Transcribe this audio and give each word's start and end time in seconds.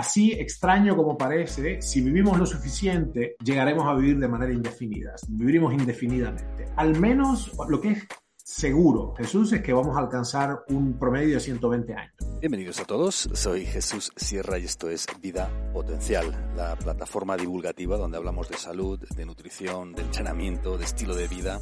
así 0.00 0.32
extraño 0.32 0.96
como 0.96 1.18
parece, 1.18 1.82
si 1.82 2.00
vivimos 2.00 2.38
lo 2.38 2.46
suficiente, 2.46 3.36
llegaremos 3.44 3.86
a 3.86 3.94
vivir 3.94 4.18
de 4.18 4.28
manera 4.28 4.50
indefinida, 4.50 5.14
viviremos 5.28 5.74
indefinidamente. 5.74 6.68
Al 6.76 6.98
menos 6.98 7.52
lo 7.68 7.80
que 7.82 7.90
es 7.90 8.08
seguro, 8.42 9.14
Jesús, 9.18 9.52
es 9.52 9.60
que 9.60 9.74
vamos 9.74 9.98
a 9.98 10.00
alcanzar 10.00 10.64
un 10.68 10.98
promedio 10.98 11.34
de 11.34 11.40
120 11.40 11.94
años. 11.94 12.14
Bienvenidos 12.40 12.80
a 12.80 12.86
todos, 12.86 13.28
soy 13.34 13.66
Jesús 13.66 14.10
Sierra 14.16 14.58
y 14.58 14.64
esto 14.64 14.88
es 14.88 15.06
Vida 15.20 15.50
Potencial, 15.74 16.50
la 16.56 16.76
plataforma 16.76 17.36
divulgativa 17.36 17.98
donde 17.98 18.16
hablamos 18.16 18.48
de 18.48 18.56
salud, 18.56 18.98
de 19.14 19.26
nutrición, 19.26 19.92
de 19.92 20.00
entrenamiento, 20.00 20.78
de 20.78 20.84
estilo 20.86 21.14
de 21.14 21.28
vida, 21.28 21.60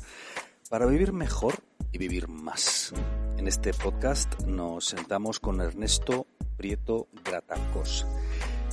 para 0.70 0.86
vivir 0.86 1.12
mejor 1.12 1.54
y 1.92 1.98
vivir 1.98 2.28
más. 2.28 2.92
En 3.36 3.46
este 3.46 3.72
podcast 3.72 4.40
nos 4.42 4.86
sentamos 4.86 5.40
con 5.40 5.60
Ernesto 5.60 6.26
Prieto 6.56 7.08
Gratacos 7.24 8.06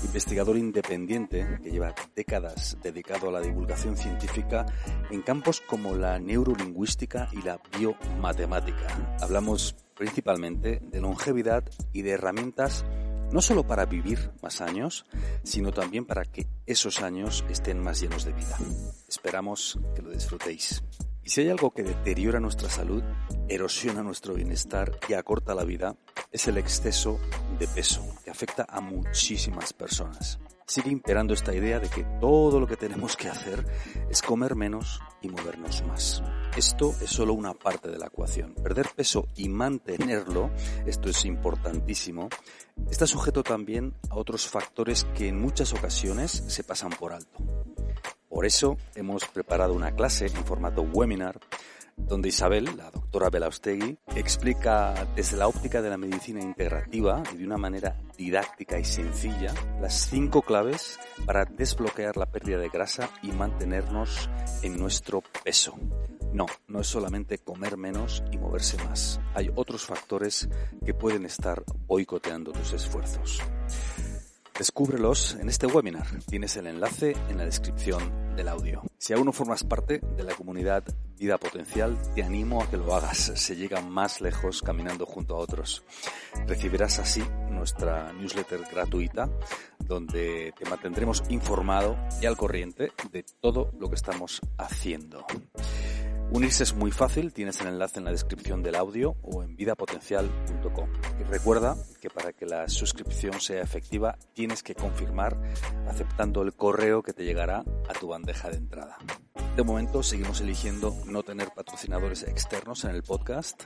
investigador 0.03 0.57
independiente 0.57 1.59
que 1.63 1.71
lleva 1.71 1.93
décadas 2.15 2.77
dedicado 2.81 3.29
a 3.29 3.31
la 3.31 3.41
divulgación 3.41 3.97
científica 3.97 4.65
en 5.09 5.21
campos 5.21 5.61
como 5.61 5.95
la 5.95 6.19
neurolingüística 6.19 7.29
y 7.31 7.41
la 7.41 7.59
biomatemática. 7.77 8.87
Hablamos 9.21 9.75
principalmente 9.95 10.81
de 10.81 11.01
longevidad 11.01 11.63
y 11.93 12.01
de 12.01 12.11
herramientas 12.11 12.85
no 13.31 13.41
solo 13.41 13.65
para 13.65 13.85
vivir 13.85 14.31
más 14.41 14.61
años, 14.61 15.05
sino 15.43 15.71
también 15.71 16.05
para 16.05 16.25
que 16.25 16.47
esos 16.65 17.01
años 17.01 17.43
estén 17.49 17.81
más 17.81 17.99
llenos 17.99 18.23
de 18.23 18.33
vida. 18.33 18.57
Esperamos 19.07 19.79
que 19.95 20.03
lo 20.03 20.11
disfrutéis. 20.11 20.83
Y 21.25 21.31
si 21.31 21.41
hay 21.41 21.49
algo 21.49 21.71
que 21.71 21.81
deteriora 21.81 22.39
nuestra 22.39 22.69
salud, 22.69 23.01
erosiona 23.49 24.03
nuestro 24.03 24.35
bienestar 24.35 24.91
y 25.09 25.13
acorta 25.13 25.55
la 25.55 25.63
vida, 25.63 25.97
es 26.31 26.47
el 26.47 26.59
exceso 26.59 27.19
de 27.57 27.67
peso, 27.67 28.05
que 28.23 28.29
afecta 28.29 28.67
a 28.69 28.79
muchísimas 28.79 29.73
personas. 29.73 30.39
Sigue 30.67 30.91
imperando 30.91 31.33
esta 31.33 31.55
idea 31.55 31.79
de 31.79 31.89
que 31.89 32.03
todo 32.21 32.59
lo 32.59 32.67
que 32.67 32.77
tenemos 32.77 33.17
que 33.17 33.27
hacer 33.27 33.65
es 34.07 34.21
comer 34.21 34.55
menos 34.55 34.99
y 35.23 35.29
movernos 35.29 35.83
más. 35.87 36.21
Esto 36.55 36.93
es 37.01 37.09
solo 37.09 37.33
una 37.33 37.55
parte 37.55 37.89
de 37.89 37.97
la 37.97 38.07
ecuación. 38.07 38.53
Perder 38.53 38.89
peso 38.95 39.27
y 39.35 39.49
mantenerlo, 39.49 40.51
esto 40.85 41.09
es 41.09 41.25
importantísimo, 41.25 42.29
está 42.91 43.07
sujeto 43.07 43.41
también 43.41 43.95
a 44.11 44.15
otros 44.15 44.47
factores 44.47 45.05
que 45.15 45.27
en 45.27 45.41
muchas 45.41 45.73
ocasiones 45.73 46.31
se 46.31 46.63
pasan 46.63 46.91
por 46.91 47.13
alto. 47.13 47.39
Por 48.29 48.45
eso 48.45 48.77
hemos 48.95 49.25
preparado 49.27 49.73
una 49.73 49.91
clase 49.91 50.25
en 50.27 50.45
formato 50.45 50.81
webinar 50.81 51.39
donde 51.97 52.29
Isabel, 52.29 52.65
la 52.77 52.91
doctora 52.91 53.29
Belaustegui, 53.29 53.97
explica 54.15 55.07
desde 55.15 55.37
la 55.37 55.47
óptica 55.47 55.81
de 55.81 55.89
la 55.89 55.97
medicina 55.97 56.41
integrativa 56.41 57.23
y 57.33 57.37
de 57.37 57.45
una 57.45 57.57
manera 57.57 57.97
didáctica 58.17 58.77
y 58.79 58.83
sencilla 58.83 59.53
las 59.79 59.93
cinco 60.09 60.41
claves 60.41 60.99
para 61.25 61.45
desbloquear 61.45 62.17
la 62.17 62.25
pérdida 62.25 62.57
de 62.57 62.69
grasa 62.69 63.09
y 63.21 63.31
mantenernos 63.31 64.29
en 64.61 64.77
nuestro 64.77 65.23
peso. 65.43 65.75
No, 66.33 66.47
no 66.67 66.81
es 66.81 66.87
solamente 66.87 67.37
comer 67.37 67.77
menos 67.77 68.21
y 68.31 68.37
moverse 68.37 68.77
más. 68.83 69.21
Hay 69.33 69.49
otros 69.55 69.85
factores 69.85 70.49
que 70.85 70.93
pueden 70.93 71.25
estar 71.25 71.63
boicoteando 71.87 72.51
tus 72.51 72.73
esfuerzos. 72.73 73.41
Descúbrelos 74.57 75.35
en 75.35 75.49
este 75.49 75.67
webinar. 75.67 76.07
Tienes 76.29 76.55
el 76.55 76.67
enlace 76.67 77.13
en 77.27 77.37
la 77.37 77.43
descripción 77.43 78.35
del 78.37 78.47
audio. 78.47 78.83
Si 78.97 79.11
aún 79.11 79.25
no 79.25 79.33
formas 79.33 79.65
parte 79.65 79.99
de 79.99 80.23
la 80.23 80.33
comunidad 80.33 80.85
Vida 81.17 81.37
Potencial, 81.37 81.97
te 82.15 82.23
animo 82.23 82.63
a 82.63 82.69
que 82.69 82.77
lo 82.77 82.95
hagas. 82.95 83.33
Se 83.35 83.57
llega 83.57 83.81
más 83.81 84.21
lejos 84.21 84.61
caminando 84.61 85.05
junto 85.05 85.35
a 85.35 85.39
otros. 85.39 85.83
Recibirás 86.47 86.99
así 86.99 87.21
nuestra 87.49 88.13
newsletter 88.13 88.61
gratuita 88.71 89.29
donde 89.79 90.53
te 90.57 90.69
mantendremos 90.69 91.23
informado 91.27 91.97
y 92.21 92.25
al 92.25 92.37
corriente 92.37 92.93
de 93.11 93.25
todo 93.41 93.73
lo 93.77 93.89
que 93.89 93.95
estamos 93.95 94.39
haciendo. 94.57 95.25
Unirse 96.31 96.63
es 96.63 96.73
muy 96.73 96.91
fácil, 96.91 97.33
tienes 97.33 97.61
el 97.61 97.67
enlace 97.67 97.99
en 97.99 98.05
la 98.05 98.11
descripción 98.11 98.63
del 98.63 98.75
audio 98.75 99.15
o 99.21 99.43
en 99.43 99.55
vidapotencial.com. 99.55 100.89
Y 101.19 101.23
recuerda 101.23 101.77
que 102.01 102.09
para 102.09 102.33
que 102.33 102.45
la 102.45 102.67
suscripción 102.67 103.39
sea 103.39 103.61
efectiva 103.61 104.17
tienes 104.33 104.63
que 104.63 104.75
confirmar 104.75 105.37
aceptando 105.87 106.41
el 106.41 106.53
correo 106.53 107.03
que 107.03 107.13
te 107.13 107.23
llegará 107.23 107.63
a 107.87 107.93
tu 107.93 108.07
bandeja 108.07 108.49
de 108.49 108.57
entrada. 108.57 108.97
De 109.55 109.63
momento 109.63 110.03
seguimos 110.03 110.41
eligiendo 110.41 110.93
no 111.05 111.23
tener 111.23 111.49
patrocinadores 111.55 112.23
externos 112.23 112.83
en 112.83 112.91
el 112.91 113.03
podcast, 113.03 113.63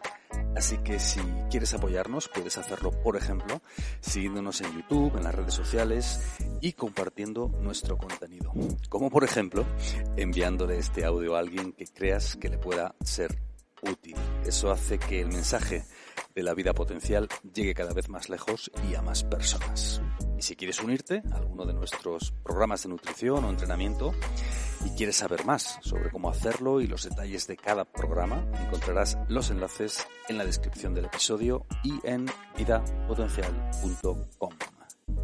así 0.56 0.78
que 0.78 1.00
si 1.00 1.20
quieres 1.50 1.74
apoyarnos 1.74 2.30
puedes 2.30 2.60
hacerlo, 2.60 2.92
por 2.92 3.18
ejemplo, 3.18 3.62
siguiéndonos 4.00 4.62
en 4.62 4.72
YouTube, 4.74 5.18
en 5.18 5.24
las 5.24 5.34
redes 5.34 5.56
sociales 5.56 6.22
y 6.62 6.74
compartiendo 6.74 7.48
nuestro 7.62 7.98
contenido. 7.98 8.52
Como 8.88 9.10
por 9.10 9.24
ejemplo, 9.24 9.66
enviándole 10.16 10.78
este 10.78 11.06
audio 11.06 11.36
a 11.36 11.40
alguien 11.40 11.74
que 11.74 11.88
creas 11.88 12.36
que 12.36 12.50
le 12.50 12.60
pueda 12.60 12.94
ser 13.04 13.36
útil. 13.82 14.16
Eso 14.46 14.70
hace 14.70 15.00
que 15.00 15.22
el 15.22 15.30
mensaje 15.30 15.86
de 16.36 16.44
la 16.44 16.54
vida 16.54 16.74
potencial 16.74 17.28
llegue 17.52 17.74
cada 17.74 17.94
vez 17.94 18.10
más 18.10 18.30
lejos 18.30 18.72
y 18.88 18.94
a 18.94 19.02
más 19.02 19.24
personas. 19.24 20.02
Y 20.40 20.42
si 20.42 20.56
quieres 20.56 20.82
unirte 20.82 21.22
a 21.34 21.36
alguno 21.36 21.66
de 21.66 21.74
nuestros 21.74 22.32
programas 22.46 22.84
de 22.84 22.88
nutrición 22.88 23.44
o 23.44 23.50
entrenamiento 23.50 24.14
y 24.86 24.90
quieres 24.92 25.18
saber 25.18 25.44
más 25.44 25.80
sobre 25.82 26.12
cómo 26.12 26.30
hacerlo 26.30 26.80
y 26.80 26.88
los 26.88 27.04
detalles 27.04 27.46
de 27.46 27.58
cada 27.58 27.84
programa, 27.84 28.48
encontrarás 28.66 29.18
los 29.28 29.52
enlaces 29.52 30.08
en 30.30 30.38
la 30.38 30.46
descripción 30.46 30.94
del 30.94 31.04
episodio 31.04 31.66
y 31.84 32.00
en 32.06 32.26
vidapotencial.com. 32.58 34.52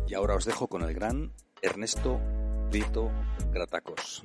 Y 0.05 0.15
ahora 0.15 0.35
os 0.35 0.43
dejo 0.43 0.67
con 0.67 0.81
el 0.81 0.93
gran 0.93 1.31
Ernesto 1.61 2.19
Brito 2.69 3.09
Gratacos. 3.53 4.21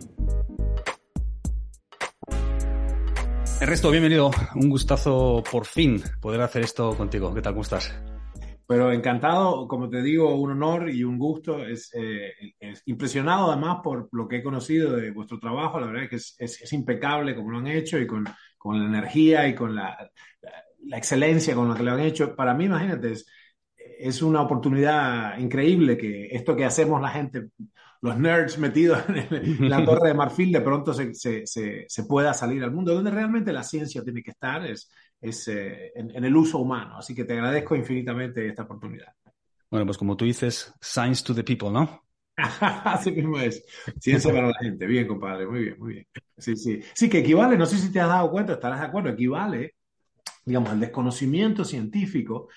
Ernesto, 3.61 3.93
bienvenido. 3.93 4.33
Un 4.57 4.69
gustazo 4.69 5.45
por 5.49 5.67
fin 5.67 6.03
poder 6.21 6.41
hacer 6.41 6.63
esto 6.63 6.97
contigo. 6.97 7.33
¿Qué 7.33 7.43
tal? 7.43 7.53
¿Cómo 7.53 7.63
estás? 7.63 7.95
Pero 8.71 8.93
encantado, 8.93 9.67
como 9.67 9.91
te 9.91 10.01
digo, 10.01 10.33
un 10.37 10.53
honor 10.53 10.91
y 10.91 11.03
un 11.03 11.19
gusto. 11.19 11.67
Es, 11.67 11.91
eh, 11.93 12.33
impresionado 12.87 13.51
además 13.51 13.79
por 13.83 14.09
lo 14.13 14.29
que 14.29 14.37
he 14.37 14.43
conocido 14.45 14.93
de 14.95 15.11
vuestro 15.11 15.41
trabajo. 15.41 15.81
La 15.81 15.89
verdad 15.89 16.05
es 16.05 16.37
que 16.39 16.45
es, 16.45 16.73
impecable 16.73 17.35
como 17.35 17.51
lo 17.51 17.59
han 17.59 17.67
hecho 17.67 17.99
y 17.99 18.07
con, 18.07 18.23
la 18.23 18.87
energía 18.87 19.49
y 19.49 19.57
con 19.57 19.75
la, 19.75 19.99
la, 20.85 20.99
excelencia 20.99 21.57
con 21.57 21.69
la 21.69 21.75
que 21.75 21.83
lo 21.83 21.91
han 21.91 21.99
hecho. 21.99 22.37
Para 22.37 22.55
mí, 22.55 22.67
imagínate, 22.67 23.11
es, 23.11 23.27
es 23.77 24.23
una 24.23 24.41
oportunidad 24.41 25.37
increíble 25.39 25.99
que 25.99 26.27
esto 26.27 26.55
que 26.55 26.65
hacemos 26.65 27.03
la 27.03 27.11
gente 27.11 27.49
los 28.03 28.17
nerds 28.19 28.57
metidos 28.57 29.03
en, 29.09 29.69
la 29.69 29.85
torre 29.85 30.09
de 30.09 30.15
marfil 30.15 30.53
de 30.53 30.61
pronto 30.61 30.95
se, 30.95 31.13
se, 31.13 31.45
se, 31.45 32.05
pueda 32.05 32.33
salir 32.33 32.63
al 32.63 32.73
mundo, 32.73 32.95
donde 32.95 33.11
realmente 33.11 33.53
la 33.53 33.63
ciencia 33.63 34.03
tiene 34.03 34.23
que 34.23 34.31
estar, 34.31 34.65
es, 34.65 34.91
es 35.21 35.49
eh, 35.49 35.93
en, 35.95 36.25
el 36.25 36.37
uso 36.37 36.59
humano. 36.59 36.97
Así 36.97 37.15
que 37.15 37.25
te 37.25 37.35
agradezco 37.35 37.77
infinitamente 37.77 38.47
esta 38.47 38.63
oportunidad. 38.63 39.13
Bueno, 39.71 39.87
pues 39.87 39.99
como 39.99 40.17
tú 40.17 40.25
dices, 40.25 40.75
science 40.81 41.23
to 41.23 41.35
the 41.35 41.45
people, 41.45 41.71
¿no? 41.71 42.05
Así 42.37 43.13
mismo 43.13 43.39
es. 43.39 43.65
Ciencia 43.99 44.33
para 44.33 44.49
la 44.49 44.59
gente. 44.61 44.87
Bien, 44.87 45.07
compadre. 45.07 45.47
Muy 45.47 45.65
bien, 45.65 45.77
muy 45.79 45.93
bien. 45.95 46.07
Sí, 46.37 46.57
sí. 46.57 46.81
Sí, 46.95 47.09
que 47.09 47.19
equivale, 47.19 47.57
no 47.57 47.67
sé 47.67 47.77
si 47.77 47.93
te 47.93 48.01
has 48.01 48.09
dado 48.09 48.31
cuenta, 48.31 48.55
estarás 48.55 48.81
de 48.81 48.87
acuerdo, 48.87 49.11
equivale, 49.11 49.75
digamos, 50.45 50.71
al 50.71 50.81
desconocimiento 50.81 51.65
científico. 51.65 52.49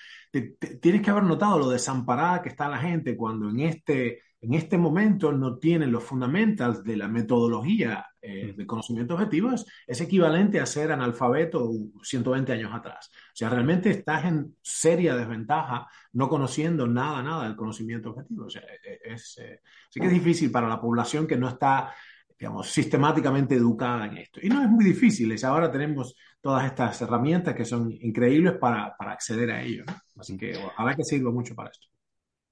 tienes 0.80 1.02
que 1.02 1.10
haber 1.10 1.24
notado 1.24 1.58
lo 1.58 1.68
desamparada 1.68 2.42
que 2.42 2.48
está 2.48 2.68
la 2.68 2.78
gente 2.78 3.16
cuando 3.16 3.50
en 3.50 3.60
este 3.60 4.22
en 4.44 4.54
este 4.54 4.76
momento 4.76 5.32
no 5.32 5.56
tienen 5.56 5.90
los 5.90 6.04
fundamentals 6.04 6.84
de 6.84 6.96
la 6.96 7.08
metodología 7.08 8.06
eh, 8.20 8.52
de 8.56 8.66
conocimiento 8.66 9.14
objetivo, 9.14 9.50
es, 9.52 10.00
equivalente 10.00 10.60
a 10.60 10.66
ser 10.66 10.92
analfabeto 10.92 11.70
120 12.02 12.52
años 12.52 12.72
atrás. 12.74 13.10
O 13.10 13.36
sea, 13.36 13.48
realmente 13.48 13.90
estás 13.90 14.26
en 14.26 14.54
seria 14.60 15.16
desventaja 15.16 15.86
no 16.12 16.28
conociendo 16.28 16.86
nada, 16.86 17.22
nada 17.22 17.44
del 17.44 17.56
conocimiento 17.56 18.10
objetivo. 18.10 18.44
O 18.44 18.50
sea, 18.50 18.62
e, 18.62 18.92
e, 18.92 19.14
es, 19.14 19.38
eh, 19.38 19.60
sí 19.88 19.98
que 19.98 20.06
es 20.06 20.12
difícil 20.12 20.50
para 20.50 20.68
la 20.68 20.80
población 20.80 21.26
que 21.26 21.38
no 21.38 21.48
está, 21.48 21.94
digamos, 22.38 22.68
sistemáticamente 22.68 23.54
educada 23.54 24.06
en 24.06 24.18
esto. 24.18 24.40
Y 24.42 24.50
no 24.50 24.62
es 24.62 24.68
muy 24.68 24.84
difícil, 24.84 25.32
es 25.32 25.42
ahora 25.42 25.70
tenemos 25.70 26.14
todas 26.42 26.66
estas 26.66 27.00
herramientas 27.00 27.54
que 27.54 27.64
son 27.64 27.90
increíbles 27.90 28.54
para, 28.58 28.94
para 28.96 29.12
acceder 29.12 29.50
a 29.50 29.62
ello. 29.62 29.84
Así 30.18 30.36
que 30.36 30.58
habrá 30.76 30.94
que 30.94 31.04
sirva 31.04 31.30
mucho 31.30 31.54
para 31.54 31.70
esto. 31.70 31.93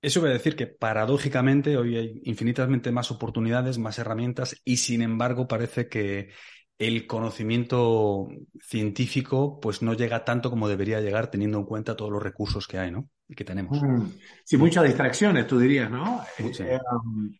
Eso 0.02 0.20
voy 0.20 0.30
a 0.30 0.32
decir 0.32 0.56
que 0.56 0.66
paradójicamente 0.66 1.76
hoy 1.76 1.96
hay 1.96 2.20
infinitamente 2.24 2.90
más 2.90 3.12
oportunidades, 3.12 3.78
más 3.78 4.00
herramientas 4.00 4.60
y 4.64 4.78
sin 4.78 5.00
embargo 5.00 5.46
parece 5.46 5.88
que 5.88 6.30
el 6.76 7.06
conocimiento 7.06 8.26
científico 8.60 9.60
pues 9.60 9.80
no 9.80 9.94
llega 9.94 10.24
tanto 10.24 10.50
como 10.50 10.68
debería 10.68 11.00
llegar 11.00 11.30
teniendo 11.30 11.58
en 11.58 11.64
cuenta 11.64 11.94
todos 11.94 12.10
los 12.10 12.20
recursos 12.20 12.66
que 12.66 12.78
hay, 12.78 12.90
¿no? 12.90 13.08
Y 13.28 13.36
que 13.36 13.44
tenemos. 13.44 13.80
Mm. 13.80 14.06
Sí, 14.44 14.56
muchas 14.56 14.82
distracciones, 14.84 15.46
tú 15.46 15.60
dirías, 15.60 15.88
¿no? 15.88 16.20
Eh, 16.36 16.80
um, 16.92 17.32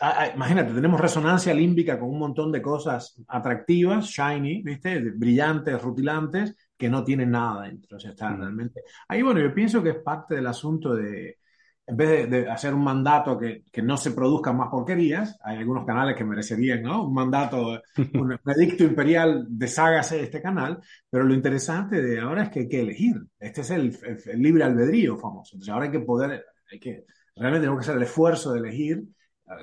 ah, 0.00 0.14
ah, 0.18 0.32
imagínate, 0.34 0.74
tenemos 0.74 1.00
resonancia 1.00 1.54
límbica 1.54 2.00
con 2.00 2.10
un 2.10 2.18
montón 2.18 2.50
de 2.50 2.60
cosas 2.60 3.22
atractivas, 3.28 4.06
shiny, 4.06 4.62
¿viste? 4.64 4.98
Brillantes, 5.14 5.80
rutilantes, 5.80 6.56
que 6.76 6.90
no 6.90 7.04
tienen 7.04 7.30
nada 7.30 7.62
dentro. 7.62 7.96
O 7.96 8.00
sea, 8.00 8.10
están 8.10 8.40
realmente. 8.40 8.82
Ahí, 9.06 9.22
bueno, 9.22 9.40
yo 9.40 9.54
pienso 9.54 9.80
que 9.80 9.90
es 9.90 9.98
parte 10.02 10.34
del 10.34 10.48
asunto 10.48 10.96
de 10.96 11.38
en 11.86 11.96
vez 11.96 12.30
de, 12.30 12.48
hacer 12.48 12.74
un 12.74 12.84
mandato 12.84 13.38
que, 13.38 13.64
que, 13.70 13.82
no 13.82 13.96
se 13.96 14.12
produzcan 14.12 14.56
más 14.56 14.68
porquerías, 14.68 15.38
hay 15.42 15.58
algunos 15.58 15.84
canales 15.84 16.16
que 16.16 16.24
merecerían, 16.24 16.82
¿no? 16.82 17.06
Un 17.06 17.14
mandato, 17.14 17.80
un 18.14 18.38
edicto 18.46 18.84
imperial, 18.84 19.46
deshágase 19.48 20.16
de 20.16 20.22
este 20.24 20.40
canal, 20.40 20.78
pero 21.10 21.24
lo 21.24 21.34
interesante 21.34 22.00
de 22.00 22.20
ahora 22.20 22.44
es 22.44 22.50
que 22.50 22.60
hay 22.60 22.68
que 22.68 22.80
elegir. 22.80 23.16
Este 23.38 23.62
es 23.62 23.70
el, 23.70 23.96
libre 24.36 24.64
albedrío 24.64 25.16
famoso. 25.18 25.56
Entonces 25.56 25.72
ahora 25.72 25.86
hay 25.86 25.90
que 25.90 26.00
poder, 26.00 26.44
hay 26.70 26.78
que, 26.78 27.04
realmente 27.36 27.64
tenemos 27.64 27.78
que 27.78 27.90
hacer 27.90 27.96
el 27.96 28.04
esfuerzo 28.04 28.52
de 28.52 28.60
elegir, 28.60 29.02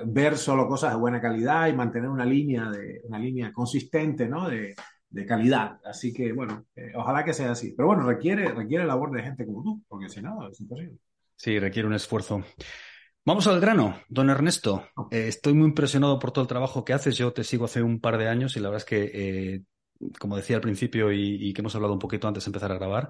ver 0.06 0.36
solo 0.36 0.68
cosas 0.68 0.92
de 0.92 1.00
buena 1.00 1.20
calidad 1.20 1.68
y 1.68 1.72
mantener 1.72 2.10
una 2.10 2.24
línea, 2.24 2.70
de, 2.70 3.00
una 3.04 3.18
línea 3.18 3.52
consistente, 3.52 4.28
¿no? 4.28 4.48
De, 4.48 4.74
de 5.10 5.26
calidad. 5.26 5.78
Así 5.84 6.12
que, 6.12 6.32
bueno, 6.32 6.66
eh, 6.76 6.92
ojalá 6.94 7.24
que 7.24 7.32
sea 7.32 7.52
así. 7.52 7.72
Pero 7.76 7.88
bueno, 7.88 8.04
requiere, 8.04 8.52
requiere 8.52 8.86
labor 8.86 9.10
de 9.10 9.22
gente 9.22 9.44
como 9.44 9.62
tú, 9.62 9.82
porque 9.88 10.08
si 10.08 10.22
no, 10.22 10.48
es 10.48 10.60
imposible. 10.60 10.98
Sí, 11.40 11.58
requiere 11.58 11.88
un 11.88 11.94
esfuerzo. 11.94 12.44
Vamos 13.24 13.46
al 13.46 13.60
grano, 13.60 13.98
don 14.10 14.28
Ernesto. 14.28 14.90
Eh, 15.10 15.28
estoy 15.28 15.54
muy 15.54 15.68
impresionado 15.68 16.18
por 16.18 16.32
todo 16.32 16.42
el 16.42 16.48
trabajo 16.48 16.84
que 16.84 16.92
haces. 16.92 17.16
Yo 17.16 17.32
te 17.32 17.44
sigo 17.44 17.64
hace 17.64 17.82
un 17.82 17.98
par 17.98 18.18
de 18.18 18.28
años 18.28 18.56
y 18.56 18.60
la 18.60 18.68
verdad 18.68 18.84
es 18.84 18.84
que, 18.84 19.10
eh, 19.54 19.62
como 20.18 20.36
decía 20.36 20.56
al 20.56 20.60
principio 20.60 21.10
y, 21.10 21.50
que 21.54 21.62
hemos 21.62 21.74
hablado 21.74 21.94
un 21.94 21.98
poquito 21.98 22.28
antes 22.28 22.44
de 22.44 22.50
empezar 22.50 22.72
a 22.72 22.74
grabar, 22.74 23.08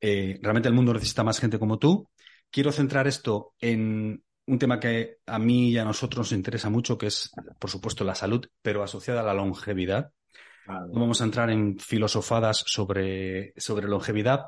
eh, 0.00 0.38
realmente 0.40 0.70
el 0.70 0.74
mundo 0.74 0.94
necesita 0.94 1.22
más 1.24 1.40
gente 1.40 1.58
como 1.58 1.78
tú. 1.78 2.08
Quiero 2.50 2.72
centrar 2.72 3.06
esto 3.06 3.52
en 3.60 4.24
un 4.46 4.58
tema 4.58 4.80
que 4.80 5.18
a 5.26 5.38
mí 5.38 5.68
y 5.68 5.76
a 5.76 5.84
nosotros 5.84 6.30
nos 6.30 6.38
interesa 6.38 6.70
mucho, 6.70 6.96
que 6.96 7.08
es, 7.08 7.30
por 7.58 7.68
supuesto, 7.68 8.02
la 8.02 8.14
salud, 8.14 8.46
pero 8.62 8.82
asociada 8.82 9.20
a 9.20 9.24
la 9.24 9.34
longevidad. 9.34 10.10
No 10.66 11.00
vamos 11.00 11.20
a 11.20 11.24
entrar 11.24 11.50
en 11.50 11.78
filosofadas 11.78 12.64
sobre, 12.66 13.52
sobre 13.58 13.88
longevidad. 13.88 14.46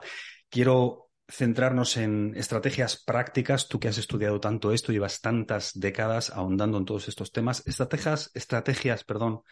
Quiero 0.49 1.10
centrarnos 1.31 1.97
en 1.97 2.35
estrategias 2.37 3.03
prácticas, 3.03 3.69
tú 3.69 3.79
que 3.79 3.89
has 3.89 3.99
estudiado 3.99 4.41
tanto 4.41 4.73
esto, 4.73 4.93
llevas 4.93 5.21
tantas 5.21 5.79
décadas 5.79 6.31
ahondando 6.31 6.79
en 6.79 6.85
todos 6.85 7.09
estos 7.09 7.33
temas, 7.33 7.63
estrategias, 7.67 8.31
estrategias, 8.35 9.05
perdón, 9.05 9.43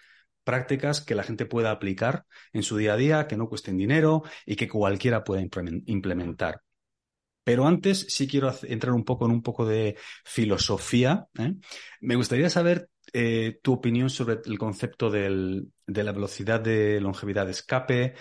prácticas 0.45 1.01
que 1.01 1.15
la 1.15 1.23
gente 1.23 1.47
pueda 1.47 1.71
aplicar 1.71 2.25
en 2.53 2.63
su 2.63 2.77
día 2.77 2.95
a 2.95 2.97
día, 2.97 3.27
que 3.27 3.37
no 3.37 3.49
cuesten 3.49 3.77
dinero 3.77 4.23
y 4.47 4.57
que 4.57 4.69
cualquiera 4.69 5.25
pueda 5.25 5.43
implementar. 5.87 6.63
Pero 7.45 7.67
antes 7.67 8.07
sí 8.09 8.29
quiero 8.29 8.55
entrar 8.63 8.93
un 8.93 9.05
poco 9.05 9.25
en 9.25 9.33
un 9.33 9.43
poco 9.43 9.65
de 9.65 9.97
filosofía. 10.25 11.27
¿eh? 11.39 11.55
Me 12.01 12.15
gustaría 12.15 12.51
saber 12.51 12.91
eh, 13.13 13.59
tu 13.63 13.73
opinión 13.73 14.11
sobre 14.11 14.39
el 14.45 14.59
concepto 14.59 15.11
de 15.11 15.65
la 15.87 16.13
velocidad 16.13 16.61
de 16.61 17.01
longevidad 17.01 17.47
de 17.47 17.53
escape, 17.53 18.15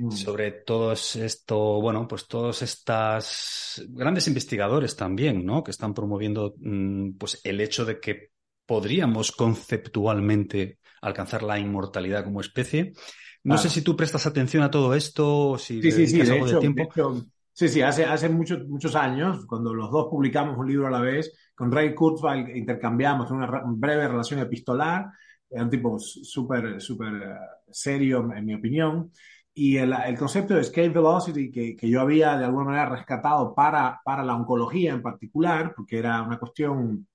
Mm. 0.00 0.12
sobre 0.12 0.50
todo 0.52 0.92
esto, 0.92 1.58
bueno, 1.80 2.08
pues 2.08 2.26
todos 2.26 2.62
estas 2.62 3.84
grandes 3.90 4.26
investigadores 4.28 4.96
también, 4.96 5.44
¿no? 5.44 5.62
Que 5.62 5.72
están 5.72 5.92
promoviendo 5.92 6.54
mm, 6.58 7.18
pues 7.18 7.38
el 7.44 7.60
hecho 7.60 7.84
de 7.84 8.00
que 8.00 8.30
podríamos 8.64 9.30
conceptualmente 9.30 10.78
alcanzar 11.02 11.42
la 11.42 11.58
inmortalidad 11.58 12.24
como 12.24 12.40
especie. 12.40 12.94
No 13.44 13.58
sé 13.58 13.68
si 13.68 13.82
tú 13.82 13.94
prestas 13.94 14.26
atención 14.26 14.62
a 14.62 14.70
todo 14.70 14.94
esto, 14.94 15.58
si 15.58 15.82
sí, 15.82 15.92
sí, 15.92 16.06
sí, 16.06 16.18
de 16.22 16.38
hecho, 16.38 16.58
tiempo. 16.60 16.88
sí, 17.52 17.68
sí, 17.68 17.82
hace, 17.82 18.04
hace 18.04 18.28
muchos, 18.30 18.66
muchos 18.68 18.94
años, 18.94 19.44
cuando 19.46 19.74
los 19.74 19.90
dos 19.90 20.06
publicamos 20.10 20.56
un 20.56 20.68
libro 20.68 20.86
a 20.86 20.90
la 20.90 21.00
vez, 21.00 21.32
con 21.54 21.70
Ray 21.70 21.94
Kurzweil 21.94 22.56
intercambiamos 22.56 23.30
una 23.30 23.62
breve 23.66 24.08
relación 24.08 24.40
epistolar, 24.40 25.06
era 25.50 25.64
un 25.64 25.70
tipo 25.70 25.98
súper, 25.98 26.80
súper 26.80 27.14
eh, 27.14 27.36
serio, 27.70 28.30
en 28.34 28.46
mi 28.46 28.54
opinión, 28.54 29.10
y 29.60 29.76
el, 29.76 29.92
el, 29.92 30.16
concepto 30.16 30.54
de 30.54 30.62
escape 30.62 30.88
velocity 30.88 31.50
que, 31.50 31.76
que, 31.76 31.90
yo 31.90 32.00
había 32.00 32.34
de 32.38 32.46
alguna 32.46 32.64
manera 32.64 32.88
rescatado 32.88 33.54
para, 33.54 34.00
para 34.02 34.24
la 34.24 34.34
oncología 34.34 34.92
en 34.92 35.02
particular, 35.02 35.74
porque 35.76 35.98
era 35.98 36.22
una 36.22 36.38
cuestión, 36.38 37.06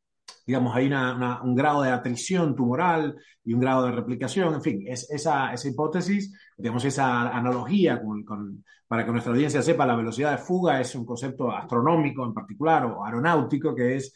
digamos, 0.46 0.76
hay 0.76 0.86
una, 0.86 1.42
un 1.42 1.56
grado 1.56 1.82
de 1.82 1.90
atrición 1.90 2.56
tumoral 2.56 3.16
y 3.44 3.56
un 3.56 3.60
grado 3.60 3.88
de 3.88 3.94
replicación, 3.94 4.54
en 4.54 4.62
fin, 4.62 4.84
es, 4.86 5.10
esa, 5.10 5.54
esa 5.54 5.68
hipótesis, 5.68 6.38
digamos, 6.56 6.86
esa 6.86 7.36
analogía 7.36 8.00
con, 8.00 8.24
con, 8.24 8.64
para 8.88 9.04
que 9.04 9.12
nuestra 9.12 9.34
audiencia 9.34 9.64
sepa, 9.64 9.84
la 9.88 9.96
velocidad 9.96 10.30
de 10.30 10.38
fuga 10.38 10.80
es 10.80 10.94
un 10.94 11.04
concepto 11.04 11.52
astronómico 11.52 12.24
en 12.24 12.34
particular 12.36 12.86
o 12.86 13.04
aeronáutico 13.04 13.74
que 13.74 13.96
es 13.96 14.14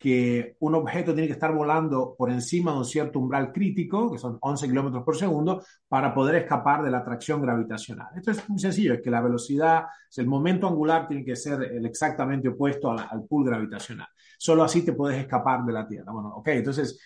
que 0.00 0.56
un 0.60 0.74
objeto 0.74 1.12
tiene 1.12 1.26
que 1.26 1.34
estar 1.34 1.54
volando 1.54 2.14
por 2.16 2.30
encima 2.30 2.72
de 2.72 2.78
un 2.78 2.84
cierto 2.86 3.18
umbral 3.18 3.52
crítico, 3.52 4.10
que 4.10 4.16
son 4.16 4.38
11 4.40 4.66
kilómetros 4.66 5.04
por 5.04 5.14
segundo, 5.14 5.62
para 5.88 6.14
poder 6.14 6.36
escapar 6.36 6.82
de 6.82 6.90
la 6.90 7.00
atracción 7.00 7.42
gravitacional. 7.42 8.08
Esto 8.16 8.30
es 8.30 8.48
muy 8.48 8.58
sencillo, 8.58 8.94
es 8.94 9.02
que 9.02 9.10
la 9.10 9.20
velocidad, 9.20 9.84
el 10.16 10.26
momento 10.26 10.66
angular 10.66 11.06
tiene 11.06 11.22
que 11.22 11.36
ser 11.36 11.62
el 11.64 11.84
exactamente 11.84 12.48
opuesto 12.48 12.90
al, 12.90 13.26
pool 13.28 13.44
gravitacional. 13.44 14.08
Solo 14.38 14.64
así 14.64 14.82
te 14.82 14.94
puedes 14.94 15.20
escapar 15.20 15.66
de 15.66 15.72
la 15.74 15.86
Tierra. 15.86 16.12
Bueno, 16.12 16.30
ok, 16.34 16.48
entonces 16.48 16.98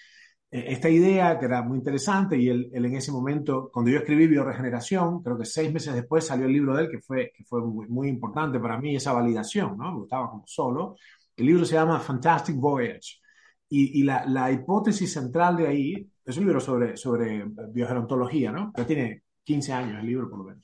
eh, 0.49 0.67
esta 0.69 0.89
idea 0.89 1.37
que 1.37 1.47
era 1.47 1.63
muy 1.63 1.79
interesante 1.79 2.37
y 2.37 2.49
él, 2.49 2.71
en 2.73 2.95
ese 2.95 3.11
momento, 3.11 3.71
cuando 3.73 3.91
yo 3.91 3.99
escribí 3.99 4.29
Bioregeneración, 4.29 5.21
creo 5.21 5.37
que 5.37 5.47
seis 5.47 5.73
meses 5.73 5.95
después 5.95 6.25
salió 6.25 6.47
el 6.47 6.53
libro 6.53 6.77
de 6.77 6.85
él, 6.85 6.91
que 6.93 7.01
fue, 7.01 7.33
que 7.37 7.43
fue 7.43 7.61
muy, 7.61 7.89
muy 7.89 8.09
importante 8.09 8.61
para 8.61 8.79
mí 8.79 8.95
esa 8.95 9.13
validación, 9.13 9.77
¿no? 9.77 9.91
Me 9.91 9.99
gustaba 9.99 10.31
como 10.31 10.45
solo. 10.47 10.95
El 11.37 11.47
libro 11.47 11.65
se 11.65 11.75
llama 11.75 12.01
Fantastic 12.01 12.57
Voyage. 12.57 13.21
Y, 13.69 14.05
la, 14.05 14.53
hipótesis 14.53 15.13
central 15.13 15.57
de 15.57 15.67
ahí 15.67 16.11
es 16.25 16.37
un 16.37 16.45
libro 16.45 16.61
sobre, 16.61 16.97
sobre 16.97 17.45
biogerontología, 17.73 18.53
¿no? 18.53 18.73
Ya 18.77 18.87
tiene 18.87 19.25
15 19.43 19.73
años 19.73 19.99
el 19.99 20.07
libro, 20.07 20.31
por 20.31 20.39
lo 20.39 20.45
menos. 20.45 20.63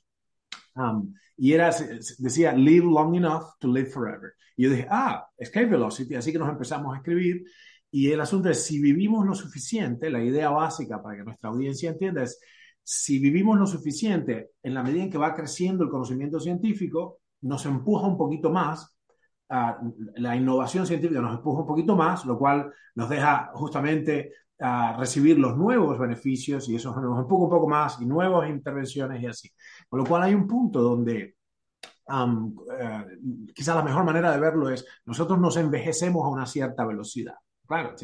Um, 0.76 1.12
y 1.36 1.52
era, 1.52 1.74
decía, 2.18 2.52
live 2.52 2.84
long 2.84 3.16
enough 3.16 3.54
to 3.58 3.66
live 3.66 3.90
forever. 3.90 4.34
Y 4.56 4.64
yo 4.64 4.70
dije, 4.70 4.86
ah, 4.90 5.26
escape 5.36 5.66
velocity. 5.66 6.14
Así 6.14 6.30
que 6.30 6.38
nos 6.38 6.48
empezamos 6.48 6.94
a 6.94 6.98
escribir. 6.98 7.42
Y 7.90 8.12
el 8.12 8.20
asunto 8.20 8.48
es, 8.48 8.64
si 8.64 8.80
vivimos 8.80 9.26
lo 9.26 9.34
suficiente, 9.34 10.08
la 10.10 10.22
idea 10.22 10.50
básica 10.50 11.02
para 11.02 11.16
que 11.16 11.24
nuestra 11.24 11.50
audiencia 11.50 11.90
entienda 11.90 12.22
es, 12.22 12.40
si 12.82 13.18
vivimos 13.18 13.58
lo 13.58 13.66
suficiente, 13.66 14.50
en 14.62 14.74
la 14.74 14.82
medida 14.82 15.02
en 15.02 15.10
que 15.10 15.18
va 15.18 15.34
creciendo 15.34 15.82
el 15.82 15.90
conocimiento 15.90 16.38
científico, 16.38 17.20
nos 17.40 17.66
empuja 17.66 18.06
un 18.06 18.16
poquito 18.16 18.50
más 18.50 18.96
la 19.50 20.36
innovación 20.36 20.86
científica 20.86 21.20
nos 21.20 21.36
empuja 21.36 21.62
un 21.62 21.66
poquito 21.66 21.96
más, 21.96 22.24
lo 22.24 22.38
cual 22.38 22.72
nos 22.94 23.08
deja 23.08 23.50
justamente 23.54 24.32
a 24.60 24.96
recibir 24.96 25.38
los 25.38 25.56
nuevos 25.56 25.98
beneficios 25.98 26.68
y 26.68 26.76
eso 26.76 26.94
nos 27.00 27.18
empuja 27.18 27.44
un 27.44 27.50
poco 27.50 27.68
más 27.68 28.00
y 28.00 28.06
nuevas 28.06 28.48
intervenciones 28.48 29.20
y 29.22 29.26
así. 29.26 29.50
Con 29.88 30.00
lo 30.00 30.06
cual 30.06 30.22
hay 30.22 30.34
un 30.34 30.46
punto 30.46 30.80
donde 30.80 31.34
um, 32.08 32.54
quizás 33.52 33.74
la 33.74 33.82
mejor 33.82 34.04
manera 34.04 34.30
de 34.30 34.38
verlo 34.38 34.70
es 34.70 34.86
nosotros 35.04 35.40
nos 35.40 35.56
envejecemos 35.56 36.24
a 36.24 36.28
una 36.28 36.46
cierta 36.46 36.84
velocidad. 36.84 37.34
Claro, 37.66 37.94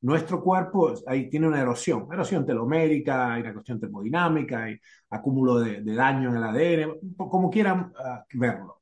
nuestro 0.00 0.42
cuerpo 0.42 0.94
ahí 1.06 1.28
tiene 1.28 1.46
una 1.46 1.60
erosión, 1.60 2.08
erosión 2.10 2.44
telomérica, 2.46 3.34
hay 3.34 3.42
una 3.42 3.52
cuestión 3.52 3.78
termodinámica, 3.78 4.64
hay 4.64 4.80
acúmulo 5.10 5.60
de, 5.60 5.82
daño 5.82 6.30
en 6.30 6.36
el 6.36 6.42
ADN, 6.42 7.16
como 7.16 7.50
quieran 7.50 7.92
ah, 8.02 8.24
verlo 8.32 8.79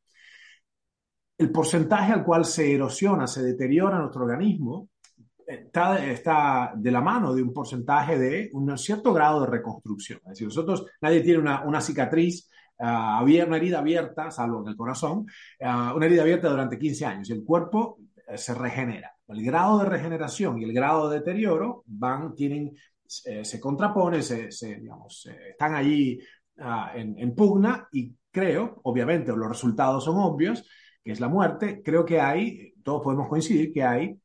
el 1.38 1.52
porcentaje 1.52 2.12
al 2.12 2.24
cual 2.24 2.44
se 2.44 2.74
erosiona, 2.74 3.28
se 3.28 3.42
deteriora 3.42 3.98
nuestro 3.98 4.24
organismo, 4.24 4.88
está, 5.46 6.04
está 6.04 6.72
de 6.76 6.90
la 6.90 7.00
mano 7.00 7.32
de 7.32 7.42
un 7.42 7.54
porcentaje 7.54 8.18
de 8.18 8.50
un 8.52 8.76
cierto 8.76 9.12
grado 9.14 9.42
de 9.42 9.46
reconstrucción. 9.46 10.18
Es 10.24 10.30
decir, 10.30 10.48
nosotros, 10.48 10.84
nadie 11.00 11.20
tiene 11.20 11.38
una, 11.38 11.64
una 11.64 11.80
cicatriz, 11.80 12.50
uh, 12.80 13.22
una 13.22 13.56
herida 13.56 13.78
abierta, 13.78 14.32
salvo 14.32 14.62
en 14.62 14.68
el 14.68 14.76
corazón, 14.76 15.26
uh, 15.60 15.96
una 15.96 16.06
herida 16.06 16.22
abierta 16.22 16.50
durante 16.50 16.78
15 16.78 17.06
años. 17.06 17.30
El 17.30 17.44
cuerpo 17.44 17.98
uh, 18.00 18.36
se 18.36 18.52
regenera. 18.54 19.12
El 19.28 19.44
grado 19.44 19.78
de 19.78 19.84
regeneración 19.86 20.58
y 20.58 20.64
el 20.64 20.72
grado 20.72 21.08
de 21.08 21.20
deterioro 21.20 21.84
van, 21.86 22.34
tienen, 22.34 22.74
eh, 23.26 23.44
se 23.44 23.60
contraponen, 23.60 24.22
se, 24.22 24.50
se, 24.50 24.76
digamos, 24.76 25.28
están 25.50 25.74
allí 25.74 26.18
en, 26.94 27.18
en 27.18 27.34
pugna 27.34 27.86
y 27.92 28.10
creo, 28.30 28.80
obviamente, 28.84 29.36
los 29.36 29.48
resultados 29.50 30.04
son 30.04 30.16
obvios, 30.16 30.64
que 31.08 31.12
es 31.12 31.20
la 31.20 31.28
muerte, 31.30 31.80
creo 31.82 32.04
que 32.04 32.20
hay, 32.20 32.74
todos 32.82 33.02
podemos 33.02 33.28
coincidir 33.28 33.72
que 33.72 33.82
hay 33.82 34.20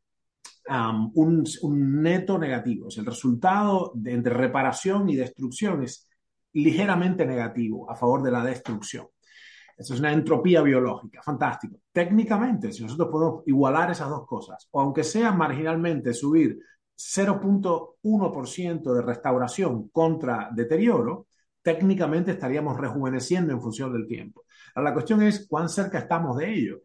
un, 1.14 1.46
neto 2.04 2.38
negativo. 2.38 2.90
Es 2.90 2.98
el 2.98 3.06
resultado 3.06 3.94
entre 4.04 4.34
reparación 4.34 5.08
y 5.10 5.16
destrucción 5.16 5.82
es 5.84 6.10
ligeramente 6.52 7.26
negativo 7.26 7.90
a 7.90 7.96
favor 7.96 8.22
de 8.22 8.32
la 8.32 8.44
destrucción. 8.44 9.08
Eso 9.78 9.94
es 9.94 10.02
una 10.02 10.12
entropía 10.12 10.62
biológica, 10.62 11.24
fantástico. 11.24 11.78
Técnicamente, 11.90 12.74
si 12.74 12.84
nosotros 12.84 13.08
podemos 13.10 13.44
igualar 13.46 13.92
esas 13.92 14.10
dos 14.10 14.28
cosas, 14.28 14.68
o 14.72 14.82
aunque 14.82 15.06
sea 15.06 15.32
marginalmente 15.32 16.14
subir 16.14 16.60
0.1% 16.98 18.94
de 18.94 19.02
restauración 19.02 19.88
contra 19.88 20.50
deterioro, 20.54 21.28
técnicamente 21.62 22.32
estaríamos 22.32 22.78
rejuveneciendo 22.78 23.54
en 23.54 23.62
función 23.62 23.94
del 23.94 24.06
tiempo 24.06 24.44
la 24.82 24.94
cuestión 24.94 25.22
es 25.22 25.48
cuán 25.48 25.70
cerca 25.70 26.00
estamos 26.00 26.38
de 26.38 26.54
ello. 26.54 26.82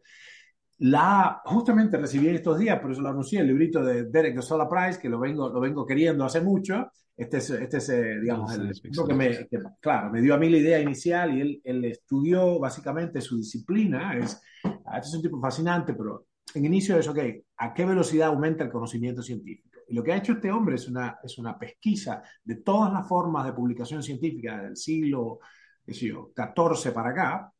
La, 0.79 1.41
justamente 1.43 1.97
recibí 1.97 2.29
estos 2.29 2.57
días, 2.57 2.79
por 2.79 2.91
eso 2.91 3.01
lo 3.01 3.09
anuncié, 3.09 3.41
el 3.41 3.47
librito 3.47 3.83
de 3.83 4.05
Derek 4.05 4.35
de 4.35 4.41
Sola 4.41 4.69
Price, 4.69 4.99
que 4.99 5.09
lo 5.09 5.19
vengo, 5.19 5.49
lo 5.49 5.59
vengo 5.59 5.85
queriendo 5.85 6.23
hace 6.23 6.39
mucho. 6.39 6.91
Este 7.17 7.37
es, 7.37 7.49
este 7.49 7.77
es 7.77 7.89
eh, 7.89 8.19
digamos, 8.21 8.53
el, 8.53 8.71
que 9.05 9.13
me, 9.13 9.47
claro, 9.81 10.09
me 10.09 10.21
dio 10.21 10.33
a 10.33 10.37
mí 10.37 10.49
la 10.49 10.57
idea 10.57 10.79
inicial 10.79 11.37
y 11.37 11.41
él, 11.41 11.61
él 11.65 11.83
estudió 11.83 12.59
básicamente 12.59 13.19
su 13.19 13.35
disciplina. 13.35 14.17
Es, 14.17 14.41
ah, 14.63 14.97
este 14.97 15.09
es 15.09 15.15
un 15.15 15.21
tipo 15.21 15.41
fascinante, 15.41 15.93
pero 15.93 16.27
en 16.53 16.65
inicio 16.65 16.97
es, 16.97 17.09
ok, 17.09 17.19
¿a 17.57 17.73
qué 17.73 17.85
velocidad 17.85 18.29
aumenta 18.29 18.63
el 18.63 18.71
conocimiento 18.71 19.21
científico? 19.21 19.69
Y 19.89 19.95
lo 19.95 20.03
que 20.03 20.13
ha 20.13 20.17
hecho 20.17 20.33
este 20.33 20.51
hombre 20.51 20.75
es 20.75 20.87
una, 20.87 21.19
es 21.21 21.37
una 21.37 21.57
pesquisa 21.57 22.23
de 22.43 22.55
todas 22.55 22.93
las 22.93 23.05
formas 23.05 23.45
de 23.45 23.53
publicación 23.53 24.01
científica 24.01 24.61
del 24.61 24.77
siglo 24.77 25.39
XIV 25.85 26.93
para 26.93 27.09
acá, 27.09 27.53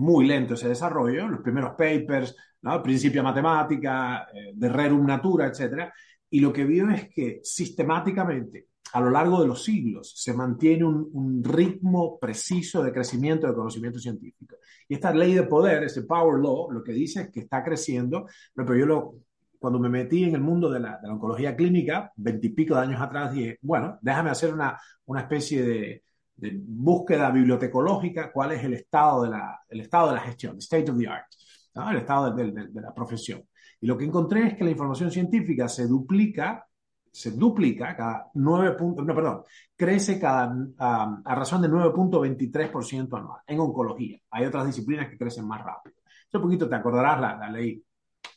muy 0.00 0.26
lento 0.26 0.54
ese 0.54 0.68
desarrollo, 0.68 1.28
los 1.28 1.40
primeros 1.40 1.72
papers, 1.72 2.34
¿no? 2.62 2.82
de 2.82 3.22
matemática, 3.22 4.26
eh, 4.32 4.52
de 4.54 4.68
rerum 4.68 5.06
natura, 5.06 5.46
etc. 5.46 5.90
Y 6.30 6.40
lo 6.40 6.52
que 6.52 6.64
vio 6.64 6.90
es 6.90 7.10
que 7.10 7.40
sistemáticamente, 7.42 8.68
a 8.92 9.00
lo 9.00 9.10
largo 9.10 9.42
de 9.42 9.48
los 9.48 9.62
siglos, 9.62 10.12
se 10.16 10.32
mantiene 10.32 10.84
un, 10.84 11.08
un 11.12 11.44
ritmo 11.44 12.18
preciso 12.18 12.82
de 12.82 12.92
crecimiento 12.92 13.46
del 13.46 13.54
conocimiento 13.54 13.98
científico. 13.98 14.56
Y 14.88 14.94
esta 14.94 15.12
ley 15.12 15.34
de 15.34 15.42
poder, 15.42 15.84
ese 15.84 16.02
power 16.02 16.40
law, 16.40 16.70
lo 16.70 16.82
que 16.82 16.92
dice 16.92 17.22
es 17.22 17.30
que 17.30 17.40
está 17.40 17.62
creciendo, 17.62 18.26
pero 18.54 18.74
yo 18.74 18.86
lo, 18.86 19.14
cuando 19.58 19.78
me 19.78 19.90
metí 19.90 20.24
en 20.24 20.34
el 20.34 20.40
mundo 20.40 20.70
de 20.70 20.80
la, 20.80 20.98
de 20.98 21.08
la 21.08 21.14
oncología 21.14 21.54
clínica, 21.54 22.10
veintipico 22.16 22.74
de 22.74 22.80
años 22.80 23.02
atrás, 23.02 23.34
dije, 23.34 23.58
bueno, 23.60 23.98
déjame 24.00 24.30
hacer 24.30 24.54
una, 24.54 24.80
una 25.04 25.20
especie 25.20 25.62
de, 25.62 26.04
de 26.40 26.58
búsqueda 26.58 27.30
bibliotecológica, 27.30 28.32
cuál 28.32 28.52
es 28.52 28.64
el 28.64 28.74
estado 28.74 29.24
de 29.24 29.30
la, 29.30 29.60
el 29.68 29.80
estado 29.80 30.08
de 30.08 30.14
la 30.14 30.20
gestión, 30.20 30.56
state 30.58 30.90
of 30.90 30.98
the 30.98 31.06
art, 31.06 31.26
¿no? 31.74 31.90
el 31.90 31.98
estado 31.98 32.34
de, 32.34 32.50
de, 32.50 32.68
de, 32.68 32.80
la 32.80 32.94
profesión. 32.94 33.42
Y 33.80 33.86
lo 33.86 33.96
que 33.96 34.04
encontré 34.04 34.46
es 34.46 34.54
que 34.56 34.64
la 34.64 34.70
información 34.70 35.10
científica 35.10 35.68
se 35.68 35.86
duplica, 35.86 36.66
se 37.12 37.32
duplica 37.32 37.94
cada 37.94 38.30
9 38.34 38.76
puntos, 38.76 39.04
no, 39.04 39.14
perdón, 39.14 39.42
crece 39.76 40.18
cada, 40.18 40.48
um, 40.50 40.74
a 40.78 41.34
razón 41.34 41.62
de 41.62 41.68
9.23% 41.68 43.18
anual 43.18 43.40
en 43.46 43.60
oncología. 43.60 44.18
Hay 44.30 44.46
otras 44.46 44.66
disciplinas 44.66 45.08
que 45.10 45.18
crecen 45.18 45.46
más 45.46 45.62
rápido. 45.62 45.96
Un 46.32 46.42
poquito 46.42 46.68
te 46.68 46.76
acordarás 46.76 47.20
la, 47.20 47.36
la 47.36 47.50
ley, 47.50 47.82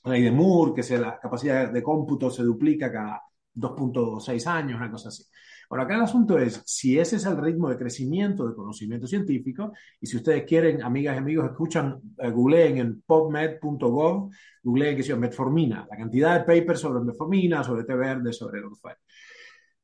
la 0.04 0.12
ley 0.12 0.24
de 0.24 0.32
Moore, 0.32 0.74
que 0.74 0.82
es 0.82 0.92
la 0.92 1.20
capacidad 1.20 1.72
de 1.72 1.84
cómputo 1.84 2.30
se 2.32 2.44
duplica 2.44 2.92
cada 2.92 3.22
2.6 3.56 4.48
años, 4.48 4.78
una 4.78 4.92
cosa 4.92 5.10
así. 5.10 5.24
Ahora, 5.74 5.86
acá 5.86 5.96
el 5.96 6.03
asunto 6.03 6.38
es 6.38 6.62
si 6.68 7.00
ese 7.00 7.15
es 7.15 7.25
el 7.25 7.36
ritmo 7.36 7.68
de 7.68 7.80
crecimiento 7.80 8.46
del 8.46 8.53
conocimiento 8.53 9.08
científico, 9.08 9.74
y 10.00 10.06
si 10.06 10.18
ustedes 10.18 10.44
quieren, 10.44 10.84
amigas 10.84 11.15
y 11.15 11.18
amigos, 11.18 11.50
escuchan, 11.50 12.00
eh, 12.20 12.30
googleen 12.30 12.77
en 12.77 13.01
pubmed.gov, 13.01 14.30
googleen 14.62 14.96
que 14.96 15.01
se 15.01 15.15
metformina, 15.15 15.88
la 15.89 15.98
cantidad 15.98 16.38
de 16.38 16.42
papers 16.42 16.80
sobre 16.80 17.03
metformina, 17.03 17.63
sobre 17.63 17.86
té 17.86 17.96
verde, 17.96 18.32
sobre 18.34 18.62
lo 18.62 18.70
que. 18.70 18.77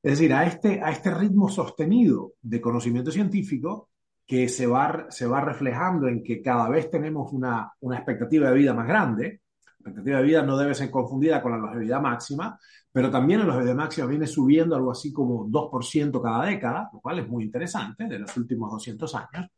Es 0.03 0.11
decir, 0.11 0.31
a 0.31 0.45
este, 0.45 0.79
a 0.79 0.91
este 0.91 1.09
ritmo 1.09 1.49
sostenido 1.49 2.33
de 2.39 2.61
conocimiento 2.61 3.09
científico, 3.09 3.89
que 4.27 4.47
se 4.47 4.67
va, 4.67 5.07
se 5.09 5.25
va 5.25 5.41
reflejando 5.41 6.07
en 6.07 6.21
que 6.21 6.39
cada 6.39 6.69
vez 6.69 6.91
tenemos 6.91 7.33
una, 7.33 7.73
una 7.79 7.95
expectativa 7.95 8.51
de 8.51 8.55
vida 8.55 8.75
más 8.75 8.87
grande, 8.87 9.41
expectativa 9.89 10.19
de 10.19 10.23
vida 10.23 10.43
no 10.43 10.57
debe 10.57 10.73
ser 10.73 10.89
confundida 10.89 11.41
con 11.41 11.51
la 11.51 11.57
longevidad 11.57 12.01
máxima, 12.01 12.59
pero 12.91 13.11
también 13.11 13.41
la 13.41 13.45
longevidad 13.47 13.75
máxima 13.75 14.07
viene 14.07 14.27
subiendo 14.27 14.75
algo 14.75 14.91
así 14.91 15.13
como 15.13 15.47
2% 15.47 16.21
cada 16.21 16.45
década, 16.45 16.89
lo 16.93 16.99
cual 16.99 17.19
es 17.19 17.27
muy 17.27 17.43
interesante, 17.43 18.05
de 18.05 18.19
los 18.19 18.35
últimos 18.37 18.71
200 18.71 19.15
años. 19.15 19.51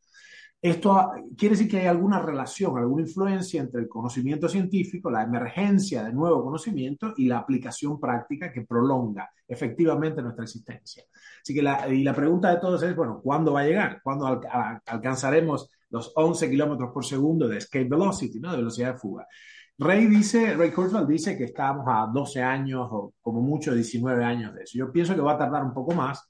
Esto 0.62 1.10
quiere 1.36 1.56
decir 1.56 1.72
que 1.72 1.80
hay 1.80 1.88
alguna 1.88 2.22
relación, 2.22 2.78
alguna 2.78 3.02
influencia 3.02 3.60
entre 3.60 3.82
el 3.82 3.90
conocimiento 3.90 4.48
científico, 4.48 5.10
la 5.10 5.24
emergencia 5.24 6.04
de 6.04 6.14
nuevo 6.14 6.44
conocimiento 6.44 7.16
y 7.18 7.26
la 7.26 7.40
aplicación 7.40 8.00
práctica 8.00 8.52
que 8.52 8.62
prolonga 8.62 9.32
efectivamente 9.48 10.22
nuestra 10.22 10.44
existencia. 10.44 11.04
Así 11.42 11.56
que 11.56 11.64
la, 11.64 11.90
y 11.90 12.04
la 12.04 12.14
pregunta 12.14 12.52
de 12.52 12.62
todos 12.62 12.84
es, 12.84 12.96
bueno, 12.96 13.20
¿cuándo 13.24 13.54
va 13.54 13.62
a 13.62 13.66
llegar? 13.66 14.02
¿Cuándo 14.04 14.28
al, 14.28 14.40
a, 14.52 14.80
alcanzaremos 14.86 15.68
los 15.90 16.14
11 16.16 16.48
kilómetros 16.52 16.92
por 16.94 17.04
segundo 17.04 17.48
de 17.48 17.58
escape 17.58 17.90
velocity, 17.90 18.40
¿no? 18.40 18.52
de 18.52 18.58
velocidad 18.58 18.94
de 18.94 19.00
fuga? 19.00 19.28
Ray 19.84 20.06
dice, 20.06 20.54
Ray 20.54 20.70
Kurzweil 20.70 21.08
dice 21.08 21.36
que 21.36 21.46
estamos 21.46 21.86
a 21.88 22.06
12 22.06 22.40
años 22.40 22.88
o 22.92 23.16
como 23.20 23.42
mucho 23.42 23.74
19 23.74 24.24
años 24.24 24.54
de 24.54 24.62
eso. 24.62 24.78
Yo 24.78 24.92
pienso 24.92 25.16
que 25.16 25.22
va 25.22 25.34
a 25.34 25.38
tardar 25.40 25.64
un 25.64 25.74
poco 25.74 25.94
más 25.96 26.30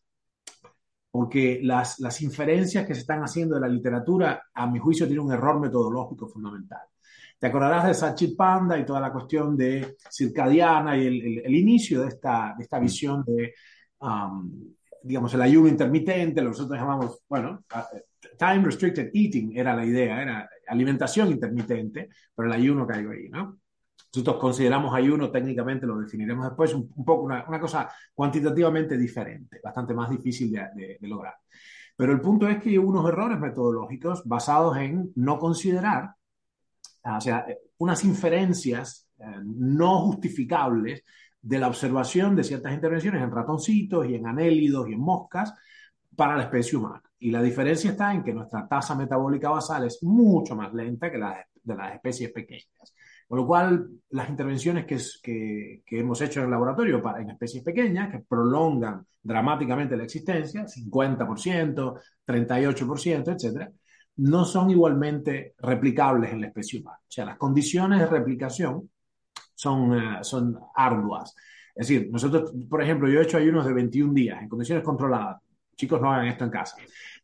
porque 1.12 1.60
las, 1.62 2.00
las 2.00 2.22
inferencias 2.22 2.88
que 2.88 2.96
se 2.96 3.02
están 3.02 3.22
haciendo 3.22 3.56
de 3.56 3.62
la 3.62 3.68
literatura, 3.68 4.42
a 4.54 4.68
mi 4.68 4.80
juicio, 4.80 5.06
tienen 5.06 5.26
un 5.26 5.34
error 5.34 5.60
metodológico 5.60 6.30
fundamental. 6.30 6.80
Te 7.38 7.48
acordarás 7.48 7.88
de 7.88 7.94
Sachit 7.94 8.38
Panda 8.38 8.80
y 8.80 8.86
toda 8.86 9.02
la 9.02 9.12
cuestión 9.12 9.58
de 9.58 9.98
circadiana 10.10 10.96
y 10.96 11.08
el, 11.08 11.22
el, 11.22 11.46
el 11.46 11.56
inicio 11.56 12.04
de 12.04 12.08
esta, 12.08 12.56
de 12.58 12.64
esta 12.64 12.80
visión 12.80 13.22
de, 13.26 13.54
um, 14.00 14.50
digamos, 15.04 15.34
el 15.34 15.42
ayuno 15.42 15.68
intermitente, 15.68 16.42
lo 16.42 16.52
que 16.52 16.58
nosotros 16.58 16.80
llamamos, 16.80 17.20
bueno, 17.28 17.66
time 18.40 18.64
restricted 18.64 19.12
eating 19.14 19.58
era 19.58 19.76
la 19.76 19.86
idea, 19.86 20.22
era 20.22 20.50
alimentación 20.72 21.30
intermitente, 21.30 22.10
pero 22.36 22.48
el 22.48 22.54
ayuno 22.54 22.88
caigo 22.88 23.12
ahí, 23.12 23.30
¿no? 23.30 23.60
Nosotros 24.14 24.38
consideramos 24.38 24.94
ayuno, 24.94 25.32
técnicamente 25.32 25.86
lo 25.86 25.98
definiremos 25.98 26.46
después, 26.46 26.74
un, 26.74 26.92
un 26.96 27.06
poco 27.06 27.24
una, 27.24 27.46
una, 27.48 27.60
cosa 27.60 27.90
cuantitativamente 28.14 28.98
diferente, 28.98 29.60
bastante 29.64 29.94
más 29.94 30.10
difícil 30.10 30.52
de, 30.52 30.68
de, 30.76 30.98
de, 31.00 31.08
lograr. 31.08 31.36
Pero 31.96 32.12
el 32.12 32.20
punto 32.20 32.48
es 32.48 32.62
que 32.62 32.70
hay 32.70 32.78
unos 32.78 33.08
errores 33.08 33.40
metodológicos 33.40 34.24
basados 34.26 34.76
en 34.78 35.12
no 35.16 35.40
considerar, 35.40 36.16
o 37.04 37.22
sea, 37.22 37.46
unas 37.78 38.04
inferencias 38.04 39.08
eh, 39.20 39.24
no 39.44 40.00
justificables 40.02 41.04
de 41.42 41.60
la 41.60 41.68
observación 41.68 42.36
de 42.36 42.44
ciertas 42.44 42.74
intervenciones 42.74 43.22
en 43.22 43.32
ratoncitos 43.32 44.08
y 44.08 44.16
en 44.16 44.28
anélidos 44.28 44.90
y 44.90 44.94
en 44.94 45.00
moscas 45.00 45.54
para 46.16 46.36
la 46.36 46.44
especie 46.44 46.78
humana. 46.78 47.02
Y 47.22 47.32
la 47.32 47.42
diferencia 47.42 47.92
está 47.92 48.14
en 48.14 48.24
que 48.24 48.34
nuestra 48.34 48.68
tasa 48.68 48.96
metabólica 48.96 49.50
basal 49.50 49.86
es 49.86 50.04
mucho 50.04 50.56
más 50.56 50.74
lenta 50.74 51.12
que 51.12 51.18
la 51.18 51.46
de 51.64 51.76
las 51.76 51.94
especies 51.94 52.32
pequeñas. 52.32 52.96
Con 53.28 53.40
lo 53.40 53.48
cual, 53.48 53.88
las 54.10 54.30
intervenciones 54.30 54.86
que, 54.86 54.98
que, 55.24 55.84
que, 55.86 56.00
hemos 56.00 56.20
hecho 56.22 56.40
en 56.40 56.46
el 56.46 56.52
laboratorio 56.52 57.02
para, 57.02 57.22
en 57.22 57.30
especies 57.30 57.64
pequeñas, 57.64 58.12
que 58.12 58.20
prolongan 58.20 59.06
dramáticamente 59.22 59.96
la 59.96 60.04
existencia, 60.04 60.66
50%, 60.66 62.00
38%, 62.26 63.34
etcétera, 63.34 63.72
no 64.18 64.44
son 64.44 64.70
igualmente 64.70 65.54
replicables 65.60 66.34
en 66.34 66.42
la 66.42 66.48
especie 66.48 66.82
humana. 66.82 66.98
O 67.02 67.12
sea, 67.12 67.26
las 67.26 67.38
condiciones 67.38 68.00
de 68.00 68.08
replicación 68.08 68.90
son, 69.56 69.92
uh, 69.92 70.24
son 70.24 70.60
arduas. 70.76 71.34
Es 71.74 71.88
decir, 71.88 72.10
nosotros, 72.12 72.52
por 72.70 72.82
ejemplo, 72.84 73.08
yo 73.08 73.22
he 73.22 73.24
hecho 73.24 73.38
ayunos 73.38 73.66
de 73.66 73.74
21 73.74 74.14
días 74.14 74.42
en 74.42 74.50
condiciones 74.50 74.84
controladas. 74.84 75.42
Chicos, 75.82 76.00
no 76.00 76.12
hagan 76.12 76.28
esto 76.28 76.44
en 76.44 76.52
casa 76.52 76.76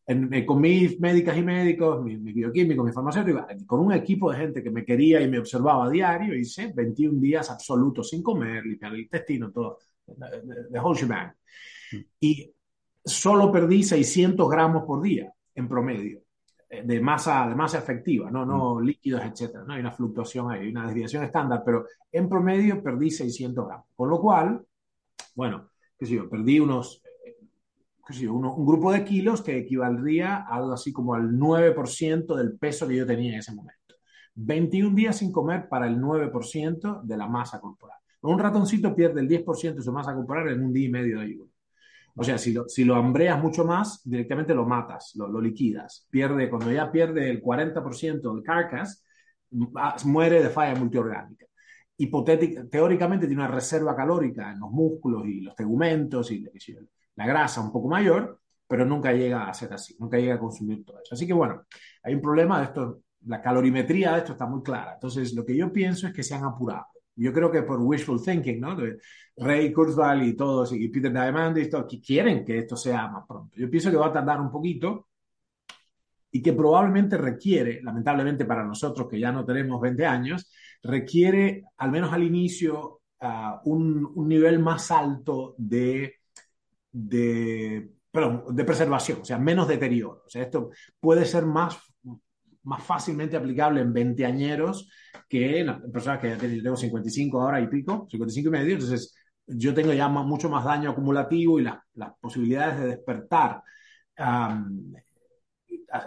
en, 0.07 0.33
eh, 0.33 0.45
con 0.45 0.61
mis 0.61 0.99
médicas 0.99 1.37
y 1.37 1.43
médicos, 1.43 2.03
mis, 2.03 2.19
mis 2.19 2.33
bioquímicos, 2.33 2.85
mis 2.85 2.95
farmacéuticos, 2.95 3.43
con 3.65 3.81
un 3.81 3.91
equipo 3.91 4.31
de 4.31 4.37
gente 4.37 4.63
que 4.63 4.71
me 4.71 4.85
quería 4.85 5.21
y 5.21 5.29
me 5.29 5.37
observaba 5.37 5.85
a 5.85 5.89
diario, 5.89 6.33
hice 6.33 6.71
21 6.73 7.19
días 7.19 7.51
absolutos 7.51 8.09
sin 8.09 8.23
comer, 8.23 8.65
limpiar 8.65 8.93
el 8.93 9.01
intestino, 9.01 9.51
todo, 9.51 9.79
de 10.05 10.79
whole 10.79 10.97
shebang. 10.97 11.33
Y 12.21 12.49
solo 13.03 13.51
perdí 13.51 13.83
600 13.83 14.49
gramos 14.49 14.85
por 14.85 15.01
día 15.01 15.31
en 15.53 15.67
promedio 15.67 16.21
eh, 16.69 16.83
de 16.85 17.01
masa, 17.01 17.45
de 17.47 17.55
masa 17.55 17.77
efectiva, 17.79 18.31
no, 18.31 18.45
no 18.45 18.75
mm. 18.75 18.83
líquidos, 18.83 19.21
etcétera. 19.23 19.65
No 19.65 19.73
hay 19.73 19.81
una 19.81 19.91
fluctuación 19.91 20.49
ahí, 20.49 20.61
hay 20.61 20.69
una 20.69 20.85
desviación 20.85 21.23
estándar, 21.23 21.63
pero 21.65 21.85
en 22.09 22.29
promedio 22.29 22.81
perdí 22.81 23.11
600 23.11 23.67
gramos. 23.67 23.87
Con 23.93 24.09
lo 24.09 24.21
cual, 24.21 24.65
bueno, 25.35 25.69
qué 25.99 26.05
sé 26.05 26.15
yo, 26.15 26.29
perdí 26.29 26.61
unos 26.61 27.01
un 28.09 28.65
grupo 28.65 28.91
de 28.91 29.03
kilos 29.03 29.41
que 29.41 29.57
equivaldría 29.57 30.37
a 30.37 30.55
algo 30.55 30.73
así 30.73 30.93
como 30.93 31.13
al 31.13 31.31
9% 31.31 32.35
del 32.35 32.57
peso 32.57 32.87
que 32.87 32.95
yo 32.95 33.05
tenía 33.05 33.33
en 33.33 33.39
ese 33.39 33.53
momento. 33.53 33.95
21 34.35 34.95
días 34.95 35.17
sin 35.17 35.31
comer 35.31 35.67
para 35.67 35.87
el 35.87 35.97
9% 35.99 37.01
de 37.03 37.17
la 37.17 37.27
masa 37.27 37.59
corporal. 37.59 37.97
Un 38.21 38.39
ratoncito 38.39 38.95
pierde 38.95 39.21
el 39.21 39.27
10% 39.27 39.75
de 39.75 39.81
su 39.81 39.91
masa 39.91 40.13
corporal 40.13 40.49
en 40.49 40.63
un 40.63 40.73
día 40.73 40.87
y 40.87 40.91
medio 40.91 41.17
de 41.17 41.25
ayuno. 41.25 41.51
O 42.15 42.23
sea, 42.23 42.37
si 42.37 42.51
lo, 42.51 42.67
si 42.67 42.83
lo 42.83 42.95
hambreas 42.95 43.41
mucho 43.41 43.63
más, 43.63 44.01
directamente 44.03 44.53
lo 44.53 44.65
matas, 44.65 45.13
lo, 45.15 45.39
liquidas. 45.39 46.07
Pierde, 46.09 46.49
cuando 46.49 46.71
ya 46.71 46.91
pierde 46.91 47.29
el 47.29 47.41
40% 47.41 48.33
del 48.33 48.43
carcass, 48.43 49.05
muere 50.05 50.41
de 50.41 50.49
falla 50.49 50.79
multiorgánica. 50.79 51.45
Hipotética, 51.97 52.65
teóricamente 52.67 53.27
tiene 53.27 53.43
una 53.43 53.51
reserva 53.51 53.95
calórica 53.95 54.51
en 54.51 54.59
los 54.59 54.71
músculos 54.71 55.27
y 55.27 55.41
los 55.41 55.55
tegumentos 55.55 56.31
y 56.31 56.43
la 57.17 57.27
grasa 57.27 57.61
un 57.61 57.71
poco 57.71 57.89
mayor, 57.89 58.39
pero 58.67 58.85
nunca 58.85 59.11
llega 59.11 59.49
a 59.49 59.53
ser 59.53 59.73
así, 59.73 59.95
nunca 59.99 60.17
llega 60.17 60.35
a 60.35 60.39
consumir 60.39 60.85
todo 60.85 60.99
eso. 61.01 61.15
Así 61.15 61.27
que 61.27 61.33
bueno, 61.33 61.65
hay 62.03 62.13
un 62.13 62.21
problema 62.21 62.59
de 62.59 62.65
esto, 62.65 63.01
la 63.25 63.41
calorimetría 63.41 64.13
de 64.13 64.19
esto 64.19 64.33
está 64.33 64.45
muy 64.45 64.61
clara. 64.61 64.93
Entonces, 64.93 65.33
lo 65.33 65.45
que 65.45 65.55
yo 65.57 65.71
pienso 65.71 66.07
es 66.07 66.13
que 66.13 66.23
se 66.23 66.35
han 66.35 66.45
apurado. 66.45 66.85
Yo 67.15 67.33
creo 67.33 67.51
que 67.51 67.63
por 67.63 67.81
wishful 67.81 68.21
thinking, 68.23 68.59
¿no? 68.59 68.77
Ray 69.37 69.73
Kurzweil 69.73 70.23
y 70.23 70.35
todos, 70.35 70.71
y 70.73 70.87
Peter 70.89 71.11
Diamandis, 71.11 71.67
y 71.67 71.69
todo, 71.69 71.87
que 71.87 71.99
quieren 71.99 72.45
que 72.45 72.59
esto 72.59 72.77
sea 72.77 73.07
más 73.07 73.25
pronto. 73.27 73.55
Yo 73.55 73.69
pienso 73.69 73.89
que 73.89 73.97
va 73.97 74.07
a 74.07 74.13
tardar 74.13 74.39
un 74.39 74.51
poquito 74.51 75.07
y 76.31 76.41
que 76.41 76.53
probablemente 76.53 77.17
requiere, 77.17 77.81
lamentablemente 77.81 78.45
para 78.45 78.63
nosotros 78.63 79.07
que 79.09 79.19
ya 79.19 79.31
no 79.31 79.43
tenemos 79.43 79.81
20 79.81 80.05
años, 80.05 80.51
requiere, 80.83 81.63
al 81.77 81.91
menos 81.91 82.13
al 82.13 82.23
inicio, 82.23 83.01
un, 83.63 84.11
un 84.13 84.27
nivel 84.27 84.59
más 84.59 84.91
alto 84.91 85.55
de 85.57 86.16
de, 86.91 87.91
perdón, 88.11 88.55
de 88.55 88.63
preservación, 88.63 89.21
o 89.21 89.25
sea, 89.25 89.37
menos 89.37 89.67
deterioro. 89.67 90.23
O 90.25 90.29
sea, 90.29 90.43
esto 90.43 90.71
puede 90.99 91.25
ser 91.25 91.45
más, 91.45 91.77
más 92.63 92.83
fácilmente 92.83 93.37
aplicable 93.37 93.81
en 93.81 93.93
veinteañeros 93.93 94.89
que 95.27 95.59
en 95.59 95.91
personas 95.91 96.19
que 96.19 96.29
ya 96.29 96.37
tengo 96.37 96.77
55 96.77 97.41
ahora 97.41 97.61
y 97.61 97.67
pico, 97.67 98.07
55 98.09 98.47
y 98.47 98.51
medio, 98.51 98.73
entonces 98.73 99.15
yo 99.47 99.73
tengo 99.73 99.93
ya 99.93 100.07
mucho 100.09 100.49
más 100.49 100.65
daño 100.65 100.91
acumulativo 100.91 101.59
y 101.59 101.63
las 101.63 102.13
posibilidades 102.19 102.79
de 102.79 102.87
despertar, 102.87 103.61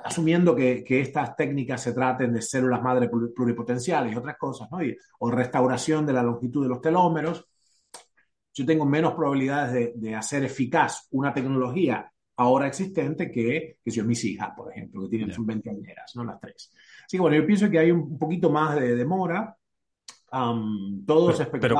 asumiendo 0.05 0.55
que, 0.55 0.85
que, 0.85 1.01
estas 1.01 1.37
técnicas 1.37 1.83
se 1.83 1.93
traten 1.93 2.33
de 2.33 2.43
células 2.43 2.83
madre 2.83 3.09
pluripotenciales 3.09 4.13
y 4.13 4.17
otras 4.17 4.37
cosas, 4.37 4.69
¿no? 4.71 4.79
o 5.21 5.31
restauración 5.31 6.05
de 6.05 6.13
la 6.13 6.23
longitud 6.23 6.63
de 6.63 6.69
los 6.69 6.81
telómeros, 6.81 7.50
yo 8.61 8.67
tengo 8.67 8.85
menos 8.85 9.15
probabilidades 9.15 9.73
de, 9.73 9.93
de 9.97 10.15
hacer 10.15 10.45
eficaz 10.45 11.09
una 11.11 11.33
tecnología 11.33 12.11
ahora 12.41 12.67
existente 12.67 13.31
que, 13.31 13.79
que 13.85 13.91
yo, 13.91 14.05
mis 14.05 14.25
hijas, 14.25 14.51
por 14.57 14.73
ejemplo, 14.73 15.03
que 15.03 15.09
tienen 15.09 15.31
sus 15.31 15.45
20 15.45 15.71
añeras, 15.71 16.13
¿no? 16.17 16.25
Las 16.25 16.41
tres. 16.41 16.73
Así 17.05 17.17
que 17.17 17.21
bueno, 17.21 17.37
yo 17.37 17.47
pienso 17.47 17.69
que 17.69 17.79
hay 17.79 17.91
un 17.91 18.19
poquito 18.19 18.51
más 18.51 18.77
de 18.77 18.97
demora. 18.97 19.55
todos 21.07 21.39
pero, 21.39 21.61
pero 21.61 21.77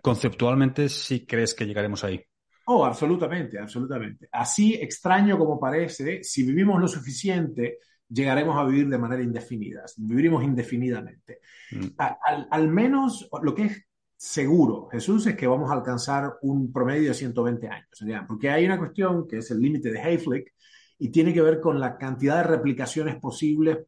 conceptualmente 0.00 0.88
sí 0.88 1.26
crees 1.26 1.52
que 1.54 1.66
llegaremos 1.66 2.04
ahí. 2.04 2.22
Oh, 2.66 2.84
absolutamente, 2.84 3.58
absolutamente. 3.58 4.28
Así 4.30 4.74
extraño 4.74 5.36
como 5.36 5.58
parece, 5.58 6.22
si 6.22 6.44
vivimos 6.44 6.80
lo 6.80 6.86
suficiente, 6.86 7.78
llegaremos 8.08 8.56
a 8.56 8.64
vivir 8.64 8.88
de 8.88 8.98
manera 8.98 9.22
indefinida. 9.22 9.84
Viviremos 9.96 10.44
indefinidamente. 10.44 11.40
Mm. 11.72 11.86
al, 11.98 12.48
al, 12.50 12.68
menos 12.68 13.28
lo 13.42 13.54
que 13.54 13.64
es 13.64 13.84
seguro, 14.24 14.88
Jesús, 14.90 15.26
es 15.26 15.36
que 15.36 15.46
vamos 15.46 15.70
a 15.70 15.74
alcanzar 15.74 16.38
un 16.40 16.72
promedio 16.72 17.08
de 17.08 17.14
120 17.14 17.68
años. 17.68 18.26
Porque 18.26 18.48
hay 18.48 18.64
una 18.64 18.78
cuestión 18.78 19.28
que 19.28 19.38
es 19.38 19.50
el 19.50 19.60
límite 19.60 19.90
de 19.92 20.00
Hayflick 20.00 20.54
y 20.98 21.10
tiene 21.10 21.34
que 21.34 21.42
ver 21.42 21.60
con 21.60 21.78
la 21.78 21.98
cantidad 21.98 22.38
de 22.38 22.44
replicaciones 22.44 23.16
posibles 23.16 23.80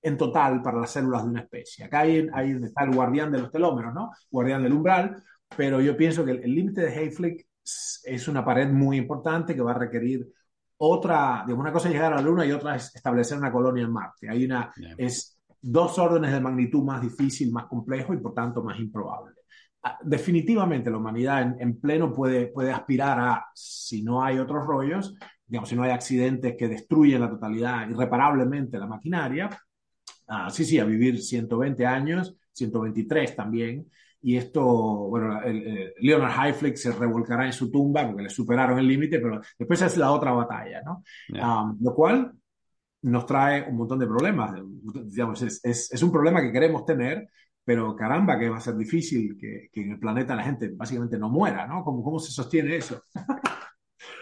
en 0.00 0.16
total 0.16 0.62
para 0.62 0.80
las 0.80 0.90
células 0.90 1.24
de 1.24 1.28
una 1.28 1.40
especie. 1.42 1.84
Acá 1.84 2.00
hay, 2.00 2.26
hay 2.32 2.52
está 2.62 2.84
el 2.84 2.94
guardián 2.94 3.30
de 3.30 3.40
los 3.40 3.50
telómeros, 3.50 3.92
¿no? 3.92 4.10
Guardián 4.30 4.62
del 4.62 4.72
umbral, 4.72 5.22
pero 5.54 5.82
yo 5.82 5.96
pienso 5.98 6.24
que 6.24 6.30
el, 6.30 6.54
límite 6.54 6.80
de 6.80 6.96
Hayflick 6.96 7.46
es 7.62 8.28
una 8.28 8.42
pared 8.42 8.70
muy 8.70 8.96
importante 8.96 9.54
que 9.54 9.60
va 9.60 9.72
a 9.72 9.78
requerir 9.78 10.32
otra, 10.78 11.44
digamos, 11.46 11.62
una 11.62 11.72
cosa 11.72 11.88
es 11.88 11.94
llegar 11.94 12.14
a 12.14 12.16
la 12.16 12.22
Luna 12.22 12.46
y 12.46 12.52
otra 12.52 12.74
es 12.74 12.96
establecer 12.96 13.36
una 13.36 13.52
colonia 13.52 13.84
en 13.84 13.92
Marte. 13.92 14.30
Hay 14.30 14.46
una, 14.46 14.72
es 14.96 15.38
dos 15.60 15.98
órdenes 15.98 16.32
de 16.32 16.40
magnitud 16.40 16.82
más 16.82 17.02
difícil, 17.02 17.52
más 17.52 17.66
complejo 17.66 18.14
y 18.14 18.16
por 18.16 18.32
tanto 18.32 18.64
más 18.64 18.80
improbable. 18.80 19.41
Definitivamente 20.02 20.90
la 20.90 20.98
humanidad 20.98 21.60
en, 21.60 21.80
pleno 21.80 22.12
puede, 22.12 22.46
puede 22.46 22.70
aspirar 22.70 23.18
a, 23.18 23.46
si 23.52 24.02
no 24.02 24.22
hay 24.22 24.38
otros 24.38 24.64
rollos, 24.64 25.16
digamos, 25.44 25.68
si 25.68 25.74
no 25.74 25.82
hay 25.82 25.90
accidentes 25.90 26.54
que 26.56 26.68
destruyen 26.68 27.20
la 27.20 27.28
totalidad 27.28 27.88
irreparablemente 27.88 28.78
la 28.78 28.86
maquinaria, 28.86 29.50
ah, 30.28 30.50
sí, 30.50 30.64
sí, 30.64 30.78
a 30.78 30.84
vivir 30.84 31.20
120 31.20 31.84
años, 31.84 32.36
123 32.52 33.34
también, 33.34 33.90
y 34.22 34.36
esto, 34.36 34.62
bueno, 34.64 35.40
Leonard 35.98 36.38
Hayflick 36.38 36.76
se 36.76 36.92
revolcará 36.92 37.44
en 37.44 37.52
su 37.52 37.70
tumba 37.70 38.06
porque 38.06 38.22
le 38.22 38.30
superaron 38.30 38.78
el 38.78 38.86
límite, 38.86 39.18
pero 39.18 39.40
después 39.58 39.82
es 39.82 39.96
la 39.96 40.12
otra 40.12 40.30
batalla, 40.30 40.80
¿no? 40.82 41.02
Ah, 41.40 41.74
lo 41.80 41.92
cual 41.92 42.32
nos 43.02 43.26
trae 43.26 43.68
un 43.68 43.76
montón 43.76 43.98
de 43.98 44.06
problemas. 44.06 44.52
Digamos, 45.06 45.42
es, 45.42 45.60
es, 45.64 46.02
un 46.02 46.12
problema 46.12 46.40
que 46.40 46.52
queremos 46.52 46.84
tener, 46.84 47.28
pero 47.64 47.94
caramba, 47.94 48.38
que 48.38 48.48
va 48.48 48.56
a 48.56 48.60
ser 48.60 48.76
difícil 48.76 49.36
que, 49.38 49.68
que 49.72 49.82
en 49.82 49.92
el 49.92 49.98
planeta 49.98 50.34
la 50.34 50.44
gente 50.44 50.70
básicamente 50.74 51.18
no 51.18 51.28
muera, 51.28 51.66
¿no? 51.66 51.84
¿Cómo, 51.84 52.02
cómo 52.02 52.18
se 52.18 52.32
sostiene 52.32 52.76
eso? 52.76 53.02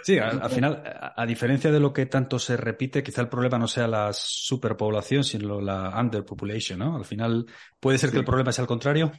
Sí, 0.02 0.18
al, 0.18 0.50
final, 0.50 0.82
a, 1.16 1.26
diferencia 1.26 1.70
de 1.70 1.80
lo 1.80 1.92
que 1.92 2.06
tanto 2.06 2.38
se 2.38 2.56
repite, 2.56 3.02
quizá 3.02 3.20
el 3.20 3.28
problema 3.28 3.58
no 3.58 3.68
sea 3.68 3.86
la 3.86 4.12
superpoblación, 4.12 5.24
sino 5.24 5.60
la 5.60 5.94
underpopulation, 5.98 6.78
¿no? 6.78 6.96
Al 6.96 7.04
final, 7.04 7.46
¿puede 7.78 7.98
ser 7.98 8.10
que 8.10 8.18
el 8.18 8.24
problema 8.24 8.52
sea 8.52 8.62
al 8.62 8.68
contrario? 8.68 9.12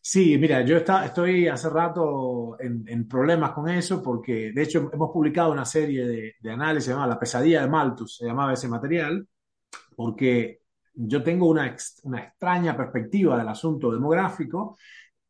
Sí, 0.00 0.38
mira, 0.38 0.64
yo 0.64 0.76
está, 0.76 1.04
estoy 1.04 1.48
hace 1.48 1.68
rato 1.68 2.56
en, 2.60 3.08
problemas 3.08 3.50
con 3.50 3.68
eso 3.68 4.02
porque, 4.02 4.52
de 4.54 4.62
hecho, 4.62 4.90
hemos 4.92 5.10
publicado 5.10 5.50
una 5.52 5.64
serie 5.64 6.06
de, 6.06 6.34
de 6.40 6.50
análisis 6.50 6.90
llamada 6.90 7.08
La 7.08 7.18
pesadilla 7.18 7.62
de 7.62 7.68
Malthus, 7.68 8.16
se 8.16 8.26
llamaba 8.26 8.52
ese 8.52 8.68
material, 8.68 9.26
porque 9.96 10.60
yo 11.00 11.22
tengo 11.22 11.48
una, 11.48 11.74
una 12.02 12.20
extraña 12.20 12.76
perspectiva 12.76 13.38
del 13.38 13.48
asunto 13.48 13.92
demográfico 13.92 14.76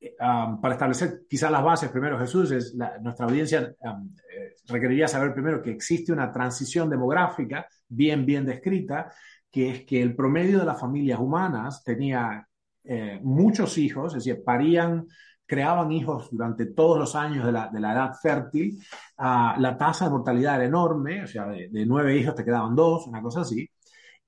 eh, 0.01 0.15
para 0.19 0.75
establecer 0.75 1.23
quizás 1.29 1.51
las 1.51 1.63
bases. 1.63 1.91
Primero, 1.91 2.19
Jesús, 2.19 2.51
es 2.53 2.75
nuestra 3.03 3.27
audiencia 3.27 3.61
eh, 3.61 4.55
requeriría 4.67 5.09
saber 5.09 5.35
primero 5.35 5.61
que 5.61 5.71
existe 5.71 6.13
una 6.13 6.33
transición 6.33 6.89
demográfica 6.89 7.67
bien, 7.89 8.25
bien 8.25 8.47
descrita, 8.47 9.13
que 9.51 9.71
es 9.71 9.85
que 9.85 10.01
el 10.01 10.15
promedio 10.15 10.59
de 10.59 10.67
las 10.67 10.81
familias 10.81 11.19
humanas 11.19 11.83
tenía 11.83 12.47
eh, 12.85 13.21
muchos 13.23 13.77
hijos, 13.77 14.15
es 14.15 14.25
decir, 14.25 14.43
parían, 14.45 15.07
creaban 15.45 15.93
hijos 15.93 16.29
durante 16.31 16.67
todos 16.67 16.99
los 16.99 17.15
años 17.15 17.45
de 17.45 17.53
la, 17.53 17.69
de 17.69 17.81
la 17.81 17.93
edad 17.93 18.15
fértil, 18.15 18.79
ah, 19.19 19.57
la 19.59 19.77
tasa 19.77 20.07
de 20.07 20.13
mortalidad 20.13 20.57
era 20.57 20.65
enorme, 20.65 21.25
o 21.25 21.27
sea, 21.27 21.47
de, 21.47 21.87
nueve 21.87 22.17
hijos 22.17 22.35
te 22.35 22.45
quedaban 22.45 22.75
dos, 22.75 23.07
una 23.07 23.21
cosa 23.21 23.41
así, 23.41 23.69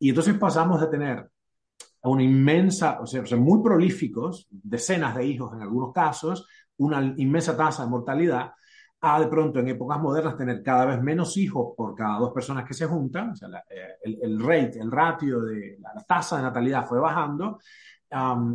y 0.00 0.08
entonces 0.08 0.36
pasamos 0.36 0.80
de 0.80 0.88
tener 0.88 1.30
una 2.02 2.22
inmensa, 2.22 3.00
o 3.00 3.06
sea, 3.06 3.22
muy 3.36 3.62
prolíficos, 3.62 4.48
decenas 4.50 5.14
de 5.14 5.24
hijos 5.26 5.52
en 5.52 5.62
algunos 5.62 5.92
casos, 5.92 6.48
una 6.78 7.14
inmensa 7.16 7.56
tasa 7.56 7.84
de 7.84 7.90
mortalidad, 7.90 8.52
a 9.02 9.20
de 9.20 9.28
pronto 9.28 9.60
en 9.60 9.68
épocas 9.68 10.00
modernas 10.00 10.36
tener 10.36 10.62
cada 10.62 10.86
vez 10.86 11.00
menos 11.00 11.36
hijos 11.36 11.74
por 11.76 11.94
cada 11.94 12.18
dos 12.18 12.32
personas 12.32 12.64
que 12.66 12.74
se 12.74 12.86
juntan, 12.86 13.30
o 13.30 13.36
sea, 13.36 13.48
eh, 13.70 13.96
el, 14.02 14.18
el, 14.22 14.40
rate, 14.40 14.78
el 14.80 14.90
ratio 14.90 15.42
de 15.42 15.78
la 15.80 15.94
tasa 16.04 16.36
de 16.36 16.42
natalidad 16.42 16.86
fue 16.86 16.98
bajando, 16.98 17.58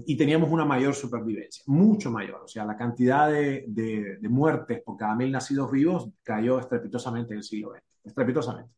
y 0.05 0.17
teníamos 0.17 0.51
una 0.51 0.65
mayor 0.65 0.93
supervivencia, 0.93 1.63
mucho 1.67 2.11
mayor. 2.11 2.41
O 2.43 2.47
sea, 2.47 2.65
la 2.65 2.75
cantidad 2.75 3.29
de, 3.29 3.63
de, 3.67 4.29
muertes 4.29 4.81
por 4.83 4.97
cada 4.97 5.15
mil 5.15 5.31
nacidos 5.31 5.71
vivos 5.71 6.09
cayó 6.23 6.59
estrepitosamente 6.59 7.33
en 7.33 7.37
el 7.37 7.43
siglo 7.43 7.71
XX, 7.71 7.83
estrepitosamente. 8.03 8.74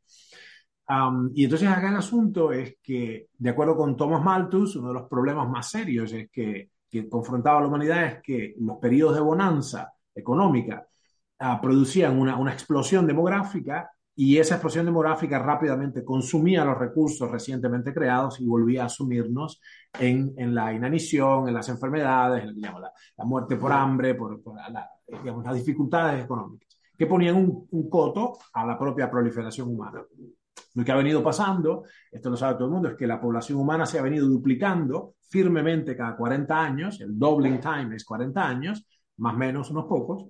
Y 1.34 1.44
entonces 1.44 1.68
acá 1.68 1.90
el 1.90 1.98
asunto 1.98 2.52
es 2.52 2.78
que, 2.82 3.28
de 3.38 3.50
acuerdo 3.50 3.76
con 3.76 3.98
Thomas 3.98 4.24
Malthus, 4.24 4.78
uno 4.78 4.90
de 4.90 4.94
los 4.94 5.10
problemas 5.10 5.50
más 5.50 5.70
serios 5.70 6.14
es 6.14 6.30
que, 6.30 6.70
que 6.90 7.10
confrontaba 7.10 7.58
a 7.58 7.62
la 7.62 7.68
humanidad 7.68 8.06
es 8.06 8.22
que 8.22 8.56
los 8.60 8.78
periodos 8.78 9.16
de 9.16 9.22
bonanza 9.22 9.94
económica 10.16 10.88
ah, 11.40 11.60
producían 11.62 12.18
una, 12.18 12.38
una 12.38 12.54
explosión 12.54 13.06
demográfica 13.06 13.92
y 14.16 14.38
esa 14.40 14.56
explosión 14.56 14.86
demográfica 14.86 15.38
rápidamente 15.38 16.04
consumía 16.04 16.66
los 16.66 16.78
recursos 16.78 17.30
recientemente 17.30 17.94
creados 17.94 18.40
y 18.40 18.48
volvía 18.48 18.84
a 18.84 18.86
asumirnos 18.88 19.62
en, 20.00 20.34
en 20.38 20.56
la 20.56 20.74
inanición, 20.74 21.48
en 21.48 21.54
las 21.54 21.70
enfermedades, 21.70 22.56
digamos, 22.56 22.82
la, 22.82 22.92
la, 23.16 23.26
muerte 23.26 23.58
por 23.58 23.72
hambre, 23.72 24.16
por, 24.16 24.42
la, 24.56 24.90
digamos, 25.08 25.46
las 25.46 25.54
dificultades 25.54 26.24
económicas, 26.24 26.80
que 26.98 27.06
ponían 27.06 27.36
un, 27.36 27.68
un, 27.70 27.90
coto 27.90 28.40
a 28.54 28.66
la 28.66 28.80
propia 28.80 29.12
proliferación 29.12 29.70
humana. 29.70 30.04
Lo 30.78 30.86
que 30.86 30.92
ha 30.92 30.96
venido 30.96 31.24
pasando, 31.24 31.86
esto 32.12 32.30
lo 32.30 32.38
sabe 32.38 32.54
todo 32.54 32.66
el 32.66 32.74
mundo, 32.74 32.90
es 32.90 32.96
que 32.96 33.08
la 33.08 33.20
población 33.20 33.58
humana 33.58 33.88
se 33.88 33.98
ha 33.98 34.04
venido 34.04 34.28
duplicando 34.28 35.16
firmemente 35.28 35.98
cada 35.98 36.16
40 36.16 36.56
años, 36.56 37.02
el 37.02 37.18
doubling 37.18 37.60
time 37.60 37.96
es 37.96 38.06
40 38.06 38.48
años, 38.48 38.86
más 39.18 39.34
o 39.34 39.38
menos 39.38 39.72
unos 39.72 39.86
pocos, 39.86 40.28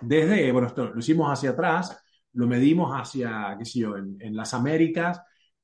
desde, 0.00 0.50
bueno, 0.50 0.68
esto 0.68 0.86
lo 0.86 0.98
hicimos 0.98 1.30
hacia 1.30 1.50
atrás, 1.50 2.02
lo 2.32 2.46
medimos 2.46 2.90
hacia, 2.90 3.54
qué 3.58 3.66
sé 3.66 3.80
yo, 3.80 3.98
en, 3.98 4.34
las 4.34 4.54
Américas, 4.54 5.20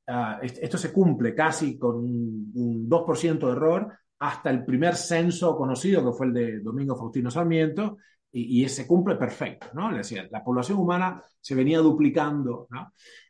ah, 0.07 0.40
esto 0.42 0.77
se 0.77 0.92
cumple 0.92 1.35
casi 1.35 1.79
con 1.79 1.96
un, 1.96 2.87
2% 2.90 3.46
de 3.46 3.53
error 3.53 3.98
hasta 4.18 4.51
el 4.51 4.62
primer 4.62 4.94
censo 4.94 5.57
conocido, 5.57 6.05
que 6.05 6.12
fue 6.12 6.27
el 6.27 6.35
de 6.35 6.61
Domingo 6.61 6.96
Faustino 6.96 7.31
Sarmiento, 7.31 7.96
y, 8.33 8.64
ese 8.64 8.87
cumple 8.87 9.16
perfecto, 9.16 9.68
¿no? 9.75 9.90
Es 9.90 10.09
decir, 10.09 10.29
la 10.31 10.42
población 10.42 10.79
humana 10.79 11.23
se 11.40 11.55
venía 11.55 11.79
duplicando. 11.81 12.66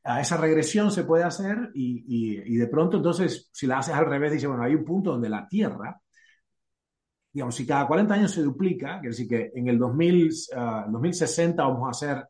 Ah, 0.04 0.20
esa 0.20 0.36
regresión 0.36 0.92
se 0.92 1.04
puede 1.04 1.24
hacer 1.24 1.70
y, 1.74 2.44
y, 2.46 2.56
de 2.56 2.66
pronto 2.68 2.98
entonces, 2.98 3.50
si 3.52 3.66
la 3.66 3.78
haces 3.78 3.94
al 3.94 4.06
revés, 4.06 4.32
dice, 4.32 4.46
bueno, 4.46 4.62
hay 4.62 4.74
un 4.74 4.84
punto 4.84 5.12
donde 5.12 5.28
la 5.28 5.48
Tierra, 5.48 6.00
digamos, 7.32 7.54
si 7.54 7.66
cada 7.66 7.86
40 7.86 8.14
años 8.14 8.30
se 8.30 8.42
duplica, 8.42 9.00
quiere 9.00 9.08
decir 9.08 9.28
que 9.28 9.50
en 9.54 9.68
el 9.68 9.78
2000, 9.78 10.30
2060 10.88 11.62
ah, 11.62 11.66
vamos 11.66 11.88
a 11.88 11.90
hacer 11.90 12.24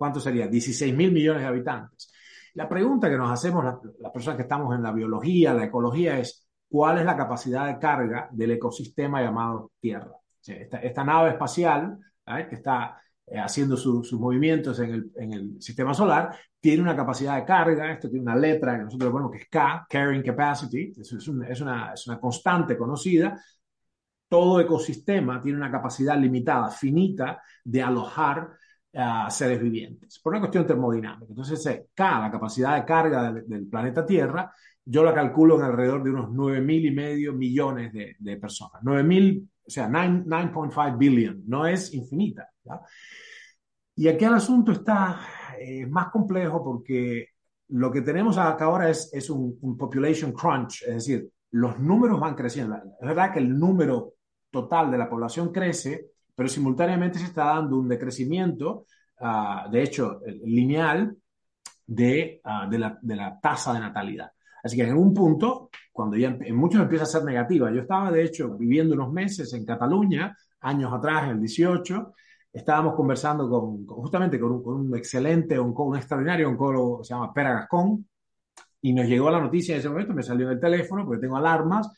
¿cuánto 0.00 0.18
sería? 0.18 0.48
16 0.48 0.96
mil 0.96 1.12
millones 1.12 1.42
de 1.42 1.48
habitantes. 1.48 2.10
La 2.54 2.66
pregunta 2.66 3.10
que 3.10 3.18
nos 3.18 3.30
hacemos 3.30 3.62
las, 3.62 4.10
personas 4.10 4.38
que 4.38 4.44
estamos 4.44 4.74
en 4.74 4.82
la 4.82 4.92
biología, 4.92 5.52
la 5.52 5.64
ecología, 5.64 6.18
es 6.18 6.48
cuál 6.70 7.00
es 7.00 7.04
la 7.04 7.18
capacidad 7.18 7.66
de 7.66 7.78
carga 7.78 8.26
del 8.32 8.52
ecosistema 8.52 9.20
llamado 9.20 9.72
Tierra. 9.78 10.19
Esta, 10.46 11.04
nave 11.04 11.30
espacial 11.30 11.98
¿eh? 12.26 12.46
que 12.48 12.56
está 12.56 13.00
eh, 13.26 13.38
haciendo 13.38 13.76
sus 13.76 14.12
movimientos 14.14 14.78
en 14.80 15.10
el, 15.16 15.62
sistema 15.62 15.94
solar, 15.94 16.36
tiene 16.58 16.82
una 16.82 16.96
capacidad 16.96 17.36
de 17.36 17.44
carga, 17.44 17.92
esto 17.92 18.08
tiene 18.08 18.22
una 18.22 18.36
letra 18.36 18.76
que 18.76 18.84
nosotros 18.84 19.10
ponemos 19.10 19.32
que 19.32 19.38
es 19.38 19.48
K, 19.48 19.86
Carrying 19.88 20.22
Capacity, 20.22 20.92
es, 20.96 21.12
es, 21.12 21.28
una, 21.28 21.48
es 21.92 22.06
una 22.06 22.20
constante 22.20 22.76
conocida, 22.76 23.40
todo 24.30 24.60
ecosistema 24.60 25.40
tiene 25.40 25.58
una 25.58 25.70
capacidad 25.70 26.16
limitada, 26.16 26.70
finita, 26.70 27.42
de 27.64 27.82
alojar 27.82 28.48
a 28.94 29.28
seres 29.30 29.60
vivientes, 29.60 30.18
por 30.20 30.32
una 30.32 30.40
cuestión 30.40 30.66
termodinámica. 30.66 31.26
Entonces, 31.28 31.86
K, 31.92 32.20
la 32.20 32.30
capacidad 32.30 32.76
de 32.76 32.84
carga 32.84 33.32
del, 33.32 33.66
planeta 33.66 34.06
Tierra, 34.06 34.52
yo 34.84 35.04
la 35.04 35.12
calculo 35.12 35.56
en 35.56 35.62
alrededor 35.62 36.02
de 36.02 36.10
unos 36.10 36.30
9 36.30 36.60
mil 36.60 36.86
y 36.86 36.90
medio 36.90 37.32
millones 37.32 37.92
de, 37.92 38.16
de 38.18 38.36
personas. 38.36 38.82
9 38.82 39.02
mil, 39.02 39.48
o 39.70 39.72
sea, 39.72 39.88
9.5 39.88 40.98
billion, 40.98 41.44
no 41.46 41.64
es 41.64 41.94
infinita. 41.94 42.50
Y 43.94 44.08
aquí 44.08 44.24
el 44.24 44.34
asunto 44.34 44.72
está 44.72 45.20
eh, 45.60 45.86
más 45.86 46.08
complejo 46.08 46.64
porque 46.64 47.28
lo 47.68 47.92
que 47.92 48.02
tenemos 48.02 48.36
acá 48.36 48.64
ahora 48.64 48.90
es, 48.90 49.10
es 49.12 49.30
un, 49.30 49.56
population 49.78 50.32
crunch, 50.32 50.82
es 50.82 50.94
decir, 50.94 51.30
los 51.52 51.78
números 51.78 52.18
van 52.18 52.34
creciendo. 52.34 52.74
Es 53.00 53.06
verdad 53.06 53.32
que 53.32 53.38
el 53.38 53.56
número 53.56 54.14
total 54.50 54.90
de 54.90 54.98
la 54.98 55.08
población 55.08 55.52
crece, 55.52 56.06
pero 56.34 56.48
simultáneamente 56.48 57.20
se 57.20 57.26
está 57.26 57.44
dando 57.44 57.78
un 57.78 57.88
decrecimiento, 57.88 58.86
ah, 59.20 59.68
de 59.70 59.84
hecho, 59.84 60.20
lineal, 60.44 61.16
de, 61.86 62.40
ah, 62.42 62.66
de, 62.68 62.78
la, 62.78 62.98
de, 63.00 63.14
la, 63.14 63.38
tasa 63.38 63.72
de 63.72 63.78
natalidad. 63.78 64.32
Así 64.62 64.76
que 64.76 64.82
en 64.82 64.96
un 64.96 65.14
punto, 65.14 65.70
cuando 65.92 66.16
ya 66.16 66.36
en 66.40 66.56
muchos 66.56 66.80
empieza 66.80 67.04
a 67.04 67.06
ser 67.06 67.24
negativa, 67.24 67.70
yo 67.70 67.82
estaba 67.82 68.10
de 68.10 68.24
hecho 68.24 68.56
viviendo 68.56 68.94
unos 68.94 69.12
meses 69.12 69.52
en 69.54 69.64
Cataluña, 69.64 70.36
años 70.60 70.92
atrás, 70.92 71.24
en 71.24 71.30
el 71.30 71.40
18, 71.40 72.12
estábamos 72.52 72.94
conversando 72.94 73.48
con, 73.48 73.86
justamente 73.86 74.38
con 74.38 74.52
un, 74.52 74.62
con 74.62 74.74
un 74.74 74.96
excelente, 74.96 75.58
un, 75.58 75.96
extraordinario 75.96 76.48
oncólogo, 76.48 77.04
se 77.04 77.14
llama 77.14 77.32
Pera 77.32 77.54
Gascón, 77.54 78.06
y 78.82 78.92
nos 78.92 79.06
llegó 79.06 79.30
la 79.30 79.40
noticia 79.40 79.74
en 79.74 79.80
ese 79.80 79.88
momento, 79.88 80.14
me 80.14 80.22
salió 80.22 80.46
en 80.46 80.54
el 80.54 80.60
teléfono, 80.60 81.04
porque 81.04 81.20
tengo 81.20 81.36
alarmas, 81.36 81.90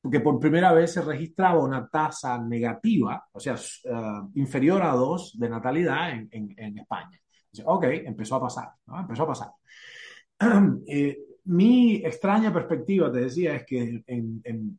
porque 0.00 0.20
por 0.20 0.38
primera 0.38 0.72
vez 0.72 0.92
se 0.92 1.02
registraba 1.02 1.62
una 1.62 1.88
tasa 1.88 2.38
negativa, 2.38 3.26
o 3.32 3.40
sea, 3.40 3.54
uh, 3.54 4.30
inferior 4.34 4.82
a 4.82 4.92
2 4.92 5.38
de 5.38 5.48
natalidad 5.48 6.10
en, 6.10 6.28
en, 6.30 6.54
en 6.56 6.78
España. 6.78 7.18
ok, 7.64 7.84
empezó 7.84 8.36
a 8.36 8.40
pasar, 8.40 8.68
¿no? 8.86 9.00
empezó 9.00 9.22
a 9.22 9.26
pasar. 9.28 9.48
eh, 10.86 11.16
mi 11.44 11.96
extraña 11.96 12.52
perspectiva, 12.52 13.12
te 13.12 13.20
decía, 13.20 13.54
es 13.54 13.64
que 13.64 14.02
en, 14.06 14.78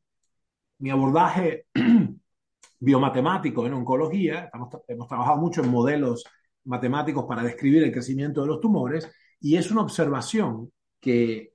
mi 0.79 0.89
abordaje 0.89 1.67
biomatemático 2.79 3.65
en 3.65 3.73
oncología, 3.73 4.49
hemos 4.87 5.07
trabajado 5.07 5.37
mucho 5.37 5.63
en 5.63 5.71
modelos 5.71 6.23
matemáticos 6.65 7.25
para 7.25 7.43
describir 7.43 7.83
el 7.83 7.91
crecimiento 7.91 8.41
de 8.41 8.47
los 8.47 8.59
tumores, 8.59 9.09
y 9.39 9.57
es 9.57 9.71
una 9.71 9.81
observación 9.81 10.71
que 10.99 11.53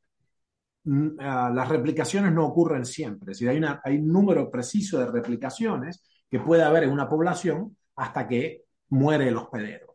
mm, 0.85 1.07
uh, 1.07 1.55
las 1.55 1.69
replicaciones 1.69 2.33
no 2.33 2.47
ocurren 2.47 2.85
siempre. 2.85 3.33
Es 3.33 3.43
hay 3.43 3.97
un 3.99 4.09
número 4.09 4.51
preciso 4.51 4.99
de 4.99 5.07
replicaciones 5.07 6.03
que 6.31 6.41
puede 6.41 6.63
haber 6.63 6.85
en 6.85 6.91
una 6.91 7.09
población 7.09 7.77
hasta 7.97 8.29
que 8.29 8.65
muere 8.89 9.29
el 9.29 9.37
hospedero. 9.37 9.90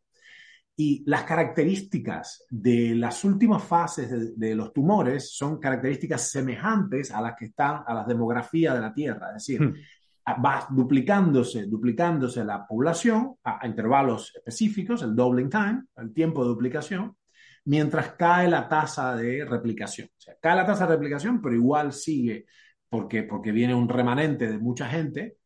Y 0.78 1.04
las 1.06 1.24
características 1.24 2.46
de 2.50 2.96
las 2.96 3.24
últimas 3.24 3.64
fases 3.64 4.10
de, 4.10 4.34
de, 4.36 4.56
los 4.56 4.74
tumores 4.74 5.34
son 5.34 5.60
características 5.60 6.30
semejantes 6.30 7.12
a 7.12 7.22
las 7.22 7.36
que 7.36 7.46
están 7.46 7.84
a 7.88 7.94
las 7.94 8.08
demografías 8.08 8.74
de 8.74 8.82
la 8.82 8.94
Tierra. 8.94 9.28
Es 9.30 9.46
decir, 9.46 9.62
hmm. 9.62 10.44
va 10.44 10.68
duplicándose, 10.70 11.68
duplicándose 11.68 12.44
la 12.44 12.68
población 12.68 13.36
a, 13.44 13.64
a, 13.64 13.68
intervalos 13.68 14.36
específicos, 14.36 15.02
el 15.04 15.16
doubling 15.16 15.50
time, 15.50 15.84
el 15.96 16.14
tiempo 16.14 16.44
de 16.44 16.50
duplicación, 16.50 17.16
mientras 17.66 18.14
cae 18.14 18.50
la 18.50 18.68
tasa 18.68 19.16
de 19.16 19.46
replicación. 19.46 20.10
O 20.10 20.22
sea, 20.22 20.36
cae 20.42 20.56
la 20.56 20.66
tasa 20.66 20.86
de 20.86 20.94
replicación, 20.94 21.42
pero 21.42 21.56
igual 21.56 21.94
sigue 21.94 22.46
porque, 22.90 23.24
porque 23.24 23.52
viene 23.52 23.76
un 23.76 23.90
remanente 23.90 24.48
de 24.48 24.58
mucha 24.58 24.88
gente, 24.88 25.38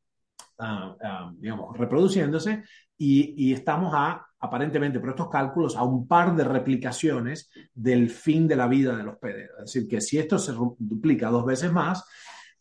uh, 0.59 0.63
uh, 0.63 1.35
digamos, 1.37 1.77
reproduciéndose, 1.77 2.63
y, 2.99 3.33
y 3.49 3.53
estamos 3.53 3.91
a 3.95 4.27
aparentemente 4.41 4.99
por 4.99 5.09
estos 5.09 5.29
cálculos, 5.29 5.75
a 5.75 5.83
un 5.83 6.07
par 6.07 6.35
de 6.35 6.43
replicaciones 6.43 7.49
del 7.73 8.09
fin 8.09 8.47
de 8.47 8.55
la 8.55 8.67
vida 8.67 8.95
del 8.95 9.09
hospedero. 9.09 9.53
Es 9.59 9.73
decir, 9.73 9.88
que 9.88 9.99
si 9.99 10.17
esto 10.17 10.38
se 10.38 10.53
duplica 10.53 11.29
dos 11.29 11.45
veces 11.45 11.71
más, 11.71 12.05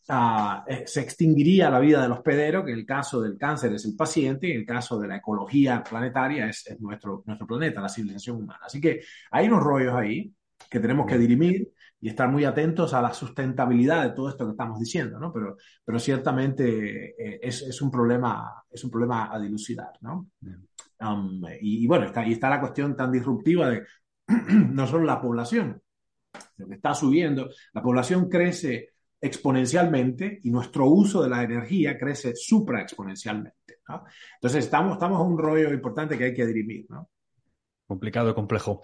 uh, 0.09 0.61
se 0.85 1.01
extinguiría 1.01 1.69
la 1.69 1.79
vida 1.79 2.01
del 2.01 2.11
hospedero, 2.11 2.65
que 2.65 2.73
en 2.73 2.79
el 2.79 2.85
caso 2.85 3.21
del 3.21 3.37
cáncer 3.37 3.73
es 3.73 3.85
el 3.85 3.95
paciente, 3.95 4.47
y 4.47 4.51
en 4.51 4.59
el 4.59 4.65
caso 4.65 4.99
de 4.99 5.07
la 5.07 5.17
ecología 5.17 5.81
planetaria 5.81 6.49
es, 6.49 6.67
es 6.67 6.79
nuestro, 6.81 7.23
nuestro 7.25 7.47
planeta, 7.47 7.81
la 7.81 7.89
civilización 7.89 8.43
humana. 8.43 8.59
Así 8.65 8.81
que 8.81 9.01
hay 9.31 9.47
unos 9.47 9.63
rollos 9.63 9.95
ahí 9.95 10.33
que 10.69 10.79
tenemos 10.81 11.05
que 11.05 11.17
dirimir 11.17 11.71
y 12.01 12.09
estar 12.09 12.29
muy 12.29 12.45
atentos 12.45 12.93
a 12.93 13.01
la 13.01 13.13
sustentabilidad 13.13 14.03
de 14.03 14.11
todo 14.11 14.29
esto 14.29 14.45
que 14.45 14.51
estamos 14.51 14.79
diciendo, 14.79 15.19
¿no? 15.19 15.33
Pero, 15.33 15.57
pero 15.83 15.99
ciertamente 15.99 17.09
eh, 17.09 17.39
es, 17.41 17.61
es, 17.61 17.81
un 17.81 17.91
problema, 17.91 18.63
es 18.69 18.83
un 18.83 18.91
problema 18.91 19.33
a 19.33 19.39
dilucidar, 19.39 19.93
¿no? 20.01 20.29
Um, 21.01 21.43
y, 21.61 21.83
y, 21.83 21.87
bueno, 21.87 22.05
está, 22.05 22.25
y 22.25 22.33
está 22.33 22.49
la 22.49 22.59
cuestión 22.59 22.95
tan 22.95 23.11
disruptiva 23.11 23.69
de 23.69 23.83
no 24.71 24.87
solo 24.87 25.05
la 25.05 25.21
población, 25.21 25.81
lo 26.57 26.67
que 26.67 26.75
está 26.75 26.93
subiendo, 26.93 27.49
la 27.73 27.81
población 27.81 28.29
crece 28.29 28.89
exponencialmente 29.21 30.39
y 30.43 30.51
nuestro 30.51 30.85
uso 30.85 31.21
de 31.21 31.29
la 31.29 31.43
energía 31.43 31.97
crece 31.97 32.35
supraexponencialmente. 32.35 33.79
¿no? 33.87 34.05
Entonces 34.35 34.65
estamos, 34.65 34.93
estamos 34.93 35.21
en 35.21 35.33
un 35.33 35.37
rollo 35.37 35.73
importante 35.73 36.17
que 36.17 36.25
hay 36.25 36.33
que 36.33 36.45
dirimir. 36.45 36.85
¿no? 36.89 37.09
Complicado 37.85 38.29
y 38.29 38.33
complejo. 38.33 38.81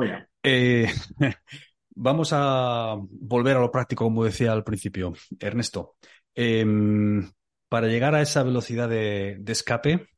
Yeah. 0.00 0.28
eh, 0.42 0.88
vamos 1.94 2.30
a 2.32 2.96
volver 2.98 3.56
a 3.56 3.60
lo 3.60 3.70
práctico, 3.70 4.04
como 4.04 4.24
decía 4.24 4.52
al 4.52 4.64
principio. 4.64 5.12
Ernesto, 5.38 5.96
eh, 6.34 6.64
para 7.72 7.88
llegar 7.88 8.14
a 8.14 8.20
esa 8.20 8.42
velocidad 8.42 8.86
de, 8.86 9.38
de, 9.40 9.52
escape, 9.52 10.08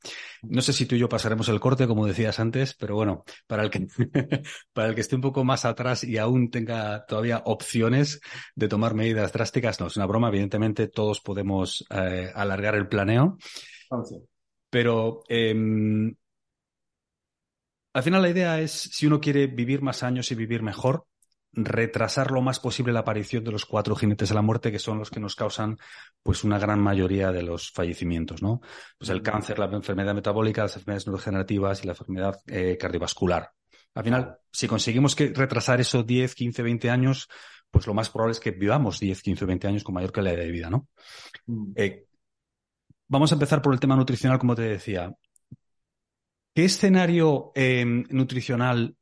no 0.43 0.61
sé 0.61 0.73
si 0.73 0.87
tú 0.87 0.97
y 0.97 0.99
yo 0.99 1.09
pasaremos 1.09 1.49
el 1.49 1.61
corte, 1.61 1.87
como 1.87 2.05
decías 2.05 2.41
antes, 2.41 2.75
pero 2.75 2.97
bueno, 2.97 3.23
para 3.47 3.63
el 3.63 3.71
que, 3.71 3.87
para 4.73 4.89
el 4.89 4.97
que 4.97 5.01
esté 5.03 5.15
un 5.15 5.23
poco 5.23 5.45
más 5.45 5.65
atrás 5.65 6.03
y 6.03 6.19
aún 6.19 6.51
tenga 6.51 7.07
todavía 7.07 7.43
opciones 7.45 8.21
de 8.57 8.67
tomar 8.67 8.95
medidas 8.95 9.33
drásticas, 9.33 9.79
no, 9.79 9.87
es 9.87 9.97
una 9.97 10.07
broma, 10.07 10.31
evidentemente 10.31 10.89
todos 10.89 11.21
podemos 11.21 11.87
eh, 11.91 12.29
alargar 12.35 12.75
el 12.75 12.89
planeo. 12.89 13.39
Pero 14.69 15.23
eh, 15.29 15.55
al 17.93 18.03
final 18.03 18.21
la 18.21 18.31
idea 18.31 18.61
es, 18.61 18.73
si 18.73 19.07
uno 19.07 19.21
quiere 19.21 19.47
vivir 19.47 19.81
más 19.81 20.03
años 20.03 20.29
y 20.33 20.35
vivir 20.35 20.65
mejor, 20.65 21.07
retrasar 21.55 22.31
lo 22.31 22.43
más 22.43 22.61
posible 22.61 22.93
la 22.93 23.01
aparición 23.01 23.45
de 23.45 23.53
los 23.53 23.65
cuatro 23.65 23.95
jinetes 23.95 24.29
de 24.29 24.35
la 24.35 24.43
muerte, 24.43 24.73
que 24.73 24.79
son 24.79 24.99
los 24.99 25.11
que 25.11 25.21
nos 25.21 25.37
causan 25.37 25.79
pues 26.23 26.45
una 26.45 26.59
gran 26.59 26.81
mayoría 26.81 27.33
de 27.33 27.43
los 27.43 27.71
fallecimientos, 27.71 28.43
¿no? 28.43 28.61
Pues 28.99 29.11
el 29.11 29.23
cáncer, 29.23 29.59
la 29.59 29.67
enfermedad 29.67 30.15
metabólica, 30.15 30.63
las 30.63 30.77
enfermedades 30.77 31.07
neurodegenerativas 31.07 31.83
y 31.83 31.87
la 31.87 31.93
enfermedad 31.93 32.41
eh, 32.47 32.77
cardiovascular. 32.79 33.51
Al 33.95 34.05
final, 34.05 34.39
si 34.51 34.67
conseguimos 34.67 35.15
que 35.15 35.33
retrasar 35.35 35.81
eso 35.81 36.03
10, 36.03 36.35
15, 36.35 36.63
20 36.63 36.91
años, 36.91 37.29
pues 37.71 37.87
lo 37.87 37.95
más 37.95 38.11
probable 38.11 38.33
es 38.33 38.41
que 38.41 38.51
vivamos 38.51 39.01
10, 39.01 39.23
15, 39.23 39.45
20 39.45 39.69
años 39.69 39.85
con 39.85 39.95
mayor 39.95 40.13
calidad 40.13 40.37
de 40.37 40.51
vida, 40.51 40.71
¿no? 40.71 40.89
Mm. 41.47 41.73
Eh, 41.77 42.07
vamos 43.09 43.31
a 43.33 43.35
empezar 43.37 43.63
por 43.63 43.73
el 43.73 43.81
tema 43.81 43.97
nutricional, 43.97 44.39
como 44.39 44.55
te 44.55 44.63
decía. 44.63 45.13
¿Qué 46.55 46.65
escenario 46.65 47.51
eh, 47.55 47.85
nutricional 47.85 48.97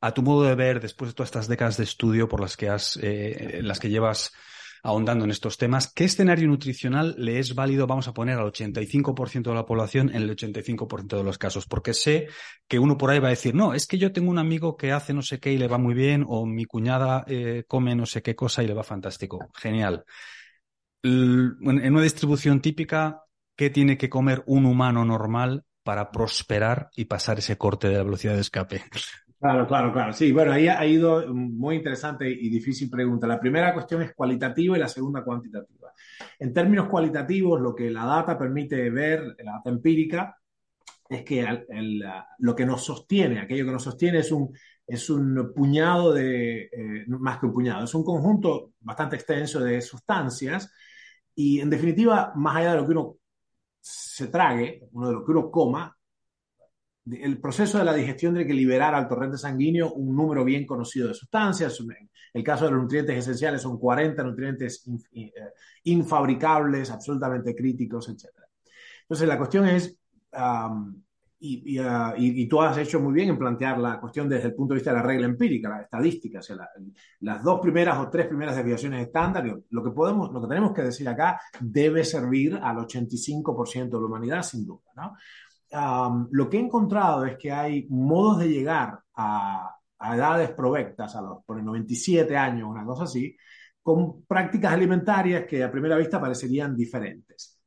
a 0.00 0.12
tu 0.12 0.22
modo 0.22 0.44
de 0.44 0.54
ver, 0.54 0.80
después 0.80 1.10
de 1.10 1.14
todas 1.14 1.28
estas 1.28 1.48
décadas 1.48 1.76
de 1.76 1.84
estudio 1.84 2.28
por 2.28 2.40
las 2.40 2.56
que 2.56 2.68
has, 2.68 2.98
eh, 3.02 3.60
las 3.62 3.80
que 3.80 3.90
llevas 3.90 4.32
ahondando 4.82 5.24
en 5.24 5.30
estos 5.30 5.58
temas, 5.58 5.92
¿qué 5.92 6.04
escenario 6.04 6.46
nutricional 6.46 7.14
le 7.18 7.38
es 7.38 7.54
válido, 7.54 7.86
vamos 7.86 8.08
a 8.08 8.14
poner, 8.14 8.38
al 8.38 8.46
85% 8.46 9.50
de 9.50 9.54
la 9.54 9.66
población 9.66 10.08
en 10.10 10.22
el 10.22 10.30
85% 10.30 11.16
de 11.16 11.24
los 11.24 11.38
casos? 11.38 11.66
Porque 11.66 11.94
sé 11.94 12.28
que 12.66 12.78
uno 12.78 12.96
por 12.96 13.10
ahí 13.10 13.18
va 13.18 13.28
a 13.28 13.30
decir, 13.30 13.54
no, 13.54 13.74
es 13.74 13.86
que 13.86 13.98
yo 13.98 14.12
tengo 14.12 14.30
un 14.30 14.38
amigo 14.38 14.76
que 14.76 14.92
hace 14.92 15.12
no 15.12 15.22
sé 15.22 15.40
qué 15.40 15.52
y 15.52 15.58
le 15.58 15.68
va 15.68 15.78
muy 15.78 15.94
bien, 15.94 16.24
o 16.28 16.46
mi 16.46 16.64
cuñada 16.64 17.24
eh, 17.26 17.64
come 17.66 17.94
no 17.94 18.06
sé 18.06 18.22
qué 18.22 18.34
cosa 18.34 18.62
y 18.62 18.66
le 18.66 18.74
va 18.74 18.84
fantástico. 18.84 19.50
Genial. 19.54 20.04
En 21.02 21.56
una 21.60 22.02
distribución 22.02 22.60
típica, 22.60 23.22
¿qué 23.56 23.70
tiene 23.70 23.96
que 23.96 24.08
comer 24.08 24.42
un 24.46 24.66
humano 24.66 25.04
normal 25.04 25.64
para 25.82 26.10
prosperar 26.10 26.90
y 26.96 27.06
pasar 27.06 27.38
ese 27.38 27.56
corte 27.56 27.88
de 27.88 27.96
la 27.96 28.02
velocidad 28.02 28.34
de 28.34 28.40
escape? 28.40 28.84
Claro, 29.40 29.68
claro, 29.68 29.92
claro. 29.92 30.12
Sí, 30.12 30.32
bueno, 30.32 30.50
ahí 30.52 30.66
ha 30.66 30.84
ido 30.84 31.32
muy 31.32 31.76
interesante 31.76 32.28
y 32.28 32.48
difícil 32.48 32.90
pregunta. 32.90 33.24
La 33.28 33.38
primera 33.38 33.72
cuestión 33.72 34.02
es 34.02 34.12
cualitativa 34.12 34.76
y 34.76 34.80
la 34.80 34.88
segunda 34.88 35.22
cuantitativa. 35.22 35.92
En 36.40 36.52
términos 36.52 36.88
cualitativos, 36.88 37.60
lo 37.60 37.72
que 37.72 37.88
la 37.88 38.04
data 38.04 38.36
permite 38.36 38.90
ver, 38.90 39.36
la 39.44 39.52
data 39.52 39.70
empírica, 39.70 40.36
es 41.08 41.24
que 41.24 41.66
lo 42.38 42.56
que 42.56 42.66
nos 42.66 42.84
sostiene, 42.84 43.40
aquello 43.40 43.66
que 43.66 43.72
nos 43.72 43.84
sostiene 43.84 44.18
es 44.20 44.32
un, 44.32 44.52
es 44.86 45.10
un 45.10 45.52
puñado 45.54 46.12
de, 46.14 46.62
eh, 46.64 47.04
más 47.08 47.38
que 47.38 47.46
un 47.46 47.52
puñado, 47.52 47.84
es 47.84 47.94
un 47.94 48.04
conjunto 48.04 48.72
bastante 48.80 49.16
extenso 49.16 49.60
de 49.60 49.80
sustancias 49.80 50.72
y 51.34 51.60
en 51.60 51.70
definitiva, 51.70 52.32
más 52.36 52.56
allá 52.56 52.72
de 52.72 52.78
lo 52.78 52.86
que 52.86 52.92
uno 52.92 53.16
se 53.80 54.28
trague, 54.28 54.88
uno 54.92 55.08
de 55.08 55.14
lo 55.14 55.24
que 55.26 55.32
uno 55.32 55.50
coma, 55.50 55.97
el 57.12 57.40
proceso 57.40 57.78
de 57.78 57.84
la 57.84 57.94
digestión 57.94 58.34
tiene 58.34 58.46
que 58.48 58.54
liberar 58.54 58.94
al 58.94 59.08
torrente 59.08 59.38
sanguíneo 59.38 59.92
un 59.92 60.14
número 60.14 60.44
bien 60.44 60.66
conocido 60.66 61.08
de 61.08 61.14
sustancias. 61.14 61.78
El 62.32 62.42
caso 62.42 62.66
de 62.66 62.72
los 62.72 62.82
nutrientes 62.82 63.16
esenciales 63.16 63.62
son 63.62 63.78
40 63.78 64.22
nutrientes 64.22 64.84
eh, 65.12 65.32
infabricables, 65.84 66.90
absolutamente 66.90 67.54
críticos, 67.54 68.08
etc. 68.08 68.26
Entonces, 69.02 69.28
la 69.28 69.38
cuestión 69.38 69.66
es, 69.66 69.98
um, 70.32 71.02
y, 71.40 71.78
uh, 71.78 72.14
y, 72.16 72.42
y, 72.42 72.48
tú 72.48 72.60
has 72.60 72.76
hecho 72.78 72.98
muy 72.98 73.12
bien 73.12 73.28
en 73.28 73.38
plantear 73.38 73.78
la 73.78 74.00
cuestión 74.00 74.28
desde 74.28 74.48
el 74.48 74.54
punto 74.54 74.74
de 74.74 74.78
vista 74.78 74.90
de 74.90 74.96
la 74.96 75.04
regla 75.04 75.26
empírica, 75.26 75.68
la 75.68 75.82
estadística, 75.82 76.40
o 76.40 76.42
sea, 76.42 76.56
la, 76.56 76.68
las 77.20 77.42
dos 77.42 77.60
primeras 77.60 77.96
o 77.98 78.10
tres 78.10 78.26
primeras 78.26 78.56
desviaciones 78.56 79.06
estándar, 79.06 79.44
lo 79.70 79.84
que 79.84 79.90
podemos, 79.90 80.32
lo 80.32 80.42
que 80.42 80.48
tenemos 80.48 80.72
que 80.72 80.82
decir 80.82 81.08
acá 81.08 81.40
debe 81.60 82.04
servir 82.04 82.58
al 82.60 82.78
85% 82.78 83.88
de 83.88 83.90
la 83.92 84.06
humanidad, 84.06 84.42
sin 84.42 84.66
duda, 84.66 84.90
¿no? 84.96 85.14
Um, 85.70 86.28
lo 86.30 86.48
que 86.48 86.56
he 86.56 86.60
encontrado 86.60 87.24
es 87.26 87.36
que 87.36 87.52
hay 87.52 87.86
modos 87.90 88.38
de 88.38 88.48
llegar 88.48 89.00
a, 89.14 89.76
a 89.98 90.16
edades 90.16 90.50
provectas, 90.52 91.14
a 91.14 91.20
los 91.20 91.44
por 91.44 91.58
el 91.58 91.64
97 91.64 92.36
años, 92.36 92.68
una 92.68 92.84
cosa 92.84 93.04
así, 93.04 93.36
con 93.82 94.22
prácticas 94.24 94.72
alimentarias 94.72 95.44
que 95.46 95.62
a 95.62 95.70
primera 95.70 95.96
vista 95.96 96.20
parecerían 96.20 96.76
diferentes. 96.76 97.60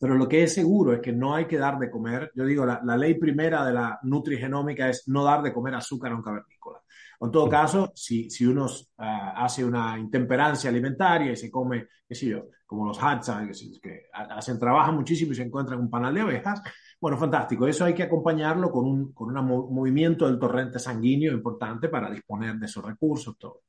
Pero 0.00 0.14
lo 0.16 0.28
que 0.28 0.42
es 0.42 0.54
seguro 0.54 0.92
es 0.92 1.00
que 1.00 1.12
no 1.12 1.34
hay 1.34 1.46
que 1.46 1.58
dar 1.58 1.78
de 1.78 1.90
comer. 1.90 2.32
Yo 2.34 2.44
digo, 2.44 2.66
la, 2.66 2.80
la 2.84 2.96
ley 2.96 3.14
primera 3.14 3.64
de 3.64 3.72
la 3.72 3.98
nutrigenómica 4.02 4.88
es 4.88 5.04
no 5.06 5.22
dar 5.24 5.42
de 5.42 5.52
comer 5.52 5.74
azúcar 5.74 6.12
a 6.12 6.16
un 6.16 6.22
cavernícola. 6.22 6.80
En 7.22 7.30
todo 7.30 7.48
caso, 7.48 7.92
si, 7.94 8.28
si 8.28 8.44
uno 8.44 8.66
uh, 8.66 8.68
hace 8.96 9.64
una 9.64 9.96
intemperancia 9.96 10.68
alimentaria 10.68 11.30
y 11.30 11.36
se 11.36 11.52
come, 11.52 11.86
qué 12.08 12.16
sé 12.16 12.26
yo, 12.26 12.46
como 12.66 12.84
los 12.84 13.00
Hadza, 13.00 13.46
que, 13.46 13.80
que, 13.80 14.06
hacen, 14.12 14.58
trabajan 14.58 14.96
muchísimo 14.96 15.30
y 15.30 15.36
se 15.36 15.42
encuentran 15.42 15.78
un 15.78 15.88
panal 15.88 16.14
de 16.14 16.22
ovejas, 16.24 16.60
bueno, 17.02 17.18
fantástico. 17.18 17.66
Eso 17.66 17.84
hay 17.84 17.94
que 17.94 18.04
acompañarlo 18.04 18.70
con 18.70 18.86
un, 18.86 19.12
con 19.12 19.36
un 19.36 19.74
movimiento 19.74 20.28
del 20.28 20.38
torrente 20.38 20.78
sanguíneo 20.78 21.32
importante 21.32 21.88
para 21.88 22.08
disponer 22.08 22.54
de 22.54 22.66
esos 22.66 22.84
recursos, 22.84 23.36
todo. 23.36 23.62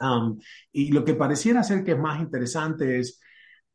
Um, 0.00 0.36
y 0.72 0.90
lo 0.90 1.04
que 1.04 1.14
pareciera 1.14 1.62
ser 1.62 1.84
que 1.84 1.92
es 1.92 1.98
más 1.98 2.20
interesante 2.20 2.98
es 2.98 3.20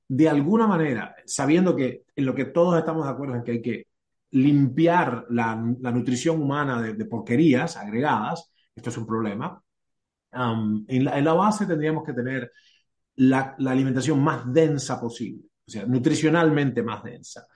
de 0.10 0.28
alguna 0.28 0.68
manera, 0.68 1.16
sabiendo 1.26 1.74
que 1.74 2.04
en 2.14 2.26
lo 2.26 2.36
que 2.36 2.44
todos 2.44 2.78
estamos 2.78 3.06
de 3.06 3.12
acuerdo 3.12 3.36
en 3.36 3.44
que 3.46 3.52
hay 3.52 3.62
que 3.62 3.88
limpiar 4.32 5.26
la, 5.30 5.56
la 5.80 5.92
nutrición 5.94 6.42
humana 6.42 6.82
de, 6.82 6.94
de, 6.94 7.06
porquerías 7.06 7.78
agregadas, 7.78 8.52
esto 8.76 8.90
es 8.90 8.98
un 8.98 9.08
problema, 9.08 9.64
um, 10.34 10.84
en, 10.90 11.06
la, 11.06 11.18
en, 11.18 11.24
la, 11.24 11.34
base 11.34 11.66
tendríamos 11.66 12.04
que 12.04 12.12
tener 12.12 12.52
la, 13.16 13.56
la, 13.58 13.72
alimentación 13.72 14.22
más 14.22 14.52
densa 14.52 15.00
posible, 15.00 15.46
o 15.66 15.72
sea, 15.72 15.86
nutricionalmente 15.86 16.84
más 16.84 17.02
densa. 17.06 17.48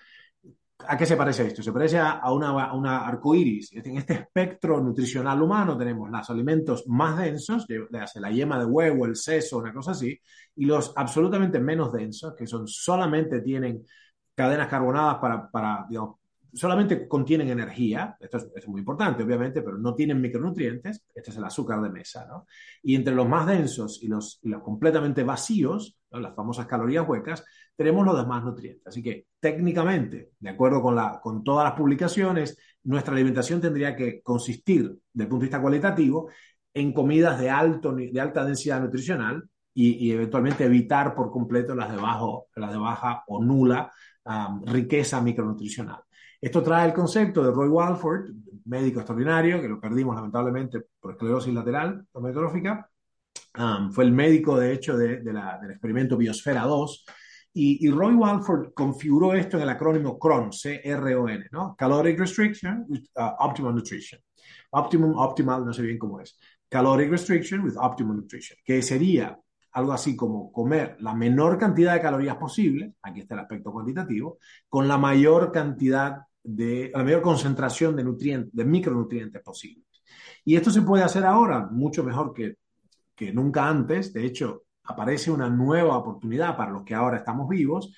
¿A 0.87 0.97
qué 0.97 1.05
se 1.05 1.15
parece 1.15 1.47
esto? 1.47 1.63
Se 1.63 1.71
parece 1.71 1.97
a 1.97 2.31
una, 2.31 2.49
a 2.49 2.73
una 2.73 3.07
arcoíris. 3.07 3.71
En 3.73 3.97
este 3.97 4.13
espectro 4.13 4.81
nutricional 4.81 5.41
humano 5.41 5.77
tenemos 5.77 6.09
los 6.09 6.29
alimentos 6.29 6.83
más 6.87 7.17
densos, 7.17 7.65
la 7.89 8.31
yema 8.31 8.59
de 8.59 8.65
huevo, 8.65 9.05
el 9.05 9.15
seso, 9.15 9.59
una 9.59 9.73
cosa 9.73 9.91
así, 9.91 10.19
y 10.55 10.65
los 10.65 10.91
absolutamente 10.95 11.59
menos 11.59 11.93
densos, 11.93 12.35
que 12.35 12.45
son 12.45 12.67
solamente 12.67 13.41
tienen 13.41 13.85
cadenas 14.35 14.67
carbonadas 14.67 15.17
para, 15.51 15.85
digamos, 15.89 16.17
solamente 16.53 17.07
contienen 17.07 17.49
energía, 17.49 18.15
esto 18.19 18.37
es, 18.55 18.67
muy 18.67 18.79
importante 18.79 19.23
obviamente, 19.23 19.61
pero 19.61 19.77
no 19.77 19.93
tienen 19.93 20.21
micronutrientes, 20.21 21.03
este 21.13 21.31
es 21.31 21.37
el 21.37 21.43
azúcar 21.43 21.81
de 21.81 21.89
mesa, 21.89 22.25
¿no? 22.25 22.47
Y 22.81 22.95
entre 22.95 23.13
los 23.13 23.27
más 23.27 23.45
densos 23.45 24.01
y 24.01 24.07
los, 24.07 24.39
y 24.41 24.49
los 24.49 24.61
completamente 24.61 25.23
vacíos, 25.23 25.97
las 26.11 26.33
famosas 26.33 26.65
calorías 26.65 27.07
huecas, 27.07 27.43
tenemos 27.75 28.05
los 28.05 28.17
demás 28.17 28.43
nutrientes. 28.43 28.85
Así 28.87 29.03
que 29.03 29.27
técnicamente, 29.39 30.31
de 30.39 30.49
acuerdo 30.49 30.81
con, 30.81 30.95
la, 30.95 31.19
con 31.21 31.43
todas 31.43 31.65
las 31.65 31.73
publicaciones, 31.73 32.57
nuestra 32.83 33.13
alimentación 33.13 33.61
tendría 33.61 33.95
que 33.95 34.21
consistir, 34.21 34.83
desde 35.13 35.23
el 35.23 35.29
punto 35.29 35.41
de 35.41 35.47
vista 35.47 35.61
cualitativo, 35.61 36.29
en 36.73 36.93
comidas 36.93 37.39
de, 37.39 37.49
alto, 37.49 37.93
de 37.93 38.19
alta 38.19 38.45
densidad 38.45 38.81
nutricional 38.81 39.43
y, 39.73 40.07
y 40.07 40.11
eventualmente 40.11 40.65
evitar 40.65 41.15
por 41.15 41.31
completo 41.31 41.73
las 41.73 41.89
de, 41.91 41.97
bajo, 41.97 42.47
las 42.55 42.71
de 42.71 42.77
baja 42.77 43.23
o 43.27 43.43
nula 43.43 43.91
um, 44.25 44.63
riqueza 44.65 45.21
micronutricional. 45.21 46.01
Esto 46.39 46.61
trae 46.61 46.87
el 46.87 46.93
concepto 46.93 47.43
de 47.43 47.51
Roy 47.51 47.69
Walford, 47.69 48.29
médico 48.65 48.99
extraordinario, 48.99 49.61
que 49.61 49.69
lo 49.69 49.79
perdimos 49.79 50.15
lamentablemente 50.15 50.81
por 50.99 51.13
esclerosis 51.13 51.53
lateral 51.53 52.05
amiotrófica. 52.13 52.89
Um, 53.57 53.91
fue 53.91 54.03
el 54.03 54.11
médico, 54.11 54.59
de 54.59 54.73
hecho, 54.73 54.97
de, 54.97 55.21
de 55.21 55.33
la, 55.33 55.57
del 55.61 55.71
experimento 55.71 56.17
Biosfera 56.17 56.63
2. 56.63 57.05
Y, 57.57 57.89
Roy 57.89 58.13
Walford 58.15 58.73
configuró 58.73 59.33
esto 59.33 59.55
en 59.55 59.63
el 59.63 59.69
acrónimo 59.69 60.19
CRON, 60.19 60.51
C-R-O-N, 60.51 61.45
¿no? 61.53 61.73
Caloric 61.77 62.19
Restriction 62.19 62.83
with 62.89 63.05
uh, 63.15 63.31
Optimal 63.39 63.73
Nutrition. 63.73 64.19
Optimum, 64.71 65.15
optimal, 65.15 65.65
no 65.65 65.71
sé 65.71 65.81
bien 65.81 65.97
cómo 65.97 66.19
es. 66.19 66.37
Caloric 66.67 67.09
Restriction 67.09 67.61
with 67.61 67.77
Optimal 67.77 68.17
Nutrition, 68.17 68.59
que 68.65 68.81
sería 68.81 69.39
algo 69.71 69.93
así 69.93 70.17
como 70.17 70.51
comer 70.51 70.97
la 70.99 71.13
menor 71.13 71.57
cantidad 71.57 71.93
de 71.93 72.01
calorías 72.01 72.35
posible, 72.35 72.95
aquí 73.01 73.21
está 73.21 73.35
el 73.35 73.41
aspecto 73.41 73.71
cuantitativo, 73.71 74.37
con 74.67 74.89
la 74.89 74.97
mayor 74.97 75.53
cantidad 75.53 76.23
de, 76.43 76.91
la 76.93 77.05
mayor 77.05 77.21
concentración 77.21 77.95
de 77.95 78.03
nutrientes, 78.03 78.53
de 78.53 78.65
micronutrientes 78.65 79.41
posibles. 79.41 79.85
Y 80.43 80.57
esto 80.57 80.71
se 80.71 80.81
puede 80.81 81.03
hacer 81.03 81.23
ahora 81.23 81.69
mucho 81.71 82.03
mejor 82.03 82.33
que, 82.33 82.55
que 83.15 83.31
nunca 83.31 83.69
antes. 83.69 84.11
De 84.11 84.25
hecho, 84.25 84.64
aparece 84.87 85.31
una 85.31 85.49
nueva 85.49 85.97
oportunidad 85.97 86.55
para 86.55 86.71
los 86.71 86.83
que 86.83 86.95
ahora 86.95 87.17
estamos 87.17 87.47
vivos 87.49 87.93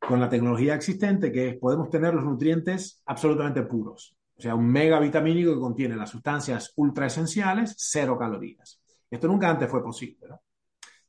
con 0.00 0.20
la 0.20 0.28
tecnología 0.28 0.74
existente, 0.74 1.32
que 1.32 1.58
podemos 1.60 1.90
tener 1.90 2.14
los 2.14 2.24
nutrientes 2.24 3.02
absolutamente 3.06 3.62
puros. 3.62 4.16
O 4.36 4.40
sea, 4.40 4.54
un 4.54 4.68
megavitamínico 4.68 5.54
que 5.54 5.60
contiene 5.60 5.96
las 5.96 6.10
sustancias 6.10 6.72
ultra 6.76 7.06
esenciales, 7.06 7.74
cero 7.76 8.16
calorías. 8.16 8.80
Esto 9.10 9.26
nunca 9.26 9.50
antes 9.50 9.68
fue 9.68 9.82
posible. 9.82 10.28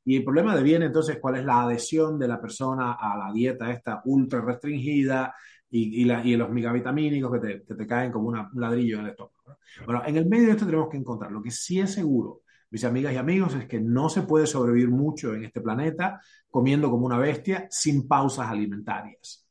Y 0.04 0.18
el 0.18 0.24
problema 0.24 0.56
de 0.56 0.63
viene 0.63 0.86
entonces 0.86 1.20
cuál 1.22 1.36
es 1.36 1.46
la 1.46 1.62
adhesión 1.62 2.18
de 2.18 2.28
la 2.28 2.42
persona 2.42 2.94
a 2.94 3.15
la 3.15 3.32
dieta 3.32 3.72
esta 3.72 4.02
ultra 4.06 4.42
restringida 4.42 5.36
y, 5.70 6.06
los 6.36 6.50
megavitamínicos 6.50 7.32
que 7.34 7.39
te, 7.39 7.63
que 7.63 7.76
te, 7.76 7.86
caen 7.86 8.12
como 8.12 8.30
un 8.30 8.50
ladrillo 8.56 8.98
en 8.98 9.06
el 9.06 9.12
estómago. 9.12 9.44
¿no? 9.46 9.58
Bueno, 9.86 10.02
en 10.06 10.18
el 10.18 10.26
medio 10.26 10.48
de 10.48 10.52
esto 10.54 10.65
tenemos 10.65 10.89
que 10.89 10.98
encontrar. 10.98 11.32
Lo 11.32 11.44
que 11.44 11.52
sí 11.52 11.80
es 11.80 11.94
seguro, 11.94 12.42
mis 12.71 12.84
amigas 12.84 13.13
y 13.13 13.17
amigos, 13.17 13.55
es 13.55 13.65
que 13.65 13.79
no 13.79 14.10
se 14.10 14.23
puede 14.23 14.45
sobrevivir 14.45 14.89
mucho 14.89 15.34
en 15.34 15.45
este 15.45 15.62
planeta 15.62 16.21
comiendo 16.49 16.89
como 16.89 17.05
una 17.05 17.17
bestia 17.17 17.67
sin 17.69 18.08
pausas 18.08 18.47
alimentarias. 18.47 19.47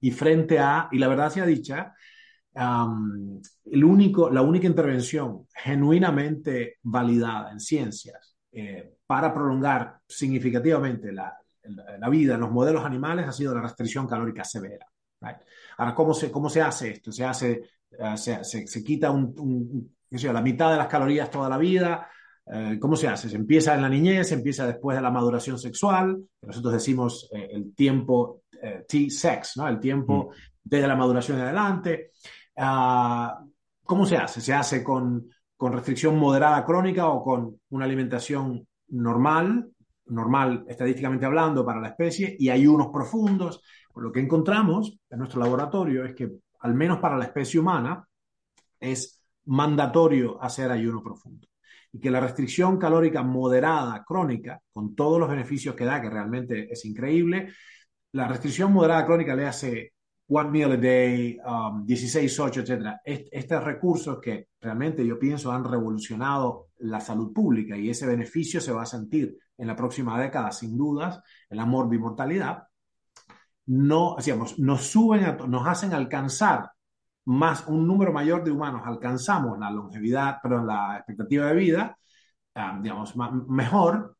Y 0.00 0.10
frente 0.10 0.58
a, 0.58 0.88
y 0.92 0.98
la 0.98 1.08
verdad 1.08 1.30
sea 1.30 1.46
dicha, 1.46 1.94
um, 2.54 3.40
el 3.64 3.84
único, 3.84 4.30
la 4.30 4.42
única 4.42 4.66
intervención 4.66 5.46
genuinamente 5.54 6.78
validada 6.82 7.50
en 7.50 7.60
ciencias 7.60 8.36
eh, 8.52 8.96
para 9.06 9.32
prolongar 9.32 9.98
significativamente 10.06 11.12
la, 11.12 11.36
la, 11.98 12.08
vida 12.08 12.34
en 12.34 12.40
los 12.40 12.50
modelos 12.50 12.84
animales 12.84 13.26
ha 13.26 13.32
sido 13.32 13.54
la 13.54 13.62
restricción 13.62 14.06
calórica 14.06 14.44
severa. 14.44 14.86
Ahora, 15.78 15.94
¿cómo 15.94 16.12
se, 16.12 16.30
¿cómo 16.30 16.50
se 16.50 16.60
hace 16.60 16.90
esto? 16.90 17.10
Se 17.10 17.24
hace, 17.24 17.62
uh, 17.98 18.16
se, 18.16 18.44
se, 18.44 18.66
se, 18.66 18.84
quita 18.84 19.08
la 19.10 20.42
mitad 20.42 20.70
de 20.70 20.76
las 20.76 20.86
calorías 20.86 21.30
toda 21.30 21.48
la 21.48 21.56
vida. 21.56 22.08
Uh, 22.46 22.78
¿Cómo 22.78 22.94
se 22.94 23.08
hace? 23.08 23.28
Se 23.30 23.36
empieza 23.36 23.74
en 23.74 23.82
la 23.82 23.88
niñez, 23.88 24.28
se 24.28 24.34
empieza 24.34 24.66
después 24.66 24.96
de 24.96 25.02
la 25.02 25.10
maduración 25.10 25.58
sexual. 25.58 26.22
Nosotros 26.42 26.74
decimos 26.74 27.28
eh, 27.32 27.48
el 27.52 27.74
tiempo 27.74 28.42
eh, 28.60 28.84
T-sex, 28.86 29.56
¿no? 29.56 29.66
El 29.66 29.80
tiempo 29.80 30.30
mm. 30.30 30.34
desde 30.62 30.88
la 30.88 30.96
maduración 30.96 31.38
en 31.38 31.44
adelante. 31.44 32.10
Uh, 32.56 33.48
¿Cómo 33.82 34.04
se 34.04 34.16
hace? 34.16 34.40
Se 34.40 34.52
hace 34.52 34.84
con, 34.84 35.28
con 35.56 35.72
restricción 35.72 36.18
moderada 36.18 36.64
crónica 36.64 37.08
o 37.08 37.22
con 37.22 37.60
una 37.70 37.84
alimentación 37.84 38.66
normal, 38.88 39.70
normal 40.06 40.64
estadísticamente 40.68 41.26
hablando 41.26 41.64
para 41.64 41.80
la 41.80 41.88
especie, 41.88 42.36
y 42.38 42.50
ayunos 42.50 42.88
profundos. 42.88 43.62
Lo 43.96 44.10
que 44.12 44.20
encontramos 44.20 44.98
en 45.08 45.18
nuestro 45.18 45.40
laboratorio 45.40 46.04
es 46.04 46.14
que, 46.14 46.30
al 46.60 46.74
menos 46.74 46.98
para 46.98 47.16
la 47.16 47.24
especie 47.24 47.60
humana, 47.60 48.06
es 48.80 49.22
mandatorio 49.46 50.42
hacer 50.42 50.70
ayuno 50.70 51.02
profundo. 51.02 51.46
Y 51.94 52.00
que 52.00 52.10
la 52.10 52.20
restricción 52.20 52.76
calórica 52.76 53.22
moderada 53.22 54.04
crónica, 54.04 54.60
con 54.72 54.94
todos 54.94 55.18
los 55.18 55.30
beneficios 55.30 55.74
que 55.74 55.84
da, 55.84 56.02
que 56.02 56.10
realmente 56.10 56.70
es 56.70 56.84
increíble, 56.84 57.52
la 58.12 58.28
restricción 58.28 58.72
moderada 58.72 59.06
crónica 59.06 59.34
le 59.34 59.46
hace 59.46 59.92
one 60.28 60.50
meal 60.50 60.72
a 60.72 60.76
day, 60.76 61.38
um, 61.46 61.86
16, 61.86 62.40
8, 62.40 62.60
etc. 62.60 62.96
Est 63.04 63.28
estos 63.30 63.62
recursos 63.62 64.18
que 64.20 64.48
realmente 64.60 65.06
yo 65.06 65.18
pienso 65.18 65.52
han 65.52 65.64
revolucionado 65.64 66.68
la 66.78 67.00
salud 67.00 67.32
pública 67.32 67.76
y 67.76 67.90
ese 67.90 68.06
beneficio 68.06 68.60
se 68.60 68.72
va 68.72 68.82
a 68.82 68.86
sentir 68.86 69.38
en 69.56 69.66
la 69.66 69.76
próxima 69.76 70.20
década, 70.20 70.50
sin 70.50 70.76
dudas, 70.76 71.20
en 71.48 71.56
la 71.56 71.66
morbimortalidad, 71.66 72.64
no, 73.66 74.16
digamos, 74.22 74.58
nos 74.58 74.82
suben, 74.82 75.36
nos 75.48 75.66
hacen 75.66 75.94
alcanzar 75.94 76.70
más, 77.26 77.66
un 77.66 77.86
número 77.86 78.12
mayor 78.12 78.44
de 78.44 78.50
humanos, 78.50 78.82
alcanzamos 78.84 79.58
la 79.58 79.70
longevidad, 79.70 80.38
perdón, 80.42 80.66
la 80.66 80.96
expectativa 80.96 81.46
de 81.46 81.54
vida, 81.54 81.98
digamos, 82.80 83.14
mejor, 83.48 84.16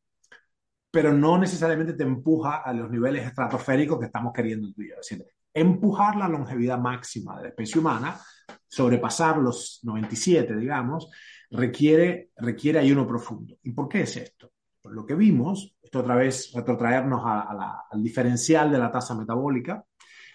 pero 0.91 1.13
no 1.13 1.37
necesariamente 1.37 1.93
te 1.93 2.03
empuja 2.03 2.57
a 2.57 2.73
los 2.73 2.89
niveles 2.89 3.25
estratosféricos 3.25 3.99
que 3.99 4.05
estamos 4.05 4.33
queriendo 4.33 4.71
tú 4.73 4.81
y 4.81 4.89
yo. 4.89 4.95
Es 4.99 5.09
decir, 5.09 5.25
empujar 5.53 6.15
la 6.15 6.27
longevidad 6.27 6.77
máxima 6.77 7.37
de 7.37 7.43
la 7.43 7.49
especie 7.49 7.79
humana, 7.79 8.19
sobrepasar 8.67 9.37
los 9.37 9.79
97, 9.83 10.55
digamos, 10.55 11.09
requiere, 11.51 12.29
requiere 12.37 12.79
ayuno 12.79 13.07
profundo. 13.07 13.57
¿Y 13.63 13.71
por 13.71 13.87
qué 13.87 14.01
es 14.01 14.17
esto? 14.17 14.51
Por 14.81 14.93
lo 14.93 15.05
que 15.05 15.15
vimos, 15.15 15.75
esto 15.81 15.99
otra 15.99 16.15
vez 16.15 16.51
retrotraernos 16.53 17.21
a, 17.25 17.41
a 17.41 17.53
la, 17.53 17.83
al 17.89 18.03
diferencial 18.03 18.71
de 18.71 18.77
la 18.77 18.91
tasa 18.91 19.15
metabólica, 19.15 19.83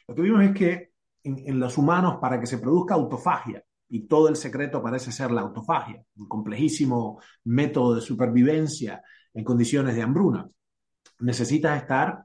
lo 0.08 0.14
que 0.14 0.22
vimos 0.22 0.42
es 0.42 0.52
que 0.52 0.89
en, 1.24 1.60
los 1.60 1.78
humanos 1.78 2.18
para 2.20 2.40
que 2.40 2.46
se 2.46 2.58
produzca 2.58 2.94
autofagia. 2.94 3.62
Y 3.88 4.06
todo 4.06 4.28
el 4.28 4.36
secreto 4.36 4.82
parece 4.82 5.10
ser 5.10 5.32
la 5.32 5.40
autofagia, 5.40 6.02
un 6.16 6.28
complejísimo 6.28 7.20
método 7.44 7.96
de 7.96 8.00
supervivencia 8.00 9.02
en 9.34 9.44
condiciones 9.44 9.96
de 9.96 10.02
hambruna. 10.02 10.48
Necesitas 11.20 11.82
estar 11.82 12.24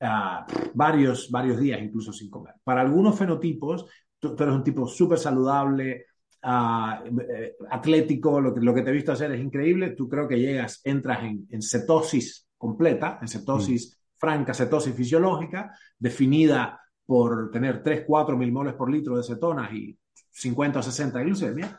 ah, 0.00 0.46
varios, 0.74 1.30
varios 1.30 1.60
días 1.60 1.80
incluso 1.82 2.12
sin 2.12 2.30
comer. 2.30 2.54
Para 2.64 2.80
algunos 2.80 3.18
fenotipos, 3.18 3.86
tú, 4.18 4.34
eres 4.38 4.54
un 4.54 4.64
tipo 4.64 4.86
súper 4.86 5.18
saludable, 5.18 6.06
eh, 6.44 7.56
atlético, 7.70 8.40
lo 8.40 8.54
que, 8.54 8.60
lo 8.60 8.74
que 8.74 8.82
te 8.82 8.90
he 8.90 8.94
visto 8.94 9.12
hacer 9.12 9.32
es 9.32 9.40
increíble, 9.40 9.90
tú 9.90 10.08
creo 10.08 10.26
que 10.26 10.40
llegas, 10.40 10.80
entras 10.82 11.22
en, 11.24 11.46
en 11.50 11.62
cetosis 11.62 12.48
completa, 12.56 13.18
en 13.20 13.28
cetosis 13.28 13.90
mm. 13.90 14.18
franca, 14.18 14.54
cetosis 14.54 14.94
fisiológica, 14.94 15.76
definida 15.98 16.81
por 17.12 17.50
tener 17.50 17.82
3, 17.82 18.04
4 18.06 18.38
milimoles 18.38 18.72
por 18.72 18.90
litro 18.90 19.18
de 19.18 19.22
cetonas 19.22 19.70
y 19.70 19.94
50 20.30 20.78
o 20.78 20.82
60 20.82 21.18
de 21.18 21.24
glucemia, 21.26 21.78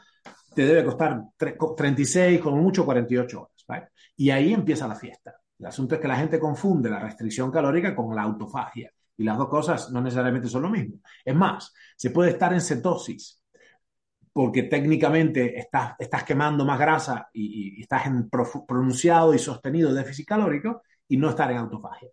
te 0.53 0.63
debe 0.63 0.85
costar 0.85 1.23
36, 1.75 2.39
como 2.39 2.57
mucho 2.57 2.85
48 2.85 3.41
horas. 3.41 3.83
Y 4.15 4.29
ahí 4.29 4.53
empieza 4.53 4.87
la 4.87 4.93
fiesta. 4.93 5.33
El 5.57 5.65
asunto 5.65 5.95
es 5.95 6.01
que 6.01 6.07
la 6.07 6.17
gente 6.17 6.39
confunde 6.39 6.87
la 6.87 6.99
restricción 6.99 7.49
calórica 7.49 7.95
con 7.95 8.15
la 8.15 8.21
autofagia. 8.21 8.91
Y 9.17 9.23
las 9.23 9.35
dos 9.35 9.49
cosas 9.49 9.89
no 9.89 10.01
necesariamente 10.01 10.47
son 10.47 10.61
lo 10.61 10.69
mismo. 10.69 10.99
Es 11.25 11.33
más, 11.33 11.73
se 11.97 12.11
puede 12.11 12.29
estar 12.29 12.53
en 12.53 12.61
cetosis 12.61 13.41
porque 14.31 14.61
técnicamente 14.61 15.57
estás, 15.57 15.95
estás 15.97 16.23
quemando 16.25 16.63
más 16.63 16.77
grasa 16.77 17.27
y, 17.33 17.79
y 17.79 17.81
estás 17.81 18.05
en 18.05 18.29
pronunciado 18.29 19.33
y 19.33 19.39
sostenido 19.39 19.91
déficit 19.95 20.27
calórico 20.27 20.83
y 21.07 21.17
no 21.17 21.31
estar 21.31 21.49
en 21.49 21.57
autofagia 21.57 22.09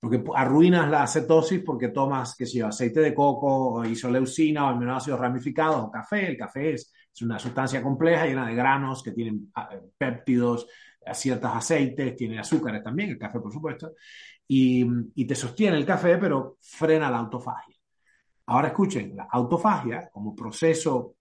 porque 0.00 0.22
arruinas 0.34 0.88
la 0.90 1.06
cetosis 1.06 1.60
porque 1.64 1.88
tomas, 1.88 2.36
qué 2.36 2.46
sé 2.46 2.58
yo, 2.58 2.68
aceite 2.68 3.00
de 3.00 3.14
coco, 3.14 3.74
o 3.74 3.84
isoleucina, 3.84 4.66
o 4.66 4.68
aminoácidos 4.68 5.18
ramificados, 5.18 5.84
o 5.84 5.90
café. 5.90 6.28
El 6.28 6.36
café 6.36 6.74
es, 6.74 6.92
es, 7.12 7.22
una 7.22 7.38
sustancia 7.38 7.82
compleja 7.82 8.26
llena 8.26 8.46
de 8.46 8.54
granos 8.54 9.02
que 9.02 9.12
tienen 9.12 9.50
ah, 9.54 9.68
eh, 9.72 9.80
péptidos, 9.96 10.66
ciertos 11.12 11.50
aceites, 11.52 12.16
tiene 12.16 12.38
azúcares 12.38 12.82
también, 12.82 13.10
el 13.10 13.18
café 13.18 13.40
por 13.40 13.52
supuesto, 13.52 13.92
y, 14.46 14.86
y 15.14 15.26
te 15.26 15.34
sostiene 15.34 15.76
el 15.76 15.86
café, 15.86 16.18
pero 16.18 16.58
frena 16.60 17.10
la 17.10 17.18
autofagia. 17.18 17.74
Ahora 18.46 18.68
escuchen, 18.68 19.14
la 19.14 19.28
autofagia 19.30 20.08
como 20.10 20.34
proceso 20.34 21.16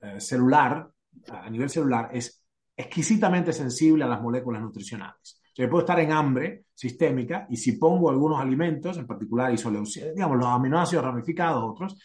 eh, 0.00 0.20
celular, 0.20 0.90
a 1.30 1.50
nivel 1.50 1.68
celular, 1.68 2.08
es 2.12 2.44
exquisitamente 2.76 3.52
sensible 3.52 4.04
a 4.04 4.08
las 4.08 4.22
moléculas 4.22 4.62
nutricionales. 4.62 5.37
Yo 5.58 5.68
puedo 5.68 5.80
estar 5.80 5.98
en 5.98 6.12
hambre 6.12 6.66
sistémica 6.72 7.46
y 7.50 7.56
si 7.56 7.72
pongo 7.72 8.10
algunos 8.10 8.40
alimentos, 8.40 8.96
en 8.96 9.08
particular 9.08 9.52
isoleucina, 9.52 10.12
digamos, 10.12 10.38
los 10.38 10.46
aminoácidos 10.46 11.04
ramificados, 11.04 11.64
otros, 11.64 12.00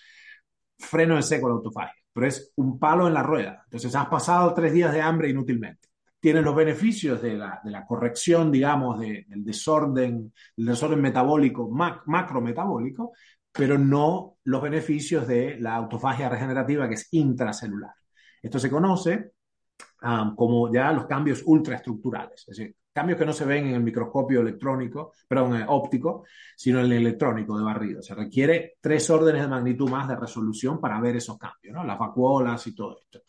freno 0.80 1.16
en 1.16 1.24
seco 1.24 1.50
la 1.50 1.56
autofagia. 1.56 2.02
Pero 2.12 2.28
es 2.28 2.52
un 2.56 2.80
palo 2.80 3.08
en 3.08 3.14
la 3.14 3.22
rueda. 3.22 3.62
Entonces 3.66 3.96
has 3.96 4.08
pasado 4.08 4.56
tres 4.56 4.74
días 4.74 4.92
de 4.92 5.02
hambre 5.02 5.30
inútilmente. 5.30 5.90
Tienes 6.20 6.44
los 6.44 6.56
beneficios 6.56 7.22
de 7.22 7.36
la, 7.36 7.62
de 7.64 7.70
la 7.70 7.86
corrección, 7.86 8.52
digamos, 8.52 9.00
del 9.00 9.44
desorden, 9.44 10.34
del 10.58 10.66
desorden 10.66 11.02
metabólico, 11.02 11.70
macrometabólico, 11.70 13.12
pero 13.52 13.78
no 13.78 14.38
los 14.46 14.62
beneficios 14.64 15.28
de 15.28 15.60
la 15.60 15.76
autofagia 15.76 16.28
regenerativa 16.28 16.88
que 16.88 16.96
es 16.96 17.08
intracelular. 17.12 17.94
Esto 18.42 18.58
se 18.58 18.70
conoce 18.72 19.34
um, 20.02 20.36
como 20.36 20.74
ya 20.74 20.92
los 20.92 21.06
cambios 21.06 21.44
ultraestructurales. 21.46 22.46
Es 22.48 22.58
decir, 22.58 22.76
cambios 22.94 23.18
que 23.18 23.26
no 23.26 23.34
se 23.34 23.46
ven 23.46 23.68
en 23.68 23.76
el 23.76 23.84
microscopio 23.84 24.42
electrónico, 24.42 25.14
perdón, 25.28 25.66
óptico, 25.68 26.26
sino 26.56 26.80
en 26.80 26.86
el 26.86 26.94
electrónico 26.94 27.58
de 27.58 27.64
barrido. 27.64 28.02
Se 28.02 28.14
requiere 28.14 28.76
tres 28.80 29.10
órdenes 29.10 29.42
de 29.42 29.48
magnitud 29.48 29.90
más 29.90 30.08
de 30.08 30.16
resolución 30.16 30.80
para 30.80 31.02
ver 31.02 31.16
esos 31.16 31.38
cambios, 31.38 31.74
¿no? 31.74 31.84
Las 31.84 31.98
vacuolas 31.98 32.66
y 32.68 32.76
todo 32.76 33.00
esto. 33.00 33.22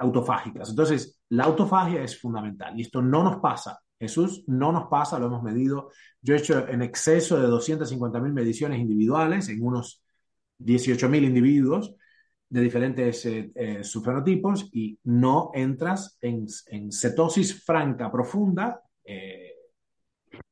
autofágicas. 0.00 0.70
Entonces, 0.70 1.20
la 1.28 1.44
autofagia 1.44 2.02
es 2.02 2.18
fundamental 2.18 2.78
y 2.78 2.82
esto 2.82 3.02
no 3.02 3.22
nos 3.22 3.36
pasa. 3.36 3.78
Jesús 4.00 4.44
no 4.46 4.72
nos 4.72 4.88
pasa, 4.88 5.18
lo 5.18 5.26
hemos 5.26 5.42
medido. 5.42 5.90
Yo 6.22 6.34
he 6.34 6.38
hecho 6.38 6.66
en 6.68 6.82
exceso 6.82 7.38
de 7.38 7.48
250.000 7.48 8.32
mediciones 8.32 8.78
individuales 8.80 9.48
en 9.48 9.62
unos 9.62 10.02
18.000 10.60 11.24
individuos 11.24 11.94
de 12.48 12.60
diferentes 12.60 13.26
eh, 13.26 13.50
eh, 13.54 13.84
subfenotipos 13.84 14.70
y 14.72 14.98
no 15.04 15.50
entras 15.54 16.18
en, 16.20 16.46
cetosis 16.90 17.64
franca 17.64 18.10
profunda. 18.10 18.80
Eh, 19.04 19.52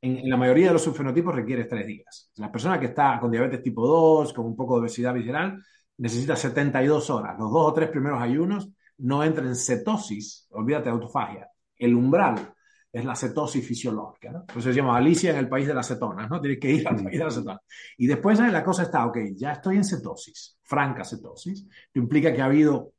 en, 0.02 0.28
la 0.28 0.36
mayoría 0.36 0.68
de 0.68 0.72
los 0.74 0.82
subfenotipos 0.82 1.34
requieres 1.34 1.68
tres 1.68 1.86
días. 1.86 2.30
La 2.36 2.52
persona 2.52 2.78
que 2.78 2.86
está 2.86 3.18
con 3.18 3.30
diabetes 3.30 3.62
tipo 3.62 3.86
2, 3.86 4.32
con 4.32 4.46
un 4.46 4.56
poco 4.56 4.74
de 4.74 4.80
obesidad 4.80 5.14
visceral, 5.14 5.62
necesita 5.98 6.36
72 6.36 7.10
horas. 7.10 7.38
Los 7.38 7.50
dos 7.50 7.66
o 7.66 7.72
tres 7.72 7.88
primeros 7.88 8.20
ayunos 8.20 8.68
no 8.98 9.24
entra 9.24 9.44
en 9.44 9.56
cetosis, 9.56 10.46
olvídate 10.50 10.84
de 10.84 10.90
autofagia. 10.90 11.48
El 11.76 11.94
umbral 11.94 12.54
es 12.96 13.04
la 13.04 13.14
cetosis 13.14 13.66
fisiológica. 13.66 14.32
¿no? 14.32 14.40
Entonces 14.40 14.64
se 14.64 14.72
llama 14.72 14.96
Alicia 14.96 15.30
en 15.30 15.36
el 15.36 15.48
país 15.48 15.66
de 15.66 15.74
las 15.74 15.86
cetonas, 15.86 16.30
¿no? 16.30 16.40
Tienes 16.40 16.58
que 16.58 16.70
ir 16.70 16.88
al 16.88 16.96
país 16.96 17.18
de 17.18 17.24
las 17.24 17.34
cetonas. 17.34 17.60
Y 17.98 18.06
después 18.06 18.38
la 18.38 18.64
cosa 18.64 18.84
está, 18.84 19.04
ok, 19.04 19.18
ya 19.34 19.52
estoy 19.52 19.76
en 19.76 19.84
cetosis, 19.84 20.58
franca 20.62 21.04
cetosis, 21.04 21.66
que 21.92 22.00
implica 22.00 22.32
que 22.32 22.40
ha 22.40 22.46
habido 22.46 22.92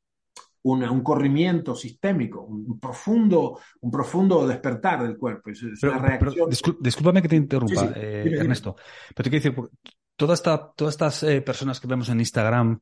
un 0.61 1.01
corrimiento 1.01 1.73
sistémico, 1.75 2.41
un 2.41 2.79
profundo, 2.79 3.59
un 3.81 3.89
profundo 3.89 4.45
despertar 4.45 5.01
del 5.01 5.17
cuerpo. 5.17 5.49
Es, 5.49 5.63
una 5.81 5.97
reacción... 5.97 6.49
discúlpame 6.79 7.21
que 7.21 7.29
te 7.29 7.35
interrumpa, 7.37 7.93
eh, 7.95 8.37
Ernesto. 8.37 8.75
Pero 9.15 9.23
te 9.23 9.29
quiero 9.29 9.55
decir, 9.55 9.69
toda 10.15 10.33
esta, 10.33 10.71
todas 10.75 10.93
estas 10.93 11.23
eh, 11.23 11.41
personas 11.41 11.79
que 11.79 11.87
vemos 11.87 12.09
en 12.09 12.19
Instagram 12.19 12.79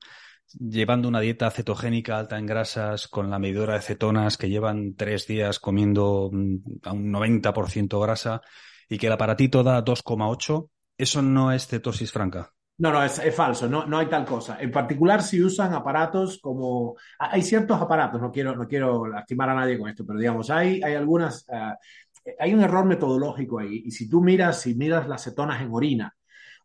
llevando 0.53 1.08
una 1.08 1.19
dieta 1.19 1.49
cetogénica 1.51 2.17
alta 2.17 2.38
en 2.38 2.45
grasas, 2.45 3.08
con 3.08 3.29
la 3.29 3.39
medidora 3.39 3.75
de 3.75 3.81
cetonas, 3.81 4.38
que 4.38 4.49
llevan 4.49 4.95
tres 4.95 5.27
días 5.27 5.60
comiendo 5.60 6.29
mm, 6.31 6.55
a 6.84 6.93
un 6.93 7.12
90% 7.12 8.01
grasa 8.01 8.41
y 8.88 8.97
que 8.97 9.08
el 9.08 9.13
aparatito 9.13 9.63
da 9.63 9.84
2,8, 9.84 10.69
eso 10.97 11.21
no 11.21 11.51
es 11.51 11.67
cetosis 11.67 12.12
franca. 12.12 12.51
No, 12.77 12.91
no, 12.91 13.01
es, 13.03 13.21
falso, 13.34 13.69
no, 13.69 13.86
no 13.86 13.97
hay 13.97 14.08
tal 14.08 14.25
cosa. 14.25 14.58
En 14.60 14.69
particular, 14.69 15.23
si 15.23 15.41
usan 15.41 15.73
aparatos 15.73 16.39
como... 16.41 16.95
Hay 17.17 17.41
ciertos 17.41 17.81
aparatos, 17.81 18.19
no 18.21 18.31
quiero, 18.31 18.53
no 18.53 18.67
quiero 18.67 19.08
lastimar 19.08 19.49
a 19.49 19.55
nadie 19.55 19.79
con 19.79 19.89
esto, 19.89 20.05
pero 20.05 20.19
digamos, 20.19 20.49
hay, 20.49 20.81
hay 20.84 20.93
algunas... 20.93 21.47
Eh, 21.47 22.34
hay 22.39 22.53
un 22.53 22.62
error 22.62 22.86
metodológico 22.86 23.60
ahí. 23.60 23.84
Y 23.86 23.91
si 23.91 24.10
tú 24.10 24.21
miras, 24.21 24.62
si 24.62 24.75
miras 24.75 25.08
las 25.08 25.23
cetonas 25.23 25.62
en 25.62 25.69
orina 25.71 26.13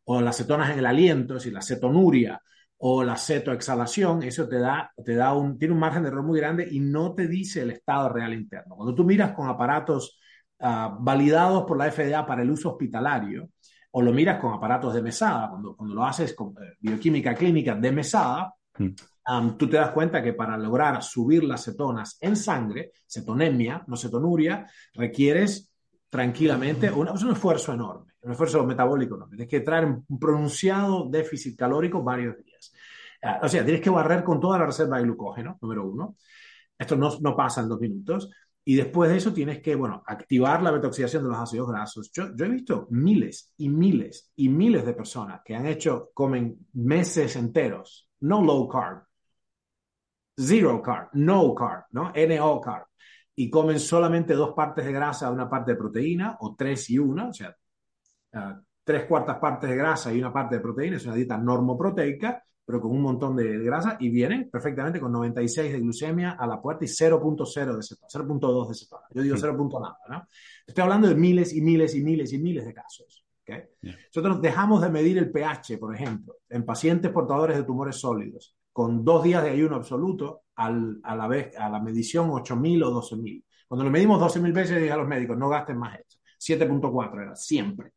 o 0.04 0.20
las 0.20 0.36
cetonas 0.36 0.70
en 0.70 0.80
el 0.80 0.86
aliento, 0.86 1.38
si 1.38 1.50
la 1.50 1.62
cetonuria 1.62 2.40
o 2.82 3.04
la 3.04 3.16
cetoexhalación, 3.16 4.22
eso 4.22 4.48
te 4.48 4.58
da, 4.58 4.90
te 5.04 5.14
da 5.14 5.34
un, 5.34 5.58
tiene 5.58 5.74
un 5.74 5.80
margen 5.80 6.02
de 6.02 6.08
error 6.08 6.24
muy 6.24 6.40
grande 6.40 6.66
y 6.70 6.80
no 6.80 7.14
te 7.14 7.28
dice 7.28 7.60
el 7.60 7.72
estado 7.72 8.08
real 8.08 8.32
interno. 8.32 8.74
Cuando 8.74 8.94
tú 8.94 9.04
miras 9.04 9.32
con 9.32 9.48
aparatos 9.48 10.18
ah, 10.60 10.96
validados 10.98 11.64
por 11.64 11.76
la 11.76 11.90
FDA 11.90 12.24
para 12.24 12.42
el 12.42 12.50
uso 12.50 12.70
hospitalario, 12.70 13.50
o 13.90 14.00
lo 14.00 14.12
miras 14.12 14.40
con 14.40 14.54
aparatos 14.54 14.94
de 14.94 15.02
mesada, 15.02 15.50
cuando, 15.50 15.76
cuando 15.76 15.94
lo 15.94 16.04
haces 16.06 16.32
con 16.34 16.50
eh, 16.52 16.76
bioquímica 16.80 17.34
clínica 17.34 17.74
de 17.74 17.92
mesada, 17.92 18.54
mm. 18.78 19.56
tú 19.58 19.68
te 19.68 19.76
das 19.76 19.90
cuenta 19.90 20.22
que 20.22 20.32
para 20.32 20.56
lograr 20.56 21.02
subir 21.02 21.44
las 21.44 21.62
cetonas 21.62 22.16
en 22.22 22.34
sangre, 22.34 22.92
cetonemia, 23.06 23.84
no 23.88 23.96
cetonuria, 23.96 24.66
requieres 24.94 25.70
tranquilamente 26.08 26.90
un, 26.90 27.10
un 27.10 27.32
esfuerzo 27.32 27.74
enorme, 27.74 28.14
un 28.22 28.32
esfuerzo 28.32 28.64
metabólico 28.64 29.16
enorme. 29.16 29.36
Tienes 29.36 29.50
que 29.50 29.60
traer 29.60 29.84
un 29.84 30.18
pronunciado 30.18 31.10
déficit 31.10 31.58
calórico 31.58 32.02
varios 32.02 32.38
días. 32.38 32.49
O 33.42 33.48
sea, 33.48 33.64
tienes 33.64 33.82
que 33.82 33.90
barrer 33.90 34.24
con 34.24 34.40
toda 34.40 34.58
la 34.58 34.66
reserva 34.66 34.96
de 34.96 35.04
glucógeno, 35.04 35.58
número 35.60 35.86
uno. 35.86 36.16
Esto 36.78 36.96
no, 36.96 37.10
no 37.20 37.36
pasa 37.36 37.60
en 37.60 37.68
dos 37.68 37.80
minutos. 37.80 38.30
Y 38.64 38.76
después 38.76 39.10
de 39.10 39.16
eso 39.16 39.32
tienes 39.32 39.60
que, 39.60 39.74
bueno, 39.74 40.02
activar 40.06 40.62
la 40.62 40.70
betoxidación 40.70 41.24
de 41.24 41.30
los 41.30 41.38
ácidos 41.38 41.68
grasos. 41.68 42.10
Yo, 42.12 42.34
yo, 42.34 42.44
he 42.44 42.48
visto 42.48 42.86
miles 42.90 43.52
y 43.56 43.68
miles 43.68 44.32
y 44.36 44.48
miles 44.48 44.84
de 44.84 44.94
personas 44.94 45.40
que 45.44 45.54
han 45.54 45.66
hecho, 45.66 46.10
comen 46.14 46.66
meses 46.74 47.36
enteros, 47.36 48.08
no 48.20 48.42
low 48.42 48.68
carb, 48.68 49.02
zero 50.36 50.80
carb, 50.82 51.08
no 51.14 51.54
carb, 51.54 51.84
¿no? 51.90 52.12
NO 52.14 52.60
carb. 52.60 52.86
Y 53.34 53.50
comen 53.50 53.80
solamente 53.80 54.34
dos 54.34 54.52
partes 54.54 54.84
de 54.84 54.92
grasa, 54.92 55.30
una 55.30 55.48
parte 55.48 55.72
de 55.72 55.78
proteína, 55.78 56.36
o 56.40 56.54
tres 56.54 56.90
y 56.90 56.98
una, 56.98 57.28
o 57.28 57.32
sea, 57.32 57.56
uh, 58.34 58.60
tres 58.84 59.04
cuartas 59.06 59.38
partes 59.38 59.70
de 59.70 59.76
grasa 59.76 60.12
y 60.12 60.18
una 60.18 60.32
parte 60.32 60.56
de 60.56 60.60
proteína, 60.60 60.96
es 60.96 61.06
una 61.06 61.14
dieta 61.14 61.38
normoproteica, 61.38 62.42
pero 62.70 62.82
con 62.82 62.92
un 62.92 63.02
montón 63.02 63.34
de, 63.34 63.58
grasa 63.58 63.96
y 63.98 64.10
vienen 64.10 64.48
perfectamente 64.48 65.00
con 65.00 65.10
96 65.10 65.72
de 65.72 65.80
glucemia 65.80 66.36
a 66.38 66.46
la 66.46 66.62
puerta 66.62 66.84
y 66.84 66.86
0.0 66.86 67.76
de 67.76 67.82
cetona, 67.82 68.08
0.2 68.08 68.68
de 68.68 68.74
cetona. 68.76 69.02
Yo 69.10 69.22
digo 69.22 69.36
0. 69.36 69.68
nada, 69.80 69.98
¿no? 70.08 70.28
Estoy 70.64 70.82
hablando 70.82 71.08
de 71.08 71.16
miles 71.16 71.52
y 71.52 71.62
miles 71.62 71.96
y 71.96 72.00
miles 72.00 72.32
y 72.32 72.38
miles 72.38 72.64
de 72.64 72.72
casos. 72.72 73.24
¿okay? 73.42 73.64
Nosotros 73.82 74.40
dejamos 74.40 74.82
de 74.82 74.88
medir 74.88 75.18
el 75.18 75.32
pH, 75.32 75.78
por 75.78 75.92
ejemplo, 75.92 76.36
en 76.48 76.64
pacientes 76.64 77.10
portadores 77.10 77.56
de 77.56 77.64
tumores 77.64 77.96
sólidos, 77.96 78.56
con 78.72 79.04
dos 79.04 79.24
días 79.24 79.42
de 79.42 79.50
ayuno 79.50 79.74
absoluto 79.74 80.42
al, 80.54 81.00
a, 81.02 81.16
la 81.16 81.26
vez, 81.26 81.56
a 81.58 81.68
la 81.68 81.80
medición 81.80 82.30
8.000 82.30 82.84
o 82.84 83.02
12.000. 83.02 83.44
Cuando 83.66 83.84
lo 83.84 83.90
medimos 83.90 84.22
12.000 84.22 84.52
veces, 84.52 84.80
dije 84.80 84.92
a 84.92 84.96
los 84.96 85.08
médicos, 85.08 85.36
no 85.36 85.48
gasten 85.48 85.76
más 85.76 85.98
eso. 85.98 86.09
7.4 86.40 87.22
era 87.22 87.36
siempre. 87.36 87.92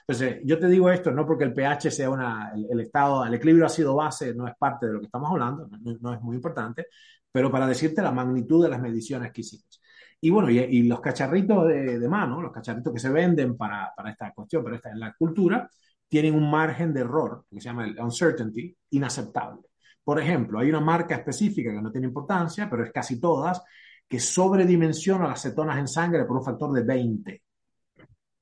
Entonces, 0.00 0.40
yo 0.44 0.58
te 0.58 0.68
digo 0.68 0.90
esto 0.90 1.10
no 1.10 1.26
porque 1.26 1.44
el 1.44 1.52
pH 1.52 1.90
sea 1.90 2.08
una, 2.08 2.52
el, 2.54 2.80
estado, 2.80 3.24
el 3.26 3.34
equilibrio 3.34 3.66
ácido-base 3.66 4.34
no 4.34 4.48
es 4.48 4.54
parte 4.58 4.86
de 4.86 4.94
lo 4.94 5.00
que 5.00 5.06
estamos 5.06 5.30
hablando, 5.30 5.68
no, 6.00 6.14
es 6.14 6.20
muy 6.22 6.36
importante, 6.36 6.86
pero 7.30 7.50
para 7.50 7.66
decirte 7.66 8.00
la 8.00 8.12
magnitud 8.12 8.62
de 8.62 8.70
las 8.70 8.80
mediciones 8.80 9.32
que 9.32 9.42
hicimos. 9.42 9.82
Y 10.20 10.30
bueno, 10.30 10.48
y, 10.48 10.84
los 10.84 11.00
cacharritos 11.00 11.68
de, 11.68 12.08
mano, 12.08 12.40
los 12.40 12.52
cacharritos 12.52 12.94
que 12.94 13.00
se 13.00 13.10
venden 13.10 13.56
para, 13.56 13.92
para 13.94 14.10
esta 14.10 14.32
cuestión, 14.32 14.64
pero 14.64 14.76
esta 14.76 14.90
en 14.90 15.00
la 15.00 15.12
cultura, 15.12 15.68
tienen 16.08 16.34
un 16.34 16.50
margen 16.50 16.94
de 16.94 17.00
error, 17.00 17.44
que 17.50 17.60
se 17.60 17.66
llama 17.68 17.84
el 17.84 18.00
uncertainty, 18.00 18.74
inaceptable. 18.90 19.62
Por 20.02 20.20
ejemplo, 20.20 20.58
hay 20.58 20.68
una 20.68 20.80
marca 20.80 21.14
específica 21.16 21.72
que 21.72 21.82
no 21.82 21.90
tiene 21.90 22.06
importancia, 22.06 22.68
pero 22.70 22.84
es 22.84 22.92
casi 22.92 23.20
todas, 23.20 23.62
que 24.08 24.20
sobredimensiona 24.20 25.26
las 25.28 25.42
cetonas 25.42 25.78
en 25.78 25.88
sangre 25.88 26.24
por 26.24 26.36
un 26.36 26.44
factor 26.44 26.72
de 26.72 26.82
20. 26.82 27.42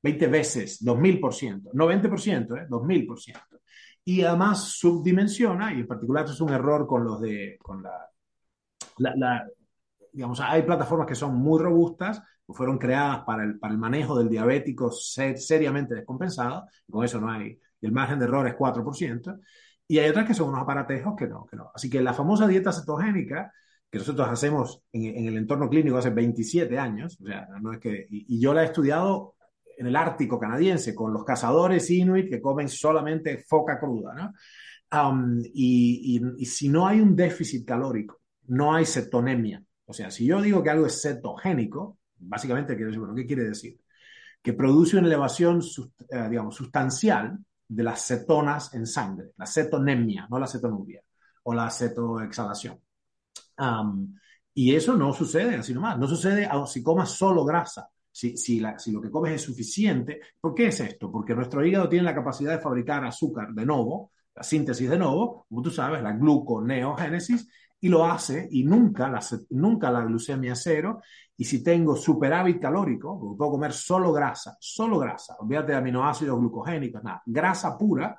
20 0.02 0.26
veces, 0.26 0.84
2000%, 0.84 1.70
no 1.72 1.86
20%, 1.86 2.56
¿eh? 2.56 2.66
2000%. 2.68 3.60
Y 4.04 4.22
además 4.22 4.64
subdimensiona, 4.64 5.72
y 5.72 5.80
en 5.80 5.86
particular 5.86 6.24
es 6.24 6.40
un 6.40 6.50
error 6.50 6.86
con 6.86 7.04
los 7.04 7.20
de, 7.20 7.56
con 7.62 7.82
la, 7.82 9.46
digamos, 10.12 10.40
hay 10.40 10.62
plataformas 10.62 11.06
que 11.06 11.14
son 11.14 11.36
muy 11.36 11.60
robustas, 11.60 12.20
que 12.44 12.52
fueron 12.52 12.78
creadas 12.78 13.22
para 13.24 13.44
el, 13.44 13.58
para 13.58 13.72
el 13.72 13.78
manejo 13.78 14.18
del 14.18 14.28
diabético 14.28 14.90
seriamente 14.90 15.94
descompensado, 15.94 16.66
con 16.90 17.04
eso 17.04 17.20
no 17.20 17.30
hay, 17.30 17.58
el 17.80 17.92
margen 17.92 18.18
de 18.18 18.24
error 18.24 18.46
es 18.48 18.54
4%, 18.54 19.40
y 19.86 19.98
hay 19.98 20.10
otras 20.10 20.26
que 20.26 20.34
son 20.34 20.48
unos 20.48 20.62
aparatejos 20.62 21.14
que 21.16 21.26
no, 21.26 21.46
que 21.46 21.56
no. 21.56 21.70
Así 21.74 21.90
que 21.90 22.00
la 22.00 22.14
famosa 22.14 22.46
dieta 22.46 22.72
cetogénica, 22.72 23.52
que 23.90 23.98
nosotros 23.98 24.28
hacemos 24.28 24.82
en, 24.92 25.26
el 25.26 25.36
entorno 25.36 25.68
clínico 25.68 25.98
hace 25.98 26.10
27 26.10 26.78
años, 26.78 27.18
o 27.20 27.26
sea, 27.26 27.46
no 27.60 27.72
es 27.72 27.78
que, 27.78 28.06
y, 28.08 28.40
yo 28.40 28.54
la 28.54 28.62
he 28.62 28.66
estudiado 28.66 29.34
en 29.82 29.88
el 29.88 29.96
Ártico 29.96 30.38
canadiense 30.38 30.94
con 30.94 31.12
los 31.12 31.24
cazadores 31.24 31.90
inuit 31.90 32.30
que 32.30 32.40
comen 32.40 32.68
solamente 32.68 33.38
foca 33.38 33.80
cruda, 33.80 34.14
¿no? 34.14 34.32
y, 35.52 36.20
y, 36.38 36.46
si 36.46 36.68
no 36.68 36.86
hay 36.86 37.00
un 37.00 37.16
déficit 37.16 37.66
calórico, 37.66 38.20
no 38.48 38.74
hay 38.74 38.84
cetonemia. 38.84 39.62
O 39.86 39.92
sea, 39.92 40.10
si 40.10 40.26
yo 40.26 40.40
digo 40.40 40.62
que 40.62 40.70
algo 40.70 40.86
es 40.86 41.00
cetogénico, 41.02 41.98
básicamente 42.18 42.74
quiero 42.74 42.90
decir, 42.90 43.00
bueno, 43.00 43.14
¿qué 43.14 43.26
quiere 43.26 43.44
decir? 43.44 43.80
Que 44.40 44.52
produce 44.52 44.98
una 44.98 45.06
elevación, 45.06 45.60
eh, 46.10 46.28
digamos, 46.28 46.54
sustancial 46.54 47.38
de 47.66 47.82
las 47.82 48.06
cetonas 48.06 48.72
en 48.74 48.86
sangre, 48.86 49.32
la 49.36 49.46
cetonemia, 49.46 50.28
no 50.30 50.38
la 50.38 50.46
cetonuria, 50.46 51.02
o 51.42 51.54
la 51.54 51.70
cetoexhalación. 51.70 52.78
y 54.54 54.74
eso 54.74 54.94
no 54.96 55.12
sucede 55.12 55.56
así 55.56 55.74
nomás, 55.74 55.98
no 55.98 56.06
sucede 56.06 56.48
si 56.66 56.82
comas 56.82 57.10
solo 57.10 57.44
grasa. 57.44 57.88
Si, 58.12 58.36
si, 58.36 58.60
lo 58.60 59.00
que 59.00 59.10
comes 59.10 59.32
es 59.32 59.42
suficiente, 59.42 60.20
¿por 60.40 60.54
qué 60.54 60.66
es 60.66 60.80
esto? 60.80 61.10
Porque 61.10 61.34
nuestro 61.34 61.64
hígado 61.64 61.88
tiene 61.88 62.04
la 62.04 62.14
capacidad 62.14 62.52
de 62.52 62.60
fabricar 62.62 63.04
azúcar 63.04 63.52
de 63.52 63.64
nuevo, 63.64 64.12
la 64.34 64.42
síntesis 64.42 64.88
de 64.88 64.98
nuevo, 64.98 65.46
como 65.48 65.62
tú 65.62 65.70
sabes, 65.70 66.02
la 66.02 66.12
gluconeogénesis, 66.12 67.48
y 67.80 67.88
lo 67.88 68.04
hace 68.04 68.48
y 68.50 68.64
nunca 68.64 69.08
la, 69.08 69.20
nunca 69.50 69.90
la 69.90 70.04
glucemia 70.04 70.54
cero. 70.54 71.00
Y 71.36 71.44
si 71.44 71.64
tengo 71.64 71.96
superávit 71.96 72.60
calórico, 72.60 73.36
puedo 73.36 73.50
comer 73.50 73.72
solo 73.72 74.12
grasa, 74.12 74.56
solo 74.60 74.98
grasa, 74.98 75.36
olvídate 75.40 75.72
de 75.72 75.78
aminoácidos 75.78 76.38
glucogénicos, 76.38 77.02
nada, 77.02 77.22
grasa 77.26 77.76
pura, 77.76 78.16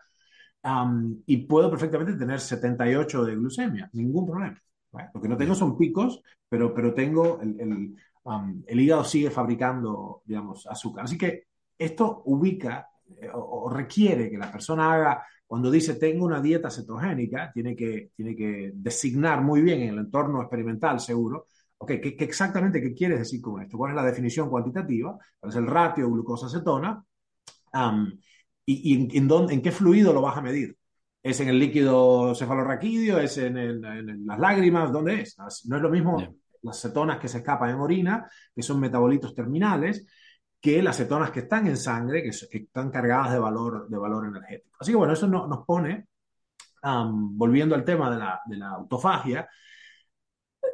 y 1.26 1.38
puedo 1.46 1.70
perfectamente 1.70 2.14
tener 2.14 2.40
78 2.40 3.26
de 3.26 3.36
glucemia, 3.36 3.90
ningún 3.94 4.26
problema. 4.26 4.62
Lo 5.14 5.22
que 5.22 5.28
no 5.28 5.38
tengo 5.38 5.56
son 5.56 5.78
picos, 5.78 6.22
pero, 6.48 6.74
pero 6.74 6.94
tengo 6.94 7.40
el, 7.42 7.60
el, 7.60 7.96
el 8.68 8.80
hígado 8.80 9.04
sigue 9.04 9.30
fabricando, 9.30 10.22
digamos, 10.26 10.66
azúcar. 10.68 11.06
Así 11.06 11.18
que 11.18 11.48
esto 11.78 12.22
ubica 12.26 12.88
eh, 13.20 13.30
o 13.34 13.70
requiere 13.70 14.30
que 14.30 14.38
la 14.38 14.52
persona 14.52 14.94
haga 14.94 15.24
cuando 15.54 15.70
dice 15.70 15.94
tengo 15.96 16.26
una 16.26 16.42
dieta 16.42 16.72
cetogénica, 16.72 17.52
tiene 17.54 17.76
que, 17.76 18.10
tiene 18.16 18.36
que 18.36 18.72
designar 18.74 19.44
muy 19.44 19.62
bien 19.62 19.82
en 19.82 19.90
el 19.90 20.00
entorno 20.00 20.42
experimental, 20.42 21.00
seguro, 21.00 21.46
okay, 21.78 22.02
¿qué, 22.02 22.16
exactamente 22.24 22.82
qué 22.82 22.94
quieres 22.96 23.20
decir 23.20 23.40
con 23.40 23.62
esto? 23.62 23.78
¿Cuál 23.78 23.92
es 23.92 23.96
la 23.96 24.04
definición 24.04 24.50
cuantitativa? 24.50 25.16
¿Cuál 25.40 25.52
es 25.52 25.56
el 25.56 25.68
ratio 25.68 26.10
glucosa-cetona? 26.10 27.06
¿Y, 28.66 29.16
en, 29.16 29.28
dónde, 29.28 29.54
en 29.54 29.62
qué 29.62 29.72
fluido 29.72 30.12
lo 30.12 30.22
vas 30.22 30.38
a 30.38 30.42
medir? 30.42 30.76
¿Es 31.22 31.40
en 31.40 31.50
el 31.50 31.60
líquido 31.60 32.34
cefalorraquídeo? 32.34 33.20
¿Es 33.20 33.38
en, 33.38 34.26
las 34.26 34.40
lágrimas? 34.40 34.92
¿Dónde 34.92 35.22
es? 35.22 35.38
No 35.38 35.76
es 35.76 35.82
lo 35.84 35.92
mismo 35.92 36.18
las 36.64 36.82
cetonas 36.82 37.20
que 37.20 37.28
se 37.28 37.40
escapan 37.40 37.72
en 37.72 37.80
orina, 37.80 38.30
que 38.56 38.64
son 38.64 38.80
metabolitos 38.80 39.36
terminales, 39.36 40.08
que 40.60 40.82
las 40.82 40.98
cetonas 40.98 41.30
que 41.32 41.42
están 41.42 41.68
en 41.68 41.78
sangre, 41.78 42.24
que, 42.24 42.30
están 42.30 42.90
cargadas 42.90 43.34
de 43.34 43.40
valor, 43.40 43.88
de 43.90 43.98
valor 43.98 44.26
energético. 44.26 44.78
Así 44.80 44.92
que 44.92 44.98
bueno, 44.98 45.14
eso 45.14 45.28
nos 45.28 45.66
pone, 45.66 46.08
volviendo 46.82 47.76
al 47.76 47.84
tema 47.84 48.10
de 48.48 48.58
la, 48.58 48.70
autofagia, 48.70 49.48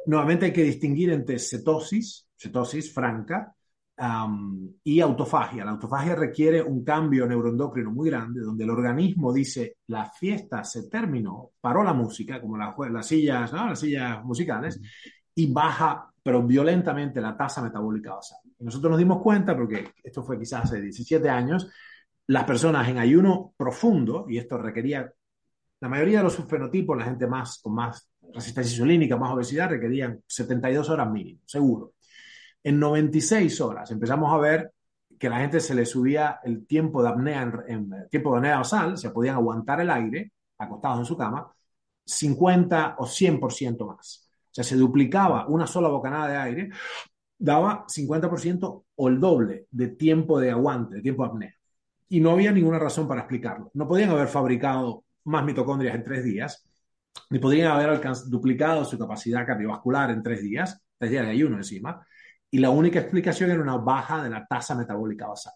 nuevamente 0.06 0.46
hay 0.46 0.52
que 0.52 0.62
distinguir 0.62 1.10
entre 1.10 1.38
cetosis, 1.38 2.28
cetosis 2.36 2.92
franca, 2.92 3.54
y 4.82 5.00
autofagia. 5.00 5.64
La 5.64 5.72
autofagia 5.72 6.14
requiere 6.14 6.62
un 6.62 6.82
cambio 6.82 7.26
neuroendocrino 7.26 7.90
muy 7.90 8.08
grande, 8.08 8.40
donde 8.40 8.64
el 8.64 8.70
organismo 8.70 9.30
dice, 9.30 9.76
la 9.88 10.06
fiesta 10.10 10.64
se 10.64 10.88
terminó, 10.88 11.50
paró 11.60 11.84
la 11.84 11.92
música, 11.92 12.40
como 12.40 12.56
las 12.56 13.06
sillas, 13.06 13.52
¿no? 13.52 13.66
las 13.66 13.78
sillas 13.78 14.24
musicales, 14.24 14.80
y 15.40 15.52
baja, 15.52 16.12
pero 16.22 16.42
violentamente, 16.42 17.20
la 17.20 17.36
tasa 17.36 17.62
metabólica 17.62 18.14
basal. 18.14 18.38
Y 18.58 18.64
nosotros 18.64 18.90
nos 18.90 18.98
dimos 18.98 19.22
cuenta, 19.22 19.56
porque 19.56 19.92
esto 20.02 20.22
fue 20.22 20.38
quizás 20.38 20.64
hace 20.64 20.80
17 20.80 21.28
años, 21.28 21.70
las 22.26 22.44
personas 22.44 22.88
en 22.88 22.98
ayuno 22.98 23.54
profundo, 23.56 24.26
y 24.28 24.38
esto 24.38 24.58
requería, 24.58 25.12
la 25.80 25.88
mayoría 25.88 26.18
de 26.18 26.24
los 26.24 26.34
subfenotipos, 26.34 26.96
la 26.96 27.04
gente 27.04 27.26
más 27.26 27.58
con 27.62 27.74
más 27.74 28.10
resistencia 28.34 28.72
insulínica, 28.72 29.16
más 29.16 29.32
obesidad, 29.32 29.70
requerían 29.70 30.22
72 30.26 30.90
horas 30.90 31.10
mínimo, 31.10 31.40
seguro. 31.46 31.94
En 32.62 32.78
96 32.78 33.60
horas 33.62 33.90
empezamos 33.90 34.32
a 34.32 34.38
ver 34.38 34.72
que 35.18 35.28
la 35.28 35.38
gente 35.40 35.60
se 35.60 35.74
le 35.74 35.84
subía 35.86 36.40
el 36.44 36.66
tiempo 36.66 37.02
de 37.02 37.08
apnea, 37.08 37.42
en, 37.66 38.08
tiempo 38.10 38.32
de 38.32 38.38
apnea 38.38 38.58
basal, 38.58 38.96
se 38.98 39.10
podían 39.10 39.36
aguantar 39.36 39.80
el 39.80 39.90
aire 39.90 40.32
acostados 40.58 41.00
en 41.00 41.04
su 41.06 41.16
cama, 41.16 41.50
50 42.04 42.96
o 42.98 43.06
100% 43.06 43.86
más. 43.86 44.29
O 44.50 44.54
sea, 44.54 44.64
se 44.64 44.76
duplicaba 44.76 45.46
una 45.46 45.66
sola 45.66 45.88
bocanada 45.88 46.28
de 46.28 46.36
aire, 46.36 46.70
daba 47.38 47.86
50% 47.86 48.84
o 48.96 49.08
el 49.08 49.20
doble 49.20 49.66
de 49.70 49.88
tiempo 49.88 50.40
de 50.40 50.50
aguante, 50.50 50.96
de 50.96 51.02
tiempo 51.02 51.24
de 51.24 51.30
apnea. 51.30 51.54
Y 52.08 52.20
no 52.20 52.32
había 52.32 52.52
ninguna 52.52 52.78
razón 52.78 53.06
para 53.06 53.20
explicarlo. 53.20 53.70
No 53.74 53.86
podían 53.86 54.10
haber 54.10 54.28
fabricado 54.28 55.04
más 55.24 55.44
mitocondrias 55.44 55.94
en 55.94 56.04
tres 56.04 56.24
días, 56.24 56.66
ni 57.30 57.38
podrían 57.38 57.70
haber 57.72 58.00
duplicado 58.26 58.84
su 58.84 58.98
capacidad 58.98 59.46
cardiovascular 59.46 60.10
en 60.10 60.22
tres 60.22 60.42
días, 60.42 60.82
tres 60.98 61.10
días 61.10 61.24
de 61.24 61.32
ayuno 61.32 61.56
encima, 61.56 62.04
y 62.50 62.58
la 62.58 62.70
única 62.70 62.98
explicación 62.98 63.50
era 63.50 63.62
una 63.62 63.76
baja 63.76 64.22
de 64.22 64.30
la 64.30 64.44
tasa 64.46 64.74
metabólica 64.74 65.28
basal. 65.28 65.52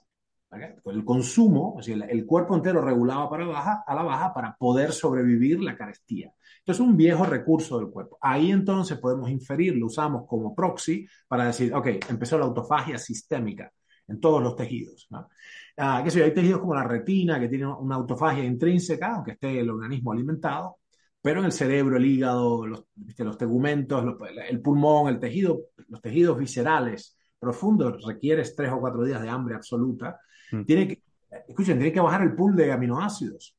El 0.84 1.04
consumo, 1.04 1.78
el, 1.86 2.26
cuerpo 2.26 2.54
entero 2.54 2.80
regulaba 2.80 3.28
para 3.28 3.46
baja, 3.46 3.84
a 3.86 3.94
la 3.94 4.02
baja 4.02 4.34
para 4.34 4.56
poder 4.56 4.92
sobrevivir 4.92 5.60
la 5.60 5.76
carestía. 5.76 6.32
Entonces, 6.58 6.80
un 6.80 6.96
viejo 6.96 7.24
recurso 7.24 7.78
del 7.78 7.88
cuerpo. 7.88 8.18
Ahí 8.20 8.50
entonces 8.50 8.98
podemos 8.98 9.28
inferir, 9.30 9.76
lo 9.76 9.86
usamos 9.86 10.24
como 10.26 10.54
proxy 10.54 11.06
para 11.28 11.46
decir, 11.46 11.74
ok, 11.74 11.86
empezó 12.08 12.38
la 12.38 12.46
autofagia 12.46 12.98
sistémica 12.98 13.70
en 14.08 14.20
todos 14.20 14.42
los 14.42 14.56
tejidos. 14.56 15.06
¿no? 15.10 15.28
Ah, 15.76 16.00
¿qué 16.04 16.10
sé 16.10 16.22
Hay 16.22 16.32
tejidos 16.32 16.60
como 16.60 16.74
la 16.74 16.84
retina 16.84 17.38
que 17.38 17.48
tienen 17.48 17.68
una 17.68 17.96
autofagia 17.96 18.44
intrínseca, 18.44 19.14
aunque 19.14 19.32
esté 19.32 19.60
el 19.60 19.70
organismo 19.70 20.12
alimentado, 20.12 20.78
pero 21.20 21.40
en 21.40 21.46
el 21.46 21.52
cerebro, 21.52 21.96
el 21.96 22.04
hígado, 22.04 22.66
los, 22.66 22.84
los 23.18 23.38
tegumentos, 23.38 24.04
el 24.48 24.60
pulmón, 24.60 25.08
el 25.08 25.18
tejido, 25.18 25.60
los 25.88 26.00
tejidos 26.00 26.38
viscerales 26.38 27.18
profundos 27.38 28.02
requiere 28.04 28.42
tres 28.56 28.72
o 28.72 28.80
cuatro 28.80 29.04
días 29.04 29.20
de 29.20 29.28
hambre 29.28 29.54
absoluta 29.54 30.18
Mm. 30.54 30.64
Tiene 30.64 30.88
que, 30.88 31.02
escuchen, 31.48 31.78
tiene 31.78 31.92
que 31.92 32.00
bajar 32.00 32.22
el 32.22 32.34
pool 32.34 32.54
de 32.56 32.72
aminoácidos. 32.72 33.56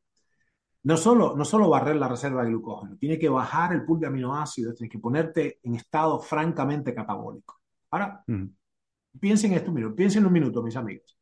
No 0.84 0.98
solo, 0.98 1.36
no 1.36 1.46
solo 1.46 1.70
barrer 1.70 1.96
la 1.96 2.08
reserva 2.08 2.43
de 2.43 2.50
glucógeno, 2.50 2.96
tiene 2.98 3.18
que 3.18 3.28
bajar 3.28 3.74
el 3.74 3.84
pool 3.84 4.00
de 4.00 4.08
aminoácidos, 4.08 4.76
tiene 4.76 4.89
que 4.89 5.00
ponerte 5.00 5.60
en 5.64 5.76
estado 5.76 6.20
francamente 6.20 6.93
catabólico. 6.93 7.60
Ahora, 7.91 8.24
mm. 8.28 8.46
piensen 9.20 9.54
esto, 9.54 9.74
piensen 9.96 10.22
en 10.22 10.28
un 10.28 10.34
minuto, 10.34 10.62
mis 10.62 10.76
amigos. 10.76 11.18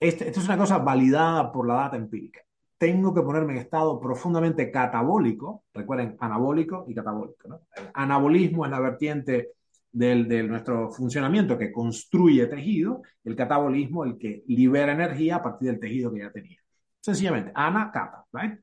Este, 0.00 0.26
esto 0.26 0.40
es 0.40 0.46
una 0.46 0.58
cosa 0.58 0.78
validada 0.78 1.52
por 1.52 1.66
la 1.66 1.74
data 1.74 1.96
empírica. 1.96 2.40
Tengo 2.76 3.14
que 3.14 3.22
ponerme 3.22 3.52
en 3.52 3.60
estado 3.60 4.00
profundamente 4.00 4.72
catabólico, 4.72 5.62
recuerden, 5.72 6.16
anabólico 6.18 6.84
y 6.88 6.94
catabólico. 6.94 7.60
El 7.76 7.90
anabolismo 7.94 8.64
es 8.64 8.72
la 8.72 8.80
vertiente 8.80 9.52
del, 9.92 10.48
nuestro 10.48 10.90
funcionamiento 10.90 11.58
que 11.58 11.70
construye 11.70 12.46
tejido, 12.46 13.02
el 13.24 13.36
catabolismo 13.36 14.04
el 14.04 14.18
que 14.18 14.42
libera 14.48 14.92
energía 14.92 15.36
a 15.36 15.42
partir 15.42 15.70
del 15.70 15.80
tejido 15.80 16.12
que 16.12 16.20
ya 16.20 16.32
tenía. 16.32 16.58
Sencillamente, 17.00 17.52
ana, 17.54 17.90
cata, 17.92 18.24
right? 18.32 18.60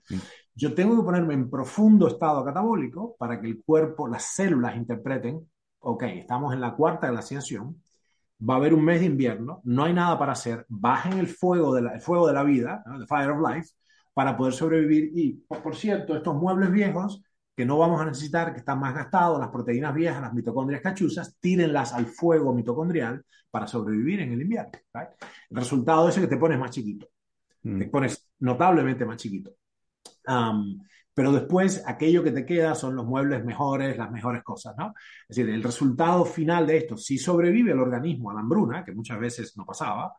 Yo 0.56 0.74
tengo 0.74 0.98
que 0.98 1.04
ponerme 1.04 1.34
en 1.34 1.50
profundo 1.50 2.08
estado 2.08 2.44
catabólico 2.44 3.16
para 3.18 3.40
que 3.40 3.48
el 3.48 3.62
cuerpo, 3.64 4.08
las 4.08 4.34
células 4.34 4.76
interpreten, 4.76 5.48
ok, 5.80 6.04
estamos 6.04 6.54
en 6.54 6.62
la 6.62 6.74
cuarta 6.76 7.10
glaciación, 7.10 7.82
va 8.48 8.56
a 8.56 8.58
haber 8.58 8.74
un 8.74 8.84
mes 8.84 9.02
de 9.02 9.08
invierno, 9.08 9.62
no 9.66 9.84
hay 9.84 9.94
nada 9.94 10.18
para 10.18 10.32
hacer, 10.32 10.66
bajen 10.70 11.18
el 11.20 11.28
fuego 11.28 11.74
de 11.74 11.82
la, 11.82 11.94
el 11.94 12.02
fuego 12.02 12.28
de 12.28 12.34
la 12.34 12.44
vida, 12.44 12.84
the 12.98 13.06
fire 13.08 13.32
of 13.32 13.40
life, 13.48 13.70
para 14.14 14.36
poder 14.36 14.54
sobrevivir. 14.54 15.12
Y, 15.14 15.34
por, 15.48 15.76
cierto, 15.76 16.16
estos 16.16 16.36
muebles 16.36 16.72
viejos 16.72 17.24
que 17.60 17.66
no 17.66 17.78
vamos 17.78 18.00
a 18.00 18.06
necesitar, 18.06 18.54
que 18.54 18.60
están 18.60 18.80
más 18.80 18.96
gastados, 18.96 19.38
las 19.38 19.50
proteínas 19.50 19.94
viejas, 19.94 20.22
las 20.22 20.34
mitocondrias 20.34 20.82
cachuzas, 20.82 21.36
tírenlas 21.42 21.92
al 21.92 22.06
fuego 22.06 22.54
mitocondrial 22.54 23.22
para 23.52 23.68
sobrevivir 23.68 24.22
en 24.22 24.32
el 24.32 24.44
invierno. 24.44 24.72
El 24.94 25.58
resultado 25.58 26.08
es 26.08 26.18
que 26.18 26.28
te 26.28 26.38
pones 26.38 26.58
más 26.58 26.72
chiquito, 26.72 27.10
mm. 27.64 27.80
te 27.80 27.86
pones 27.88 28.30
notablemente 28.40 29.04
más 29.04 29.18
chiquito. 29.18 29.52
pero 31.14 31.34
después 31.34 31.84
aquello 31.86 32.24
que 32.24 32.32
te 32.32 32.46
queda 32.46 32.76
son 32.76 32.96
los 32.96 33.06
muebles 33.06 33.44
mejores, 33.44 33.98
las 33.98 34.10
mejores 34.10 34.42
cosas, 34.42 34.74
¿no? 34.78 34.94
Es 35.28 35.36
decir, 35.36 35.54
el 35.54 35.62
resultado 35.62 36.24
final 36.24 36.66
de 36.66 36.78
esto, 36.78 36.96
si 36.96 37.18
sobrevive 37.18 37.74
el 37.74 37.80
organismo 37.82 38.32
a 38.32 38.36
la 38.36 38.40
hambruna, 38.40 38.86
que 38.86 38.94
muchas 38.94 39.20
veces 39.20 39.58
no 39.58 39.66
pasaba, 39.66 40.16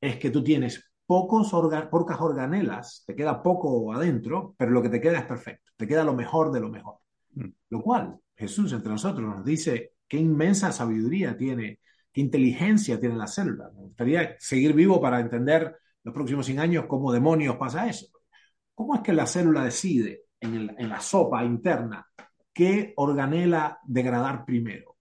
es 0.00 0.16
que 0.16 0.30
tú 0.30 0.42
tienes 0.42 0.89
pocos 1.10 1.50
pocas 1.90 2.20
organelas, 2.20 3.02
te 3.04 3.16
queda 3.16 3.42
poco 3.42 3.92
adentro, 3.92 4.54
pero 4.56 4.70
lo 4.70 4.80
que 4.80 4.90
te 4.90 5.00
queda 5.00 5.18
es 5.18 5.24
perfecto, 5.24 5.72
te 5.76 5.88
queda 5.88 6.04
lo 6.04 6.14
mejor 6.14 6.52
de 6.52 6.60
lo 6.60 6.68
mejor. 6.68 6.98
Mm. 7.34 7.48
Lo 7.70 7.82
cual 7.82 8.16
Jesús 8.36 8.72
entre 8.72 8.92
nosotros 8.92 9.28
nos 9.28 9.44
dice 9.44 9.94
qué 10.06 10.18
inmensa 10.18 10.70
sabiduría 10.70 11.36
tiene, 11.36 11.80
qué 12.12 12.20
inteligencia 12.20 13.00
tiene 13.00 13.16
la 13.16 13.26
célula. 13.26 13.72
Me 13.74 13.80
gustaría 13.80 14.36
seguir 14.38 14.72
vivo 14.72 15.00
para 15.00 15.18
entender 15.18 15.78
los 16.04 16.14
próximos 16.14 16.46
100 16.46 16.60
años 16.60 16.84
cómo 16.86 17.10
demonios 17.10 17.56
pasa 17.56 17.88
eso. 17.88 18.06
¿Cómo 18.72 18.94
es 18.94 19.00
que 19.00 19.12
la 19.12 19.26
célula 19.26 19.64
decide 19.64 20.26
en, 20.38 20.88
la 20.88 21.00
sopa 21.00 21.44
interna 21.44 22.06
qué 22.52 22.92
organela 22.94 23.80
degradar 23.82 24.44
primero? 24.44 24.94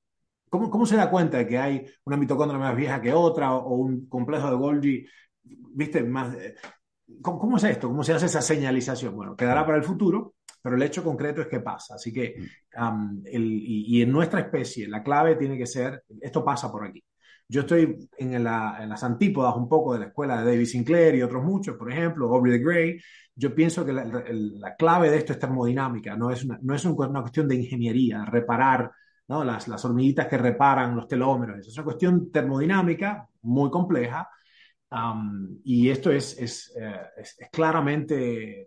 ¿Cómo, 0.50 0.72
¿Cómo, 0.72 0.88
se 0.88 0.96
da 0.96 1.12
cuenta 1.12 1.38
de 1.38 1.48
que 1.48 1.60
hay 1.60 1.86
una 2.06 2.18
mitocondria 2.18 2.60
más 2.60 2.76
vieja 2.76 3.00
que 3.00 3.14
otra 3.14 3.54
o, 3.54 3.60
o 3.60 3.76
un 3.76 4.10
complejo 4.10 4.50
de 4.50 4.56
Golgi 4.56 5.06
viste, 5.74 6.04
más... 6.04 6.34
Eh, 6.36 6.56
¿Cómo, 7.22 7.58
es 7.58 7.64
esto? 7.64 7.88
¿Cómo 7.88 8.04
se 8.04 8.14
hace 8.14 8.28
esa 8.28 8.42
señalización? 8.42 9.16
Bueno, 9.16 9.36
quedará 9.36 9.66
para 9.66 9.78
el 9.78 9.84
futuro, 9.84 10.36
pero 10.62 10.76
el 10.76 10.84
hecho 10.84 11.04
concreto 11.04 11.42
es 11.42 11.48
que 11.48 11.60
pasa. 11.60 11.96
Así 11.96 12.14
que, 12.14 12.36
mm. 12.76 13.24
y, 13.32 14.02
en 14.02 14.12
nuestra 14.12 14.42
especie, 14.42 14.88
la 14.88 15.02
clave 15.02 15.36
tiene 15.36 15.58
que 15.58 15.66
ser, 15.66 16.04
esto 16.22 16.44
pasa 16.44 16.72
por 16.72 16.86
aquí. 16.86 17.04
Yo 17.48 17.62
estoy 17.62 17.98
en, 18.18 18.44
las 18.44 19.04
antípodas 19.04 19.56
un 19.56 19.68
poco 19.68 19.94
de 19.94 20.00
la 20.00 20.06
escuela 20.08 20.40
de 20.40 20.52
David 20.52 20.66
Sinclair 20.66 21.16
y 21.16 21.24
otros 21.24 21.44
muchos, 21.44 21.76
por 21.78 21.92
ejemplo, 21.92 22.32
Aubrey 22.32 22.60
de 22.60 22.64
Grey. 22.64 23.00
Yo 23.34 23.56
pienso 23.56 23.84
que 23.84 23.94
la, 23.94 24.76
clave 24.78 25.10
de 25.10 25.18
esto 25.18 25.34
es 25.34 25.40
termodinámica, 25.40 26.16
no 26.16 26.30
es 26.30 26.44
una, 26.44 26.60
no 26.62 26.76
es 26.76 26.86
una 26.86 27.22
cuestión 27.22 27.48
de 27.48 27.56
ingeniería, 27.56 28.24
reparar 28.26 28.92
¿no? 29.30 29.44
las, 29.44 29.68
las 29.68 29.84
hormiguitas 29.84 30.28
que 30.28 30.38
reparan 30.38 30.96
los 30.96 31.08
telómeros. 31.08 31.68
Es 31.68 31.76
una 31.76 31.86
cuestión 31.86 32.32
termodinámica 32.32 33.28
muy 33.42 33.72
compleja 33.72 34.30
y 35.64 35.90
esto 35.90 36.12
es, 36.12 36.38
es, 36.38 36.76
eh, 36.80 37.02
es, 37.18 37.38
claramente, 37.52 38.66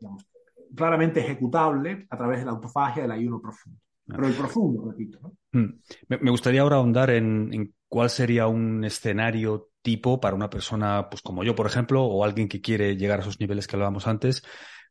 claramente 0.75 1.21
ejecutable 1.21 2.07
a 2.11 2.17
través 2.17 2.41
de 2.41 2.47
la 2.47 2.53
autofagia 2.53 3.03
del 3.03 3.13
ayuno 3.13 3.41
profundo. 3.41 3.79
Pero 4.07 4.27
el 4.27 4.35
profundo, 4.35 4.91
repito. 4.91 5.33
Hmm. 5.53 5.79
Me, 6.09 6.31
gustaría 6.31 6.63
ahora 6.63 6.77
ahondar 6.77 7.11
en, 7.11 7.51
en, 7.53 7.75
cuál 7.89 8.11
sería 8.11 8.47
un 8.47 8.85
escenario 8.85 9.71
tipo 9.81 10.21
para 10.21 10.35
una 10.35 10.51
persona, 10.51 11.09
pues 11.09 11.23
como 11.23 11.45
yo, 11.45 11.55
por 11.55 11.67
ejemplo, 11.67 12.05
o 12.05 12.25
alguien 12.25 12.49
que 12.49 12.61
quiere 12.61 12.97
llegar 12.97 13.19
a 13.19 13.23
esos 13.23 13.41
niveles 13.41 13.67
que 13.67 13.77
hablábamos 13.77 14.07
antes, 14.07 14.43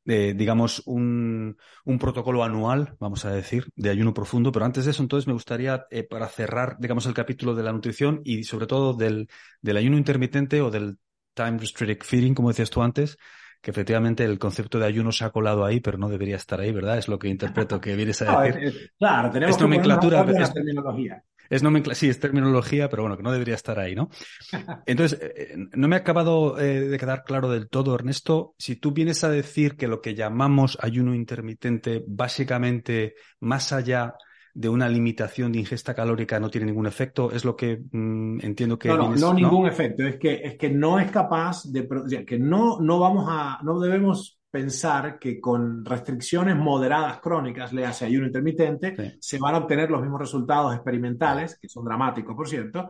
de, 0.03 0.33
digamos, 0.33 0.81
un, 0.85 1.57
un, 1.85 1.99
protocolo 1.99 2.43
anual, 2.43 2.95
vamos 2.99 3.25
a 3.25 3.31
decir, 3.31 3.67
de 3.75 3.89
ayuno 3.89 4.13
profundo. 4.13 4.51
Pero 4.51 4.65
antes 4.65 4.85
de 4.85 4.91
eso, 4.91 5.03
entonces, 5.03 5.27
me 5.27 5.33
gustaría, 5.33 5.85
eh, 5.91 6.03
para 6.03 6.27
cerrar, 6.27 6.77
digamos, 6.79 7.05
el 7.05 7.13
capítulo 7.13 7.53
de 7.53 7.63
la 7.63 7.73
nutrición 7.73 8.21
y 8.23 8.43
sobre 8.43 8.65
todo 8.65 8.93
del, 8.93 9.29
del 9.61 9.77
ayuno 9.77 9.97
intermitente 9.97 10.61
o 10.61 10.71
del 10.71 10.97
time 11.33 11.57
restricted 11.57 12.05
feeding, 12.05 12.33
como 12.33 12.49
decías 12.49 12.69
tú 12.69 12.81
antes, 12.81 13.17
que 13.61 13.71
efectivamente 13.71 14.23
el 14.23 14.39
concepto 14.39 14.79
de 14.79 14.87
ayuno 14.87 15.11
se 15.11 15.23
ha 15.23 15.29
colado 15.29 15.63
ahí, 15.63 15.79
pero 15.79 15.97
no 15.97 16.09
debería 16.09 16.35
estar 16.35 16.59
ahí, 16.59 16.71
¿verdad? 16.71 16.97
Es 16.97 17.07
lo 17.07 17.19
que 17.19 17.27
interpreto 17.27 17.79
que 17.79 17.95
vienes 17.95 18.21
a 18.21 18.41
decir. 18.41 18.91
claro, 18.97 19.29
tenemos 19.31 19.55
es 19.55 19.61
nomenclatura, 19.61 20.21
es, 20.21 20.53
terminología. 20.53 21.23
Es 21.47 21.61
nomenclatura, 21.61 21.95
sí, 21.95 22.09
es 22.09 22.19
terminología, 22.19 22.89
pero 22.89 23.03
bueno, 23.03 23.17
que 23.17 23.23
no 23.23 23.31
debería 23.31 23.53
estar 23.53 23.77
ahí, 23.77 23.93
¿no? 23.93 24.09
Entonces, 24.87 25.19
eh, 25.21 25.33
eh, 25.35 25.55
no 25.73 25.87
me 25.87 25.95
ha 25.95 25.99
acabado 25.99 26.59
eh, 26.59 26.81
de 26.81 26.97
quedar 26.97 27.23
claro 27.23 27.49
del 27.49 27.69
todo, 27.69 27.93
Ernesto, 27.93 28.55
si 28.57 28.77
tú 28.77 28.93
vienes 28.93 29.23
a 29.23 29.29
decir 29.29 29.75
que 29.75 29.87
lo 29.87 30.01
que 30.01 30.15
llamamos 30.15 30.77
ayuno 30.81 31.13
intermitente, 31.13 32.03
básicamente, 32.07 33.13
más 33.39 33.71
allá 33.71 34.15
de 34.53 34.69
una 34.69 34.89
limitación 34.89 35.51
de 35.51 35.59
ingesta 35.59 35.93
calórica 35.93 36.39
no 36.39 36.49
tiene 36.49 36.67
ningún 36.67 36.87
efecto, 36.87 37.31
es 37.31 37.45
lo 37.45 37.55
que 37.55 37.81
mm, 37.91 38.39
entiendo 38.41 38.77
que... 38.77 38.89
No, 38.89 38.97
no, 38.97 39.15
no, 39.15 39.33
ningún 39.33 39.67
efecto, 39.67 40.05
es 40.05 40.17
que, 40.17 40.41
es 40.43 40.57
que 40.57 40.69
no 40.69 40.99
es 40.99 41.11
capaz 41.11 41.63
de... 41.65 41.87
que 42.25 42.39
no, 42.39 42.79
no 42.79 42.99
vamos 42.99 43.25
a, 43.29 43.59
no 43.63 43.79
debemos 43.79 44.39
pensar 44.49 45.17
que 45.17 45.39
con 45.39 45.85
restricciones 45.85 46.57
moderadas 46.57 47.21
crónicas, 47.21 47.71
le 47.71 47.85
hace 47.85 48.05
ayuno 48.05 48.27
intermitente, 48.27 49.17
se 49.19 49.39
van 49.39 49.55
a 49.55 49.59
obtener 49.59 49.89
los 49.89 50.01
mismos 50.01 50.19
resultados 50.19 50.75
experimentales, 50.75 51.57
que 51.59 51.69
son 51.69 51.85
dramáticos, 51.85 52.35
por 52.35 52.49
cierto, 52.49 52.89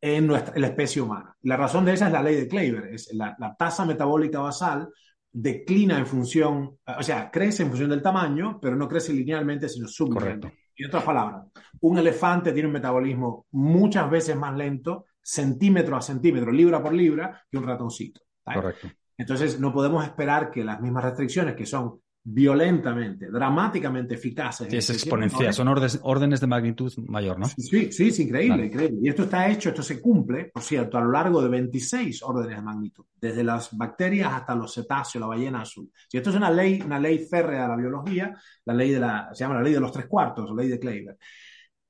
en, 0.00 0.26
nuestra, 0.26 0.58
la 0.58 0.68
especie 0.68 1.02
humana. 1.02 1.36
La 1.42 1.58
razón 1.58 1.84
de 1.84 1.92
esa 1.92 2.06
es 2.06 2.12
la 2.12 2.22
ley 2.22 2.36
de 2.36 2.48
Kleiber, 2.48 2.86
es 2.94 3.12
la, 3.12 3.36
la 3.38 3.54
tasa 3.54 3.84
metabólica 3.84 4.40
basal 4.40 4.88
declina 5.32 5.98
en 5.98 6.06
función, 6.06 6.78
o 6.86 7.02
sea, 7.02 7.30
crece 7.30 7.62
en 7.62 7.70
función 7.70 7.90
del 7.90 8.02
tamaño, 8.02 8.58
pero 8.60 8.76
no 8.76 8.88
crece 8.88 9.12
linealmente, 9.12 9.68
sino 9.68 9.88
sublinealmente. 9.88 10.61
En 10.76 10.86
otras 10.86 11.04
palabras, 11.04 11.46
un 11.80 11.98
elefante 11.98 12.52
tiene 12.52 12.66
un 12.66 12.72
metabolismo 12.74 13.46
muchas 13.52 14.10
veces 14.10 14.36
más 14.36 14.56
lento, 14.56 15.06
centímetro 15.20 15.96
a 15.96 16.02
centímetro, 16.02 16.50
libra 16.50 16.82
por 16.82 16.92
libra, 16.92 17.44
que 17.50 17.58
un 17.58 17.66
ratoncito. 17.66 18.20
Correcto. 18.44 18.88
Entonces, 19.16 19.60
no 19.60 19.72
podemos 19.72 20.04
esperar 20.04 20.50
que 20.50 20.64
las 20.64 20.80
mismas 20.80 21.04
restricciones, 21.04 21.54
que 21.54 21.66
son 21.66 22.01
violentamente, 22.24 23.28
dramáticamente 23.30 24.14
eficaces. 24.14 24.68
Sí, 24.70 24.76
es 24.76 24.90
exponencial, 24.90 25.52
son 25.52 25.68
órdenes, 25.68 26.40
de 26.40 26.46
magnitud 26.46 26.92
mayor, 27.08 27.38
¿no? 27.38 27.46
Sí, 27.46 27.90
sí, 27.90 28.08
es 28.08 28.18
increíble, 28.20 28.66
increíble. 28.66 28.98
Y 29.02 29.08
esto 29.08 29.24
está 29.24 29.48
hecho, 29.48 29.70
esto 29.70 29.82
se 29.82 30.00
cumple, 30.00 30.44
por 30.46 30.62
cierto, 30.62 30.98
a 30.98 31.00
lo 31.00 31.10
largo 31.10 31.42
de 31.42 31.48
26 31.48 32.22
órdenes 32.22 32.56
de 32.56 32.62
magnitud, 32.62 33.04
desde 33.20 33.42
las 33.42 33.76
bacterias 33.76 34.32
hasta 34.32 34.54
los 34.54 34.72
cetáceos, 34.72 35.20
la 35.20 35.26
ballena 35.26 35.62
azul. 35.62 35.90
Y 36.12 36.16
esto 36.16 36.30
es 36.30 36.36
una 36.36 36.50
ley, 36.50 36.80
una 36.80 37.00
ley 37.00 37.18
férrea 37.18 37.62
de 37.62 37.68
la 37.68 37.76
biología, 37.76 38.36
la 38.64 38.74
ley 38.74 38.90
de 38.90 39.00
la, 39.00 39.30
se 39.32 39.42
llama 39.42 39.56
la 39.56 39.62
ley 39.62 39.72
de 39.72 39.80
los 39.80 39.90
tres 39.90 40.06
cuartos, 40.06 40.48
o 40.48 40.54
ley 40.54 40.68
de 40.68 40.78
Kleiber. 40.78 41.18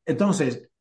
Entonces, 0.05 0.72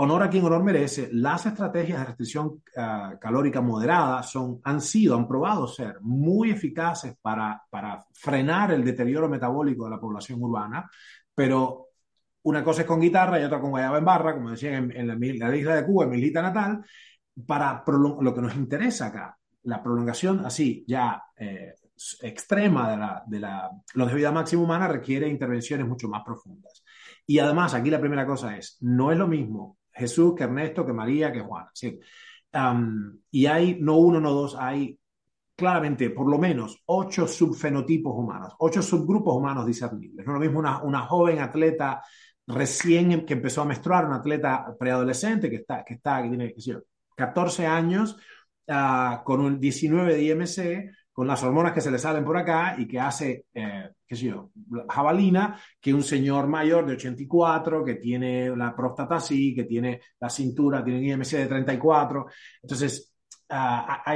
honor 0.00 0.22
a 0.22 0.30
quien 0.30 0.44
honor 0.44 0.62
merece, 0.62 1.08
las 1.12 1.44
estrategias 1.46 1.98
de 1.98 2.04
restricción 2.04 2.62
ah, 2.76 3.14
calórica 3.20 3.60
moderada 3.60 4.22
son, 4.22 4.60
han 4.62 4.80
sido, 4.80 5.16
han 5.16 5.26
probado 5.26 5.66
ser 5.66 6.00
muy 6.02 6.50
eficaces 6.50 7.16
para, 7.20 7.60
para 7.68 8.04
frenar 8.12 8.70
el 8.70 8.84
deterioro 8.84 9.28
metabólico 9.28 9.84
de 9.84 9.90
la 9.90 10.00
población 10.00 10.40
urbana, 10.40 10.88
pero 11.34 11.88
una 12.42 12.62
cosa 12.62 12.82
es 12.82 12.86
con 12.86 13.00
guitarra 13.00 13.40
y 13.40 13.44
otra 13.44 13.60
con 13.60 13.70
guayaba 13.70 13.98
en 13.98 14.04
barra, 14.04 14.34
como 14.34 14.50
decían 14.50 14.92
en, 14.94 15.08
la, 15.08 15.56
isla 15.56 15.74
de 15.74 15.84
Cuba, 15.84 16.04
en 16.04 16.10
mi 16.10 16.18
islita 16.18 16.42
natal, 16.42 16.84
para 17.44 17.82
lo 17.86 18.34
que 18.34 18.40
nos 18.40 18.54
interesa 18.54 19.06
acá, 19.06 19.36
la 19.64 19.82
prolongación 19.82 20.46
así 20.46 20.84
ya 20.86 21.20
eh, 21.36 21.74
extrema 22.22 22.88
de 22.90 22.96
la, 22.96 23.22
de 23.26 23.40
la 23.40 23.70
longevidad 23.94 24.32
máxima 24.32 24.62
humana 24.62 24.86
requiere 24.86 25.28
intervenciones 25.28 25.88
mucho 25.88 26.08
más 26.08 26.22
profundas. 26.24 26.84
Y 27.26 27.40
además, 27.40 27.74
aquí 27.74 27.90
la 27.90 28.00
primera 28.00 28.24
cosa 28.24 28.56
es, 28.56 28.78
no 28.80 29.10
es 29.10 29.18
lo 29.18 29.26
mismo 29.26 29.77
Jesús, 29.98 30.34
que 30.34 30.44
Ernesto, 30.44 30.86
que 30.86 30.92
María, 30.92 31.32
que 31.32 31.40
Juana. 31.40 31.70
¿sí? 31.74 31.98
y 33.30 33.46
hay 33.46 33.78
no 33.80 33.98
uno, 33.98 34.20
no 34.20 34.32
dos, 34.32 34.56
hay 34.58 34.98
claramente 35.54 36.10
por 36.10 36.30
lo 36.30 36.38
menos 36.38 36.82
ocho 36.86 37.26
subfenotipos 37.26 38.14
humanos, 38.16 38.54
ocho 38.58 38.80
subgrupos 38.80 39.34
humanos 39.36 39.66
discernibles. 39.66 40.26
No 40.26 40.34
lo 40.34 40.40
mismo 40.40 40.60
una, 40.60 40.82
una 40.82 41.00
joven 41.00 41.40
atleta 41.40 42.02
recién 42.46 43.12
em, 43.12 43.26
que 43.26 43.34
empezó 43.34 43.62
a 43.62 43.66
menstruar, 43.66 44.06
una 44.06 44.16
atleta 44.16 44.74
preadolescente 44.78 45.50
que 45.50 45.56
está, 45.56 45.84
que 45.84 45.94
está, 45.94 46.22
que 46.22 46.28
tiene 46.28 46.54
14 47.16 47.66
años, 47.66 48.16
uh, 48.68 49.22
con 49.24 49.40
un 49.40 49.60
19 49.60 50.14
de 50.14 50.22
IMC, 50.22 50.94
con 51.18 51.26
las 51.26 51.42
hormonas 51.42 51.72
que 51.72 51.80
se 51.80 51.90
le 51.90 51.98
salen 51.98 52.24
por 52.24 52.36
acá 52.36 52.76
y 52.78 52.86
que 52.86 53.00
hace, 53.00 53.46
eh, 53.52 53.90
qué 54.06 54.14
sé 54.14 54.26
yo, 54.26 54.52
jabalina, 54.88 55.60
que 55.80 55.92
un 55.92 56.04
señor 56.04 56.46
mayor 56.46 56.86
de 56.86 56.92
84, 56.92 57.84
que 57.84 57.96
tiene 57.96 58.56
la 58.56 58.72
próstata 58.72 59.16
así, 59.16 59.52
que 59.52 59.64
tiene 59.64 60.00
la 60.20 60.30
cintura, 60.30 60.84
tiene 60.84 61.00
un 61.00 61.06
IMC 61.06 61.38
de 61.38 61.46
34. 61.48 62.26
Entonces, 62.62 63.12
uh, 63.50 64.14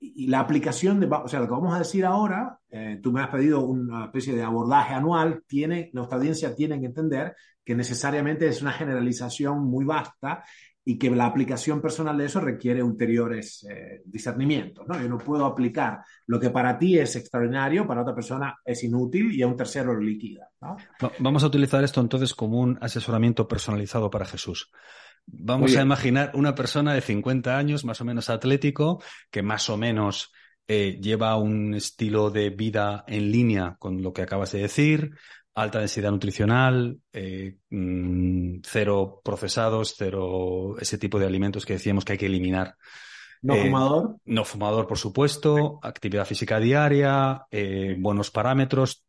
y 0.00 0.26
la 0.26 0.40
aplicación 0.40 0.98
de, 1.00 1.06
o 1.06 1.28
sea, 1.28 1.40
lo 1.40 1.44
que 1.44 1.52
vamos 1.52 1.74
a 1.74 1.80
decir 1.80 2.06
ahora, 2.06 2.58
eh, 2.70 2.98
tú 3.02 3.12
me 3.12 3.20
has 3.20 3.28
pedido 3.28 3.66
una 3.66 4.06
especie 4.06 4.34
de 4.34 4.42
abordaje 4.42 4.94
anual, 4.94 5.42
tiene, 5.46 5.90
nuestra 5.92 6.16
audiencia 6.16 6.56
tiene 6.56 6.80
que 6.80 6.86
entender 6.86 7.36
que 7.62 7.74
necesariamente 7.74 8.48
es 8.48 8.62
una 8.62 8.72
generalización 8.72 9.68
muy 9.68 9.84
vasta 9.84 10.42
y 10.88 10.96
que 10.96 11.10
la 11.10 11.26
aplicación 11.26 11.82
personal 11.82 12.16
de 12.16 12.24
eso 12.24 12.40
requiere 12.40 12.82
ulteriores 12.82 13.62
eh, 13.70 14.00
discernimientos. 14.06 14.88
¿no? 14.88 14.98
Yo 14.98 15.06
no 15.06 15.18
puedo 15.18 15.44
aplicar 15.44 15.98
lo 16.26 16.40
que 16.40 16.48
para 16.48 16.78
ti 16.78 16.98
es 16.98 17.14
extraordinario, 17.14 17.86
para 17.86 18.00
otra 18.00 18.14
persona 18.14 18.56
es 18.64 18.82
inútil 18.84 19.30
y 19.32 19.42
a 19.42 19.46
un 19.46 19.54
tercero 19.54 19.92
lo 19.92 20.00
liquida. 20.00 20.48
Vamos 21.18 21.44
a 21.44 21.48
utilizar 21.48 21.84
esto 21.84 22.00
entonces 22.00 22.34
como 22.34 22.60
un 22.60 22.78
asesoramiento 22.80 23.46
personalizado 23.46 24.08
para 24.08 24.24
Jesús. 24.24 24.70
Vamos 25.26 25.76
a 25.76 25.82
imaginar 25.82 26.30
una 26.32 26.54
persona 26.54 26.94
de 26.94 27.02
50 27.02 27.58
años, 27.58 27.84
más 27.84 28.00
o 28.00 28.06
menos 28.06 28.30
atlético, 28.30 29.02
que 29.30 29.42
más 29.42 29.68
o 29.68 29.76
menos 29.76 30.32
eh, 30.68 30.98
lleva 31.02 31.36
un 31.36 31.74
estilo 31.74 32.30
de 32.30 32.48
vida 32.48 33.04
en 33.06 33.30
línea 33.30 33.76
con 33.78 34.00
lo 34.00 34.14
que 34.14 34.22
acabas 34.22 34.52
de 34.52 34.60
decir, 34.60 35.10
alta 35.62 35.80
densidad 35.80 36.10
nutricional, 36.10 37.00
eh, 37.12 37.56
mm, 37.70 38.60
cero 38.62 39.20
procesados, 39.24 39.94
cero 39.96 40.76
ese 40.80 40.98
tipo 40.98 41.18
de 41.18 41.26
alimentos 41.26 41.66
que 41.66 41.74
decíamos 41.74 42.04
que 42.04 42.12
hay 42.12 42.18
que 42.18 42.26
eliminar. 42.26 42.76
No 43.42 43.54
eh, 43.54 43.62
fumador. 43.62 44.16
No 44.24 44.44
fumador, 44.44 44.86
por 44.86 44.98
supuesto, 44.98 45.78
actividad 45.82 46.26
física 46.26 46.58
diaria, 46.58 47.46
buenos 47.98 48.30
parámetros. 48.30 49.04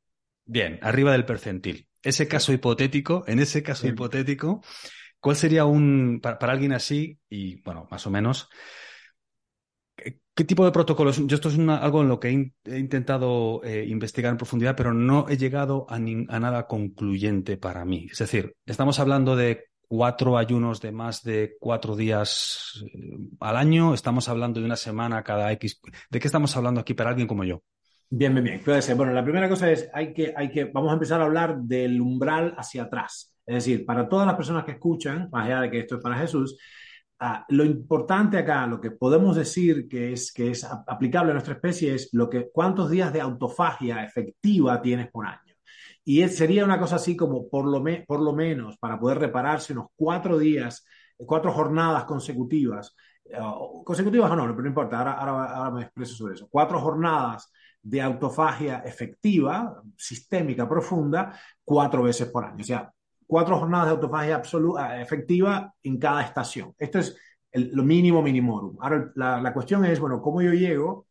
Bien, 0.45 0.79
arriba 0.81 1.11
del 1.11 1.25
percentil. 1.25 1.87
Ese 2.01 2.27
caso 2.27 2.53
hipotético, 2.53 3.23
en 3.27 3.39
ese 3.39 3.61
caso 3.61 3.87
hipotético, 3.87 4.63
¿cuál 5.19 5.35
sería 5.35 5.65
un, 5.65 6.19
para, 6.21 6.37
alguien 6.51 6.73
así, 6.73 7.19
y 7.29 7.61
bueno, 7.61 7.87
más 7.91 8.07
o 8.07 8.09
menos, 8.09 8.49
¿Qué 10.35 10.45
tipo 10.45 10.63
de 10.63 10.71
protocolos? 10.71 11.17
Yo 11.27 11.35
esto 11.35 11.49
es 11.49 11.59
algo 11.59 12.01
en 12.01 12.07
lo 12.07 12.19
que 12.19 12.29
he, 12.29 12.77
intentado 12.77 13.61
eh, 13.63 13.85
investigar 13.87 14.31
en 14.31 14.37
profundidad, 14.37 14.75
pero 14.75 14.93
no 14.93 15.27
he 15.27 15.37
llegado 15.37 15.85
a, 15.89 15.99
nada 15.99 16.65
concluyente 16.67 17.57
para 17.57 17.83
mí. 17.83 18.07
Es 18.11 18.19
decir, 18.19 18.55
estamos 18.65 18.99
hablando 18.99 19.35
de 19.35 19.65
cuatro 19.87 20.37
ayunos 20.37 20.79
de 20.79 20.91
más 20.91 21.23
de 21.23 21.57
cuatro 21.59 21.95
días 21.95 22.83
eh, 22.85 23.17
al 23.41 23.57
año, 23.57 23.93
estamos 23.93 24.29
hablando 24.29 24.59
de 24.59 24.65
una 24.65 24.77
semana 24.77 25.23
cada 25.23 25.51
X. 25.51 25.81
¿De 26.09 26.19
qué 26.19 26.27
estamos 26.27 26.55
hablando 26.55 26.79
aquí 26.81 26.93
para 26.93 27.09
alguien 27.09 27.27
como 27.27 27.43
yo? 27.43 27.61
Bien, 28.09 28.33
bien, 28.33 28.43
bien. 28.43 28.61
Puede 28.63 28.81
ser. 28.81 28.95
Bueno, 28.95 29.13
la 29.13 29.23
primera 29.23 29.49
cosa 29.49 29.69
es, 29.69 29.89
hay 29.93 30.13
que, 30.13 30.33
hay 30.35 30.49
que, 30.49 30.65
vamos 30.65 30.89
a 30.89 30.93
empezar 30.93 31.21
a 31.21 31.25
hablar 31.25 31.59
del 31.59 31.99
umbral 32.01 32.55
hacia 32.57 32.83
atrás. 32.83 33.35
Es 33.45 33.55
decir, 33.55 33.85
para 33.85 34.07
todas 34.07 34.25
las 34.25 34.35
personas 34.35 34.63
que 34.63 34.71
escuchan, 34.71 35.27
más 35.31 35.45
allá 35.45 35.61
de 35.61 35.71
que 35.71 35.79
esto 35.79 35.95
es 35.95 36.01
para 36.01 36.17
Jesús, 36.17 36.57
Ah, 37.21 37.45
lo 37.49 37.65
importante 37.65 38.37
acá, 38.37 38.65
lo 38.65 38.79
que 38.79 38.91
podemos 38.91 39.35
decir 39.35 39.89
que 39.89 40.13
es, 40.13 40.31
que 40.31 40.51
es 40.51 40.63
aplicable 40.63 41.31
a 41.31 41.33
nuestra 41.33 41.55
especie 41.55 41.93
es 41.93 42.09
lo 42.13 42.29
que, 42.29 42.49
cuántos 42.49 42.89
días 42.89 43.11
de 43.11 43.19
autofagia 43.19 44.05
efectiva 44.05 44.81
tienes 44.81 45.11
por 45.11 45.25
año. 45.25 45.53
Y 46.05 46.25
sería 46.29 46.63
una 46.63 46.79
cosa 46.79 46.95
así 46.95 47.17
como 47.17 47.49
por 47.49 47.65
lo, 47.65 48.33
menos 48.33 48.77
para 48.77 48.97
poder 48.97 49.19
repararse 49.19 49.73
unos 49.73 49.87
cuatro 49.97 50.37
días, 50.39 50.85
cuatro 51.17 51.51
jornadas 51.51 52.05
consecutivas, 52.05 52.95
uh, 53.25 53.83
consecutivas 53.83 54.31
o 54.31 54.35
no, 54.37 54.43
pero 54.43 54.61
no 54.61 54.67
importa, 54.69 54.99
ahora, 54.99 55.13
ahora 55.13 55.71
me 55.71 55.81
expreso 55.81 56.15
sobre 56.15 56.35
eso, 56.35 56.47
cuatro 56.49 56.79
jornadas 56.79 57.51
de 57.81 58.01
autofagia 58.01 58.79
efectiva, 58.85 59.81
sistémica, 59.97 60.67
profunda, 60.69 61.37
cuatro 61.65 62.03
veces 62.03 62.29
por 62.29 62.45
año. 62.45 62.61
O 62.61 62.63
sea, 62.63 62.91
cuatro 63.29 63.59
jornadas 63.59 63.85
de 63.85 63.91
autofagia 63.91 64.35
absoluta, 64.35 64.99
efectiva 64.99 65.71
en 65.83 65.99
cada 65.99 66.23
estación. 66.23 66.73
Esto 66.79 66.97
es 66.97 67.15
lo 67.53 67.83
mínimo 67.83 68.23
minimorum. 68.23 68.75
Ahora, 68.81 69.11
la, 69.13 69.53
cuestión 69.53 69.85
es, 69.85 69.99
bueno, 69.99 70.19
¿cómo 70.19 70.41
yo 70.41 70.51
llego? 70.51 71.05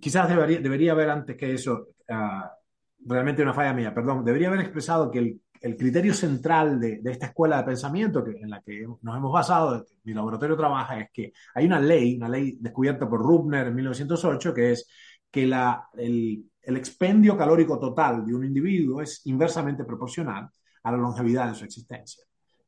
quizás 0.00 0.28
debería, 0.28 0.60
debería 0.60 0.92
haber 0.92 1.10
antes 1.10 1.36
que 1.36 1.52
eso, 1.52 1.88
uh, 2.08 3.06
realmente 3.06 3.42
una 3.42 3.52
falla 3.52 3.74
mía, 3.74 3.92
perdón, 3.92 4.24
debería 4.24 4.48
haber 4.48 4.60
expresado 4.60 5.10
que 5.10 5.18
el, 5.18 5.40
el 5.60 5.76
criterio 5.76 6.14
central 6.14 6.78
de, 6.78 7.00
de, 7.02 7.10
esta 7.10 7.26
escuela 7.26 7.58
de 7.58 7.64
pensamiento 7.64 8.22
que, 8.22 8.30
en 8.30 8.48
la 8.48 8.62
que 8.62 8.86
nos 9.02 9.16
hemos 9.16 9.32
basado, 9.32 9.84
mi 10.04 10.14
laboratorio 10.14 10.56
trabaja, 10.56 11.00
es 11.00 11.10
que 11.12 11.32
hay 11.56 11.66
una 11.66 11.80
ley, 11.80 12.16
una 12.16 12.28
ley 12.28 12.56
descubierta 12.60 13.08
por 13.08 13.20
Rubner 13.20 13.66
en 13.66 13.74
1908, 13.74 14.54
que 14.54 14.70
es 14.70 14.86
que 15.28 15.44
la, 15.44 15.88
el, 15.94 16.44
el 16.62 16.76
expendio 16.76 17.36
calórico 17.36 17.78
total 17.78 18.24
de 18.24 18.34
un 18.34 18.44
individuo 18.44 19.02
es 19.02 19.22
inversamente 19.26 19.84
proporcional 19.84 20.48
a 20.84 20.92
la 20.92 20.96
longevidad 20.96 21.48
de 21.48 21.54
su 21.54 21.64
existencia. 21.64 22.24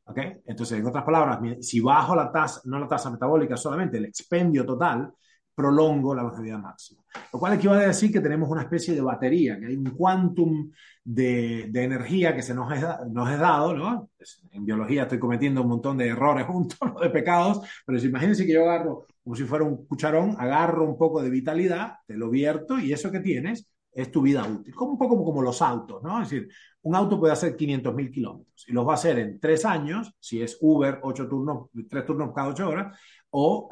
¿Ok? 0.07 0.19
Entonces, 0.45 0.79
en 0.79 0.87
otras 0.87 1.05
palabras, 1.05 1.41
si 1.61 1.81
bajo 1.81 2.15
la 2.15 2.31
tasa, 2.31 2.61
no 2.65 2.79
la 2.79 2.89
tasa 2.89 3.11
metabólica 3.11 3.57
solamente, 3.57 3.97
el 3.97 4.05
expendio 4.05 4.67
total, 4.67 5.11
prolongo 5.55 6.15
la 6.15 6.23
longevidad 6.23 6.59
máxima. 6.59 7.03
Lo 7.33 7.39
cual 7.39 7.55
equivale 7.55 7.85
a 7.85 7.89
decir 7.89 8.13
que 8.13 8.21
tenemos 8.21 8.51
una 8.51 8.63
especie 8.63 8.95
de 8.95 9.01
batería, 9.01 9.59
que 9.59 9.67
hay 9.67 9.77
un 9.77 9.91
quantum 9.91 10.71
de, 11.03 11.71
energía 11.75 12.35
que 12.35 12.43
se 12.43 12.55
nos 12.55 12.73
es, 12.73 12.85
nos 13.11 13.31
es 13.31 13.39
dado, 13.39 13.75
¿no? 13.75 14.11
En 14.51 14.65
biología 14.65 15.03
estoy 15.03 15.19
cometiendo 15.19 15.63
un 15.63 15.69
montón 15.69 15.97
de 15.97 16.09
errores 16.09 16.47
juntos, 16.47 16.79
de 17.01 17.11
pecados, 17.11 17.61
pero 17.87 17.99
si 17.99 18.09
imagínense 18.09 18.45
que 18.45 18.53
yo 18.53 18.69
agarro, 18.69 19.07
como 19.23 19.37
si 19.37 19.45
fuera 19.45 19.65
un 19.65 19.87
cucharón, 19.87 20.37
agarro 20.39 20.85
un 20.85 20.99
poco 20.99 21.23
de 21.23 21.31
vitalidad, 21.31 21.95
te 22.07 22.17
lo 22.17 22.31
vierto 22.31 22.79
y 22.79 22.93
eso 22.93 23.11
que 23.11 23.21
tienes 23.21 23.69
es 23.95 24.11
tu 24.11 24.23
vida 24.23 24.45
útil. 24.45 24.75
Como 24.75 24.93
un 24.93 24.99
poco 24.99 25.25
como 25.25 25.41
los 25.41 25.63
autos, 25.63 26.03
¿no? 26.03 26.21
Es 26.23 26.31
decir, 26.31 26.49
un 26.83 26.97
auto 26.97 27.19
puede 27.19 27.33
hacer 27.33 27.57
500.000 27.57 28.11
kilómetros 28.11 28.65
y 28.67 28.73
los 28.73 28.87
va 28.87 28.93
a 28.93 28.95
hacer 28.95 29.19
en 29.19 29.39
tres 29.39 29.65
años, 29.65 30.13
si 30.19 30.43
es 30.43 30.59
Uber, 30.61 30.99
ocho 31.03 31.29
turnos, 31.29 31.69
tres 31.89 32.05
turnos 32.05 32.33
cada 32.35 32.49
ocho 32.49 32.69
horas, 32.69 32.99
o, 33.31 33.69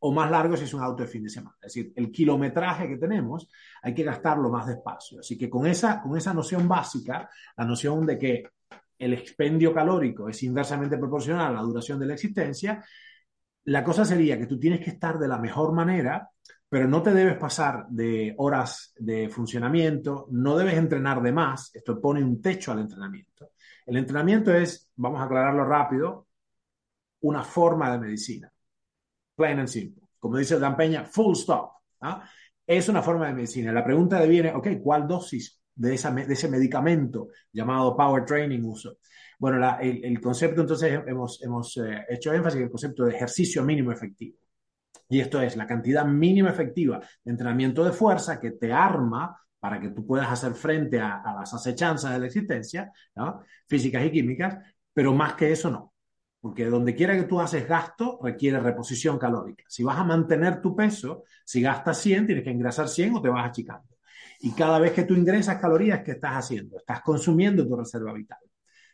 o 0.00 0.12
más 0.12 0.30
largo 0.30 0.56
si 0.56 0.64
es 0.64 0.74
un 0.74 0.82
auto 0.82 1.02
de 1.02 1.08
fin 1.08 1.24
de 1.24 1.30
semana. 1.30 1.56
Es 1.62 1.74
decir, 1.74 1.92
el 1.96 2.10
kilometraje 2.10 2.88
que 2.88 2.96
tenemos 2.96 3.48
hay 3.82 3.94
que 3.94 4.02
gastarlo 4.02 4.50
más 4.50 4.66
despacio. 4.66 5.20
Así 5.20 5.38
que 5.38 5.48
con 5.48 5.66
esa, 5.66 6.02
con 6.02 6.16
esa 6.16 6.34
noción 6.34 6.66
básica, 6.66 7.28
la 7.56 7.64
noción 7.64 8.06
de 8.06 8.18
que 8.18 8.44
el 8.98 9.12
expendio 9.12 9.72
calórico 9.72 10.28
es 10.28 10.42
inversamente 10.42 10.98
proporcional 10.98 11.48
a 11.48 11.56
la 11.56 11.62
duración 11.62 11.98
de 11.98 12.06
la 12.06 12.14
existencia, 12.14 12.84
la 13.64 13.82
cosa 13.82 14.04
sería 14.04 14.38
que 14.38 14.46
tú 14.46 14.58
tienes 14.58 14.80
que 14.80 14.90
estar 14.90 15.18
de 15.18 15.28
la 15.28 15.38
mejor 15.38 15.72
manera 15.72 16.30
pero 16.74 16.88
no 16.88 17.04
te 17.04 17.14
debes 17.14 17.36
pasar 17.36 17.86
de 17.88 18.34
horas 18.36 18.92
de 18.98 19.28
funcionamiento, 19.28 20.26
no 20.32 20.56
debes 20.56 20.74
entrenar 20.74 21.22
de 21.22 21.30
más, 21.30 21.72
esto 21.72 22.00
pone 22.00 22.20
un 22.20 22.42
techo 22.42 22.72
al 22.72 22.80
entrenamiento. 22.80 23.50
El 23.86 23.96
entrenamiento 23.96 24.52
es, 24.52 24.90
vamos 24.96 25.20
a 25.20 25.26
aclararlo 25.26 25.64
rápido, 25.64 26.26
una 27.20 27.44
forma 27.44 27.92
de 27.92 27.98
medicina, 28.00 28.52
plain 29.36 29.60
and 29.60 29.68
simple. 29.68 30.02
Como 30.18 30.36
dice 30.36 30.58
Dan 30.58 30.76
Peña, 30.76 31.04
full 31.04 31.34
stop. 31.36 31.74
¿ah? 32.00 32.28
Es 32.66 32.88
una 32.88 33.02
forma 33.02 33.28
de 33.28 33.34
medicina. 33.34 33.70
La 33.70 33.84
pregunta 33.84 34.20
viene, 34.22 34.52
ok, 34.52 34.66
¿cuál 34.82 35.06
dosis 35.06 35.62
de 35.76 35.94
ese 35.94 36.48
medicamento 36.48 37.28
llamado 37.52 37.96
power 37.96 38.24
training 38.24 38.64
uso? 38.64 38.98
Bueno, 39.38 39.78
el, 39.80 40.20
concepto 40.20 40.62
entonces 40.62 40.92
hemos, 41.06 41.40
hemos 41.40 41.76
eh, 41.76 42.04
hecho 42.08 42.32
énfasis 42.32 42.58
en 42.58 42.64
el 42.64 42.70
concepto 42.70 43.04
de 43.04 43.14
ejercicio 43.14 43.62
mínimo 43.62 43.92
efectivo. 43.92 44.38
Y 45.08 45.20
esto 45.20 45.40
es 45.40 45.56
la 45.56 45.66
cantidad 45.66 46.04
mínima 46.04 46.50
efectiva 46.50 47.00
de 47.22 47.30
entrenamiento 47.30 47.84
de 47.84 47.92
fuerza 47.92 48.40
que 48.40 48.52
te 48.52 48.72
arma 48.72 49.38
para 49.58 49.80
que 49.80 49.90
tú 49.90 50.06
puedas 50.06 50.30
hacer 50.30 50.54
frente 50.54 51.00
a, 51.00 51.22
las 51.38 51.54
acechanzas 51.54 52.12
de 52.12 52.18
la 52.18 52.26
existencia, 52.26 52.92
físicas 53.66 54.04
y 54.04 54.10
químicas, 54.10 54.58
pero 54.92 55.14
más 55.14 55.34
que 55.34 55.52
eso 55.52 55.70
no. 55.70 55.94
Porque 56.40 56.66
donde 56.66 56.94
quiera 56.94 57.16
que 57.16 57.22
tú 57.22 57.40
haces 57.40 57.66
gasto, 57.66 58.18
requiere 58.22 58.60
reposición 58.60 59.18
calórica. 59.18 59.64
Si 59.66 59.82
vas 59.82 59.98
a 59.98 60.04
mantener 60.04 60.60
tu 60.60 60.76
peso, 60.76 61.24
si 61.46 61.62
gastas 61.62 61.98
100, 61.98 62.26
tienes 62.26 62.44
que 62.44 62.50
ingresar 62.50 62.88
100 62.88 63.14
o 63.14 63.22
te 63.22 63.30
vas 63.30 63.48
achicando. 63.48 63.88
Y 64.40 64.52
cada 64.52 64.78
vez 64.78 64.92
que 64.92 65.04
tú 65.04 65.14
ingresas 65.14 65.58
calorías, 65.58 66.02
¿qué 66.02 66.10
estás 66.12 66.32
haciendo? 66.32 66.76
Estás 66.76 67.00
consumiendo 67.00 67.66
tu 67.66 67.74
reserva 67.74 68.12
vital. 68.12 68.40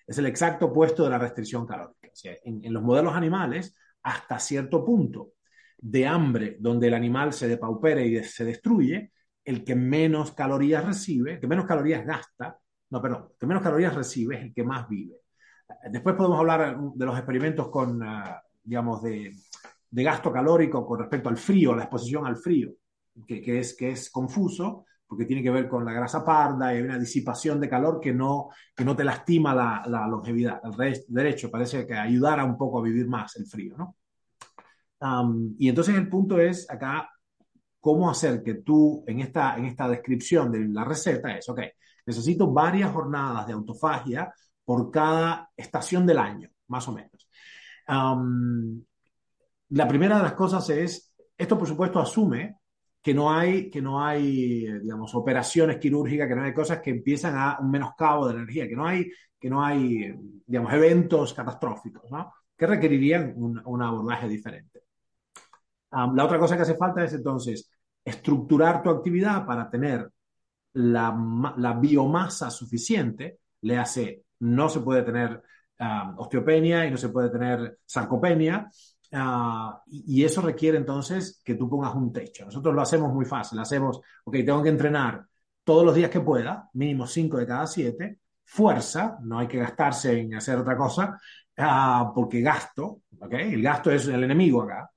Es 0.07 0.19
el 0.19 0.27
exacto 0.27 0.67
opuesto 0.67 1.03
de 1.03 1.11
la 1.11 1.19
restricción 1.19 1.67
calórica. 1.67 2.11
en 2.45 2.73
los 2.73 2.83
modelos 2.83 3.15
animales, 3.15 3.75
hasta 4.05 4.39
cierto 4.39 4.85
punto, 4.85 5.33
de 5.81 6.07
hambre 6.07 6.57
donde 6.61 6.89
el 6.89 6.95
animal 6.95 7.33
se 7.33 7.49
depaupere 7.49 8.07
y 8.07 8.23
se 8.25 8.45
destruye, 8.45 9.13
el 9.45 9.65
que 9.65 9.75
menos 9.75 10.33
calorías 10.33 10.85
recibe, 10.85 11.41
que 11.41 11.47
menos 11.47 11.65
calorías 11.65 12.05
gasta, 12.05 12.59
no, 12.91 13.01
perdón, 13.01 13.29
el 13.33 13.39
que 13.39 13.47
menos 13.47 13.63
calorías 13.63 13.95
recibe 13.95 14.37
es 14.37 14.43
el 14.43 14.55
que 14.55 14.65
más 14.65 14.89
vive. 14.89 15.17
Después 15.91 16.17
podemos 16.17 16.39
hablar 16.39 16.79
de 16.95 17.07
los 17.07 17.17
experimentos 17.17 17.69
con, 17.69 18.03
ah, 18.03 18.43
digamos, 18.63 19.03
de, 19.03 19.33
gasto 19.91 20.33
calórico 20.33 20.87
con 20.87 21.01
respecto 21.01 21.29
al 21.29 21.37
frío, 21.37 21.75
la 21.75 21.85
exposición 21.85 22.27
al 22.27 22.37
frío, 22.37 22.73
que, 23.27 23.59
es, 23.59 23.77
que 23.77 23.91
es 23.91 24.11
confuso 24.11 24.85
porque 25.07 25.25
tiene 25.25 25.43
que 25.43 25.51
ver 25.51 25.69
con 25.69 25.85
la 25.85 25.93
grasa 25.93 26.25
parda 26.25 26.73
y 26.73 26.83
una 26.83 26.97
disipación 26.97 27.61
de 27.61 27.69
calor 27.69 27.99
que 27.99 28.13
no, 28.13 28.51
que 28.77 28.85
no 28.85 28.95
te 28.95 29.03
lastima 29.03 29.53
la, 29.53 29.83
la 29.87 30.07
longevidad. 30.07 30.61
El 30.63 31.05
derecho 31.09 31.51
parece 31.51 31.85
que 31.85 31.95
ayudara 31.95 32.45
un 32.45 32.57
poco 32.57 32.79
a 32.79 32.83
vivir 32.83 33.09
más 33.09 33.35
el 33.35 33.47
frío, 33.47 33.77
¿no? 33.77 33.97
Y 35.59 35.69
entonces 35.69 35.95
el 35.95 36.09
punto 36.09 36.39
es 36.39 36.69
acá 36.71 37.11
cómo 37.81 38.11
hacer 38.11 38.43
que 38.43 38.55
tú 38.57 39.03
en 39.07 39.21
esta, 39.21 39.57
en 39.57 39.65
esta 39.65 39.89
descripción 39.89 40.53
de 40.53 40.69
la 40.69 40.85
receta 40.85 41.37
es, 41.37 41.49
ok, 41.49 41.61
necesito 42.05 42.53
varias 42.53 42.93
jornadas 42.93 43.47
de 43.47 43.55
autofagia 43.55 44.33
por 44.65 44.91
cada 44.91 45.51
estación 45.57 46.07
del 46.07 46.19
año, 46.19 46.51
más 46.69 46.87
o 46.89 46.93
menos. 46.93 47.29
la 49.71 49.89
primera 49.89 50.19
de 50.19 50.23
las 50.23 50.35
cosas 50.35 50.69
es, 50.71 51.15
esto 51.37 51.59
por 51.59 51.67
supuesto 51.67 51.99
asume 51.99 52.57
que 53.03 53.15
no 53.15 53.33
hay, 53.33 53.71
que 53.71 53.81
no 53.81 54.05
hay, 54.05 54.67
digamos, 54.81 55.15
operaciones 55.15 55.79
quirúrgicas, 55.79 56.29
que 56.29 56.37
no 56.37 56.43
hay 56.43 56.53
cosas 56.53 56.81
que 56.81 56.91
empiezan 56.91 57.35
a 57.37 57.59
un 57.61 57.71
menoscabo 57.71 58.29
de 58.29 58.35
energía, 58.35 58.69
que 58.69 58.77
no 58.77 58.87
hay, 58.87 59.11
que 59.39 59.49
no 59.49 59.65
hay, 59.65 60.15
digamos, 60.47 60.73
eventos 60.75 61.33
catastróficos, 61.33 62.11
¿no? 62.11 62.35
Que 62.55 62.67
requerirían 62.67 63.33
un 63.37 63.83
abordaje 63.83 64.29
diferente 64.29 64.80
la 65.91 66.25
otra 66.25 66.39
cosa 66.39 66.57
que 66.57 66.63
hace 66.63 66.77
falta 66.77 67.05
es 67.05 67.13
entonces 67.13 67.71
estructurar 68.05 68.83
tu 68.83 68.91
actividad 68.91 69.45
para 69.45 69.69
tener 69.69 70.11
la, 70.75 71.77
biomasa 71.81 72.51
suficiente, 72.51 73.41
le 73.63 73.77
hace, 73.77 74.25
no 74.41 74.69
se 74.69 74.81
puede 74.81 75.03
tener 75.03 75.43
osteopenia 76.17 76.87
y 76.87 76.91
no 76.91 76.97
se 76.97 77.09
puede 77.09 77.31
tener 77.31 77.79
sarcopenia. 77.85 78.71
Ah, 79.13 79.83
y, 79.87 80.21
y 80.21 80.25
eso 80.25 80.41
requiere 80.41 80.79
entonces 80.79 81.41
que 81.45 81.57
tú 81.57 81.69
pongas 81.69 81.95
un 81.95 82.13
techo. 82.13 82.45
Nosotros 82.45 82.75
lo 82.75 82.83
hacemos 82.83 83.13
muy 83.13 83.25
fácil. 83.25 83.59
Hacemos, 83.59 84.01
ok, 84.25 84.35
tengo 84.35 84.63
que 84.63 84.69
entrenar 84.69 85.25
todos 85.65 85.85
los 85.85 85.95
días 85.95 86.11
que 86.11 86.21
pueda, 86.21 86.69
mínimo 86.75 87.07
5 87.07 87.39
de 87.39 87.47
cada 87.47 87.67
7, 87.67 88.19
fuerza, 88.45 89.19
no 89.23 89.39
hay 89.39 89.47
que 89.47 89.59
gastarse 89.59 90.19
en 90.19 90.35
hacer 90.35 90.59
otra 90.59 90.77
cosa, 90.77 91.21
ah, 91.59 92.11
porque 92.15 92.41
gasto, 92.41 93.03
¿ok? 93.21 93.33
El 93.35 93.63
gasto 93.63 93.91
es 93.91 94.09
el 94.09 94.25
enemigo 94.25 94.63
acá. 94.63 94.91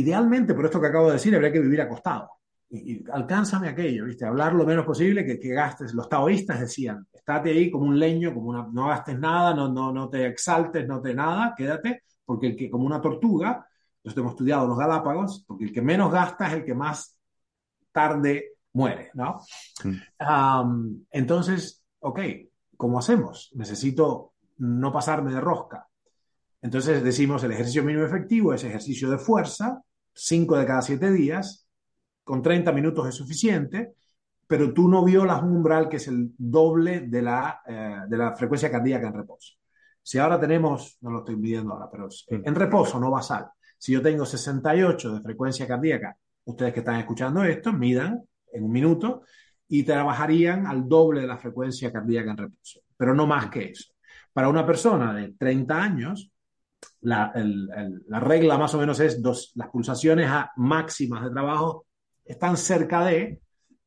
Idealmente, 0.00 0.54
por 0.54 0.64
esto 0.64 0.80
que 0.80 0.86
acabo 0.86 1.08
de 1.08 1.14
decir, 1.14 1.34
habría 1.34 1.52
que 1.52 1.60
vivir 1.60 1.80
acostado. 1.82 2.30
Y, 2.70 2.92
y 2.92 3.04
alcánzame 3.12 3.68
aquello, 3.68 4.06
¿viste? 4.06 4.24
Hablar 4.24 4.54
lo 4.54 4.64
menos 4.64 4.86
posible, 4.86 5.24
que, 5.24 5.38
que, 5.38 5.48
gastes. 5.50 5.92
Los 5.92 6.08
taoístas 6.08 6.60
decían, 6.60 7.06
estate 7.12 7.50
ahí 7.50 7.70
como 7.70 7.86
un 7.86 7.98
leño, 7.98 8.32
como 8.32 8.48
una, 8.48 8.66
no 8.72 8.86
gastes 8.86 9.18
nada, 9.18 9.54
no, 9.54 9.68
no, 9.68 9.92
no 9.92 10.08
te 10.08 10.26
exaltes, 10.26 10.86
no 10.86 11.02
te 11.02 11.14
nada, 11.14 11.54
quédate, 11.56 12.04
porque 12.24 12.48
el 12.48 12.56
que, 12.56 12.70
como 12.70 12.86
una 12.86 13.00
tortuga, 13.00 13.66
esto 14.02 14.20
hemos 14.20 14.32
estudiado 14.32 14.66
los 14.66 14.78
Galápagos, 14.78 15.44
porque 15.46 15.64
el 15.64 15.72
que 15.72 15.82
menos 15.82 16.10
gasta 16.10 16.46
es 16.46 16.54
el 16.54 16.64
que 16.64 16.74
más 16.74 17.18
tarde 17.92 18.54
muere, 18.72 19.10
¿no? 19.14 19.40
Mm. 19.84 20.24
Um, 20.24 21.04
entonces, 21.10 21.84
ok, 21.98 22.20
¿cómo 22.76 22.98
hacemos? 22.98 23.50
Necesito 23.54 24.32
no 24.58 24.92
pasarme 24.92 25.32
de 25.32 25.40
rosca. 25.40 25.86
Entonces 26.62 27.02
decimos 27.02 27.42
el 27.44 27.52
ejercicio 27.52 27.82
mínimo 27.82 28.04
efectivo 28.04 28.52
es 28.52 28.64
ejercicio 28.64 29.10
de 29.10 29.18
fuerza, 29.18 29.82
5 30.22 30.58
de 30.58 30.66
cada 30.66 30.82
7 30.82 31.10
días, 31.12 31.66
con 32.22 32.42
30 32.42 32.72
minutos 32.72 33.08
es 33.08 33.14
suficiente, 33.14 33.94
pero 34.46 34.72
tú 34.74 34.88
no 34.88 35.04
violas 35.04 35.42
un 35.42 35.56
umbral 35.56 35.88
que 35.88 35.96
es 35.96 36.08
el 36.08 36.32
doble 36.36 37.00
de 37.00 37.22
la, 37.22 37.62
eh, 37.66 38.00
de 38.06 38.16
la 38.16 38.36
frecuencia 38.36 38.70
cardíaca 38.70 39.08
en 39.08 39.14
reposo. 39.14 39.54
Si 40.02 40.18
ahora 40.18 40.38
tenemos, 40.38 40.98
no 41.00 41.10
lo 41.10 41.18
estoy 41.20 41.36
midiendo 41.36 41.72
ahora, 41.72 41.88
pero 41.90 42.08
en 42.28 42.54
reposo 42.54 43.00
no 43.00 43.10
basal, 43.10 43.46
si 43.78 43.92
yo 43.92 44.02
tengo 44.02 44.26
68 44.26 45.14
de 45.14 45.20
frecuencia 45.22 45.66
cardíaca, 45.66 46.16
ustedes 46.44 46.74
que 46.74 46.80
están 46.80 46.98
escuchando 47.00 47.42
esto, 47.42 47.72
midan 47.72 48.22
en 48.52 48.64
un 48.64 48.72
minuto 48.72 49.22
y 49.68 49.84
trabajarían 49.84 50.66
al 50.66 50.86
doble 50.88 51.22
de 51.22 51.26
la 51.28 51.38
frecuencia 51.38 51.90
cardíaca 51.90 52.32
en 52.32 52.36
reposo, 52.36 52.80
pero 52.96 53.14
no 53.14 53.26
más 53.26 53.48
que 53.48 53.70
eso. 53.70 53.94
Para 54.32 54.48
una 54.48 54.66
persona 54.66 55.14
de 55.14 55.32
30 55.32 55.82
años, 55.82 56.30
la, 57.02 57.32
el, 57.34 57.68
el, 57.76 58.02
la 58.08 58.20
regla 58.20 58.58
más 58.58 58.74
o 58.74 58.78
menos 58.78 59.00
es 59.00 59.22
dos, 59.22 59.52
las 59.54 59.68
pulsaciones 59.68 60.30
máximas 60.56 61.24
de 61.24 61.30
trabajo 61.30 61.86
están 62.24 62.56
cerca 62.56 63.04
de 63.04 63.40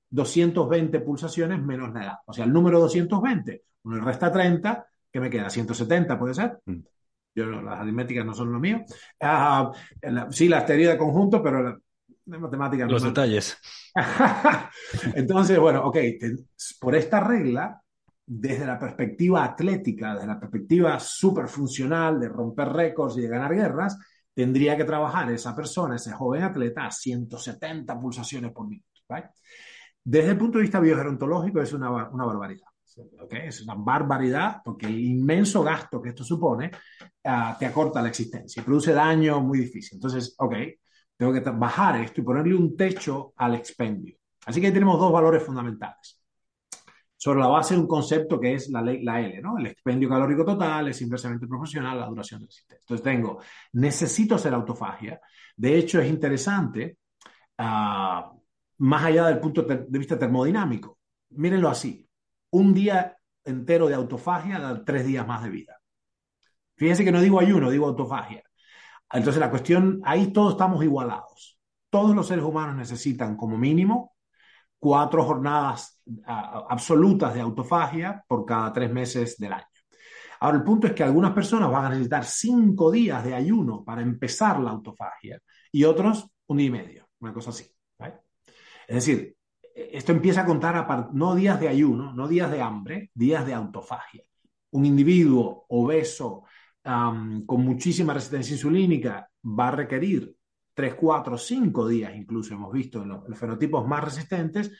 220 0.09 0.99
pulsaciones 0.99 1.61
menos 1.61 1.93
la 1.93 2.03
edad. 2.03 2.17
O 2.25 2.33
sea, 2.33 2.45
el 2.45 2.53
número 2.53 2.79
220, 2.79 3.63
uno 3.83 3.97
le 3.97 4.03
resta 4.03 4.31
30, 4.31 4.85
que 5.11 5.19
me 5.19 5.29
queda 5.29 5.49
170, 5.49 6.19
¿puede 6.19 6.33
ser? 6.33 6.59
Mm. 6.65 6.79
Yo, 7.35 7.45
las 7.45 7.79
aritméticas 7.79 8.25
no 8.25 8.33
son 8.33 8.51
lo 8.51 8.59
mío. 8.59 8.83
Uh, 9.19 9.71
la, 10.01 10.27
sí, 10.29 10.47
las 10.47 10.65
teorías 10.65 10.93
de 10.93 10.97
conjunto, 10.99 11.41
pero 11.41 11.63
la, 11.63 11.79
de 12.25 12.37
matemáticas. 12.37 12.89
Los 12.89 13.03
no 13.03 13.09
detalles. 13.09 13.57
Entonces, 15.15 15.59
bueno, 15.59 15.85
ok, 15.85 15.93
te, 15.93 16.35
por 16.79 16.95
esta 16.95 17.19
regla, 17.19 17.81
desde 18.25 18.65
la 18.65 18.79
perspectiva 18.79 19.43
atlética, 19.43 20.13
desde 20.13 20.27
la 20.27 20.39
perspectiva 20.39 20.99
superfuncional 20.99 22.19
de 22.19 22.29
romper 22.29 22.69
récords 22.69 23.17
y 23.17 23.21
de 23.21 23.27
ganar 23.27 23.53
guerras, 23.53 23.97
tendría 24.33 24.75
que 24.77 24.85
trabajar 24.85 25.31
esa 25.31 25.55
persona, 25.55 25.95
ese 25.95 26.11
joven 26.11 26.43
atleta, 26.43 26.85
a 26.85 26.91
170 26.91 27.99
pulsaciones 27.99 28.51
por 28.51 28.67
minuto. 28.67 28.87
Desde 30.03 30.31
el 30.31 30.37
punto 30.37 30.57
de 30.57 30.63
vista 30.63 30.79
biogerontológico 30.79 31.61
es 31.61 31.71
una, 31.73 31.89
barbaridad. 31.89 32.67
Es 33.29 33.61
una 33.61 33.75
barbaridad 33.75 34.61
porque 34.63 34.87
el 34.87 34.99
inmenso 34.99 35.63
gasto 35.63 36.01
que 36.01 36.09
esto 36.09 36.23
supone 36.23 36.71
uh, 37.23 37.57
te 37.57 37.65
acorta 37.65 38.01
la 38.01 38.09
existencia 38.09 38.61
y 38.61 38.65
produce 38.65 38.93
daño 38.93 39.39
muy 39.39 39.59
difícil. 39.59 39.97
Entonces, 39.97 40.35
ok, 40.37 40.55
tengo 41.15 41.31
que 41.31 41.39
bajar 41.39 42.01
esto 42.01 42.21
y 42.21 42.23
ponerle 42.23 42.55
un 42.55 42.75
techo 42.75 43.33
al 43.37 43.55
expendio. 43.55 44.17
Así 44.45 44.59
que 44.59 44.67
ahí 44.67 44.73
tenemos 44.73 44.99
dos 44.99 45.11
valores 45.11 45.41
fundamentales. 45.43 46.22
Sobre 47.23 47.39
la 47.39 47.47
base 47.47 47.73
de 47.73 47.79
un 47.79 47.87
concepto 47.87 48.37
que 48.37 48.53
es 48.53 48.69
la, 48.69 48.81
ley, 48.81 49.01
la 49.01 49.21
L, 49.21 49.41
¿no? 49.41 49.57
El 49.57 49.67
expendio 49.67 50.09
calórico 50.09 50.43
total 50.43 50.89
es 50.89 51.01
inversamente 51.01 51.47
proporcional 51.47 51.95
a 51.95 52.01
la 52.01 52.07
duración 52.07 52.41
del 52.41 52.51
sistema. 52.51 52.81
Entonces 52.81 53.01
tengo, 53.01 53.39
necesito 53.71 54.35
hacer 54.35 54.53
autofagia. 54.53 55.21
De 55.55 55.77
hecho, 55.77 56.01
es 56.01 56.09
interesante, 56.09 56.97
uh, 57.59 58.37
más 58.79 59.03
allá 59.05 59.27
del 59.27 59.39
punto 59.39 59.61
de 59.61 59.85
vista 59.97 60.19
termodinámico. 60.19 60.99
Mírenlo 61.29 61.69
así. 61.69 62.05
Un 62.49 62.73
día 62.73 63.15
entero 63.45 63.87
de 63.87 63.95
autofagia 63.95 64.59
da 64.59 64.83
tres 64.83 65.05
días 65.05 65.25
más 65.25 65.45
de 65.45 65.49
vida. 65.49 65.79
Fíjense 66.75 67.05
que 67.05 67.11
no 67.13 67.21
digo 67.21 67.39
ayuno, 67.39 67.71
digo 67.71 67.87
autofagia. 67.87 68.43
Entonces 69.09 69.39
la 69.39 69.49
cuestión, 69.49 70.01
ahí 70.03 70.33
todos 70.33 70.55
estamos 70.55 70.83
igualados. 70.83 71.57
Todos 71.89 72.13
los 72.13 72.27
seres 72.27 72.43
humanos 72.43 72.75
necesitan 72.75 73.37
como 73.37 73.57
mínimo 73.57 74.12
cuatro 74.83 75.23
jornadas 75.23 76.01
absolutas 76.25 77.33
de 77.33 77.39
autofagia 77.39 78.21
por 78.27 78.45
cada 78.45 78.73
tres 78.73 78.91
meses 78.91 79.37
del 79.37 79.53
año. 79.53 79.65
Ahora, 80.41 80.57
el 80.57 80.63
punto 80.63 80.87
es 80.87 80.93
que 80.93 81.05
algunas 81.05 81.31
personas 81.31 81.71
van 81.71 81.85
a 81.85 81.89
necesitar 81.91 82.25
cinco 82.25 82.91
días 82.91 83.23
de 83.23 83.33
ayuno 83.33 83.81
para 83.85 84.01
empezar 84.01 84.59
la 84.59 84.71
autofagia 84.71 85.39
y 85.71 85.85
otros 85.85 86.27
un 86.47 86.57
día 86.57 86.67
y 86.67 86.71
medio, 86.71 87.07
una 87.21 87.31
cosa 87.31 87.51
así. 87.51 87.65
Es 88.85 88.95
decir, 88.95 89.37
esto 89.73 90.11
empieza 90.11 90.41
a 90.41 90.45
contar 90.45 90.75
a 90.75 91.09
no 91.13 91.33
días 91.33 91.57
de 91.61 91.69
ayuno, 91.69 92.13
no 92.13 92.27
días 92.27 92.51
de 92.51 92.61
hambre, 92.61 93.09
días 93.13 93.45
de 93.45 93.53
autofagia. 93.53 94.23
Un 94.71 94.85
individuo 94.85 95.65
obeso 95.69 96.43
con 96.83 97.61
muchísima 97.63 98.13
resistencia 98.13 98.55
insulínica 98.55 99.29
va 99.45 99.69
a 99.69 99.71
requerir 99.71 100.35
3, 100.73 100.95
4, 100.95 101.37
5 101.37 101.87
días, 101.87 102.15
incluso 102.15 102.53
hemos 102.53 102.71
visto 102.71 103.03
en 103.03 103.09
los, 103.09 103.37
fenotipos 103.37 103.87
más 103.87 104.03
resistentes, 104.03 104.71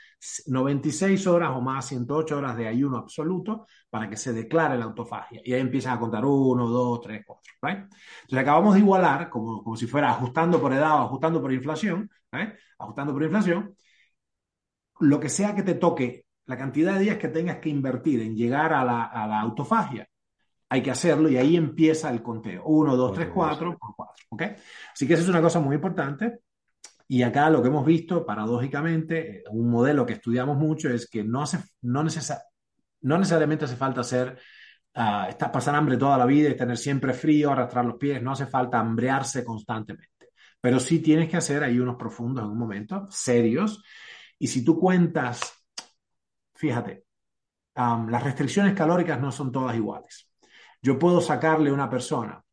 96 0.48 1.28
horas 1.28 1.52
o 1.52 1.62
más, 1.62 1.86
108 1.88 2.38
horas 2.38 2.58
de 2.58 2.68
ayuno 2.68 2.98
absoluto 2.98 3.68
para 3.90 4.10
que 4.10 4.18
se 4.18 4.34
declare 4.34 4.78
la 4.78 4.86
autofagia. 4.86 5.42
Y 5.44 5.54
ahí 5.54 5.62
empiezan 5.62 5.98
a 5.98 6.00
contar 6.00 6.26
1, 6.26 6.68
2, 6.68 7.02
3, 7.02 7.24
4. 7.26 7.54
¿right? 7.62 7.78
Entonces 7.78 8.40
acabamos 8.40 8.74
de 8.74 8.80
igualar, 8.80 9.30
como, 9.30 9.64
como 9.64 9.76
si 9.76 9.86
fuera 9.86 10.10
ajustando 10.10 10.60
por 10.60 10.74
edad 10.74 10.96
o 10.96 11.04
ajustando 11.04 11.42
por 11.42 11.54
inflación, 11.54 12.10
ajustando 12.80 13.14
por 13.14 13.24
inflación, 13.24 13.76
lo 15.00 15.20
que 15.20 15.30
sea 15.30 15.54
que 15.56 15.64
te 15.64 15.76
toque, 15.76 16.26
la 16.46 16.58
cantidad 16.58 16.94
de 16.94 17.00
días 17.02 17.18
que 17.18 17.28
tengas 17.28 17.58
que 17.58 17.70
invertir 17.70 18.22
en 18.22 18.36
llegar 18.36 18.74
a 18.74 18.84
la 18.84 19.40
autofagia 19.42 20.08
hay 20.74 20.82
que 20.82 20.90
hacerlo 20.90 21.30
y 21.30 21.38
ahí 21.38 21.56
empieza 21.56 22.10
el 22.10 22.24
conteo. 22.24 22.64
1, 22.66 22.96
2, 22.96 23.14
3, 23.14 23.30
4, 23.32 23.78
por 23.78 23.96
4. 23.96 24.26
¿okay? 24.30 24.56
Así 24.92 25.08
que 25.08 25.14
eso 25.14 25.22
es 25.22 25.30
una 25.30 25.40
cosa 25.40 25.60
muy 25.60 25.76
importante. 25.76 26.40
Y 27.08 27.22
acá 27.22 27.48
lo 27.52 27.62
que 27.62 27.68
hemos 27.68 27.86
visto, 27.86 28.26
paradójicamente, 28.26 29.44
un 29.52 29.70
modelo 29.70 30.04
que 30.04 30.14
estudiamos 30.14 30.58
mucho 30.58 30.90
es 30.90 31.08
que 31.08 31.24
no, 31.24 31.44
hace, 31.44 31.60
no, 31.84 32.04
necesar, 32.04 32.40
no 33.02 33.20
necesariamente 33.20 33.66
hace 33.66 33.76
falta 33.76 34.02
hacer, 34.02 34.40
uh, 34.96 35.52
pasar 35.52 35.76
hambre 35.76 35.96
toda 35.96 36.18
la 36.18 36.26
vida 36.26 36.50
y 36.50 36.58
tener 36.58 36.80
siempre 36.80 37.14
frío, 37.14 37.52
arrastrar 37.52 37.86
los 37.86 37.98
pies, 37.98 38.24
no 38.24 38.32
hace 38.32 38.48
falta 38.48 38.80
hambrearse 38.80 39.46
constantemente. 39.46 40.30
Pero 40.60 40.80
sí 40.80 41.04
tienes 41.04 41.30
que 41.30 41.38
hacer 41.38 41.64
ahí 41.64 41.78
unos 41.78 41.98
profundos 41.98 42.46
en 42.46 42.50
un 42.50 42.58
momento, 42.58 43.06
serios. 43.12 43.84
Y 44.40 44.48
si 44.48 44.66
tú 44.66 44.80
cuentas, 44.80 45.54
fíjate, 46.56 47.06
um, 47.76 48.10
las 48.10 48.24
restricciones 48.24 48.74
calóricas 48.74 49.22
no 49.22 49.32
son 49.32 49.52
todas 49.52 49.76
iguales. 49.76 50.33
Yo 50.84 51.00
puedo 51.00 51.22
sacarle 51.22 51.72
a 51.72 51.74
una 51.74 51.90
persona 51.90 52.44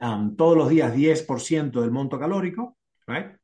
um, 0.00 0.36
todos 0.36 0.56
los 0.56 0.68
días 0.68 0.94
10% 0.94 1.80
del 1.80 1.90
monto 1.90 2.18
calórico, 2.18 2.76
right? 3.06 3.38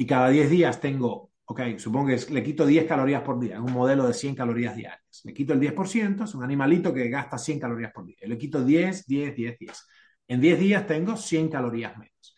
y 0.00 0.06
cada 0.06 0.30
10 0.30 0.48
días 0.48 0.80
tengo, 0.80 1.30
ok, 1.44 1.60
supongo 1.76 2.08
que 2.08 2.32
le 2.32 2.42
quito 2.42 2.64
10 2.64 2.86
calorías 2.86 3.22
por 3.22 3.38
día, 3.38 3.56
en 3.56 3.62
un 3.62 3.72
modelo 3.72 4.06
de 4.06 4.14
100 4.14 4.34
calorías 4.34 4.74
diarias. 4.74 5.20
Le 5.24 5.34
quito 5.34 5.52
el 5.52 5.60
10%, 5.60 6.24
es 6.24 6.34
un 6.34 6.42
animalito 6.42 6.94
que 6.94 7.10
gasta 7.10 7.36
100 7.36 7.60
calorías 7.60 7.92
por 7.92 8.06
día. 8.06 8.16
Le 8.22 8.38
quito 8.38 8.64
10, 8.64 9.06
10, 9.06 9.34
10, 9.36 9.58
10. 9.58 9.86
En 10.28 10.40
10 10.40 10.58
días 10.58 10.86
tengo 10.86 11.16
100 11.16 11.48
calorías 11.48 11.98
menos. 11.98 12.36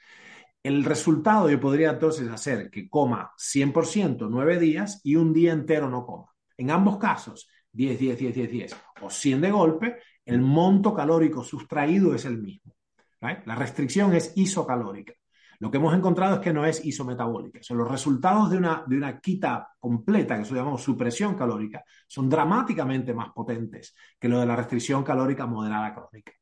El 0.61 0.84
resultado 0.84 1.48
yo 1.50 1.61
podría 1.61 1.90
entonces 1.90 2.28
hacer 2.28 2.68
que 2.68 2.88
coma 2.88 3.32
100% 3.36 4.28
9 4.28 4.59
días 4.59 5.00
y 5.05 5.14
un 5.14 5.32
día 5.32 5.53
entero 5.53 5.88
no 5.88 6.05
coma. 6.05 6.32
En 6.57 6.72
ambos 6.72 6.98
casos, 6.98 7.48
10, 7.70 7.98
10, 7.98 8.18
10, 8.18 8.34
10, 8.34 8.50
10 8.50 8.76
o 9.03 9.09
100 9.11 9.40
de 9.40 9.50
golpe, 9.53 9.96
el 10.24 10.40
monto 10.40 10.94
calórico 10.94 11.42
sustraído 11.42 12.14
es 12.14 12.24
el 12.24 12.38
mismo. 12.38 12.74
La 13.20 13.54
restricción 13.54 14.14
es 14.14 14.32
isocalórica. 14.36 15.12
Lo 15.60 15.70
que 15.70 15.76
hemos 15.76 15.94
encontrado 15.94 16.34
es 16.34 16.40
que 16.40 16.52
no 16.52 16.66
es 16.66 16.84
isometabólica. 16.84 17.60
O 17.60 17.62
sea, 17.62 17.76
los 17.76 17.88
resultados 17.88 18.50
de 18.50 18.56
una, 18.56 18.82
de 18.84 18.96
una 18.96 19.20
quita 19.20 19.68
completa, 19.78 20.34
que 20.34 20.42
eso 20.42 20.56
llamamos 20.56 20.82
supresión 20.82 21.36
calórica, 21.36 21.84
son 22.08 22.28
dramáticamente 22.28 23.14
más 23.14 23.30
potentes 23.32 23.94
que 24.18 24.28
lo 24.28 24.40
de 24.40 24.46
la 24.46 24.56
restricción 24.56 25.04
calórica 25.04 25.46
moderada 25.46 25.94
crónica. 25.94 26.32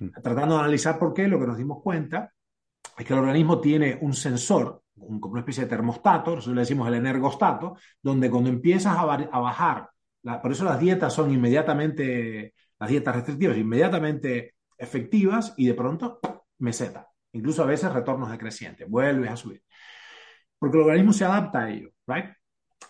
Mm. 0.00 0.08
Tratando 0.22 0.56
de 0.56 0.60
analizar 0.60 0.98
por 0.98 1.14
qué, 1.14 1.26
lo 1.28 1.40
que 1.40 1.46
nos 1.46 1.56
dimos 1.56 1.82
cuenta 1.82 2.30
es 2.98 3.06
que 3.06 3.12
el 3.14 3.20
organismo 3.20 3.58
tiene 3.58 3.98
un 4.02 4.12
sensor, 4.12 4.82
un, 4.96 5.18
como 5.18 5.32
una 5.32 5.40
especie 5.40 5.64
de 5.64 5.70
termostato, 5.70 6.34
nosotros 6.34 6.54
le 6.54 6.60
decimos 6.60 6.88
el 6.88 6.94
energostato, 6.94 7.74
donde 8.02 8.30
cuando 8.30 8.50
empiezas 8.50 8.94
a, 8.98 9.00
a 9.00 9.40
bajar, 9.40 9.88
la, 10.24 10.42
por 10.42 10.52
eso 10.52 10.64
las 10.64 10.78
dietas 10.78 11.14
son 11.14 11.32
inmediatamente 11.32 12.52
las 12.78 12.90
dietas 12.90 13.16
restrictivas 13.16 13.56
inmediatamente 13.56 14.54
efectivas 14.76 15.54
y 15.56 15.66
de 15.66 15.74
pronto 15.74 16.20
meseta. 16.58 17.08
Incluso 17.32 17.62
a 17.62 17.66
veces 17.66 17.92
retornos 17.92 18.30
decrecientes, 18.30 18.88
vuelves 18.88 19.30
a 19.30 19.36
subir. 19.36 19.62
Porque 20.58 20.76
el 20.76 20.84
organismo 20.84 21.12
se 21.12 21.24
adapta 21.24 21.64
a 21.64 21.70
ello, 21.70 21.90
¿right? 22.06 22.26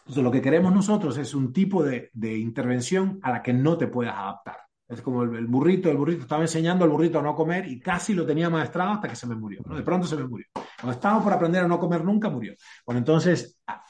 Entonces, 0.00 0.22
lo 0.22 0.30
que 0.30 0.42
queremos 0.42 0.72
nosotros 0.72 1.16
es 1.18 1.34
un 1.34 1.52
tipo 1.52 1.82
de, 1.82 2.10
de 2.12 2.36
intervención 2.38 3.18
a 3.22 3.30
la 3.30 3.42
que 3.42 3.52
no 3.52 3.76
te 3.76 3.88
puedas 3.88 4.14
adaptar. 4.14 4.58
Es 4.88 5.02
como 5.02 5.22
el, 5.22 5.46
burrito, 5.46 5.90
el 5.90 5.98
burrito, 5.98 6.22
estaba 6.22 6.42
enseñando 6.42 6.84
al 6.84 6.90
burrito 6.90 7.18
a 7.18 7.22
no 7.22 7.34
comer 7.34 7.66
y 7.66 7.78
casi 7.78 8.14
lo 8.14 8.24
tenía 8.24 8.48
maestrado 8.48 8.92
hasta 8.92 9.08
que 9.08 9.16
se 9.16 9.26
me 9.26 9.34
murió. 9.34 9.60
¿no? 9.66 9.76
De 9.76 9.82
pronto 9.82 10.06
se 10.06 10.16
me 10.16 10.26
murió. 10.26 10.46
Cuando 10.54 10.92
estaba 10.92 11.22
por 11.22 11.32
aprender 11.32 11.62
a 11.62 11.68
no 11.68 11.78
comer 11.78 12.02
nunca, 12.02 12.30
murió. 12.30 12.54
Bueno, 12.86 13.00
entonces 13.00 13.60
ah, 13.66 13.84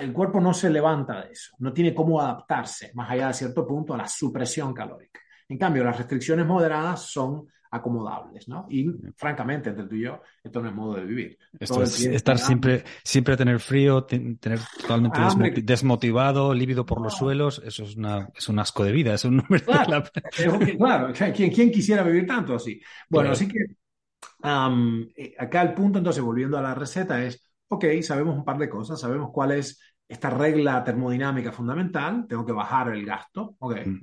el 0.00 0.10
cuerpo 0.12 0.40
no 0.40 0.54
se 0.54 0.70
levanta 0.70 1.20
de 1.22 1.32
eso, 1.32 1.54
no 1.58 1.72
tiene 1.74 1.94
cómo 1.94 2.18
adaptarse, 2.18 2.92
más 2.94 3.10
allá 3.10 3.28
de 3.28 3.34
cierto 3.34 3.66
punto, 3.66 3.92
a 3.92 3.98
la 3.98 4.08
supresión 4.08 4.72
calórica. 4.72 5.20
En 5.48 5.58
cambio, 5.58 5.84
las 5.84 5.96
restricciones 5.96 6.46
moderadas 6.46 7.02
son 7.10 7.48
acomodables, 7.70 8.48
¿no? 8.48 8.66
Y 8.70 8.90
francamente, 9.16 9.70
entre 9.70 9.86
tú 9.86 9.94
y 9.94 10.02
yo, 10.02 10.22
esto 10.42 10.62
no 10.62 10.68
es 10.68 10.74
modo 10.74 10.94
de 10.94 11.04
vivir. 11.04 11.38
Esto 11.58 11.82
es 11.82 12.00
estar 12.04 12.38
siempre, 12.38 12.84
siempre 13.02 13.34
a 13.34 13.36
tener 13.36 13.60
frío, 13.60 14.04
tener 14.04 14.58
totalmente 14.80 15.62
desmotivado, 15.62 16.54
lívido 16.54 16.86
por 16.86 17.00
los 17.02 17.14
suelos, 17.14 17.60
eso 17.64 17.84
es, 17.84 17.96
una, 17.96 18.30
es 18.34 18.48
un 18.48 18.58
asco 18.58 18.84
de 18.84 18.92
vida, 18.92 19.14
es 19.14 19.24
un 19.24 19.42
Claro, 19.64 20.02
claro 20.78 21.12
¿quién, 21.34 21.50
¿quién, 21.50 21.70
quisiera 21.70 22.02
vivir 22.02 22.26
tanto 22.26 22.54
así? 22.54 22.80
Bueno, 23.08 23.32
así 23.32 23.48
que 23.48 23.58
eh, 24.44 25.34
acá 25.38 25.62
el 25.62 25.74
punto, 25.74 25.98
entonces, 25.98 26.22
volviendo 26.22 26.56
a 26.56 26.62
la 26.62 26.74
receta, 26.74 27.22
es, 27.22 27.42
ok, 27.68 27.84
sabemos 28.02 28.36
un 28.36 28.44
par 28.44 28.58
de 28.58 28.68
cosas, 28.68 29.00
sabemos 29.00 29.30
cuál 29.32 29.52
es 29.52 29.80
esta 30.08 30.30
regla 30.30 30.82
termodinámica 30.82 31.52
fundamental, 31.52 32.26
tengo 32.26 32.46
que 32.46 32.52
bajar 32.52 32.88
el 32.88 33.04
gasto, 33.04 33.56
ok. 33.58 33.76
Mm. 33.84 34.02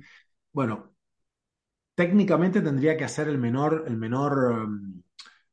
Bueno, 0.52 0.95
técnicamente 1.96 2.60
tendría 2.60 2.96
que 2.96 3.04
hacer 3.04 3.26
el 3.28 3.38
menor, 3.38 3.84
el 3.88 3.96
menor 3.96 4.52
um, 4.52 5.02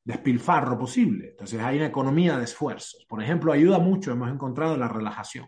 despilfarro 0.04 0.78
posible. 0.78 1.30
Entonces 1.32 1.60
hay 1.62 1.78
una 1.78 1.88
economía 1.88 2.38
de 2.38 2.44
esfuerzos. 2.44 3.06
Por 3.10 3.24
ejemplo, 3.24 3.54
ayuda 3.54 3.80
mucho, 3.80 4.12
hemos 4.12 4.30
encontrado 4.30 4.78
la 4.78 4.90
relajación. 4.90 5.48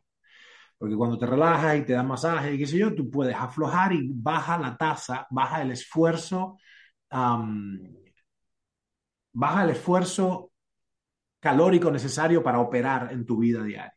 Porque 0.78 0.96
cuando 0.96 1.18
te 1.18 1.26
relajas 1.26 1.78
y 1.78 1.84
te 1.84 1.94
dan 1.94 2.08
masaje 2.08 2.54
y 2.54 2.58
qué 2.58 2.66
sé 2.66 2.78
yo, 2.78 2.96
tú 2.96 3.10
puedes 3.10 3.36
aflojar 3.36 3.94
y 3.94 4.10
baja 4.14 4.58
la 4.58 4.78
tasa, 4.78 5.28
baja 5.30 5.62
el 5.62 5.72
esfuerzo, 5.72 6.58
um, 7.12 7.78
baja 9.34 9.64
el 9.64 9.72
esfuerzo 9.72 10.52
calórico 11.40 11.92
necesario 11.92 12.42
para 12.42 12.60
operar 12.60 13.12
en 13.12 13.26
tu 13.26 13.38
vida 13.38 13.64
diaria. 13.64 13.94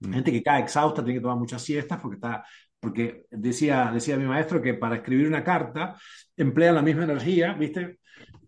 Mm. 0.00 0.12
Gente 0.12 0.32
que 0.32 0.42
cae 0.42 0.62
exhausta 0.62 1.04
tiene 1.04 1.18
que 1.18 1.22
tomar 1.22 1.38
muchas 1.38 1.62
siestas 1.62 2.00
porque 2.00 2.16
está 2.16 2.44
porque 2.84 3.26
decía, 3.30 3.90
decía 3.92 4.16
mi 4.16 4.26
maestro 4.26 4.62
que 4.62 4.74
para 4.74 4.96
escribir 4.96 5.26
una 5.26 5.42
carta 5.42 5.96
emplea 6.36 6.72
la 6.72 6.82
misma 6.82 7.04
energía, 7.04 7.54
¿viste? 7.54 7.98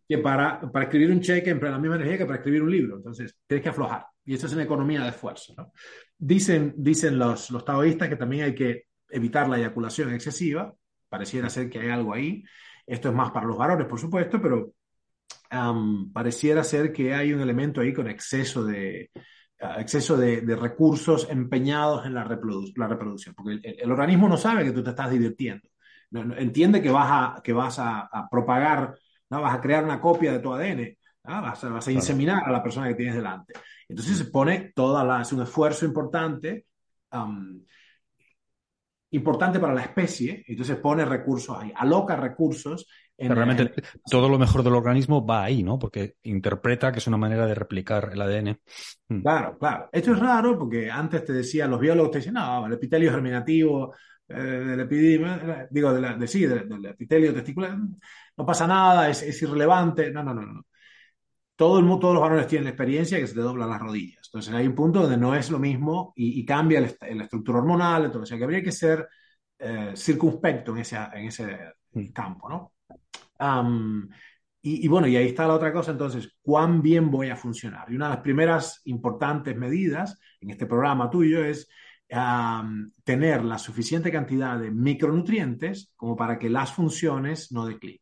Que 0.08 0.18
para, 0.18 0.60
para 0.70 0.84
escribir 0.84 1.10
un 1.10 1.20
cheque 1.20 1.50
emplea 1.50 1.72
la 1.72 1.78
misma 1.78 1.96
energía 1.96 2.18
que 2.18 2.26
para 2.26 2.38
escribir 2.38 2.62
un 2.62 2.70
libro. 2.70 2.96
Entonces, 2.96 3.36
tienes 3.46 3.62
que 3.62 3.70
aflojar. 3.70 4.06
Y 4.24 4.34
eso 4.34 4.46
es 4.46 4.52
una 4.52 4.62
economía 4.62 5.02
de 5.02 5.08
esfuerzo. 5.08 5.54
¿no? 5.56 5.72
Dicen, 6.16 6.74
dicen 6.76 7.18
los, 7.18 7.50
los 7.50 7.64
taoístas 7.64 8.08
que 8.08 8.16
también 8.16 8.44
hay 8.44 8.54
que 8.54 8.84
evitar 9.08 9.48
la 9.48 9.58
eyaculación 9.58 10.12
excesiva. 10.12 10.72
Pareciera 11.08 11.48
ser 11.48 11.68
que 11.68 11.80
hay 11.80 11.88
algo 11.88 12.14
ahí. 12.14 12.44
Esto 12.86 13.08
es 13.08 13.14
más 13.14 13.32
para 13.32 13.46
los 13.46 13.56
varones, 13.56 13.86
por 13.86 13.98
supuesto, 13.98 14.40
pero 14.40 14.74
pareciera 16.12 16.62
ser 16.62 16.92
que 16.92 17.14
hay 17.14 17.32
un 17.32 17.40
elemento 17.40 17.80
ahí 17.80 17.92
con 17.92 18.08
exceso 18.08 18.64
de, 18.64 19.10
exceso 19.58 20.16
de, 20.16 20.40
recursos 20.56 21.28
empeñados 21.30 22.04
en 22.06 22.14
la, 22.14 22.24
la 22.24 22.88
reproducción, 22.88 23.34
porque 23.34 23.60
el, 23.62 23.90
organismo 23.90 24.28
no 24.28 24.36
sabe 24.36 24.64
que 24.64 24.72
tú 24.72 24.82
te 24.82 24.90
estás 24.90 25.10
divirtiendo, 25.10 25.68
entiende 26.12 26.82
que 26.82 26.90
vas 26.90 27.08
a, 27.10 27.42
que 27.42 27.52
vas 27.52 27.78
a, 27.78 28.28
propagar, 28.30 28.94
¿no? 29.30 29.42
vas 29.42 29.54
a 29.54 29.60
crear 29.60 29.84
una 29.84 30.00
copia 30.00 30.32
de 30.32 30.38
tu 30.40 30.52
ADN, 30.52 30.96
vas, 31.24 31.64
a, 31.64 31.68
vas, 31.70 31.88
a, 31.88 31.92
inseminar 31.92 32.42
a 32.44 32.52
la 32.52 32.62
persona 32.62 32.88
que 32.88 32.94
tienes 32.94 33.14
delante. 33.14 33.54
Entonces 33.88 34.18
se 34.18 34.26
pone 34.26 34.72
toda 34.74 35.04
la, 35.04 35.22
es 35.22 35.32
un 35.32 35.42
esfuerzo 35.42 35.86
importante, 35.86 36.66
importante 39.10 39.58
para 39.58 39.74
la 39.74 39.82
especie, 39.82 40.44
entonces 40.46 40.76
pone 40.76 41.04
recursos 41.04 41.56
ahí, 41.58 41.72
aloca 41.74 42.16
recursos 42.16 42.86
realmente 43.18 43.72
todo 44.10 44.28
lo 44.28 44.38
mejor 44.38 44.62
del 44.62 44.74
organismo 44.74 45.24
va 45.24 45.44
ahí, 45.44 45.62
¿no? 45.62 45.78
Porque 45.78 46.16
interpreta 46.24 46.92
que 46.92 46.98
es 46.98 47.06
una 47.06 47.16
manera 47.16 47.46
de 47.46 47.54
replicar 47.54 48.10
el 48.12 48.20
ADN. 48.20 48.60
Mm. 49.08 49.22
Claro, 49.22 49.58
claro. 49.58 49.88
Esto 49.92 50.12
es 50.12 50.18
raro 50.18 50.58
porque 50.58 50.90
antes 50.90 51.24
te 51.24 51.32
decía, 51.32 51.66
los 51.66 51.80
biólogos 51.80 52.10
te 52.10 52.18
decían, 52.18 52.34
no, 52.34 52.66
el 52.66 52.74
epitelio 52.74 53.10
germinativo 53.10 53.94
eh, 54.28 54.34
del 54.34 54.80
epidemia, 54.80 55.68
digo, 55.70 55.92
de, 55.92 56.00
la, 56.00 56.14
de 56.14 56.26
sí, 56.26 56.46
del, 56.46 56.84
epitelio 56.84 57.32
testicular, 57.32 57.76
no 58.36 58.46
pasa 58.46 58.66
nada, 58.66 59.08
es, 59.08 59.22
es, 59.22 59.40
irrelevante. 59.42 60.10
No, 60.10 60.22
no, 60.22 60.34
no, 60.34 60.42
no. 60.42 60.66
Todo 61.54 61.78
el, 61.78 61.86
todos 61.98 62.14
los 62.14 62.22
varones 62.22 62.46
tienen 62.46 62.64
la 62.64 62.70
experiencia 62.70 63.18
que 63.18 63.26
se 63.26 63.34
te 63.34 63.40
doblan 63.40 63.70
las 63.70 63.80
rodillas. 63.80 64.28
Entonces 64.28 64.52
hay 64.52 64.66
un 64.66 64.74
punto 64.74 65.00
donde 65.00 65.16
no 65.16 65.34
es 65.34 65.50
lo 65.50 65.58
mismo 65.58 66.12
y, 66.14 66.44
cambia 66.44 66.80
la 66.80 67.24
estructura 67.24 67.60
hormonal, 67.60 68.04
entonces 68.04 68.24
o 68.24 68.26
sea, 68.28 68.38
que 68.38 68.44
habría 68.44 68.62
que 68.62 68.72
ser 68.72 69.08
eh, 69.58 69.92
circunspecto 69.96 70.72
en 70.72 70.78
ese, 70.78 70.96
en 71.14 71.24
ese 71.28 71.58
mm. 71.92 72.08
campo, 72.12 72.48
¿no? 72.48 72.72
Y, 74.62 74.88
bueno, 74.88 75.06
y 75.06 75.16
ahí 75.16 75.26
está 75.26 75.46
la 75.46 75.54
otra 75.54 75.72
cosa, 75.72 75.92
entonces, 75.92 76.36
¿cuán 76.42 76.82
bien 76.82 77.10
voy 77.10 77.28
a 77.28 77.36
funcionar? 77.36 77.90
Y 77.90 77.96
una 77.96 78.06
de 78.06 78.14
las 78.14 78.22
primeras 78.22 78.80
importantes 78.86 79.56
medidas 79.56 80.18
en 80.40 80.50
este 80.50 80.66
programa 80.66 81.10
tuyo 81.10 81.44
es 81.44 81.68
tener 83.04 83.44
la 83.44 83.58
suficiente 83.58 84.10
cantidad 84.10 84.58
de 84.58 84.70
micronutrientes 84.70 85.92
como 85.96 86.16
para 86.16 86.38
que 86.38 86.48
las 86.48 86.72
funciones 86.72 87.52
no 87.52 87.66
declinen. 87.66 88.00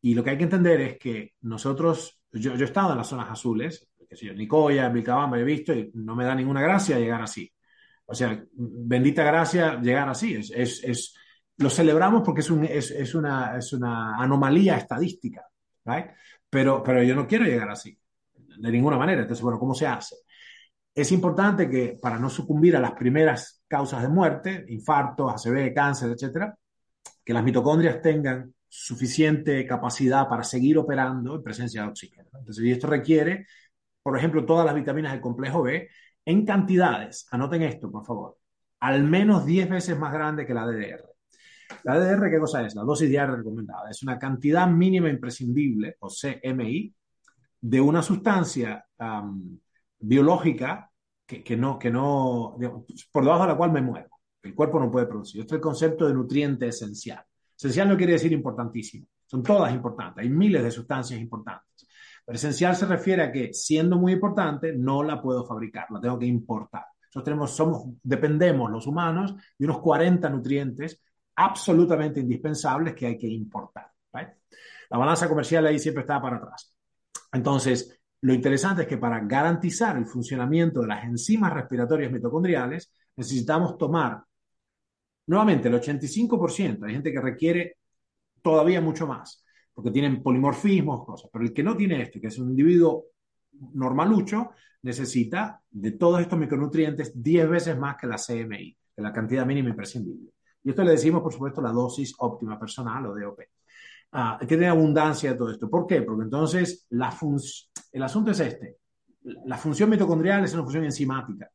Y 0.00 0.14
lo 0.14 0.22
que 0.22 0.30
hay 0.30 0.38
que 0.38 0.44
entender 0.44 0.80
es 0.80 0.98
que 0.98 1.34
nosotros, 1.40 2.20
yo, 2.32 2.54
yo 2.54 2.62
he 2.62 2.68
estado 2.68 2.92
en 2.92 2.98
las 2.98 3.08
zonas 3.08 3.30
azules, 3.30 3.88
que 4.08 4.14
yo, 4.14 4.32
Nicoya, 4.32 4.88
Vilcabamba, 4.88 5.38
he 5.40 5.44
visto 5.44 5.74
y 5.74 5.90
no 5.94 6.14
me 6.14 6.24
da 6.24 6.34
ninguna 6.34 6.62
gracia 6.62 6.98
llegar 6.98 7.22
así. 7.22 7.52
O 8.04 8.14
sea, 8.14 8.40
bendita 8.52 9.24
gracia 9.24 9.80
llegar 9.80 10.08
así. 10.08 10.34
es 10.34 11.14
lo 11.58 11.70
celebramos 11.70 12.22
porque 12.22 12.40
es, 12.40 12.50
un, 12.50 12.64
es, 12.64 12.90
es, 12.90 13.14
una, 13.14 13.56
es 13.56 13.72
una 13.72 14.16
anomalía 14.16 14.76
estadística, 14.76 15.46
¿right? 15.84 16.06
pero, 16.50 16.82
pero 16.82 17.02
yo 17.02 17.14
no 17.14 17.26
quiero 17.26 17.44
llegar 17.44 17.70
así, 17.70 17.98
de 18.34 18.70
ninguna 18.70 18.98
manera. 18.98 19.22
Entonces, 19.22 19.42
bueno, 19.42 19.58
¿cómo 19.58 19.74
se 19.74 19.86
hace? 19.86 20.16
Es 20.94 21.12
importante 21.12 21.68
que 21.68 21.98
para 22.00 22.18
no 22.18 22.30
sucumbir 22.30 22.76
a 22.76 22.80
las 22.80 22.92
primeras 22.92 23.62
causas 23.68 24.02
de 24.02 24.08
muerte, 24.08 24.64
infartos, 24.68 25.46
ACV, 25.46 25.74
cáncer, 25.74 26.10
etcétera, 26.12 26.56
que 27.24 27.32
las 27.32 27.44
mitocondrias 27.44 28.00
tengan 28.00 28.54
suficiente 28.68 29.66
capacidad 29.66 30.28
para 30.28 30.44
seguir 30.44 30.78
operando 30.78 31.36
en 31.36 31.42
presencia 31.42 31.82
de 31.82 31.88
oxígeno. 31.88 32.28
Entonces, 32.38 32.64
y 32.64 32.70
esto 32.72 32.86
requiere, 32.86 33.46
por 34.02 34.16
ejemplo, 34.16 34.44
todas 34.44 34.64
las 34.64 34.74
vitaminas 34.74 35.12
del 35.12 35.20
complejo 35.20 35.62
B 35.62 35.88
en 36.24 36.44
cantidades, 36.44 37.26
anoten 37.30 37.62
esto, 37.62 37.90
por 37.90 38.04
favor, 38.04 38.38
al 38.80 39.04
menos 39.04 39.46
10 39.46 39.68
veces 39.68 39.98
más 39.98 40.12
grande 40.12 40.46
que 40.46 40.54
la 40.54 40.66
DDR. 40.66 41.15
La 41.84 41.94
ADR, 41.94 42.30
¿qué 42.30 42.38
cosa 42.38 42.64
es? 42.66 42.74
La 42.74 42.82
dosis 42.82 43.08
diaria 43.08 43.36
recomendada. 43.36 43.90
Es 43.90 44.02
una 44.02 44.18
cantidad 44.18 44.68
mínima 44.68 45.08
imprescindible, 45.08 45.96
o 46.00 46.08
CMI, 46.08 46.94
de 47.60 47.80
una 47.80 48.02
sustancia 48.02 48.84
biológica 49.98 50.90
que, 51.26 51.56
no, 51.56 51.78
que 51.78 51.90
no, 51.90 52.56
por 53.10 53.24
debajo 53.24 53.42
de 53.42 53.48
la 53.48 53.56
cual 53.56 53.72
me 53.72 53.82
muevo. 53.82 54.20
El 54.42 54.54
cuerpo 54.54 54.78
no 54.78 54.90
puede 54.90 55.06
producir. 55.06 55.40
Este 55.40 55.54
es 55.54 55.56
el 55.56 55.62
concepto 55.62 56.06
de 56.06 56.14
nutriente 56.14 56.68
esencial. 56.68 57.24
Esencial 57.56 57.88
no 57.88 57.96
quiere 57.96 58.12
decir 58.12 58.32
importantísimo. 58.32 59.08
Son 59.26 59.42
todas 59.42 59.74
importantes. 59.74 60.22
Hay 60.22 60.30
miles 60.30 60.62
de 60.62 60.70
sustancias 60.70 61.18
importantes. 61.18 61.88
Pero 62.24 62.36
esencial 62.36 62.76
se 62.76 62.86
refiere 62.86 63.22
a 63.22 63.32
que, 63.32 63.52
siendo 63.52 63.98
muy 63.98 64.12
importante, 64.12 64.72
no 64.72 65.02
la 65.02 65.20
puedo 65.20 65.44
fabricar, 65.44 65.86
la 65.90 66.00
tengo 66.00 66.18
que 66.18 66.26
importar. 66.26 66.84
Nosotros 67.02 67.24
tenemos, 67.24 67.50
somos, 67.56 67.84
dependemos 68.02 68.70
los 68.70 68.86
humanos 68.86 69.34
de 69.58 69.64
unos 69.64 69.80
40 69.80 70.28
nutrientes 70.30 71.00
absolutamente 71.36 72.20
indispensables 72.20 72.94
que 72.94 73.06
hay 73.06 73.18
que 73.18 73.28
importar. 73.28 73.90
La 74.88 74.98
balanza 74.98 75.28
comercial 75.28 75.66
ahí 75.66 75.78
siempre 75.78 76.02
está 76.02 76.20
para 76.20 76.36
atrás. 76.36 76.72
Entonces, 77.32 77.98
lo 78.20 78.32
interesante 78.32 78.82
es 78.82 78.88
que 78.88 78.98
para 78.98 79.20
garantizar 79.20 79.96
el 79.96 80.06
funcionamiento 80.06 80.80
de 80.80 80.86
las 80.86 81.04
enzimas 81.04 81.52
respiratorias 81.52 82.12
mitocondriales, 82.12 82.92
necesitamos 83.16 83.76
tomar 83.76 84.22
nuevamente 85.26 85.68
el 85.68 85.74
85%. 85.74 86.86
Hay 86.86 86.92
gente 86.94 87.12
que 87.12 87.20
requiere 87.20 87.78
todavía 88.40 88.80
mucho 88.80 89.06
más, 89.06 89.44
porque 89.74 89.90
tienen 89.90 90.22
polimorfismos, 90.22 91.04
cosas. 91.04 91.30
Pero 91.32 91.44
el 91.44 91.52
que 91.52 91.62
no 91.62 91.76
tiene 91.76 92.02
este, 92.02 92.20
que 92.20 92.28
es 92.28 92.38
un 92.38 92.50
individuo 92.50 93.06
normalucho, 93.74 94.50
necesita 94.82 95.60
de 95.68 95.92
todos 95.92 96.20
estos 96.20 96.38
micronutrientes 96.38 97.20
10 97.20 97.48
veces 97.48 97.76
más 97.76 97.96
que 97.96 98.06
la 98.06 98.18
CMI, 98.18 98.76
que 98.94 99.02
la 99.02 99.12
cantidad 99.12 99.44
mínima 99.44 99.70
imprescindible. 99.70 100.35
Y 100.66 100.70
esto 100.70 100.82
le 100.82 100.90
decimos, 100.90 101.22
por 101.22 101.32
supuesto, 101.32 101.62
la 101.62 101.70
dosis 101.70 102.12
óptima 102.18 102.58
personal 102.58 103.06
o 103.06 103.14
DOP. 103.14 103.38
Ah, 104.10 104.36
que 104.40 104.46
tiene 104.46 104.66
abundancia 104.66 105.30
de 105.30 105.38
todo 105.38 105.52
esto. 105.52 105.70
¿Por 105.70 105.86
qué? 105.86 106.02
Porque 106.02 106.24
entonces 106.24 106.88
la 106.90 107.16
el 107.92 108.02
asunto 108.02 108.32
es 108.32 108.40
este. 108.40 108.78
La 109.44 109.58
función 109.58 109.88
mitocondrial 109.88 110.42
es 110.42 110.54
una 110.54 110.64
función 110.64 110.82
enzimática. 110.82 111.48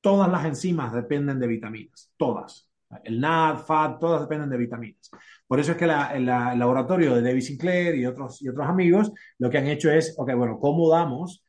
Todas 0.00 0.30
las 0.30 0.46
enzimas 0.46 0.94
dependen 0.94 1.38
de 1.38 1.46
vitaminas, 1.46 2.10
todas. 2.16 2.70
El 3.02 3.20
NAD, 3.20 3.58
FAT, 3.58 4.00
todas 4.00 4.22
dependen 4.22 4.48
de 4.48 4.56
vitaminas. 4.56 5.10
Por 5.46 5.60
eso 5.60 5.72
es 5.72 5.76
que 5.76 5.84
el 5.84 6.24
laboratorio 6.24 7.16
de 7.16 7.20
David 7.22 7.42
Sinclair 7.42 7.94
y 7.96 8.06
otros, 8.06 8.40
y 8.40 8.48
otros 8.48 8.66
amigos 8.66 9.12
lo 9.38 9.50
que 9.50 9.58
han 9.58 9.66
hecho 9.66 9.90
es, 9.90 10.14
ok, 10.16 10.34
bueno, 10.34 10.58
¿cómo 10.58 10.88
damos, 10.88 11.44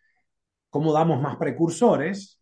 cómo 0.69 0.91
damos 0.91 1.21
más 1.21 1.37
precursores? 1.37 2.37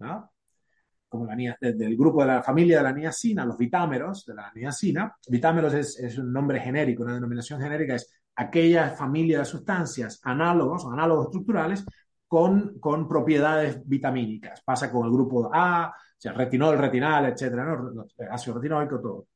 Como 1.13 1.27
la, 1.27 1.57
del 1.61 1.95
grupo 1.95 2.21
de 2.21 2.27
la 2.27 2.43
familia 2.43 2.77
de 2.77 2.83
la 2.83 2.91
niacina, 2.91 3.45
los 3.45 3.57
vitámeros 3.57 4.25
de 4.25 4.33
la 4.33 4.51
niacina. 4.53 5.15
Vitámeros 5.29 5.73
es, 5.75 5.99
es, 5.99 6.17
un 6.17 6.33
nombre 6.33 6.59
genérico, 6.59 7.03
una 7.03 7.13
denominación 7.13 7.61
genérica, 7.61 7.95
es 7.95 8.11
aquella 8.35 8.89
familia 8.89 9.39
de 9.39 9.45
sustancias 9.45 10.19
análogos, 10.23 10.85
análogos 10.91 11.27
estructurales, 11.27 11.85
con, 12.27 12.79
con 12.79 13.07
propiedades 13.07 13.87
vitamínicas. 13.87 14.61
Pasa 14.63 14.91
con 14.91 15.05
el 15.05 15.11
grupo 15.11 15.51
A, 15.53 15.93
sea, 16.23 16.33
retinol, 16.33 16.77
retinal, 16.77 17.25
etcétera, 17.25 17.65
¿no? 17.65 18.05
ácido 18.31 18.55
retinólico, 18.55 18.99
todo. 18.99 19.27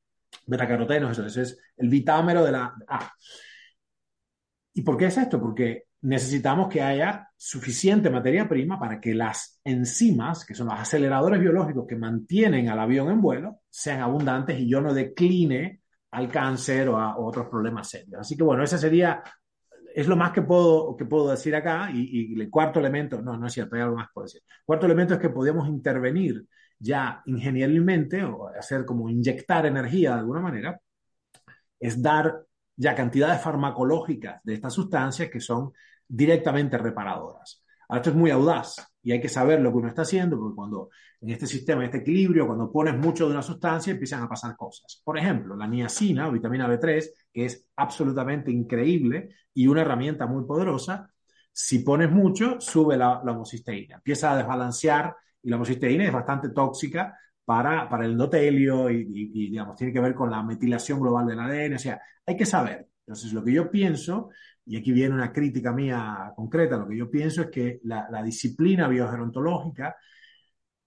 Betacarotenos, 0.45 1.11
eso, 1.11 1.25
eso 1.25 1.41
es 1.41 1.59
el 1.77 1.89
vitámero 1.89 2.43
de 2.43 2.51
la 2.51 2.73
A. 2.87 3.11
¿Y 4.73 4.81
por 4.81 4.95
qué 4.95 5.07
es 5.07 5.17
esto? 5.17 5.39
Porque 5.39 5.86
necesitamos 6.01 6.69
que 6.69 6.81
haya 6.81 7.29
suficiente 7.35 8.09
materia 8.09 8.47
prima 8.47 8.79
para 8.79 8.99
que 8.99 9.13
las 9.13 9.59
enzimas, 9.63 10.45
que 10.45 10.53
son 10.53 10.67
los 10.67 10.79
aceleradores 10.79 11.39
biológicos 11.39 11.85
que 11.87 11.95
mantienen 11.95 12.69
al 12.69 12.79
avión 12.79 13.09
en 13.09 13.21
vuelo, 13.21 13.61
sean 13.69 14.01
abundantes 14.01 14.59
y 14.59 14.69
yo 14.69 14.81
no 14.81 14.93
decline 14.93 15.81
al 16.11 16.29
cáncer 16.29 16.89
o 16.89 16.97
a 16.97 17.17
otros 17.17 17.47
problemas 17.47 17.89
serios. 17.89 18.21
Así 18.21 18.35
que 18.37 18.43
bueno, 18.43 18.63
ese 18.63 18.77
sería, 18.77 19.23
es 19.93 20.07
lo 20.07 20.15
más 20.15 20.31
que 20.31 20.41
puedo, 20.41 20.95
que 20.95 21.05
puedo 21.05 21.29
decir 21.29 21.55
acá. 21.55 21.89
Y, 21.93 22.39
el 22.39 22.49
cuarto 22.49 22.79
elemento, 22.79 23.21
no, 23.21 23.37
no 23.37 23.47
es 23.47 23.53
cierto, 23.53 23.75
hay 23.75 23.81
algo 23.81 23.95
más 23.95 24.07
que 24.07 24.13
puedo 24.13 24.25
decir. 24.25 24.41
El 24.45 24.65
cuarto 24.65 24.85
elemento 24.85 25.13
es 25.15 25.19
que 25.19 25.29
podemos 25.29 25.67
intervenir 25.67 26.45
ya 26.79 27.21
ingenierilmente 27.25 28.23
o 28.23 28.47
hacer 28.49 28.85
como 28.85 29.09
inyectar 29.09 29.65
energía 29.65 30.13
de 30.13 30.19
alguna 30.19 30.41
manera, 30.41 30.79
es 31.79 32.01
dar 32.01 32.46
ya 32.77 32.95
cantidades 32.95 33.41
farmacológicas 33.41 34.41
de 34.43 34.53
estas 34.53 34.73
sustancias 34.73 35.29
que 35.29 35.41
son 35.41 35.73
directamente 36.07 36.77
reparadoras. 36.77 37.63
Ahora, 37.89 38.01
esto 38.01 38.11
es 38.11 38.15
muy 38.15 38.31
audaz 38.31 38.93
y 39.01 39.11
hay 39.11 39.19
que 39.19 39.29
saber 39.29 39.61
lo 39.61 39.71
que 39.71 39.77
uno 39.77 39.87
está 39.87 40.03
haciendo, 40.03 40.37
porque 40.37 40.55
cuando 40.55 40.89
en 41.21 41.29
este 41.31 41.47
sistema, 41.47 41.81
en 41.81 41.85
este 41.85 41.99
equilibrio, 41.99 42.45
cuando 42.45 42.71
pones 42.71 42.95
mucho 42.95 43.25
de 43.25 43.31
una 43.31 43.41
sustancia, 43.41 43.91
empiezan 43.91 44.21
a 44.21 44.29
pasar 44.29 44.55
cosas. 44.55 45.01
Por 45.03 45.17
ejemplo, 45.17 45.55
la 45.55 45.67
niacina 45.67 46.27
o 46.27 46.31
vitamina 46.31 46.67
B3, 46.67 47.09
que 47.33 47.45
es 47.45 47.65
absolutamente 47.75 48.51
increíble 48.51 49.29
y 49.53 49.67
una 49.67 49.81
herramienta 49.81 50.27
muy 50.27 50.45
poderosa, 50.45 51.09
si 51.51 51.79
pones 51.79 52.11
mucho, 52.11 52.61
sube 52.61 52.97
la, 52.97 53.21
la 53.25 53.31
homocisteína, 53.31 53.95
empieza 53.95 54.31
a 54.31 54.37
desbalancear 54.37 55.15
y 55.41 55.49
la 55.49 55.55
homocisteína 55.55 56.05
es 56.05 56.13
bastante 56.13 56.49
tóxica 56.49 57.17
para, 57.47 57.87
para 57.87 58.03
el 58.03 58.11
endotelio 58.11 58.89
y, 58.89 59.07
y, 59.09 59.49
digamos, 59.49 59.77
tiene 59.77 59.93
que 59.93 60.01
ver 60.01 60.13
con 60.13 60.29
la 60.29 60.43
metilación 60.43 60.99
global 60.99 61.25
del 61.25 61.39
ADN, 61.39 61.75
o 61.75 61.79
sea, 61.79 62.01
hay 62.25 62.35
que 62.35 62.45
saber. 62.45 62.89
Entonces, 63.05 63.31
lo 63.31 63.41
que 63.41 63.53
yo 63.53 63.71
pienso, 63.71 64.31
y 64.65 64.75
aquí 64.75 64.91
viene 64.91 65.15
una 65.15 65.31
crítica 65.31 65.71
mía 65.71 66.33
concreta, 66.35 66.75
lo 66.75 66.85
que 66.85 66.97
yo 66.97 67.09
pienso 67.09 67.43
es 67.43 67.47
que 67.47 67.79
la, 67.85 68.09
la 68.11 68.21
disciplina 68.21 68.89
biogerontológica, 68.89 69.95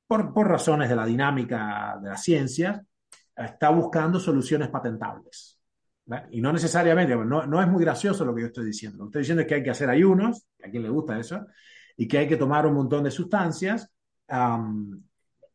por, 0.07 0.35
por 0.35 0.49
razones 0.49 0.91
de 0.91 0.97
la 0.97 1.07
dinámica 1.07 1.99
de 2.03 2.11
las 2.11 2.23
ciencias, 2.23 2.79
está 3.35 3.71
buscando 3.71 4.21
soluciones 4.21 4.69
patentables. 4.69 5.59
Y 6.31 6.43
no 6.43 6.53
necesariamente, 6.53 7.17
no, 7.17 7.47
no, 7.47 7.63
es 7.63 7.69
muy 7.69 7.83
gracioso 7.83 8.23
lo 8.23 8.35
que 8.35 8.43
yo 8.43 8.49
estoy 8.49 8.67
diciendo. 8.67 8.99
Lo 8.99 9.05
que 9.05 9.09
estoy 9.09 9.23
diciendo 9.23 9.41
es 9.41 9.49
que 9.49 9.55
hay 9.55 9.63
que 9.63 9.71
hacer 9.71 9.89
ayunos, 9.89 10.45
a 10.63 10.69
quien 10.69 10.83
le 10.83 10.91
gusta 10.91 11.19
eso, 11.19 11.47
y 11.97 12.07
que 12.07 12.19
hay 12.19 12.29
que 12.29 12.37
tomar 12.37 12.67
un 12.67 12.75
montón 12.75 13.05
de 13.05 13.11
sustancias 13.11 13.91
um, 14.29 15.01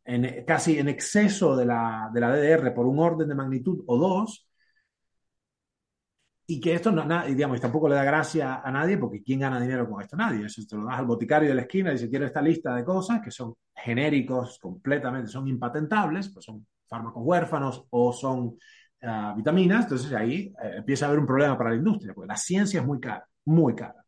en, 0.06 0.46
casi 0.46 0.80
en 0.80 0.90
exceso 0.90 1.56
de 1.56 1.66
la, 1.66 2.10
de 2.14 2.20
la 2.20 2.32
DDR 2.32 2.74
por 2.74 2.86
un 2.86 3.00
orden 3.00 3.28
de 3.28 3.36
magnitud 3.36 3.84
o 3.88 3.98
dos, 3.98 4.48
y 6.48 6.60
que 6.60 6.74
esto 6.76 6.92
no, 6.92 7.26
digamos, 7.26 7.60
tampoco 7.60 7.90
le 7.90 7.96
da 7.96 8.04
gracia 8.04 8.62
a 8.64 8.72
nadie, 8.72 8.98
porque 8.98 9.24
¿quién 9.24 9.40
gana 9.40 9.60
dinero 9.60 9.90
con 9.90 10.02
esto? 10.02 10.16
Nadie. 10.16 10.46
Eso 10.46 10.62
te 10.70 10.76
lo 10.76 10.86
das 10.86 11.00
al 11.00 11.06
boticario 11.06 11.50
de 11.50 11.56
la 11.56 11.62
esquina 11.62 11.90
y 11.90 11.94
dice, 11.94 12.10
quiero 12.10 12.26
esta 12.26 12.42
lista 12.42 12.76
de 12.76 12.84
cosas 12.84 13.22
que 13.22 13.32
son 13.32 13.56
genéricos, 13.74 14.60
completamente, 14.60 15.30
son 15.30 15.48
impatentables, 15.48 16.30
pues 16.30 16.46
son 16.46 16.66
fármacos 16.88 17.24
huérfanos 17.26 17.86
o 17.90 18.14
son 18.14 18.58
uh, 19.02 19.36
vitaminas, 19.36 19.86
entonces 19.86 20.14
ahí 20.14 20.54
eh, 20.62 20.76
empieza 20.78 21.06
a 21.06 21.08
haber 21.10 21.20
un 21.20 21.26
problema 21.26 21.58
para 21.58 21.72
la 21.72 21.78
industria, 21.78 22.14
porque 22.14 22.28
la 22.28 22.38
ciencia 22.38 22.80
es 22.80 22.86
muy 22.86 23.00
cara, 23.00 23.28
muy 23.46 23.74
cara. 23.74 24.05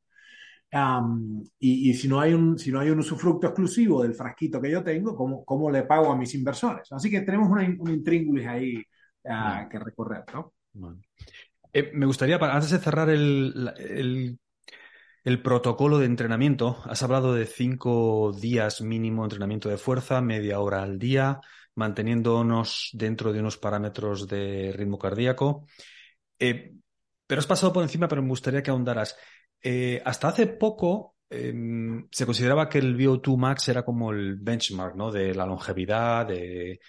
Um, 0.72 1.42
y, 1.60 1.90
y, 1.90 1.94
si, 1.94 2.10
no 2.10 2.20
hay 2.20 2.34
un, 2.34 2.60
si 2.60 2.72
no 2.72 2.80
hay 2.80 2.90
un 2.90 3.00
usufructo 3.00 3.48
exclusivo 3.48 4.04
del 4.04 4.14
frasquito 4.14 4.62
que 4.62 4.72
yo 4.72 4.84
tengo, 4.84 5.16
¿cómo, 5.16 5.46
cómo 5.46 5.72
le 5.72 5.84
pago 5.84 6.12
a 6.12 6.18
mis 6.18 6.34
inversores? 6.36 6.92
Así 6.92 7.10
que 7.10 7.22
tenemos 7.22 7.50
una, 7.50 7.64
un 7.80 7.90
intríngulis 7.90 8.48
ahí 8.48 8.84
uh, 9.24 9.70
que 9.70 9.80
recorrer, 9.80 10.26
¿no? 10.34 10.54
Bueno. 10.74 11.00
Eh, 11.72 11.92
me 11.94 12.06
gustaría, 12.06 12.38
antes 12.38 12.72
de 12.72 12.80
cerrar 12.80 13.10
el, 13.10 13.74
el, 13.78 14.40
el, 15.24 15.42
protocolo 15.42 16.00
de 16.00 16.06
entrenamiento, 16.06 16.78
has 16.86 17.02
hablado 17.04 17.34
de 17.34 17.46
cinco 17.46 18.34
días 18.34 18.82
mínimo 18.82 19.22
de 19.22 19.28
entrenamiento 19.28 19.70
de 19.70 19.78
fuerza, 19.78 20.22
media 20.22 20.60
hora 20.60 20.84
al 20.84 21.00
día, 21.00 21.40
manteniéndonos 21.76 22.90
dentro 22.94 23.32
de 23.32 23.40
unos 23.40 23.58
parámetros 23.58 24.28
de 24.28 24.74
ritmo 24.76 24.98
cardíaco. 24.98 25.66
Eh, 26.40 26.74
pero 27.26 27.40
has 27.40 27.48
pasado 27.48 27.74
por 27.74 27.84
encima, 27.84 28.08
pero 28.08 28.22
me 28.22 28.30
gustaría 28.30 28.64
que 28.64 28.72
ahondaras. 28.72 29.16
Eh, 29.62 30.02
hasta 30.06 30.30
hace 30.30 30.48
poco 30.48 31.16
eh, 31.30 31.54
se 32.12 32.26
consideraba 32.26 32.70
que 32.70 32.80
el 32.80 32.98
VO2 32.98 33.38
max 33.38 33.68
era 33.70 33.84
como 33.84 34.12
el 34.12 34.36
benchmark, 34.36 34.96
¿no? 34.96 35.12
De 35.12 35.34
la 35.34 35.46
longevidad, 35.46 36.26
de, 36.26 36.80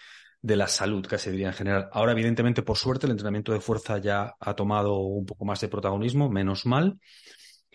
de, 0.41 0.57
la 0.57 0.69
salud, 0.69 1.05
se 1.07 1.31
diría 1.31 1.49
en 1.49 1.55
general. 1.55 1.89
Ahora, 1.93 2.13
evidentemente, 2.13 2.63
por 2.63 2.77
suerte, 2.77 3.07
el 3.07 3.13
entrenamiento 3.13 3.53
de 3.53 3.61
fuerza 3.61 3.99
ya 3.99 4.35
ha 4.39 4.55
tomado 4.55 4.99
un 4.99 5.27
poco 5.27 5.45
más 5.45 5.61
de 5.61 5.69
protagonismo, 5.69 6.31
menos 6.31 6.67
mal. 6.67 6.99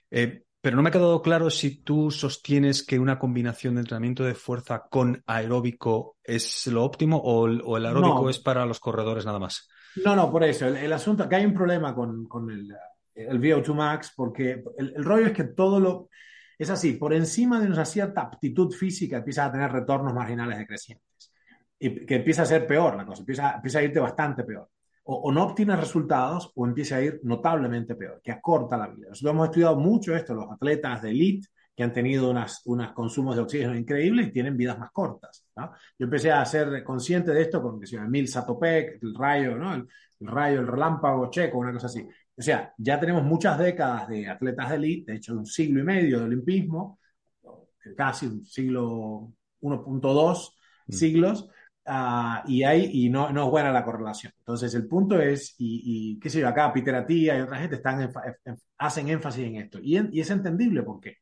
Eh, 0.10 0.44
pero 0.62 0.78
no 0.78 0.82
me 0.82 0.90
ha 0.90 0.94
quedado 0.94 1.22
claro 1.22 1.50
si 1.50 1.82
tú 1.82 2.10
sostienes 2.10 2.86
que 2.86 2.98
una 2.98 3.20
combinación 3.20 3.76
de 3.76 3.82
entrenamiento 3.82 4.24
de 4.24 4.34
fuerza 4.34 4.84
con 4.90 5.22
aeróbico 5.28 6.16
es 6.24 6.68
lo 6.68 6.86
óptimo 6.86 7.18
o, 7.18 7.42
o 7.42 7.78
el 7.78 7.86
aeróbico 7.86 8.24
no. 8.24 8.30
es 8.30 8.40
para 8.40 8.66
los 8.66 8.80
corredores 8.80 9.26
nada 9.26 9.40
más. 9.40 9.68
No, 10.06 10.16
no, 10.16 10.32
por 10.32 10.46
eso. 10.46 10.68
El, 10.68 10.78
el 10.78 10.94
asunto, 10.94 11.28
que 11.28 11.36
hay 11.36 11.46
un 11.46 11.54
problema 11.54 11.94
con, 11.94 12.26
con 12.28 12.50
el, 12.50 12.74
el 13.16 13.40
VO2 13.40 13.74
max, 13.74 14.14
porque 14.16 14.64
el, 14.78 15.04
rollo 15.04 15.28
es 15.28 15.34
que 15.34 15.46
todo 15.46 15.80
lo... 15.80 16.10
Es 16.58 16.70
así, 16.70 16.94
por 16.94 17.14
encima 17.14 17.60
de 17.60 17.68
una 17.68 17.86
cierta 17.86 18.22
aptitud 18.22 18.72
física 18.72 19.18
empiezas 19.18 19.50
a 19.50 19.52
tener 19.52 19.72
retornos 19.72 20.14
marginales 20.14 20.58
decrecientes. 20.58 21.34
Y 21.80 22.06
que 22.06 22.16
empieza 22.16 22.44
a 22.44 22.46
ser 22.46 22.66
peor 22.66 22.96
la 22.96 23.06
cosa, 23.06 23.22
empieza, 23.22 23.56
empieza 23.56 23.80
a 23.80 23.84
irte 23.84 24.00
bastante 24.00 24.44
peor. 24.44 24.70
O, 25.06 25.32
no 25.34 25.44
obtienes 25.44 25.78
resultados 25.80 26.52
o 26.56 26.66
empieza 26.66 26.96
a 26.96 27.02
ir 27.02 27.20
notablemente 27.24 27.96
peor, 27.96 28.22
que 28.24 28.32
acorta 28.32 28.78
la 28.78 28.88
vida. 28.88 29.10
Nosotros 29.10 29.34
hemos 29.34 29.48
estudiado 29.48 29.76
mucho 29.76 30.16
esto, 30.16 30.34
los 30.34 30.50
atletas 30.50 31.02
de 31.02 31.10
elite 31.10 31.48
que 31.76 31.84
han 31.84 31.92
tenido 31.92 32.30
unos 32.30 32.62
unas 32.66 32.94
consumos 32.94 33.36
de 33.36 33.42
oxígeno 33.42 33.76
increíbles 33.76 34.28
y 34.28 34.32
tienen 34.32 34.56
vidas 34.56 34.80
más 34.80 34.92
cortas. 34.92 35.46
Yo 35.56 36.06
empecé 36.06 36.32
a 36.32 36.46
ser 36.46 36.84
consciente 36.84 37.32
de 37.32 37.42
esto 37.42 37.62
con 37.62 37.82
Emil 37.84 38.28
Satopek, 38.28 39.00
el 39.02 39.16
rayo, 39.16 39.58
¿no? 39.58 39.74
el, 39.74 39.88
el 40.20 40.28
rayo, 40.28 40.60
el 40.62 40.68
relámpago 40.68 41.30
checo, 41.30 41.58
una 41.58 41.74
cosa 41.74 41.88
así. 41.88 42.08
O 42.36 42.42
sea, 42.42 42.74
ya 42.78 43.00
tenemos 43.00 43.24
muchas 43.24 43.58
décadas 43.60 44.08
de 44.08 44.28
atletas 44.28 44.70
de 44.70 44.76
élite, 44.76 45.12
de 45.12 45.18
hecho 45.18 45.34
un 45.34 45.46
siglo 45.46 45.82
y 45.82 45.84
medio 45.84 46.20
de 46.20 46.26
olimpismo, 46.26 47.00
casi 47.96 48.26
un 48.26 48.46
siglo 48.46 49.32
1.2 49.62 50.50
mm. 50.88 50.94
siglos, 50.94 51.50
uh, 51.86 52.48
y, 52.48 52.64
hay, 52.64 52.90
y 52.92 53.10
no, 53.10 53.30
no 53.32 53.46
es 53.46 53.52
buena 53.52 53.72
la 53.72 53.86
correlación. 53.86 54.34
Entonces 54.40 54.74
el 54.74 54.88
punto 54.88 55.20
es, 55.20 55.56
y, 55.60 56.16
y 56.16 56.20
qué 56.20 56.30
sé 56.30 56.40
yo, 56.40 56.48
acá 56.48 56.74
Peter 56.74 56.96
Atía 56.96 57.38
y 57.38 57.42
otra 57.42 57.60
gente 57.60 57.76
están 57.76 58.02
en, 58.02 58.10
en, 58.46 58.58
hacen 58.78 59.10
énfasis 59.10 59.46
en 59.46 59.56
esto, 59.58 59.80
y, 59.82 59.98
en, 59.98 60.10
y 60.12 60.22
es 60.22 60.30
entendible 60.32 60.84
porque 60.84 61.18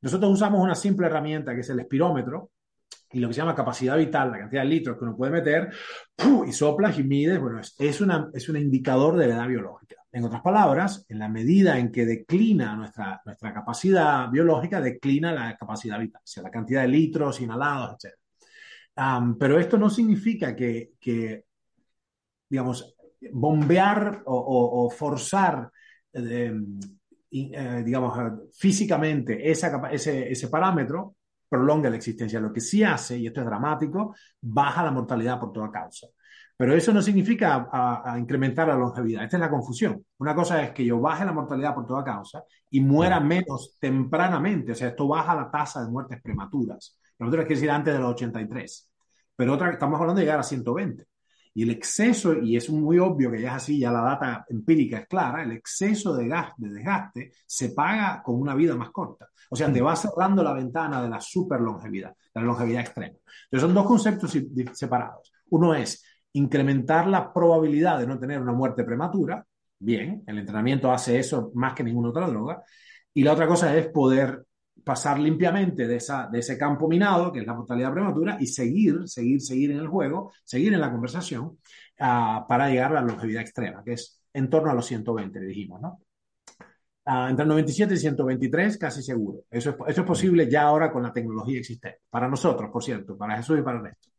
nosotros 0.00 0.32
usamos 0.32 0.60
una 0.60 0.74
simple 0.74 1.06
herramienta 1.06 1.54
que 1.54 1.60
es 1.60 1.70
el 1.70 1.80
espirómetro, 1.80 2.50
y 3.10 3.20
lo 3.20 3.28
que 3.28 3.34
se 3.34 3.40
llama 3.40 3.54
capacidad 3.54 3.96
vital, 3.96 4.30
la 4.30 4.38
cantidad 4.38 4.62
de 4.62 4.68
litros 4.68 4.98
que 4.98 5.04
uno 5.04 5.16
puede 5.16 5.32
meter, 5.32 5.70
¡pum! 6.14 6.46
y 6.46 6.52
soplas 6.52 6.98
y 6.98 7.04
mides, 7.04 7.40
bueno, 7.40 7.60
es, 7.60 7.74
es, 7.78 8.00
una, 8.00 8.28
es 8.34 8.48
un 8.48 8.56
indicador 8.56 9.16
de 9.16 9.28
la 9.28 9.34
edad 9.36 9.48
biológica. 9.48 9.96
En 10.10 10.24
otras 10.24 10.40
palabras, 10.40 11.04
en 11.08 11.18
la 11.18 11.28
medida 11.28 11.78
en 11.78 11.92
que 11.92 12.06
declina 12.06 12.74
nuestra, 12.74 13.20
capacidad 13.52 14.30
biológica, 14.30 14.80
declina 14.80 15.32
la 15.32 15.56
capacidad 15.56 15.98
vital, 15.98 16.22
o 16.24 16.26
sea, 16.26 16.42
la 16.42 16.50
cantidad 16.50 16.82
de 16.82 16.88
litros 16.88 17.40
inhalados, 17.40 17.96
etc. 18.04 18.14
Pero 19.38 19.58
esto 19.58 19.76
no 19.76 19.90
significa 19.90 20.56
que, 20.56 20.92
digamos, 22.48 22.96
bombear 23.32 24.22
o, 24.24 24.90
forzar, 24.90 25.70
eh, 26.12 26.52
eh, 27.30 27.82
digamos, 27.84 28.18
físicamente 28.52 29.50
ese 29.50 30.48
parámetro 30.48 31.16
prolonga 31.48 31.90
la 31.90 31.96
existencia. 31.96 32.40
Lo 32.40 32.52
que 32.52 32.60
sí 32.60 32.82
hace, 32.82 33.18
y 33.18 33.26
esto 33.26 33.40
es 33.40 33.46
dramático, 33.46 34.14
baja 34.40 34.82
la 34.82 34.90
mortalidad 34.90 35.40
por 35.40 35.52
toda 35.52 35.70
causa. 35.70 36.08
Pero 36.58 36.74
eso 36.74 36.92
no 36.92 37.00
significa 37.00 37.68
a, 37.70 38.14
a, 38.14 38.18
incrementar 38.18 38.66
la 38.66 38.74
longevidad. 38.74 39.22
Esta 39.22 39.36
es 39.36 39.40
la 39.40 39.48
confusión. 39.48 40.04
Una 40.18 40.34
cosa 40.34 40.60
es 40.60 40.72
que 40.72 40.84
yo 40.84 41.00
baje 41.00 41.24
la 41.24 41.32
mortalidad 41.32 41.72
por 41.72 41.86
toda 41.86 42.02
causa 42.02 42.42
y 42.68 42.80
muera 42.80 43.20
menos 43.20 43.76
tempranamente. 43.78 44.72
O 44.72 44.74
sea, 44.74 44.88
esto 44.88 45.06
baja 45.06 45.36
la 45.36 45.48
tasa 45.52 45.84
de 45.84 45.90
muertes 45.90 46.20
prematuras. 46.20 46.98
Prematuras 47.16 47.46
quiere 47.46 47.60
decir 47.60 47.70
antes 47.70 47.94
de 47.94 48.00
los 48.00 48.10
83. 48.10 48.90
Pero 49.36 49.54
otra, 49.54 49.70
estamos 49.70 50.00
hablando 50.00 50.18
de 50.18 50.24
llegar 50.24 50.40
a 50.40 50.42
120. 50.42 51.06
Y 51.54 51.62
el 51.62 51.70
exceso, 51.70 52.34
y 52.34 52.56
es 52.56 52.68
muy 52.70 52.98
obvio 52.98 53.30
que 53.30 53.40
ya 53.40 53.50
es 53.50 53.54
así, 53.54 53.78
ya 53.78 53.92
la 53.92 54.02
data 54.02 54.44
empírica 54.48 54.98
es 54.98 55.06
clara, 55.06 55.44
el 55.44 55.52
exceso 55.52 56.16
de, 56.16 56.26
gas, 56.26 56.52
de 56.56 56.70
desgaste 56.70 57.32
se 57.46 57.70
paga 57.70 58.20
con 58.20 58.40
una 58.40 58.56
vida 58.56 58.74
más 58.74 58.90
corta. 58.90 59.28
O 59.50 59.54
sea, 59.56 59.72
te 59.72 59.80
va 59.80 59.94
cerrando 59.94 60.42
la 60.42 60.52
ventana 60.52 61.00
de 61.00 61.08
la 61.08 61.20
super 61.20 61.60
longevidad, 61.60 62.14
la 62.34 62.42
longevidad 62.42 62.80
extrema. 62.80 63.16
Entonces 63.44 63.60
son 63.60 63.74
dos 63.74 63.86
conceptos 63.86 64.36
separados. 64.72 65.32
Uno 65.50 65.74
es 65.74 66.04
incrementar 66.38 67.06
la 67.06 67.32
probabilidad 67.32 67.98
de 67.98 68.06
no 68.06 68.18
tener 68.18 68.40
una 68.40 68.52
muerte 68.52 68.84
prematura. 68.84 69.44
Bien, 69.78 70.22
el 70.26 70.38
entrenamiento 70.38 70.90
hace 70.90 71.18
eso 71.18 71.50
más 71.54 71.74
que 71.74 71.84
ninguna 71.84 72.10
otra 72.10 72.26
droga. 72.26 72.62
Y 73.12 73.22
la 73.22 73.32
otra 73.32 73.46
cosa 73.46 73.76
es 73.76 73.88
poder 73.88 74.44
pasar 74.84 75.18
limpiamente 75.18 75.86
de, 75.86 75.96
esa, 75.96 76.28
de 76.30 76.38
ese 76.38 76.56
campo 76.56 76.88
minado, 76.88 77.32
que 77.32 77.40
es 77.40 77.46
la 77.46 77.54
mortalidad 77.54 77.92
prematura, 77.92 78.36
y 78.40 78.46
seguir, 78.46 79.08
seguir, 79.08 79.40
seguir 79.40 79.72
en 79.72 79.78
el 79.78 79.88
juego, 79.88 80.32
seguir 80.44 80.72
en 80.72 80.80
la 80.80 80.90
conversación 80.90 81.44
uh, 81.44 82.46
para 82.48 82.68
llegar 82.68 82.92
a 82.92 83.00
la 83.00 83.12
longevidad 83.12 83.42
extrema, 83.42 83.82
que 83.84 83.94
es 83.94 84.22
en 84.32 84.48
torno 84.48 84.70
a 84.70 84.74
los 84.74 84.86
120, 84.86 85.40
dijimos, 85.40 85.80
¿no? 85.80 86.00
Uh, 87.10 87.28
entre 87.30 87.46
97 87.46 87.94
y 87.94 87.96
123, 87.96 88.76
casi 88.76 89.02
seguro. 89.02 89.44
Eso 89.50 89.70
es, 89.70 89.76
eso 89.88 90.00
es 90.02 90.06
posible 90.06 90.46
ya 90.50 90.64
ahora 90.64 90.92
con 90.92 91.02
la 91.02 91.10
tecnología 91.10 91.58
existente. 91.58 92.00
Para 92.10 92.28
nosotros, 92.28 92.70
por 92.70 92.84
cierto, 92.84 93.16
para 93.16 93.38
Jesús 93.38 93.58
y 93.58 93.62
para 93.62 93.78
Ernesto. 93.78 94.10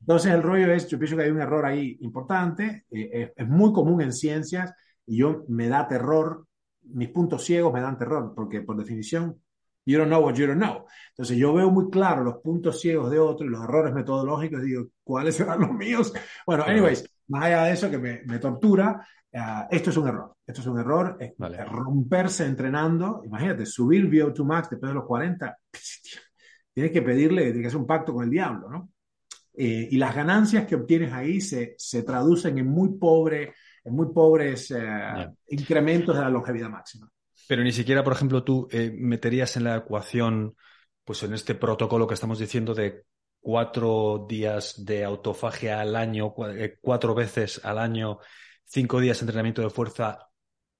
Entonces, 0.00 0.32
el 0.32 0.42
rollo 0.42 0.72
es, 0.72 0.88
yo 0.88 0.98
pienso 0.98 1.16
que 1.16 1.22
hay 1.22 1.30
un 1.30 1.40
error 1.40 1.64
ahí 1.64 1.98
importante, 2.00 2.86
eh, 2.90 3.10
es, 3.12 3.32
es 3.36 3.48
muy 3.48 3.72
común 3.72 4.02
en 4.02 4.12
ciencias, 4.12 4.74
y 5.06 5.18
yo 5.18 5.44
me 5.46 5.68
da 5.68 5.86
terror, 5.86 6.44
mis 6.82 7.10
puntos 7.10 7.44
ciegos 7.44 7.72
me 7.72 7.80
dan 7.80 7.96
terror, 7.96 8.32
porque 8.34 8.60
por 8.62 8.76
definición 8.76 9.40
You 9.84 9.98
don't 9.98 10.08
know 10.08 10.20
what 10.20 10.34
you 10.34 10.46
don't 10.46 10.60
know. 10.60 10.86
Entonces 11.10 11.36
yo 11.36 11.52
veo 11.52 11.70
muy 11.70 11.90
claro 11.90 12.22
los 12.22 12.36
puntos 12.36 12.80
ciegos 12.80 13.10
de 13.10 13.18
otros 13.18 13.48
y 13.48 13.50
los 13.50 13.64
errores 13.64 13.92
metodológicos 13.92 14.62
y 14.62 14.66
digo, 14.66 14.88
¿cuáles 15.02 15.36
serán 15.36 15.60
los 15.60 15.72
míos? 15.72 16.12
Bueno, 16.46 16.64
anyways, 16.64 17.04
más 17.28 17.44
allá 17.44 17.64
de 17.64 17.72
eso 17.72 17.90
que 17.90 17.98
me, 17.98 18.22
me 18.24 18.38
tortura, 18.38 19.06
uh, 19.34 19.66
esto 19.70 19.90
es 19.90 19.96
un 19.96 20.08
error. 20.08 20.34
Esto 20.46 20.60
es 20.60 20.66
un 20.66 20.78
error, 20.78 21.18
vale. 21.38 21.64
romperse 21.64 22.44
entrenando. 22.46 23.22
Imagínate, 23.24 23.66
subir 23.66 24.08
VO2 24.10 24.44
max 24.44 24.70
después 24.70 24.90
de 24.90 24.94
los 24.94 25.04
40, 25.04 25.56
tienes 26.74 26.92
que 26.92 27.02
pedirle, 27.02 27.42
tienes 27.44 27.62
que 27.62 27.66
hacer 27.68 27.80
un 27.80 27.86
pacto 27.86 28.12
con 28.12 28.24
el 28.24 28.30
diablo, 28.30 28.68
¿no? 28.70 28.90
Eh, 29.54 29.88
y 29.90 29.96
las 29.98 30.14
ganancias 30.14 30.66
que 30.66 30.76
obtienes 30.76 31.12
ahí 31.12 31.40
se, 31.40 31.74
se 31.76 32.02
traducen 32.02 32.56
en 32.58 32.66
muy 32.66 32.94
pobre, 32.98 33.54
en 33.84 33.94
muy 33.94 34.06
pobres 34.12 34.68
yeah. 34.68 35.30
incrementos 35.48 36.16
de 36.16 36.22
la 36.22 36.30
longevidad 36.30 36.70
máxima. 36.70 37.10
Pero 37.46 37.62
ni 37.62 37.72
siquiera, 37.72 38.02
por 38.02 38.14
ejemplo, 38.14 38.42
tú 38.42 38.66
eh, 38.70 38.90
meterías 38.94 39.56
en 39.56 39.64
la 39.64 39.76
ecuación, 39.76 40.56
pues 41.04 41.22
en 41.22 41.34
este 41.34 41.54
protocolo 41.54 42.06
que 42.06 42.14
estamos 42.14 42.38
diciendo 42.38 42.74
de 42.74 43.04
cuatro 43.40 44.24
días 44.26 44.82
de 44.84 45.04
autofagia 45.04 45.80
al 45.80 45.96
año, 45.96 46.32
eh, 46.56 46.78
cuatro 46.80 47.14
veces 47.14 47.60
al 47.62 47.78
año, 47.78 48.20
cinco 48.72 49.00
días 49.00 49.18
de 49.18 49.24
entrenamiento 49.24 49.62
de 49.62 49.70
fuerza, 49.70 50.30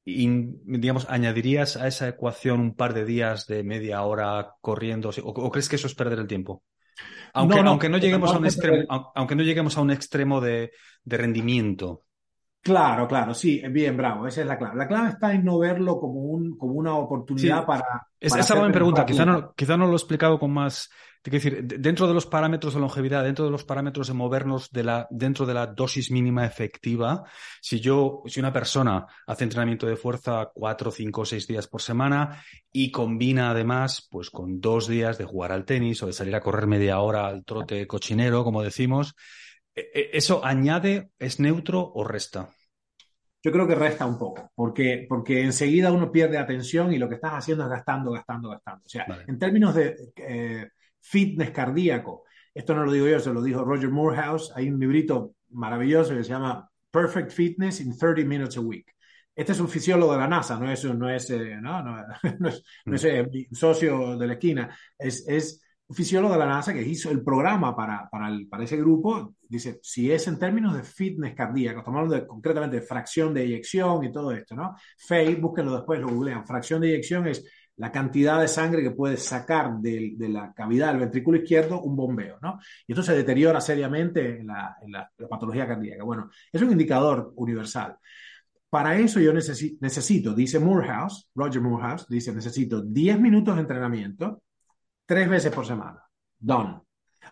y, 0.04 0.26
digamos, 0.28 1.06
¿añadirías 1.08 1.76
a 1.76 1.86
esa 1.86 2.08
ecuación 2.08 2.60
un 2.60 2.74
par 2.74 2.92
de 2.94 3.04
días 3.04 3.46
de 3.46 3.62
media 3.62 4.02
hora 4.02 4.56
corriendo? 4.60 5.10
¿O, 5.10 5.28
o 5.28 5.50
crees 5.50 5.68
que 5.68 5.76
eso 5.76 5.86
es 5.86 5.94
perder 5.94 6.18
el 6.18 6.26
tiempo? 6.26 6.64
Aunque 7.34 7.56
no, 7.56 7.62
no, 7.62 7.70
aunque 7.70 7.88
no 7.88 7.98
lleguemos, 7.98 8.32
a 8.32 8.38
un 8.38 8.46
extremo, 8.46 9.12
aunque 9.14 9.36
no 9.36 9.42
lleguemos 9.42 9.76
a 9.76 9.80
un 9.80 9.90
extremo 9.90 10.40
de, 10.40 10.72
de 11.04 11.16
rendimiento. 11.16 12.02
Claro, 12.62 13.08
claro, 13.08 13.34
sí, 13.34 13.60
bien, 13.70 13.96
bravo, 13.96 14.24
esa 14.28 14.42
es 14.42 14.46
la 14.46 14.56
clave. 14.56 14.76
La 14.76 14.86
clave 14.86 15.08
está 15.08 15.32
en 15.32 15.44
no 15.44 15.58
verlo 15.58 15.98
como, 15.98 16.20
un, 16.20 16.56
como 16.56 16.74
una 16.74 16.94
oportunidad 16.94 17.60
sí, 17.60 17.66
para... 17.66 18.06
Es, 18.20 18.36
esa 18.36 18.54
era 18.54 18.66
mi 18.66 18.72
pregunta, 18.72 19.04
quizá 19.04 19.26
no, 19.26 19.52
quizá 19.52 19.76
no 19.76 19.86
lo 19.86 19.94
he 19.94 19.96
explicado 19.96 20.38
con 20.38 20.52
más... 20.52 20.88
Quiero 21.22 21.38
decir, 21.38 21.64
dentro 21.80 22.08
de 22.08 22.14
los 22.14 22.26
parámetros 22.26 22.74
de 22.74 22.80
longevidad, 22.80 23.22
dentro 23.22 23.44
de 23.44 23.50
los 23.50 23.64
parámetros 23.64 24.08
de 24.08 24.14
movernos 24.14 24.70
de 24.70 24.82
la, 24.82 25.06
dentro 25.10 25.46
de 25.46 25.54
la 25.54 25.66
dosis 25.66 26.10
mínima 26.10 26.44
efectiva, 26.44 27.24
si 27.60 27.78
yo, 27.78 28.22
si 28.26 28.40
una 28.40 28.52
persona 28.52 29.06
hace 29.26 29.44
entrenamiento 29.44 29.86
de 29.86 29.94
fuerza 29.94 30.50
cuatro, 30.52 30.90
cinco, 30.90 31.24
seis 31.24 31.46
días 31.46 31.68
por 31.68 31.80
semana 31.80 32.42
y 32.72 32.90
combina 32.90 33.50
además, 33.50 34.08
pues 34.10 34.30
con 34.30 34.60
dos 34.60 34.88
días 34.88 35.16
de 35.16 35.24
jugar 35.24 35.52
al 35.52 35.64
tenis 35.64 36.02
o 36.02 36.06
de 36.06 36.12
salir 36.12 36.34
a 36.34 36.40
correr 36.40 36.66
media 36.66 36.98
hora 36.98 37.26
al 37.28 37.44
trote 37.44 37.86
cochinero, 37.86 38.42
como 38.42 38.60
decimos, 38.60 39.14
¿Eso 39.74 40.44
añade, 40.44 41.10
es 41.18 41.40
neutro 41.40 41.92
o 41.94 42.04
resta? 42.04 42.50
Yo 43.42 43.50
creo 43.50 43.66
que 43.66 43.74
resta 43.74 44.06
un 44.06 44.18
poco, 44.18 44.52
porque, 44.54 45.06
porque 45.08 45.42
enseguida 45.42 45.90
uno 45.90 46.12
pierde 46.12 46.38
atención 46.38 46.92
y 46.92 46.98
lo 46.98 47.08
que 47.08 47.16
estás 47.16 47.32
haciendo 47.32 47.64
es 47.64 47.70
gastando, 47.70 48.12
gastando, 48.12 48.50
gastando. 48.50 48.84
O 48.86 48.88
sea, 48.88 49.04
vale. 49.08 49.24
en 49.26 49.38
términos 49.38 49.74
de 49.74 49.96
eh, 50.16 50.68
fitness 51.00 51.50
cardíaco, 51.50 52.24
esto 52.54 52.74
no 52.74 52.84
lo 52.84 52.92
digo 52.92 53.08
yo, 53.08 53.18
se 53.18 53.32
lo 53.32 53.42
dijo 53.42 53.64
Roger 53.64 53.90
Morehouse, 53.90 54.52
hay 54.54 54.68
un 54.70 54.78
librito 54.78 55.34
maravilloso 55.50 56.14
que 56.14 56.22
se 56.22 56.30
llama 56.30 56.70
Perfect 56.90 57.32
Fitness 57.32 57.80
in 57.80 57.98
30 57.98 58.24
Minutes 58.24 58.58
a 58.58 58.60
Week. 58.60 58.86
Este 59.34 59.52
es 59.52 59.60
un 59.60 59.68
fisiólogo 59.68 60.12
de 60.12 60.18
la 60.18 60.28
NASA, 60.28 60.58
no 60.60 60.70
es, 60.70 60.84
no 60.84 61.10
es, 61.10 61.30
eh, 61.30 61.56
no, 61.60 61.82
no, 61.82 61.96
no 62.38 62.48
es, 62.48 62.62
no 62.84 62.94
es 62.94 63.04
eh, 63.04 63.48
socio 63.50 64.16
de 64.16 64.26
la 64.26 64.34
esquina, 64.34 64.76
es, 64.96 65.26
es 65.26 65.62
fisiólogo 65.94 66.32
de 66.34 66.38
la 66.38 66.46
NASA 66.46 66.72
que 66.72 66.82
hizo 66.82 67.10
el 67.10 67.22
programa 67.22 67.74
para, 67.74 68.08
para, 68.10 68.28
el, 68.28 68.48
para, 68.48 68.64
ese 68.64 68.76
grupo, 68.76 69.34
dice, 69.48 69.80
si 69.82 70.10
es 70.10 70.26
en 70.28 70.38
términos 70.38 70.76
de 70.76 70.82
fitness 70.82 71.34
cardíaco, 71.34 71.80
estamos 71.80 72.00
hablando 72.00 72.26
concretamente 72.26 72.82
fracción 72.82 73.34
de 73.34 73.42
eyección 73.44 74.04
y 74.04 74.12
todo 74.12 74.32
esto, 74.32 74.54
¿no? 74.54 74.74
FAY, 74.98 75.34
búsquenlo 75.36 75.74
después, 75.74 76.00
lo 76.00 76.08
googlean. 76.08 76.46
Fracción 76.46 76.80
de 76.80 76.88
eyección 76.88 77.26
es 77.26 77.44
la 77.76 77.90
cantidad 77.90 78.40
de 78.40 78.48
sangre 78.48 78.82
que 78.82 78.90
puede 78.90 79.16
sacar 79.16 79.78
de, 79.78 80.14
la 80.18 80.52
cavidad 80.52 80.88
del 80.88 81.00
ventrículo 81.00 81.38
izquierdo 81.38 81.80
un 81.80 81.96
bombeo, 81.96 82.38
¿no? 82.42 82.58
Y 82.86 82.92
esto 82.92 83.02
se 83.02 83.16
deteriora 83.16 83.60
seriamente 83.60 84.40
en 84.40 84.46
la, 84.46 84.76
en 84.82 84.92
la, 84.92 85.10
patología 85.28 85.66
cardíaca. 85.66 86.04
Bueno, 86.04 86.30
es 86.52 86.62
un 86.62 86.70
indicador 86.70 87.32
universal. 87.36 87.96
Para 88.68 88.96
eso 88.96 89.20
yo 89.20 89.32
necesito, 89.32 90.32
dice 90.34 90.58
Roger 90.58 91.60
Morehouse, 91.60 92.06
dice, 92.08 92.32
necesito 92.32 92.80
10 92.80 93.20
minutos 93.20 93.54
de 93.54 93.60
entrenamiento, 93.60 94.42
tres 95.12 95.28
veces 95.28 95.52
por 95.52 95.66
semana. 95.66 96.02
Done. 96.38 96.80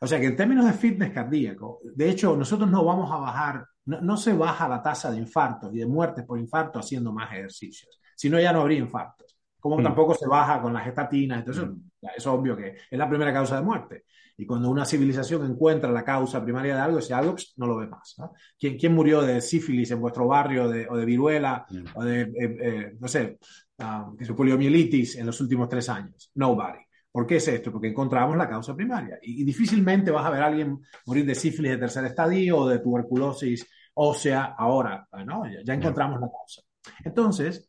O 0.03 0.07
sea 0.07 0.21
que 0.21 0.27
en 0.27 0.37
términos 0.37 0.67
de 0.67 0.75
fitness 0.75 1.13
cardíaco, 1.13 1.81
de 1.83 2.11
hecho, 2.11 2.37
nosotros 2.37 2.71
no 2.71 2.85
vamos 2.85 3.11
a 3.11 3.17
bajar, 3.17 3.65
no, 3.87 4.03
no, 4.03 4.17
se 4.19 4.35
baja 4.35 4.69
la 4.69 4.83
tasa 4.83 5.11
de 5.11 5.17
infartos 5.17 5.75
y 5.75 5.79
de 5.79 5.87
muertes 5.87 6.25
por 6.27 6.39
infarto 6.39 6.79
haciendo 6.79 7.11
más 7.11 7.33
ejercicios, 7.33 7.99
si 8.15 8.29
no 8.29 8.39
ya 8.39 8.53
no 8.53 8.61
habría 8.61 8.79
infartos. 8.79 9.35
Como 9.59 9.79
mm. 9.79 9.83
tampoco 9.83 10.15
se 10.15 10.29
baja 10.29 10.61
con 10.61 10.75
las 10.75 10.87
estatinas, 10.87 11.39
entonces 11.39 11.65
mm. 11.65 12.07
es 12.15 12.27
obvio 12.27 12.55
que 12.55 12.77
es 12.91 12.99
la 12.99 13.09
primera 13.09 13.33
causa 13.33 13.57
de 13.57 13.63
muerte. 13.63 14.05
Y 14.37 14.47
cuando 14.47 14.71
una 14.71 14.85
civilización 14.85 15.51
encuentra 15.51 15.91
la 15.91 16.05
causa 16.05 16.43
primaria 16.43 16.75
de 16.75 16.81
algo, 16.81 16.99
ese 16.99 17.13
algo 17.13 17.35
no 17.57 17.67
lo 17.67 17.77
ve 17.77 17.87
más. 17.87 18.15
¿no? 18.19 18.33
¿Quién, 18.59 18.79
¿Quién, 18.79 18.95
murió 18.95 19.23
de 19.23 19.41
sífilis 19.41 19.91
en 19.91 20.01
vuestro 20.01 20.27
barrio 20.27 20.69
de, 20.69 20.87
o 20.89 20.97
de 20.97 21.05
viruela 21.05 21.67
mm. 21.69 21.85
o 21.95 22.05
de, 22.05 22.21
eh, 22.23 22.31
eh, 22.39 22.97
no 22.99 23.09
sé, 23.09 23.39
uh, 23.79 24.35
poliomielitis 24.35 25.17
en 25.17 25.27
los 25.27 25.41
últimos 25.41 25.69
tres 25.69 25.89
años? 25.89 26.31
Nobody. 26.35 26.81
¿Por 27.13 27.27
qué 27.27 27.37
es 27.37 27.49
esto? 27.49 27.73
Porque 27.73 27.89
encontramos 27.89 28.37
la 28.37 28.49
causa 28.49 28.75
primaria. 28.75 29.19
Y, 29.23 29.43
y, 29.43 29.45
difícilmente 29.45 30.11
vas 30.11 30.27
a 30.27 30.31
ver 30.31 30.43
a 30.43 30.47
alguien 30.47 30.79
morir 31.07 31.27
de 31.27 31.35
sífilis 31.35 31.73
de 31.73 31.79
tercer 31.79 32.05
estadio 32.05 32.59
o 32.59 32.69
de 32.69 32.79
tuberculosis 32.79 33.67
ósea 33.95 34.55
ahora, 34.57 35.07
¿no? 35.27 35.45
Ya, 35.47 35.61
ya 35.65 35.75
encontramos 35.75 36.21
la 36.21 36.29
causa. 36.31 36.63
Entonces, 37.05 37.69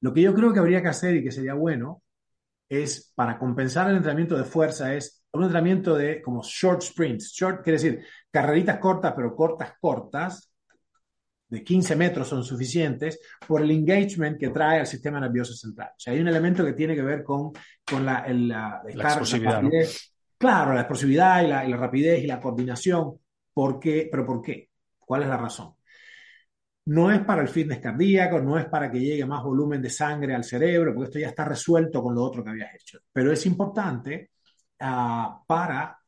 lo 0.00 0.12
que 0.12 0.22
yo 0.22 0.34
creo 0.34 0.52
que 0.52 0.58
habría 0.58 0.82
que 0.82 0.88
hacer 0.88 1.16
y 1.16 1.24
que 1.24 1.30
sería 1.30 1.54
bueno 1.54 2.02
es, 2.68 3.12
para 3.14 3.38
compensar 3.38 3.88
el 3.88 3.96
entrenamiento 3.96 4.36
de 4.36 4.44
fuerza, 4.44 4.94
es 4.94 5.24
un 5.32 5.42
entrenamiento 5.42 5.96
de 5.96 6.20
como 6.20 6.42
short 6.42 6.82
sprints. 6.82 7.32
Short 7.32 7.62
quiere 7.62 7.78
decir 7.78 8.04
carreritas 8.30 8.78
cortas, 8.78 9.14
pero 9.14 9.34
cortas, 9.34 9.74
cortas, 9.80 10.53
de 11.48 11.62
15 11.62 11.96
metros 11.96 12.28
son 12.28 12.42
suficientes 12.42 13.20
por 13.46 13.62
el 13.62 13.70
engagement 13.70 14.38
que 14.38 14.50
trae 14.50 14.80
al 14.80 14.86
sistema 14.86 15.20
nervioso 15.20 15.54
central. 15.54 15.90
O 15.90 16.00
sea, 16.00 16.12
hay 16.12 16.20
un 16.20 16.28
elemento 16.28 16.64
que 16.64 16.72
tiene 16.72 16.94
que 16.94 17.02
ver 17.02 17.22
con, 17.22 17.52
con 17.84 18.04
la, 18.04 18.20
el, 18.20 18.48
la, 18.48 18.82
la, 18.94 19.04
explosividad. 19.04 19.62
La 19.62 19.86
claro, 20.38 20.74
la 20.74 20.80
explosividad 20.80 21.44
y 21.44 21.48
la, 21.48 21.64
y 21.64 21.70
la, 21.70 21.76
rapidez 21.76 22.22
y 22.22 22.26
la 22.26 22.40
coordinación. 22.40 23.18
¿Por 23.52 23.78
qué? 23.78 24.08
¿Pero 24.10 24.26
por 24.26 24.42
qué? 24.42 24.70
¿Cuál 24.98 25.22
es 25.22 25.28
la 25.28 25.36
razón? 25.36 25.74
No 26.86 27.10
es 27.10 27.20
para 27.20 27.40
el 27.40 27.48
fitness 27.48 27.78
cardíaco, 27.78 28.40
no 28.40 28.58
es 28.58 28.66
para 28.66 28.90
que 28.90 29.00
llegue 29.00 29.24
más 29.24 29.42
volumen 29.42 29.80
de 29.80 29.88
sangre 29.88 30.34
al 30.34 30.44
cerebro, 30.44 30.92
porque 30.92 31.06
esto 31.08 31.18
ya 31.18 31.28
está 31.28 31.44
resuelto 31.44 32.02
con 32.02 32.14
lo 32.14 32.22
otro 32.22 32.44
que 32.44 32.50
habías 32.50 32.74
hecho. 32.74 32.98
Pero 33.10 33.32
es 33.32 33.46
importante 33.46 34.32
uh, 34.80 35.44
para 35.46 35.98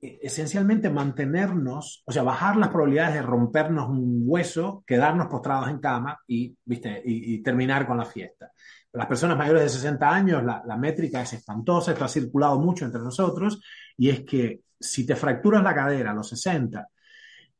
esencialmente 0.00 0.90
mantenernos, 0.90 2.02
o 2.06 2.12
sea, 2.12 2.22
bajar 2.22 2.56
las 2.56 2.68
probabilidades 2.68 3.14
de 3.14 3.22
rompernos 3.22 3.88
un 3.88 4.22
hueso, 4.24 4.84
quedarnos 4.86 5.26
postrados 5.26 5.68
en 5.68 5.80
cama 5.80 6.20
y, 6.26 6.56
¿viste? 6.64 7.02
y, 7.04 7.42
terminar 7.42 7.86
con 7.86 7.96
la 7.98 8.04
fiesta. 8.04 8.52
Las 8.92 9.06
personas 9.06 9.36
mayores 9.36 9.62
de 9.62 9.68
60 9.68 10.08
años, 10.08 10.44
la, 10.44 10.62
la, 10.64 10.76
métrica 10.76 11.22
es 11.22 11.32
espantosa, 11.32 11.92
esto 11.92 12.04
ha 12.04 12.08
circulado 12.08 12.60
mucho 12.60 12.84
entre 12.84 13.00
nosotros, 13.00 13.60
y 13.96 14.08
es 14.08 14.20
que 14.20 14.62
si 14.78 15.04
te 15.04 15.16
fracturas 15.16 15.62
la 15.62 15.74
cadera 15.74 16.12
a 16.12 16.14
los 16.14 16.28
60, 16.28 16.88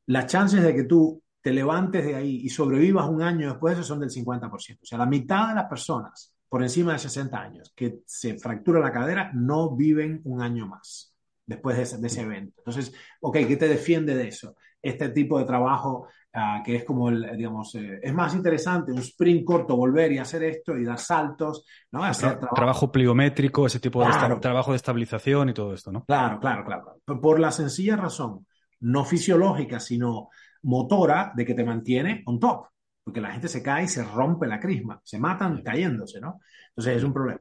las 0.07 0.27
chances 0.27 0.63
de 0.63 0.75
que 0.75 0.85
tú 0.85 1.23
te 1.41 1.53
levantes 1.53 2.05
de 2.05 2.15
ahí 2.15 2.41
y 2.45 2.49
sobrevivas 2.49 3.09
un 3.09 3.23
año 3.23 3.49
después 3.49 3.85
son 3.85 4.01
del 4.01 4.11
50%. 4.11 4.79
O 4.83 4.87
sea, 4.87 4.99
la 4.99 5.07
mitad 5.07 5.49
de 5.49 5.55
las 5.57 5.67
personas 5.67 6.33
por 6.49 6.63
encima 6.63 6.93
de 6.93 6.99
60 6.99 7.41
años 7.41 7.73
que 7.75 8.01
se 8.07 8.39
fractura 8.39 8.81
la 8.81 8.93
cadera 8.93 9.31
no 9.35 9.77
viven 9.77 10.21
un 10.25 10.41
año 10.41 10.67
más 10.67 11.18
después 11.49 11.77
de 11.77 11.83
ese, 11.83 11.99
de 11.99 12.07
ese, 12.07 12.21
evento. 12.21 12.55
Entonces, 12.59 12.93
ok, 13.21 13.39
¿qué 13.49 13.57
te 13.57 13.69
defiende 13.69 14.15
de 14.15 14.29
eso? 14.29 14.55
este 14.83 15.09
tipo 15.11 15.39
de 15.39 15.45
trabajo 15.45 16.09
uh, 16.35 16.63
que 16.65 16.77
es 16.77 16.85
como 16.85 17.09
el, 17.09 17.37
digamos, 17.37 17.75
eh, 17.75 18.01
es 18.03 18.15
más 18.15 18.35
interesante 18.35 18.93
un 18.93 18.99
sprint 18.99 19.45
corto, 19.45 19.77
volver 19.77 20.13
y 20.13 20.19
hacer 20.19 20.43
esto 20.45 20.77
y 20.77 20.85
dar 20.85 20.99
saltos, 20.99 21.65
¿no? 21.91 22.05
Hacer 22.05 22.31
Tra 22.31 22.39
trabajo. 22.39 22.55
trabajo 22.55 22.93
pliométrico, 22.93 23.67
ese 23.67 23.81
tipo 23.81 24.01
claro. 24.01 24.37
de 24.37 24.41
trabajo 24.41 24.73
de 24.73 24.77
estabilización 24.77 25.49
y 25.49 25.55
todo 25.55 25.75
esto, 25.75 25.91
¿no? 25.93 26.05
Claro, 26.05 26.39
claro, 26.41 26.65
claro. 26.65 27.21
Por 27.21 27.41
la 27.41 27.51
sencilla 27.51 27.97
razón, 27.97 28.47
no 28.81 29.05
fisiológica, 29.05 29.81
sino 29.81 30.29
motora 30.63 31.33
de 31.35 31.45
que 31.45 31.55
te 31.55 31.65
mantiene 31.65 32.23
on 32.27 32.39
top. 32.39 32.67
Porque 33.03 33.23
la 33.23 33.31
gente 33.33 33.49
se 33.49 33.63
cae 33.63 33.85
y 33.85 33.89
se 33.89 34.05
rompe 34.05 34.47
la 34.47 34.61
crisma, 34.61 35.01
se 35.03 35.19
matan 35.19 35.63
cayéndose, 35.63 36.21
¿no? 36.21 36.41
Entonces 36.69 36.99
es 36.99 37.05
un 37.05 37.15
problema. 37.15 37.41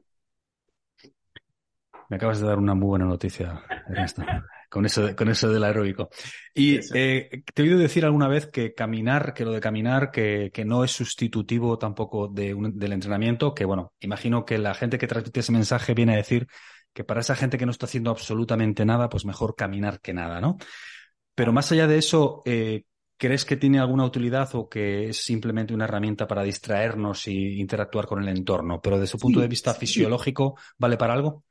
Me 2.08 2.16
acabas 2.16 2.40
de 2.40 2.46
dar 2.46 2.58
una 2.58 2.74
muy 2.74 2.88
buena 2.88 3.04
noticia, 3.04 3.62
Ernesto, 3.86 4.24
con 4.70 4.86
eso, 4.86 5.14
con 5.14 5.28
eso 5.28 5.50
del 5.50 5.64
aeróbico. 5.64 6.08
Y 6.54 6.80
eh, 6.96 7.42
te 7.54 7.62
he 7.62 7.64
oído 7.66 7.78
decir 7.78 8.04
alguna 8.04 8.28
vez 8.28 8.46
que 8.46 8.74
caminar, 8.74 9.34
que 9.34 9.44
lo 9.44 9.52
de 9.52 9.60
caminar, 9.60 10.10
que, 10.10 10.50
que 10.52 10.64
no 10.64 10.84
es 10.84 10.92
sustitutivo 10.92 11.78
tampoco 11.78 12.28
de 12.28 12.54
un, 12.54 12.78
del 12.78 12.92
entrenamiento, 12.92 13.54
que 13.54 13.64
bueno, 13.64 13.92
imagino 14.00 14.44
que 14.44 14.58
la 14.58 14.74
gente 14.74 14.98
que 14.98 15.06
transmite 15.06 15.40
ese 15.40 15.52
mensaje 15.52 15.94
viene 15.94 16.14
a 16.14 16.16
decir 16.16 16.46
que 16.94 17.04
para 17.04 17.20
esa 17.20 17.36
gente 17.36 17.58
que 17.58 17.66
no 17.66 17.72
está 17.72 17.86
haciendo 17.86 18.10
absolutamente 18.10 18.84
nada, 18.84 19.08
pues 19.08 19.24
mejor 19.24 19.54
caminar 19.54 20.00
que 20.00 20.14
nada, 20.14 20.40
¿no? 20.40 20.56
Pero 21.34 21.52
más 21.52 21.70
allá 21.72 21.86
de 21.86 21.98
eso, 21.98 22.42
eh, 22.46 22.84
¿crees 23.16 23.44
que 23.44 23.56
tiene 23.56 23.78
alguna 23.78 24.04
utilidad 24.04 24.48
o 24.54 24.68
que 24.68 25.10
es 25.10 25.24
simplemente 25.24 25.74
una 25.74 25.84
herramienta 25.84 26.26
para 26.26 26.42
distraernos 26.42 27.28
y 27.28 27.60
interactuar 27.60 28.06
con 28.06 28.22
el 28.22 28.28
entorno? 28.28 28.80
Pero 28.80 28.98
desde 28.98 29.12
su 29.12 29.18
punto 29.18 29.40
Sí, 29.40 29.42
de 29.42 29.48
vista 29.48 29.74
fisiológico, 29.74 30.58
¿vale 30.78 30.96
para 30.96 31.14
algo? 31.14 31.44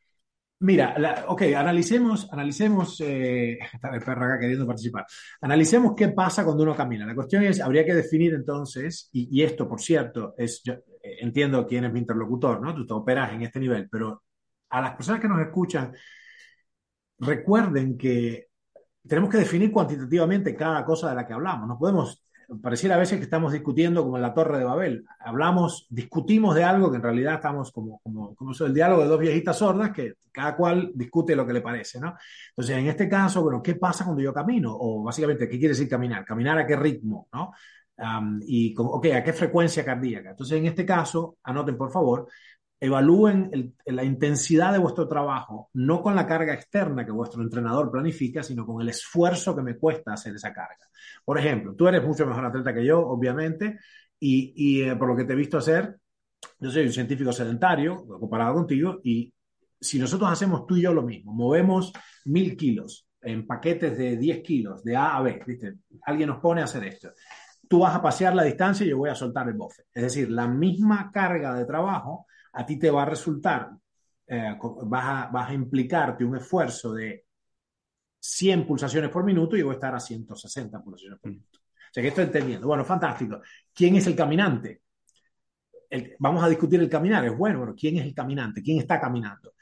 Mira, 0.60 0.98
la- 0.98 1.26
ok, 1.28 1.44
analicemos, 1.56 2.28
analicemos, 2.32 3.00
eh, 3.02 3.60
está 3.74 3.94
el 3.94 4.02
perro 4.02 4.26
acá 4.26 4.40
queriendo 4.40 4.66
participar. 4.66 5.06
Analicemos 5.42 5.94
qué 5.96 6.08
pasa 6.10 6.44
cuando 6.44 6.64
uno 6.64 6.76
camina. 6.76 7.06
La 7.06 7.14
cuestión 7.16 7.44
es, 7.44 7.62
habría 7.62 7.86
que 7.86 7.94
definir 7.94 8.34
entonces, 8.34 9.10
y, 9.14 9.28
y 9.40 9.44
esto, 9.44 9.68
por 9.68 9.80
cierto, 9.80 10.34
es, 10.38 10.62
yo 10.64 10.74
eh, 10.74 11.18
entiendo 11.22 11.66
quién 11.68 11.86
es 11.86 11.94
mi 11.94 12.00
interlocutor, 12.00 12.60
¿no? 12.62 12.74
Tú 12.74 12.88
te 12.88 12.94
operas 12.94 13.34
en 13.34 13.44
este 13.44 13.60
nivel, 13.60 13.88
pero 13.90 14.24
a 14.70 14.82
las 14.82 14.96
personas 14.96 15.22
que 15.22 15.28
nos 15.28 15.40
escuchan, 15.42 15.94
recuerden 17.20 17.98
que 17.98 18.48
tenemos 19.08 19.30
que 19.32 19.40
definir 19.40 19.72
cuantitativamente 19.72 20.56
cada 20.56 20.86
cosa 20.86 21.10
de 21.10 21.16
la 21.16 21.28
que 21.28 21.34
hablamos. 21.34 21.68
No 21.68 21.78
podemos, 21.80 22.24
pareciera 22.62 22.96
a 22.96 23.00
veces 23.00 23.18
que 23.18 23.26
estamos 23.26 23.52
discutiendo 23.52 24.04
como 24.04 24.16
en 24.16 24.22
la 24.22 24.34
Torre 24.34 24.58
de 24.58 24.64
Babel. 24.64 25.06
Hablamos, 25.20 25.86
discutimos 25.90 26.56
de 26.56 26.64
algo 26.64 26.90
que 26.90 26.98
en 26.98 27.04
realidad 27.04 27.36
estamos 27.36 27.72
como, 27.72 28.00
como, 28.00 28.36
como 28.36 28.54
el 28.58 28.74
diálogo 28.74 29.04
de 29.04 29.08
dos 29.10 29.20
viejitas 29.20 29.58
sordas 29.58 29.92
que 29.92 30.14
cada 30.32 30.56
cual 30.56 30.92
discute 30.94 31.36
lo 31.36 31.46
que 31.46 31.54
le 31.54 31.62
parece, 31.62 32.00
¿no? 32.00 32.16
Entonces, 32.50 32.78
en 32.78 32.88
este 32.88 33.10
caso, 33.10 33.42
bueno, 33.42 33.62
¿qué 33.62 33.76
pasa 33.76 34.06
cuando 34.06 34.22
yo 34.22 34.34
camino? 34.34 34.76
O 34.80 35.04
básicamente, 35.04 35.48
¿qué 35.50 35.58
quiere 35.58 35.74
decir 35.74 35.90
caminar? 35.90 36.24
¿Caminar 36.24 36.60
a 36.60 36.68
qué 36.68 36.76
ritmo, 36.76 37.28
¿no? 37.34 37.52
Um, 37.98 38.40
y, 38.46 38.76
ok, 38.78 39.08
¿a 39.16 39.24
qué 39.24 39.34
frecuencia 39.34 39.84
cardíaca? 39.84 40.30
Entonces, 40.30 40.58
en 40.58 40.68
este 40.68 40.86
caso, 40.86 41.38
anoten 41.44 41.76
por 41.76 41.92
favor, 41.92 42.28
evalúen 42.80 43.74
la 43.86 44.04
intensidad 44.04 44.72
de 44.72 44.78
vuestro 44.78 45.08
trabajo, 45.08 45.70
no 45.74 46.02
con 46.02 46.16
la 46.16 46.28
carga 46.28 46.54
externa 46.54 47.06
que 47.06 47.12
vuestro 47.12 47.42
entrenador 47.42 47.92
planifica, 47.92 48.44
sino 48.44 48.66
con 48.66 48.82
el 48.82 48.90
esfuerzo 48.90 49.56
que 49.56 49.64
me 49.64 49.78
cuesta 49.78 50.14
hacer 50.14 50.36
esa 50.36 50.54
carga. 50.54 50.86
Por 51.26 51.40
ejemplo, 51.40 51.74
tú 51.76 51.88
eres 51.88 52.04
mucho 52.04 52.26
mejor 52.26 52.46
atleta 52.46 52.74
que 52.74 52.86
yo, 52.86 53.00
obviamente, 53.00 53.80
y, 54.20 54.54
y 54.56 54.84
eh, 54.84 54.96
por 54.96 55.08
lo 55.08 55.16
que 55.16 55.24
te 55.24 55.34
he 55.34 55.36
visto 55.36 55.58
hacer, 55.58 55.98
yo 56.60 56.70
soy 56.70 56.86
un 56.86 56.94
científico 56.94 57.32
sedentario 57.32 58.06
comparado 58.20 58.54
contigo, 58.54 59.00
y 59.04 59.34
si 59.80 60.00
nosotros 60.00 60.32
hacemos 60.32 60.66
tú 60.66 60.76
y 60.76 60.82
yo 60.82 60.94
lo 60.94 61.04
mismo, 61.04 61.34
movemos 61.34 61.92
mil 62.26 62.56
kilos 62.56 63.08
en 63.22 63.46
paquetes 63.46 63.98
de 63.98 64.18
10 64.18 64.42
kilos, 64.42 64.84
de 64.84 64.96
A 64.96 65.18
a 65.18 65.22
B, 65.22 65.42
¿viste? 65.46 65.76
Alguien 66.04 66.30
nos 66.30 66.40
pone 66.40 66.62
a 66.62 66.66
hacer 66.66 66.84
esto. 66.86 67.12
Tú 67.68 67.80
vas 67.80 67.96
a 67.96 68.02
pasear 68.02 68.34
la 68.36 68.44
distancia 68.44 68.86
y 68.86 68.90
yo 68.90 68.98
voy 68.98 69.10
a 69.10 69.16
soltar 69.16 69.48
el 69.48 69.56
bofe. 69.56 69.84
Es 69.94 70.04
decir, 70.04 70.32
la 70.32 70.48
misma 70.48 71.12
carga 71.12 71.54
de 71.54 71.66
trabajo 71.66 72.28
a 72.58 72.66
ti 72.66 72.78
te 72.78 72.90
va 72.90 73.04
a 73.04 73.06
resultar, 73.06 73.70
eh, 74.26 74.56
vas, 74.60 75.06
a, 75.06 75.28
vas, 75.32 75.50
a, 75.50 75.54
implicarte 75.54 76.26
un 76.26 76.38
esfuerzo 76.38 76.94
de 76.94 77.26
100 78.20 78.66
pulsaciones 78.66 79.12
por 79.12 79.24
minuto 79.24 79.56
y 79.56 79.62
voy 79.62 79.74
a 79.74 79.76
estar 79.76 79.94
a 79.94 80.00
160 80.00 80.82
pulsaciones 80.82 81.20
por 81.20 81.30
minuto. 81.30 81.60
O 81.60 81.94
sea 81.94 82.02
que 82.02 82.10
estoy 82.10 82.26
entendiendo. 82.26 82.66
Bueno, 82.68 82.84
fantástico. 82.84 83.42
¿Quién 83.74 83.96
es 83.96 84.08
el 84.08 84.16
caminante? 84.16 84.82
El, 85.88 86.16
vamos 86.18 86.44
a 86.44 86.50
discutir 86.50 86.80
el 86.80 86.90
caminar. 86.90 87.26
Es 87.26 87.38
bueno, 87.38 87.60
bueno, 87.60 87.76
¿quién 87.80 87.98
es 87.98 88.06
el 88.06 88.16
caminante? 88.16 88.64
¿Quién 88.64 88.80
está 88.80 89.00
caminando? 89.00 89.54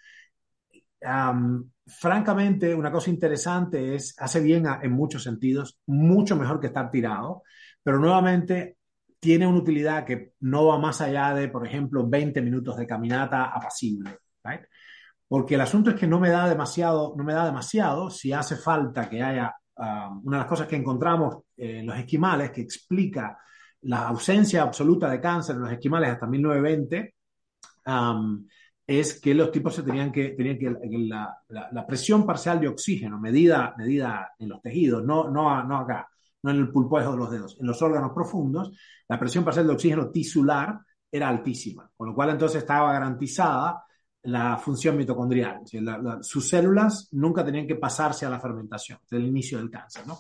Um, 1.01 1.69
francamente, 1.85 2.73
una 2.73 2.91
cosa 2.91 3.09
interesante 3.09 3.93
es, 3.93 4.15
hace 4.17 4.39
bien 4.39 4.67
a, 4.67 4.79
en 4.81 4.93
muchos 4.93 5.21
sentidos, 5.21 5.79
mucho 5.85 6.37
mejor 6.37 6.61
que 6.61 6.67
estar 6.67 6.89
tirado, 6.89 7.43
pero 7.83 7.99
nuevamente 7.99 8.77
tiene 9.25 9.47
una 9.47 9.57
utilidad 9.57 10.05
que 10.05 10.33
no 10.41 10.67
va 10.67 10.77
más 10.77 11.01
allá 11.01 11.33
de, 11.33 11.47
por 11.47 11.65
ejemplo, 11.65 12.07
20 12.07 12.43
minutos 12.43 12.77
de 12.77 12.85
caminata 12.85 13.45
apacible. 13.45 14.19
¿right? 14.43 14.61
Porque 15.27 15.55
el 15.55 15.61
asunto 15.61 15.89
es 15.89 15.95
que 15.95 16.05
no 16.05 16.19
me 16.19 16.29
da 16.29 16.47
demasiado, 16.47 17.15
no 17.17 17.23
me 17.23 17.33
da 17.33 17.43
demasiado 17.43 18.11
si 18.11 18.31
hace 18.31 18.55
falta 18.55 19.09
que 19.09 19.23
haya 19.23 19.51
uh, 19.77 20.21
una 20.23 20.37
de 20.37 20.41
las 20.43 20.45
cosas 20.45 20.67
que 20.67 20.75
encontramos 20.75 21.37
en 21.57 21.87
los 21.87 21.97
esquimales 21.97 22.51
que 22.51 22.61
explica 22.61 23.35
la 23.81 24.09
ausencia 24.09 24.61
absoluta 24.61 25.09
de 25.09 25.19
cáncer 25.19 25.55
en 25.55 25.63
los 25.63 25.71
esquimales 25.71 26.11
hasta 26.11 26.27
1920 26.27 27.15
um, 27.87 28.47
es 28.85 29.19
que 29.19 29.33
los 29.33 29.51
tipos 29.51 29.73
se 29.73 29.81
tenían 29.81 30.11
que, 30.11 30.35
tenían 30.37 30.59
que, 30.59 30.69
la, 30.69 31.35
la, 31.47 31.69
la, 31.71 31.87
presión 31.87 32.27
parcial 32.27 32.59
de 32.59 32.67
oxígeno 32.67 33.19
medida, 33.19 33.73
medida 33.75 34.33
en 34.37 34.49
los 34.49 34.61
tejidos, 34.61 35.03
no, 35.03 35.31
no, 35.31 35.63
no 35.63 35.77
acá, 35.77 36.07
no 36.45 36.51
en 36.51 36.57
el 36.57 36.71
pulpojo 36.71 37.11
de 37.11 37.17
los 37.17 37.31
dedos, 37.31 37.57
en 37.59 37.65
los 37.65 37.81
órganos 37.81 38.11
profundos, 38.13 38.71
la 39.09 39.19
presión 39.19 39.43
parcial 39.43 39.65
de 39.65 39.73
oxígeno 39.73 40.11
tisular 40.11 40.79
era 41.11 41.27
altísima, 41.27 41.89
con 41.97 42.09
lo 42.09 42.13
cual 42.13 42.29
entonces 42.29 42.59
estaba 42.59 42.93
garantizada 42.93 43.83
la 44.21 44.57
función 44.57 44.95
mitocondrial. 44.95 45.61
Sus 46.21 46.47
células 46.47 47.09
nunca 47.13 47.43
tenían 47.43 47.65
que 47.65 47.75
pasarse 47.75 48.27
a 48.27 48.29
la 48.29 48.39
fermentación, 48.39 48.99
desde 49.09 49.23
el 49.23 49.29
inicio 49.29 49.57
del 49.57 49.71
cáncer, 49.71 50.05
¿no? 50.05 50.19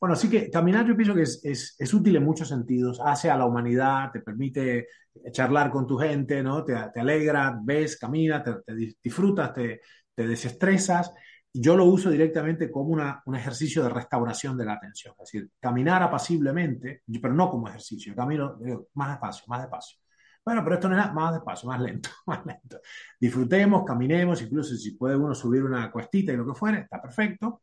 Bueno, 0.00 0.14
así 0.14 0.30
que 0.30 0.50
caminar 0.50 0.86
yo 0.86 0.96
pienso 0.96 1.14
que 1.14 1.22
es, 1.22 1.40
es, 1.44 1.76
es, 1.78 1.92
útil 1.92 2.16
en 2.16 2.24
muchos 2.24 2.48
sentidos, 2.48 2.98
hace 3.04 3.28
a 3.28 3.36
la 3.36 3.44
humanidad, 3.44 4.10
te 4.10 4.20
permite 4.20 4.86
charlar 5.30 5.70
con 5.70 5.86
tu 5.86 5.98
gente, 5.98 6.42
¿no? 6.42 6.64
Te, 6.64 6.74
te 6.94 7.00
alegra, 7.00 7.58
ves, 7.62 7.98
caminas, 7.98 8.42
te, 8.42 8.54
te, 8.64 8.94
disfrutas, 9.02 9.52
te, 9.52 9.82
te 10.14 10.26
desestresas. 10.26 11.12
Yo 11.52 11.76
lo 11.76 11.84
uso 11.84 12.10
directamente 12.10 12.70
como 12.70 12.90
una, 12.90 13.22
un 13.26 13.34
ejercicio 13.34 13.82
de 13.82 13.88
restauración 13.88 14.56
de 14.56 14.64
la 14.64 14.74
atención, 14.74 15.14
es 15.18 15.32
decir, 15.32 15.50
caminar 15.58 16.02
apaciblemente, 16.02 17.02
pero 17.20 17.34
no 17.34 17.50
como 17.50 17.68
ejercicio, 17.68 18.14
camino 18.14 18.56
digo, 18.60 18.88
más 18.94 19.10
despacio, 19.10 19.44
más 19.48 19.62
despacio. 19.62 19.98
Bueno, 20.44 20.62
pero 20.64 20.76
esto 20.76 20.88
no 20.88 21.00
es 21.00 21.12
más 21.12 21.34
despacio, 21.34 21.68
más 21.68 21.80
lento, 21.80 22.08
más 22.26 22.44
lento. 22.46 22.80
Disfrutemos, 23.20 23.84
caminemos, 23.84 24.40
incluso 24.42 24.74
si 24.76 24.92
puede 24.92 25.16
uno 25.16 25.34
subir 25.34 25.62
una 25.64 25.90
cuestita 25.90 26.32
y 26.32 26.36
lo 26.36 26.46
que 26.46 26.54
fuere, 26.54 26.80
está 26.80 27.00
perfecto. 27.00 27.62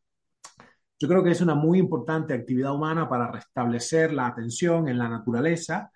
Yo 1.00 1.08
creo 1.08 1.22
que 1.22 1.30
es 1.30 1.40
una 1.40 1.54
muy 1.54 1.78
importante 1.78 2.34
actividad 2.34 2.74
humana 2.74 3.08
para 3.08 3.30
restablecer 3.30 4.12
la 4.12 4.26
atención 4.26 4.88
en 4.88 4.98
la 4.98 5.08
naturaleza. 5.08 5.90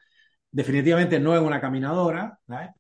Definitivamente 0.51 1.19
no 1.19 1.37
en 1.37 1.45
una 1.45 1.61
caminadora. 1.61 2.39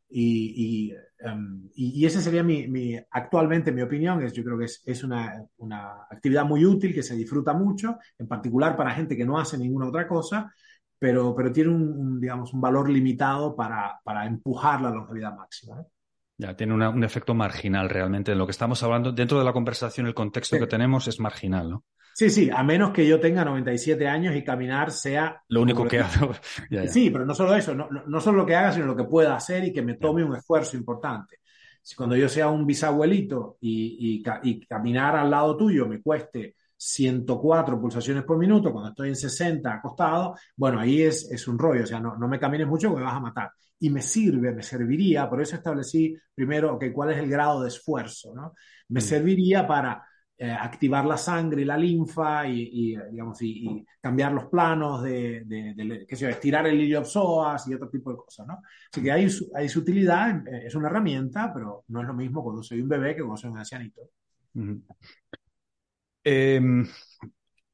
Y, 0.08 0.88
y, 0.90 0.94
um, 1.24 1.68
y, 1.74 2.00
y, 2.00 2.06
ese 2.06 2.20
sería 2.20 2.42
mi, 2.42 2.68
mi, 2.68 2.96
actualmente 3.10 3.72
mi 3.72 3.82
opinión. 3.82 4.22
Es, 4.22 4.32
yo 4.32 4.44
creo 4.44 4.58
que 4.58 4.66
es, 4.66 4.82
es 4.84 5.04
una, 5.04 5.44
una, 5.58 6.06
actividad 6.10 6.44
muy 6.44 6.64
útil 6.64 6.94
que 6.94 7.02
se 7.02 7.16
disfruta 7.16 7.52
mucho, 7.52 7.98
en 8.18 8.28
particular 8.28 8.76
para 8.76 8.94
gente 8.94 9.16
que 9.16 9.24
no 9.24 9.38
hace 9.38 9.58
ninguna 9.58 9.88
otra 9.88 10.06
cosa, 10.06 10.52
pero, 10.98 11.34
pero 11.34 11.52
tiene 11.52 11.70
un, 11.70 11.82
un 11.82 12.20
digamos, 12.20 12.52
un 12.52 12.60
valor 12.60 12.88
limitado 12.88 13.56
para, 13.56 14.00
para 14.04 14.26
empujar 14.26 14.80
la 14.80 14.90
longevidad 14.90 15.36
máxima. 15.36 15.80
¿eh? 15.80 15.84
Ya, 16.38 16.56
tiene 16.56 16.74
una, 16.74 16.90
un 16.90 17.04
efecto 17.04 17.34
marginal 17.34 17.88
realmente. 17.88 18.32
En 18.32 18.38
lo 18.38 18.46
que 18.46 18.52
estamos 18.52 18.82
hablando, 18.82 19.12
dentro 19.12 19.38
de 19.38 19.44
la 19.44 19.52
conversación, 19.52 20.06
el 20.06 20.14
contexto 20.14 20.56
sí. 20.56 20.60
que 20.60 20.66
tenemos 20.66 21.06
es 21.08 21.20
marginal, 21.20 21.70
¿no? 21.70 21.84
Sí, 22.14 22.30
sí, 22.30 22.50
a 22.54 22.62
menos 22.62 22.90
que 22.90 23.06
yo 23.06 23.18
tenga 23.18 23.44
97 23.44 24.06
años 24.06 24.36
y 24.36 24.44
caminar 24.44 24.90
sea... 24.90 25.42
Lo 25.48 25.62
único 25.62 25.86
que 25.86 26.00
hago. 26.00 26.32
ya, 26.70 26.84
ya. 26.84 26.88
Sí, 26.88 27.10
pero 27.10 27.24
no 27.24 27.34
solo 27.34 27.54
eso, 27.54 27.74
no, 27.74 27.88
no, 27.88 28.20
solo 28.20 28.38
lo 28.38 28.46
que 28.46 28.54
haga, 28.54 28.72
sino 28.72 28.86
lo 28.86 28.96
que 28.96 29.04
pueda 29.04 29.34
hacer 29.34 29.64
y 29.64 29.72
que 29.72 29.82
me 29.82 29.94
tome 29.94 30.22
un 30.22 30.36
esfuerzo 30.36 30.76
importante. 30.76 31.38
Si 31.82 31.96
cuando 31.96 32.14
yo 32.14 32.28
sea 32.28 32.48
un 32.48 32.66
bisabuelito 32.66 33.56
y, 33.60 34.22
y, 34.22 34.50
y 34.50 34.60
caminar 34.66 35.16
al 35.16 35.30
lado 35.30 35.56
tuyo 35.56 35.86
me 35.86 36.00
cueste 36.00 36.56
104 36.84 37.80
pulsaciones 37.80 38.24
por 38.24 38.36
minuto, 38.38 38.72
cuando 38.72 38.90
estoy 38.90 39.10
en 39.10 39.16
60 39.16 39.72
acostado, 39.72 40.34
bueno, 40.56 40.80
ahí 40.80 41.02
es, 41.02 41.30
es 41.30 41.46
un 41.46 41.56
rollo, 41.56 41.84
o 41.84 41.86
sea, 41.86 42.00
no, 42.00 42.16
no 42.16 42.26
me 42.26 42.40
camines 42.40 42.66
mucho 42.66 42.88
porque 42.88 43.04
me 43.04 43.06
vas 43.06 43.18
a 43.18 43.20
matar. 43.20 43.50
Y 43.78 43.88
me 43.90 44.02
sirve, 44.02 44.52
me 44.52 44.62
serviría, 44.64 45.30
por 45.30 45.40
eso 45.40 45.54
establecí 45.54 46.16
primero, 46.34 46.74
okay, 46.74 46.92
cuál 46.92 47.12
es 47.12 47.18
el 47.18 47.28
grado 47.28 47.62
de 47.62 47.68
esfuerzo, 47.68 48.34
¿no? 48.34 48.54
Me 48.88 48.98
mm. 48.98 49.02
serviría 49.02 49.66
para 49.66 50.04
eh, 50.42 50.50
activar 50.50 51.04
la 51.04 51.16
sangre 51.16 51.62
y 51.62 51.64
la 51.64 51.76
linfa 51.76 52.48
y, 52.48 52.96
digamos, 53.10 53.40
y, 53.42 53.86
cambiar 54.00 54.32
los 54.32 54.46
planos 54.46 55.02
de, 55.04 55.44
de, 55.44 55.74
de, 55.76 56.06
estirar 56.08 56.66
el 56.66 56.80
hilo 56.80 57.04
psoas 57.04 57.68
y 57.68 57.74
otro 57.74 57.88
tipo 57.88 58.10
de 58.10 58.16
cosas, 58.16 58.48
¿no? 58.48 58.60
Así 58.90 59.00
que 59.00 59.12
hay, 59.12 59.28
hay 59.54 59.68
su 59.68 59.78
utilidad, 59.78 60.42
es 60.48 60.74
una 60.74 60.88
herramienta, 60.88 61.52
pero 61.54 61.84
no 61.86 62.00
es 62.00 62.06
lo 62.08 62.14
mismo 62.14 62.42
cuando 62.42 62.62
soy 62.62 62.80
un 62.80 62.88
bebé 62.88 63.14
que 63.14 63.22
cuando 63.22 63.36
soy 63.36 63.50
un 63.50 63.58
ancianito. 63.58 64.02
Eh, 66.24 66.60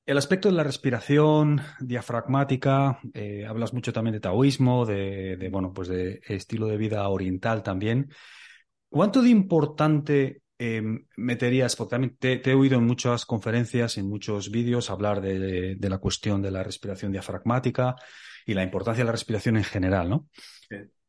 El 0.04 0.16
aspecto 0.16 0.48
de 0.48 0.54
la 0.54 0.64
respiración 0.64 1.60
diafragmática, 1.80 2.98
eh, 3.12 3.44
hablas 3.46 3.74
mucho 3.74 3.92
también 3.92 4.14
de 4.14 4.20
taoísmo, 4.20 4.86
de, 4.86 5.48
bueno, 5.52 5.72
pues 5.72 5.88
de 5.88 6.20
estilo 6.26 6.66
de 6.66 6.78
vida 6.78 7.06
oriental 7.08 7.62
también. 7.62 8.10
¿Cuánto 8.88 9.20
de 9.20 9.28
importante 9.28 10.42
em, 10.58 11.06
meterías? 11.16 11.76
Porque 11.76 11.90
también 11.90 12.16
te, 12.18 12.42
he 12.44 12.54
oído 12.54 12.78
en 12.78 12.86
muchas 12.86 13.24
conferencias, 13.24 13.98
en 13.98 14.08
muchos 14.08 14.50
vídeos, 14.50 14.90
hablar 14.90 15.20
de, 15.20 15.76
la 15.80 15.98
cuestión 15.98 16.42
de 16.42 16.50
la 16.50 16.62
respiración 16.62 17.12
diafragmática 17.12 17.96
y 18.46 18.54
la 18.54 18.62
importancia 18.62 19.02
de 19.02 19.06
la 19.06 19.12
respiración 19.12 19.56
en 19.56 19.64
general, 19.64 20.08
¿no? 20.08 20.28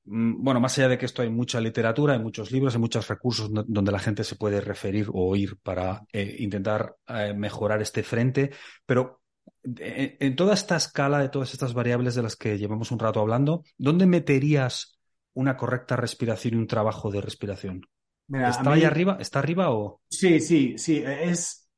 Mm, 0.06 0.44
bueno, 0.44 0.60
más 0.60 0.78
allá 0.78 0.90
de 0.90 0.98
que 0.98 1.06
esto 1.06 1.22
hay 1.22 1.30
mucha 1.30 1.62
literatura, 1.62 2.14
hay 2.14 2.20
muchos 2.20 2.52
libros, 2.52 2.74
hay 2.74 2.82
muchos 2.82 3.08
recursos 3.08 3.50
donde 3.52 3.92
la 3.92 4.00
gente 4.00 4.24
se 4.24 4.36
puede 4.36 4.60
referir 4.62 5.08
o 5.10 5.30
oír 5.30 5.58
para 5.62 6.02
eh, 6.12 6.38
intentar 6.40 6.96
eh, 7.08 7.34
mejorar 7.36 7.82
este 7.82 8.02
frente, 8.04 8.52
pero 8.86 9.22
eh, 9.78 10.18
en, 10.20 10.36
toda 10.36 10.54
esta 10.54 10.76
escala 10.78 11.20
de 11.20 11.30
todas 11.30 11.54
estas 11.54 11.74
variables 11.74 12.16
de 12.16 12.24
las 12.24 12.36
que 12.36 12.58
llevamos 12.58 12.92
un 12.92 13.00
rato 13.00 13.20
hablando, 13.20 13.64
¿dónde 13.78 14.06
meterías 14.06 15.00
una 15.34 15.58
correcta 15.58 15.96
respiración 15.96 16.56
y 16.56 16.58
un 16.58 16.68
trabajo 16.68 17.12
de 17.12 17.22
respiración? 17.22 17.82
¿Está 18.32 18.74
ahí 18.74 18.84
arriba? 18.84 19.18
¿Está 19.20 19.40
arriba 19.40 19.72
o...? 19.72 20.02
Sí, 20.10 20.40
sí, 20.40 20.78
sí, 20.78 21.04
es... 21.06 21.70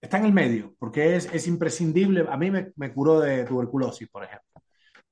Está 0.00 0.18
en 0.18 0.24
el 0.26 0.32
medio, 0.32 0.74
porque 0.78 1.16
es, 1.16 1.46
imprescindible. 1.46 2.26
A 2.28 2.36
mí 2.36 2.50
me 2.50 2.92
curó 2.92 3.20
de 3.20 3.44
tuberculosis, 3.44 4.08
por 4.08 4.24
ejemplo. 4.24 4.54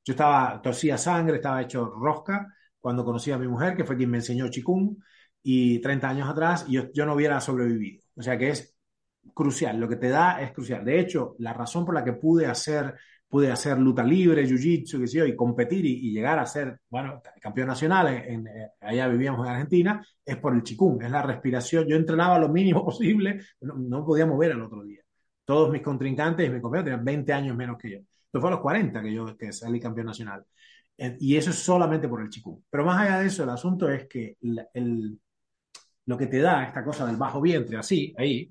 Yo 0.05 0.13
estaba, 0.13 0.61
tosía 0.61 0.99
sangre, 0.99 1.37
estaba 1.37 1.63
hecho 1.63 1.87
rosca 1.87 2.53
cuando 2.81 3.05
conocí 3.05 3.31
a 3.31 3.39
mi 3.39 3.47
mujer, 3.47 3.77
que 3.77 3.85
fue 3.85 3.97
quien 3.97 4.11
me 4.11 4.19
enseñó 4.19 4.49
chikung, 4.49 4.97
y 5.43 5.81
30 5.81 6.09
años 6.09 6.29
atrás 6.29 6.67
yo, 6.69 6.93
yo 6.93 7.07
no 7.07 7.15
hubiera 7.15 7.41
sobrevivido. 7.41 8.03
O 8.17 8.23
sea 8.23 8.37
que 8.37 8.51
es 8.51 8.77
crucial, 9.35 9.79
lo 9.79 9.89
que 9.89 9.97
te 9.97 10.09
da 10.09 10.41
es 10.43 10.53
crucial. 10.53 10.85
De 10.85 10.99
hecho, 10.99 11.37
la 11.39 11.53
razón 11.53 11.85
por 11.85 11.95
la 11.95 12.05
que 12.05 12.15
pude 12.15 12.47
hacer, 12.47 12.97
pude 13.33 13.51
hacer 13.51 13.79
luta 13.79 14.05
libre, 14.05 14.47
jiu-jitsu, 14.47 15.01
que 15.01 15.07
sé 15.07 15.17
yo, 15.21 15.25
y 15.25 15.35
competir 15.35 15.87
y, 15.87 16.13
llegar 16.13 16.39
a 16.39 16.45
ser, 16.45 16.81
bueno, 16.91 17.23
campeón 17.41 17.69
nacional, 17.69 18.09
en, 18.09 18.47
eh, 18.47 18.73
allá 18.79 19.09
vivíamos 19.09 19.47
en 19.47 19.53
Argentina, 19.55 20.07
es 20.23 20.37
por 20.37 20.55
el 20.55 20.63
chikung, 20.63 21.03
es 21.03 21.11
la 21.11 21.23
respiración. 21.23 21.87
Yo 21.89 21.97
entrenaba 21.97 22.39
lo 22.39 22.51
mínimo 22.51 22.85
posible, 22.85 23.41
no, 23.63 23.75
no 23.75 24.05
podía 24.05 24.27
mover 24.27 24.53
al 24.53 24.61
otro 24.61 24.85
día. 24.85 25.01
Todos 25.47 25.71
mis 25.71 25.81
contrincantes 25.81 26.47
y 26.47 26.51
mis 26.51 26.61
compañeros 26.61 26.91
tenían 26.91 27.05
20 27.07 27.33
años 27.33 27.57
menos 27.57 27.79
que 27.79 27.93
yo. 27.93 27.99
Esto 28.01 28.39
fue 28.39 28.51
a 28.51 28.53
los 28.53 28.61
40 28.61 29.03
que 29.03 29.15
yo 29.15 29.35
que 29.35 29.51
salí 29.51 29.81
campeón 29.81 30.09
nacional. 30.09 30.45
Eh, 30.99 31.17
y 31.19 31.35
eso 31.35 31.49
es 31.49 31.57
solamente 31.57 32.09
por 32.09 32.21
el 32.21 32.29
chikung. 32.29 32.61
Pero 32.69 32.85
más 32.85 33.01
allá 33.01 33.21
de 33.21 33.29
eso, 33.29 33.45
el 33.45 33.51
asunto 33.51 33.89
es 33.89 34.07
que 34.09 34.37
el, 34.43 35.19
lo 36.05 36.19
que 36.19 36.27
te 36.27 36.39
da 36.41 36.65
esta 36.65 36.85
cosa 36.85 37.07
del 37.07 37.17
bajo 37.17 37.41
vientre, 37.41 37.79
así, 37.79 38.15
ahí, 38.19 38.51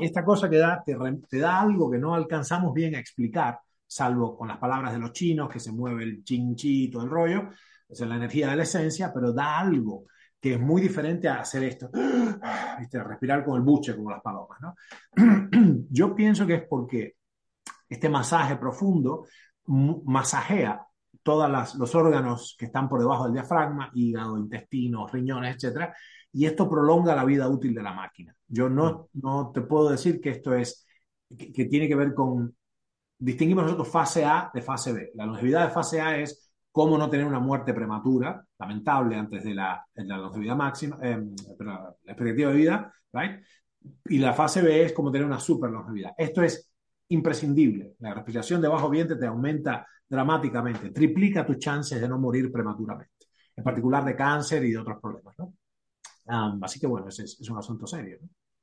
esta 0.00 0.24
cosa 0.24 0.48
que 0.48 0.58
da, 0.58 0.82
te, 0.84 0.96
da 1.38 1.60
algo 1.60 1.90
que 1.90 1.98
no 1.98 2.14
alcanzamos 2.14 2.72
bien 2.72 2.94
a 2.94 2.98
explicar, 2.98 3.58
salvo 3.86 4.36
con 4.36 4.48
las 4.48 4.58
palabras 4.58 4.92
de 4.92 4.98
los 4.98 5.12
chinos, 5.12 5.48
que 5.48 5.60
se 5.60 5.72
mueve 5.72 6.04
el 6.04 6.24
chinchi, 6.24 6.90
todo 6.90 7.04
el 7.04 7.10
rollo, 7.10 7.50
es 7.88 8.00
la 8.00 8.16
energía 8.16 8.50
de 8.50 8.56
la 8.56 8.62
esencia, 8.62 9.12
pero 9.12 9.32
da 9.32 9.58
algo 9.58 10.04
que 10.40 10.54
es 10.54 10.60
muy 10.60 10.80
diferente 10.80 11.28
a 11.28 11.40
hacer 11.40 11.64
esto, 11.64 11.90
respirar 12.92 13.44
con 13.44 13.56
el 13.56 13.62
buche 13.62 13.94
como 13.94 14.10
las 14.10 14.22
palomas. 14.22 14.58
¿no? 14.60 14.74
Yo 15.90 16.14
pienso 16.14 16.46
que 16.46 16.54
es 16.54 16.62
porque 16.68 17.16
este 17.88 18.08
masaje 18.08 18.56
profundo 18.56 19.26
masajea 19.66 20.86
todos 21.22 21.76
los 21.76 21.94
órganos 21.94 22.56
que 22.58 22.66
están 22.66 22.88
por 22.88 23.00
debajo 23.00 23.24
del 23.24 23.34
diafragma, 23.34 23.90
hígado, 23.94 24.38
intestinos, 24.38 25.12
riñones, 25.12 25.62
etc. 25.62 25.92
Y 26.32 26.46
esto 26.46 26.68
prolonga 26.68 27.14
la 27.14 27.24
vida 27.24 27.48
útil 27.48 27.74
de 27.74 27.82
la 27.82 27.92
máquina. 27.92 28.34
Yo 28.46 28.68
no, 28.68 29.08
no 29.14 29.50
te 29.52 29.62
puedo 29.62 29.90
decir 29.90 30.20
que 30.20 30.30
esto 30.30 30.54
es, 30.54 30.86
que, 31.36 31.52
que 31.52 31.64
tiene 31.64 31.88
que 31.88 31.96
ver 31.96 32.14
con, 32.14 32.54
distinguimos 33.18 33.64
nosotros 33.64 33.88
fase 33.88 34.24
A 34.24 34.50
de 34.52 34.62
fase 34.62 34.92
B. 34.92 35.10
La 35.14 35.26
longevidad 35.26 35.66
de 35.66 35.72
fase 35.72 36.00
A 36.00 36.18
es 36.18 36.50
cómo 36.72 36.96
no 36.96 37.10
tener 37.10 37.26
una 37.26 37.40
muerte 37.40 37.74
prematura, 37.74 38.44
lamentable 38.58 39.16
antes 39.16 39.44
de 39.44 39.54
la, 39.54 39.84
la 39.94 40.16
longevidad 40.16 40.56
máxima, 40.56 40.98
eh, 41.02 41.20
la 41.58 41.94
expectativa 42.06 42.50
de 42.50 42.56
vida, 42.56 42.94
right? 43.12 43.42
Y 44.06 44.18
la 44.18 44.32
fase 44.32 44.62
B 44.62 44.84
es 44.84 44.92
cómo 44.92 45.10
tener 45.10 45.26
una 45.26 45.40
super 45.40 45.70
longevidad. 45.70 46.12
Esto 46.16 46.42
es 46.42 46.70
imprescindible. 47.08 47.94
La 47.98 48.14
respiración 48.14 48.60
de 48.60 48.68
bajo 48.68 48.88
vientre 48.88 49.16
te 49.16 49.26
aumenta 49.26 49.86
dramáticamente, 50.08 50.90
triplica 50.90 51.44
tus 51.44 51.58
chances 51.58 52.00
de 52.00 52.08
no 52.08 52.18
morir 52.18 52.50
prematuramente, 52.50 53.26
en 53.56 53.64
particular 53.64 54.04
de 54.04 54.16
cáncer 54.16 54.64
y 54.64 54.72
de 54.72 54.78
otros 54.78 54.98
problemas, 55.00 55.34
¿no? 55.38 55.54
Así 56.62 56.80
que 56.80 56.86
bueno, 56.86 57.08
es, 57.08 57.18
es, 57.18 57.50
un 57.50 57.58
asunto 57.58 57.86
serio. 57.86 58.18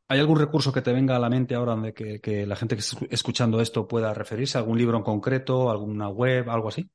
¿Hay 0.10 0.19
algún 0.19 0.39
recurso 0.39 0.72
que 0.72 0.81
te 0.81 0.94
venga 0.94 1.15
a 1.15 1.19
la 1.19 1.30
mente 1.30 1.56
ahora 1.56 1.73
donde 1.73 1.94
que, 1.94 2.22
que 2.22 2.45
la 2.45 2.56
gente 2.56 2.76
que 2.76 2.81
esté 2.81 3.07
escuchando 3.10 3.60
esto 3.60 3.88
pueda 3.88 4.14
referirse? 4.14 4.57
¿Algún 4.57 4.77
libro 4.77 4.98
en 4.98 5.03
concreto? 5.03 5.69
¿Alguna 5.69 6.10
web? 6.10 6.49
¿Algo 6.49 6.69
así? 6.69 6.89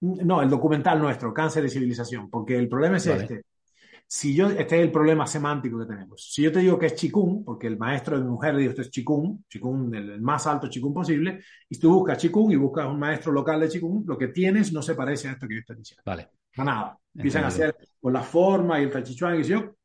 No, 0.00 0.42
el 0.42 0.50
documental 0.50 1.00
nuestro, 1.00 1.32
Cáncer 1.32 1.64
y 1.64 1.70
Civilización, 1.70 2.28
porque 2.28 2.56
el 2.56 2.68
problema 2.68 2.98
es 2.98 3.06
este. 3.06 3.42
Si 4.08 4.34
yo, 4.34 4.48
este 4.50 4.76
es 4.76 4.82
el 4.82 4.92
problema 4.92 5.26
semántico 5.26 5.78
que 5.80 5.86
tenemos. 5.86 6.32
Si 6.32 6.42
yo 6.42 6.52
te 6.52 6.60
digo 6.60 6.78
que 6.78 6.86
es 6.86 6.94
chikung, 6.94 7.44
porque 7.44 7.66
el 7.66 7.76
maestro 7.76 8.16
de 8.16 8.24
mi 8.24 8.30
mujer 8.30 8.54
le 8.54 8.60
dijo 8.60 8.70
esto 8.70 8.82
es 8.82 8.90
chikung, 8.90 9.42
chikung, 9.48 9.92
el, 9.94 10.20
más 10.20 10.46
alto 10.46 10.68
chikung 10.68 10.94
posible, 10.94 11.42
y 11.68 11.78
tú 11.78 11.92
buscas 11.92 12.18
chikung 12.18 12.52
y 12.52 12.56
buscas 12.56 12.86
un 12.86 13.00
maestro 13.00 13.32
local 13.32 13.60
de 13.60 13.68
chikung, 13.68 14.04
lo 14.06 14.16
que 14.16 14.28
tienes 14.28 14.72
no 14.72 14.80
se 14.80 14.94
parece 14.94 15.28
a 15.28 15.32
esto 15.32 15.48
que 15.48 15.54
yo 15.54 15.60
estoy 15.60 15.76
diciendo. 15.76 16.02
Vale. 16.06 16.28
nada. 16.56 16.98
Empiezan 17.14 17.44
a 17.44 17.48
hacer 17.48 17.74
con 18.00 18.12
la 18.12 18.22
forma 18.22 18.78
y 18.78 18.84
el 18.84 18.90
tachichuan 18.90 19.40
y 19.40 19.42
yo, 19.42 19.76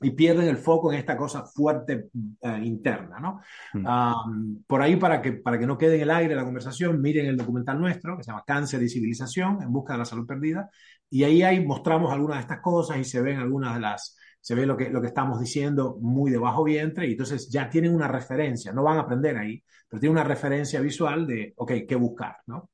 y 0.00 0.10
pierden 0.10 0.48
el 0.48 0.56
foco 0.56 0.92
en 0.92 0.98
esta 0.98 1.16
cosa 1.16 1.44
fuerte 1.44 2.08
eh, 2.40 2.60
interna, 2.62 3.18
¿no? 3.18 3.40
Mm. 3.74 4.62
por 4.66 4.80
ahí, 4.80 4.96
para 4.96 5.20
que, 5.20 5.32
para 5.32 5.58
que 5.58 5.66
no 5.66 5.76
quede 5.76 5.96
en 5.96 6.02
el 6.02 6.10
aire 6.10 6.36
la 6.36 6.44
conversación, 6.44 7.00
miren 7.00 7.26
el 7.26 7.36
documental 7.36 7.80
nuestro, 7.80 8.16
que 8.16 8.22
se 8.22 8.30
llama 8.30 8.44
Cáncer 8.46 8.82
y 8.82 8.88
Civilización, 8.88 9.60
en 9.60 9.72
busca 9.72 9.94
de 9.94 9.98
la 9.98 10.04
salud 10.04 10.26
perdida, 10.26 10.70
y 11.10 11.24
ahí, 11.24 11.42
ahí 11.42 11.64
mostramos 11.64 12.12
algunas 12.12 12.38
de 12.38 12.42
estas 12.42 12.60
cosas 12.60 12.98
y 12.98 13.04
se 13.04 13.20
ven 13.20 13.38
algunas 13.38 13.74
de 13.74 13.80
las, 13.80 14.16
se 14.40 14.54
ve 14.54 14.66
lo 14.66 14.76
que, 14.76 14.90
lo 14.90 15.00
que 15.00 15.08
estamos 15.08 15.40
diciendo 15.40 15.98
muy 16.00 16.30
de 16.30 16.38
bajo 16.38 16.64
vientre, 16.64 17.06
y 17.06 17.12
entonces 17.12 17.50
ya 17.50 17.68
tienen 17.68 17.94
una 17.94 18.08
referencia, 18.08 18.72
no 18.72 18.82
van 18.82 18.98
a 18.98 19.02
aprender 19.02 19.36
ahí, 19.36 19.62
pero 19.88 20.00
tienen 20.00 20.16
una 20.18 20.24
referencia 20.24 20.80
visual 20.80 21.26
de, 21.26 21.54
ok, 21.56 21.72
qué 21.88 21.96
buscar, 21.96 22.36
¿no? 22.46 22.70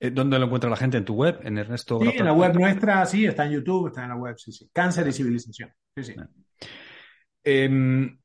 Eh, 0.00 0.10
¿Dónde 0.10 0.38
lo 0.38 0.46
encuentra 0.46 0.68
la 0.68 0.76
gente? 0.76 0.98
¿En 0.98 1.04
tu 1.04 1.14
web? 1.14 1.38
¿En 1.42 1.56
Ernesto? 1.56 2.00
Sí, 2.00 2.12
en 2.16 2.24
la 2.24 2.32
web 2.32 2.54
nuestra, 2.54 3.06
sí, 3.06 3.24
está 3.26 3.46
en 3.46 3.52
YouTube, 3.52 3.88
está 3.88 4.02
en 4.02 4.10
la 4.10 4.16
web, 4.16 4.34
sí, 4.36 4.52
sí. 4.52 4.68
Cáncer 4.72 5.06
y 5.08 5.12
civilización. 5.12 5.70
Sí, 5.96 6.04
sí. 6.04 6.14
Em, 7.42 8.18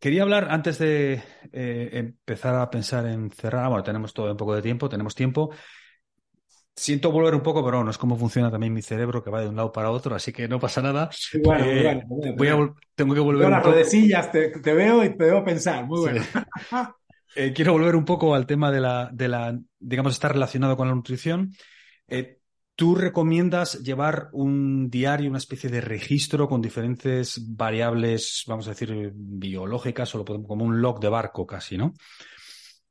quería 0.00 0.22
hablar 0.22 0.48
antes 0.50 0.78
de 0.78 1.22
eh, 1.52 1.90
empezar 1.92 2.56
a 2.56 2.68
pensar 2.68 3.06
en 3.06 3.30
cerrar. 3.30 3.68
Bueno, 3.68 3.84
tenemos 3.84 4.12
todo 4.12 4.30
un 4.30 4.36
poco 4.36 4.54
de 4.54 4.62
tiempo, 4.62 4.88
tenemos 4.88 5.14
tiempo. 5.14 5.50
Siento 6.74 7.12
volver 7.12 7.34
un 7.34 7.42
poco, 7.42 7.62
pero 7.64 7.84
no 7.84 7.90
es 7.90 7.98
como 7.98 8.16
funciona 8.16 8.50
también 8.50 8.72
mi 8.72 8.80
cerebro 8.80 9.22
que 9.22 9.30
va 9.30 9.42
de 9.42 9.48
un 9.48 9.56
lado 9.56 9.70
para 9.72 9.90
otro, 9.90 10.14
así 10.14 10.32
que 10.32 10.48
no 10.48 10.58
pasa 10.58 10.80
nada. 10.80 11.10
Eh, 11.34 12.02
tengo 12.94 13.14
que 13.14 13.20
volver. 13.20 13.52
un 13.52 13.62
poco... 13.62 13.74
te, 13.74 14.48
te, 14.48 14.72
veo 14.72 15.04
y 15.04 15.10
te 15.10 15.24
veo 15.24 15.44
pensar. 15.44 15.84
Muy 15.86 16.00
bueno. 16.00 16.24
Eh, 17.34 17.54
quiero 17.54 17.72
volver 17.72 17.96
un 17.96 18.04
poco 18.04 18.34
al 18.34 18.46
tema 18.46 18.70
de 18.70 18.78
la, 18.78 19.08
de 19.10 19.26
la 19.26 19.58
digamos, 19.78 20.12
está 20.12 20.28
relacionado 20.28 20.76
con 20.76 20.88
la 20.88 20.94
nutrición. 20.94 21.54
Eh, 22.06 22.40
¿Tú 22.74 22.94
recomiendas 22.94 23.82
llevar 23.82 24.28
un 24.32 24.88
diario, 24.88 25.28
una 25.28 25.38
especie 25.38 25.68
de 25.70 25.80
registro 25.80 26.48
con 26.48 26.62
diferentes 26.62 27.40
variables, 27.54 28.44
vamos 28.46 28.66
a 28.66 28.70
decir, 28.70 29.12
biológicas, 29.14 30.14
o 30.14 30.24
como 30.24 30.64
un 30.64 30.80
log 30.80 31.00
de 31.00 31.08
barco 31.08 31.46
casi, 31.46 31.76
¿no? 31.76 31.94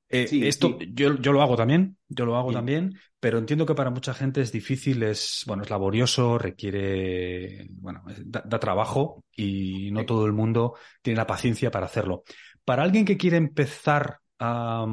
Eh, 0.08 0.28
esto 0.48 0.78
Yo, 0.80 1.18
yo, 1.18 1.32
lo 1.32 1.42
hago 1.42 1.56
también, 1.56 1.98
yo 2.10 2.26
lo 2.26 2.36
hago 2.36 2.52
también, 2.52 3.00
pero 3.22 3.38
entiendo 3.38 3.68
que 3.68 3.76
para 3.76 3.92
mucha 3.92 4.16
gente 4.16 4.42
es 4.42 4.52
difícil, 4.52 5.04
es 5.04 5.44
bueno, 5.46 5.62
es 5.62 5.70
laborioso, 5.70 6.40
requiere, 6.40 7.68
bueno, 7.70 8.04
da, 8.26 8.42
da 8.44 8.60
trabajo 8.60 9.24
y 9.32 9.92
no 9.92 10.06
todo 10.06 10.26
el 10.26 10.34
mundo 10.34 10.74
tiene 11.04 11.18
la 11.18 11.28
paciencia 11.28 11.70
para 11.70 11.86
hacerlo. 11.86 12.24
Para 12.66 12.82
alguien 12.82 13.06
que 13.06 13.18
quiere 13.18 13.38
empezar 13.38 14.18
a, 14.40 14.88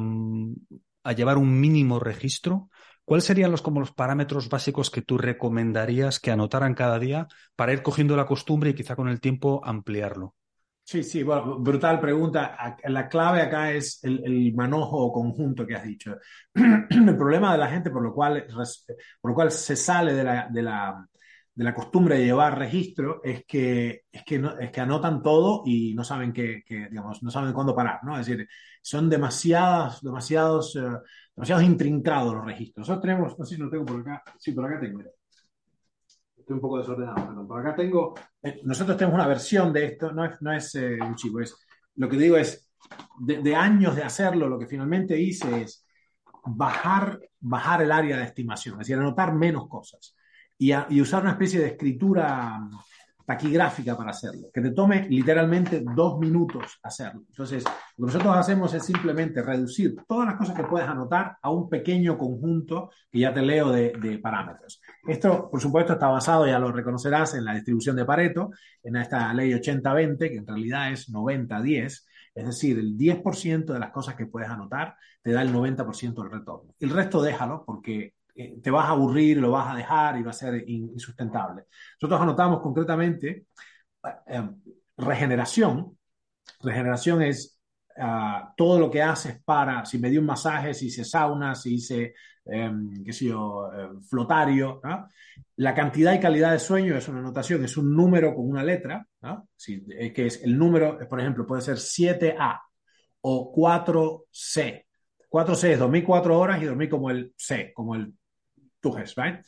llevar 1.15 1.39
un 1.39 1.59
mínimo 1.59 1.99
registro, 1.99 2.69
¿cuáles 3.03 3.25
serían 3.25 3.49
los, 3.49 3.63
como 3.63 3.79
los 3.79 3.93
parámetros 3.93 4.47
básicos 4.47 4.91
que 4.91 5.01
tú 5.01 5.17
recomendarías 5.17 6.19
que 6.19 6.29
anotaran 6.29 6.75
cada 6.75 6.99
día 6.99 7.27
para 7.55 7.73
ir 7.73 7.81
cogiendo 7.81 8.15
la 8.15 8.27
costumbre 8.27 8.69
y 8.69 8.73
quizá 8.75 8.95
con 8.95 9.09
el 9.09 9.19
tiempo 9.19 9.61
ampliarlo? 9.63 10.35
Sí, 10.89 11.03
sí, 11.03 11.21
bueno, 11.21 11.59
brutal 11.59 11.99
pregunta. 11.99 12.57
La 12.85 13.07
clave 13.07 13.43
acá 13.43 13.71
es 13.71 14.03
el, 14.03 14.51
manojo 14.55 15.11
conjunto 15.11 15.63
que 15.67 15.75
has 15.75 15.83
dicho. 15.83 16.17
El 16.89 17.15
problema 17.15 17.51
de 17.51 17.59
la 17.59 17.67
gente 17.69 17.91
por 17.91 18.01
lo 18.01 18.11
cual, 18.11 18.47
por 19.21 19.29
lo 19.31 19.35
cual 19.35 19.51
se 19.51 19.75
sale 19.75 20.13
de 20.15 20.23
la, 20.23 20.47
de 20.49 20.63
la, 20.63 21.07
de 21.53 21.63
la 21.63 21.75
costumbre 21.75 22.17
de 22.17 22.25
llevar 22.25 22.57
registro 22.57 23.21
es 23.23 23.45
que, 23.45 24.05
es 24.11 24.23
que, 24.23 24.41
es 24.61 24.71
que 24.71 24.81
anotan 24.81 25.21
todo 25.21 25.61
y 25.63 25.93
no 25.93 26.03
saben 26.03 26.33
que, 26.33 26.63
digamos, 26.67 27.21
no 27.21 27.29
saben 27.29 27.53
cuándo 27.53 27.75
parar, 27.75 27.99
¿no? 28.01 28.19
Es 28.19 28.25
decir, 28.25 28.47
son 28.81 29.11
demasiadas, 29.11 30.01
demasiados, 30.01 30.75
eh, 30.75 30.81
demasiados 31.35 31.65
intrincados 31.65 32.33
los 32.33 32.45
registros. 32.45 32.87
Nosotros 32.87 33.03
tenemos, 33.03 33.37
no 33.37 33.45
sé 33.45 33.57
si 33.57 33.61
lo 33.61 33.69
tengo 33.69 33.85
por 33.85 34.01
acá, 34.01 34.23
sí, 34.39 34.53
por 34.53 34.65
acá 34.65 34.79
tengo, 34.79 35.03
estoy 36.49 36.55
un 36.55 36.61
poco 36.61 36.79
desordenado, 36.79 37.27
perdón. 37.27 37.47
Por 37.47 37.59
acá 37.59 37.75
tengo, 37.75 38.15
eh, 38.41 38.61
nosotros 38.63 38.97
tenemos 38.97 39.15
una 39.15 39.27
versión 39.27 39.71
de 39.71 39.85
esto, 39.85 40.11
no 40.11 40.25
es, 40.25 40.41
no 40.41 40.51
es 40.51 40.73
eh, 40.75 40.97
un 40.99 41.15
chivo, 41.15 41.41
es, 41.41 41.55
lo 41.95 42.09
que 42.09 42.17
digo 42.17 42.37
es, 42.37 42.67
de, 43.19 43.37
de, 43.43 43.55
años 43.55 43.95
de 43.95 44.03
hacerlo, 44.03 44.49
lo 44.49 44.57
que 44.57 44.65
finalmente 44.65 45.19
hice 45.19 45.61
es 45.61 45.85
bajar, 46.43 47.19
bajar 47.39 47.83
el 47.83 47.91
área 47.91 48.17
de 48.17 48.23
estimación, 48.23 48.75
es 48.75 48.79
decir, 48.79 48.95
anotar 48.97 49.35
menos 49.35 49.67
cosas 49.67 50.15
y, 50.57 50.71
a, 50.71 50.87
y 50.89 51.01
usar 51.01 51.21
una 51.21 51.33
especie 51.33 51.59
de 51.59 51.67
escritura 51.67 52.59
taquigráfica 53.29 53.95
para 53.95 54.09
hacerlo, 54.09 54.47
que 54.51 54.59
te 54.59 54.71
tome 54.71 55.07
literalmente 55.07 55.83
dos 55.95 56.17
minutos 56.17 56.79
hacerlo. 56.81 57.25
Entonces, 57.29 57.63
lo 57.63 58.07
que 58.07 58.13
nosotros 58.13 58.35
hacemos 58.35 58.73
es 58.73 58.83
simplemente 58.83 59.43
reducir 59.43 59.97
todas 60.07 60.29
las 60.29 60.35
cosas 60.35 60.55
que 60.55 60.63
puedes 60.63 60.89
anotar 60.89 61.37
a 61.39 61.51
un 61.51 61.69
pequeño 61.69 62.17
conjunto 62.17 62.89
que 63.11 63.19
ya 63.19 63.31
te 63.31 63.43
leo 63.43 63.69
de, 63.71 63.93
de 64.01 64.17
parámetros. 64.17 64.81
Esto, 65.07 65.47
por 65.47 65.61
supuesto, 65.61 65.93
está 65.93 66.07
basado, 66.07 66.47
ya 66.47 66.57
lo 66.57 66.71
reconocerás, 66.71 67.35
en 67.35 67.45
la 67.45 67.53
distribución 67.53 67.95
de 67.97 68.05
Pareto, 68.05 68.49
en 68.81 68.95
esta 68.95 69.31
ley 69.35 69.51
80-20, 69.51 70.17
que 70.17 70.37
en 70.37 70.47
realidad 70.47 70.91
es 70.91 71.13
90-10, 71.13 71.83
es 72.33 72.45
decir, 72.45 72.79
el 72.79 72.97
10% 72.97 73.65
de 73.65 73.79
las 73.79 73.91
cosas 73.91 74.15
que 74.15 74.25
puedes 74.25 74.49
anotar 74.49 74.95
te 75.21 75.31
da 75.33 75.43
el 75.43 75.53
90% 75.53 76.23
del 76.23 76.31
retorno. 76.31 76.73
El 76.79 76.89
resto 76.89 77.21
déjalo 77.21 77.63
porque 77.63 78.15
eh, 78.39 78.57
te 78.63 78.71
vas 78.71 78.85
a 78.85 78.91
aburrir, 78.91 79.37
lo 79.37 79.51
vas 79.51 79.73
a 79.73 79.75
dejar 79.75 80.17
y 80.17 80.23
va 80.23 80.29
a 80.29 80.33
ser 80.33 80.63
insustentable. 80.69 81.65
Nosotros 81.99 82.21
anotamos 82.21 82.61
concretamente 82.61 83.47
eh, 84.27 84.49
regeneración. 84.95 85.97
Regeneración 86.61 87.21
es 87.21 87.59
uh, 87.97 88.53
todo 88.55 88.79
lo 88.79 88.89
que 88.89 89.01
haces 89.01 89.41
para, 89.43 89.85
si 89.85 89.99
me 89.99 90.09
di 90.09 90.17
un 90.17 90.25
masaje, 90.25 90.73
si 90.73 90.87
hice 90.87 91.03
sauna, 91.03 91.53
si 91.53 91.75
hice, 91.75 92.13
um, 92.45 93.03
qué 93.03 93.11
sé 93.11 93.25
yo, 93.25 93.67
um, 93.67 94.01
flotario. 94.03 94.79
La 95.57 95.75
cantidad 95.75 96.13
y 96.13 96.21
calidad 96.21 96.53
de 96.53 96.59
sueño 96.59 96.95
es 96.95 97.09
una 97.09 97.19
anotación, 97.19 97.65
es 97.65 97.75
un 97.75 97.93
número 97.93 98.33
con 98.33 98.49
una 98.49 98.63
letra, 98.63 99.05
eh, 99.67 100.13
que 100.13 100.27
es 100.27 100.41
el 100.43 100.57
número, 100.57 100.97
por 101.09 101.19
ejemplo, 101.19 101.45
puede 101.45 101.61
ser 101.61 101.75
7A 101.75 102.57
o 103.19 103.51
4C. 103.53 104.85
4C 105.29 105.71
es 105.71 105.79
dormir 105.79 106.05
cuatro 106.05 106.39
horas 106.39 106.61
y 106.61 106.65
dormir 106.65 106.89
como 106.89 107.11
el 107.11 107.33
C, 107.37 107.73
como 107.75 107.95
el 107.95 108.13
Tujes, 108.79 109.15
¿right? 109.15 109.39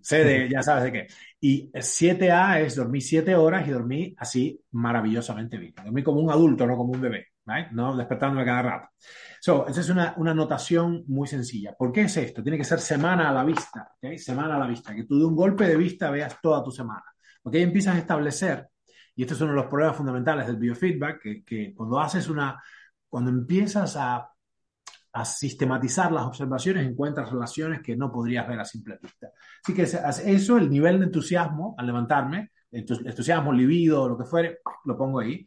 C 0.00 0.24
de, 0.24 0.48
ya 0.48 0.62
sabes 0.62 0.84
de 0.84 0.92
qué. 0.92 1.06
Y 1.40 1.70
7A 1.72 2.60
es 2.60 2.76
dormir 2.76 3.02
7 3.02 3.34
horas 3.36 3.66
y 3.68 3.70
dormir 3.70 4.14
así 4.18 4.60
maravillosamente 4.72 5.58
bien. 5.58 5.74
Dormir 5.74 6.04
como 6.04 6.20
un 6.20 6.30
adulto, 6.30 6.66
no 6.66 6.76
como 6.76 6.92
un 6.92 7.00
bebé, 7.00 7.28
¿right? 7.46 7.68
No 7.72 7.96
despertándome 7.96 8.44
cada 8.44 8.62
rato. 8.62 8.88
So, 9.40 9.66
esa 9.68 9.80
es 9.80 9.88
una, 9.90 10.14
una 10.16 10.34
notación 10.34 11.04
muy 11.06 11.28
sencilla. 11.28 11.74
¿Por 11.76 11.92
qué 11.92 12.02
es 12.02 12.16
esto? 12.16 12.42
Tiene 12.42 12.58
que 12.58 12.64
ser 12.64 12.80
semana 12.80 13.28
a 13.28 13.32
la 13.32 13.44
vista, 13.44 13.92
¿ok? 14.00 14.16
Semana 14.16 14.56
a 14.56 14.58
la 14.58 14.66
vista. 14.66 14.94
Que 14.94 15.04
tú 15.04 15.18
de 15.18 15.26
un 15.26 15.36
golpe 15.36 15.66
de 15.66 15.76
vista 15.76 16.10
veas 16.10 16.40
toda 16.40 16.64
tu 16.64 16.70
semana. 16.70 17.04
Porque 17.42 17.58
ahí 17.58 17.64
empiezas 17.64 17.96
a 17.96 17.98
establecer, 17.98 18.68
y 19.14 19.22
este 19.22 19.34
es 19.34 19.40
uno 19.40 19.50
de 19.50 19.56
los 19.56 19.66
problemas 19.66 19.96
fundamentales 19.96 20.46
del 20.46 20.56
biofeedback, 20.56 21.20
que, 21.20 21.44
que 21.44 21.74
cuando 21.74 22.00
haces 22.00 22.28
una, 22.28 22.60
cuando 23.08 23.30
empiezas 23.30 23.96
a 23.96 24.28
a 25.18 25.24
sistematizar 25.24 26.12
las 26.12 26.24
observaciones, 26.24 26.86
encuentras 26.86 27.30
relaciones 27.30 27.80
que 27.82 27.96
no 27.96 28.12
podrías 28.12 28.46
ver 28.46 28.60
a 28.60 28.64
simple 28.64 28.98
vista. 29.02 29.30
Así 29.64 29.74
que 29.74 29.82
eso, 29.82 30.56
el 30.56 30.70
nivel 30.70 31.00
de 31.00 31.06
entusiasmo 31.06 31.74
al 31.76 31.86
levantarme, 31.86 32.52
entusiasmo, 32.70 33.52
libido, 33.52 34.08
lo 34.08 34.16
que 34.16 34.24
fuere, 34.24 34.58
lo 34.84 34.96
pongo 34.96 35.18
ahí. 35.18 35.44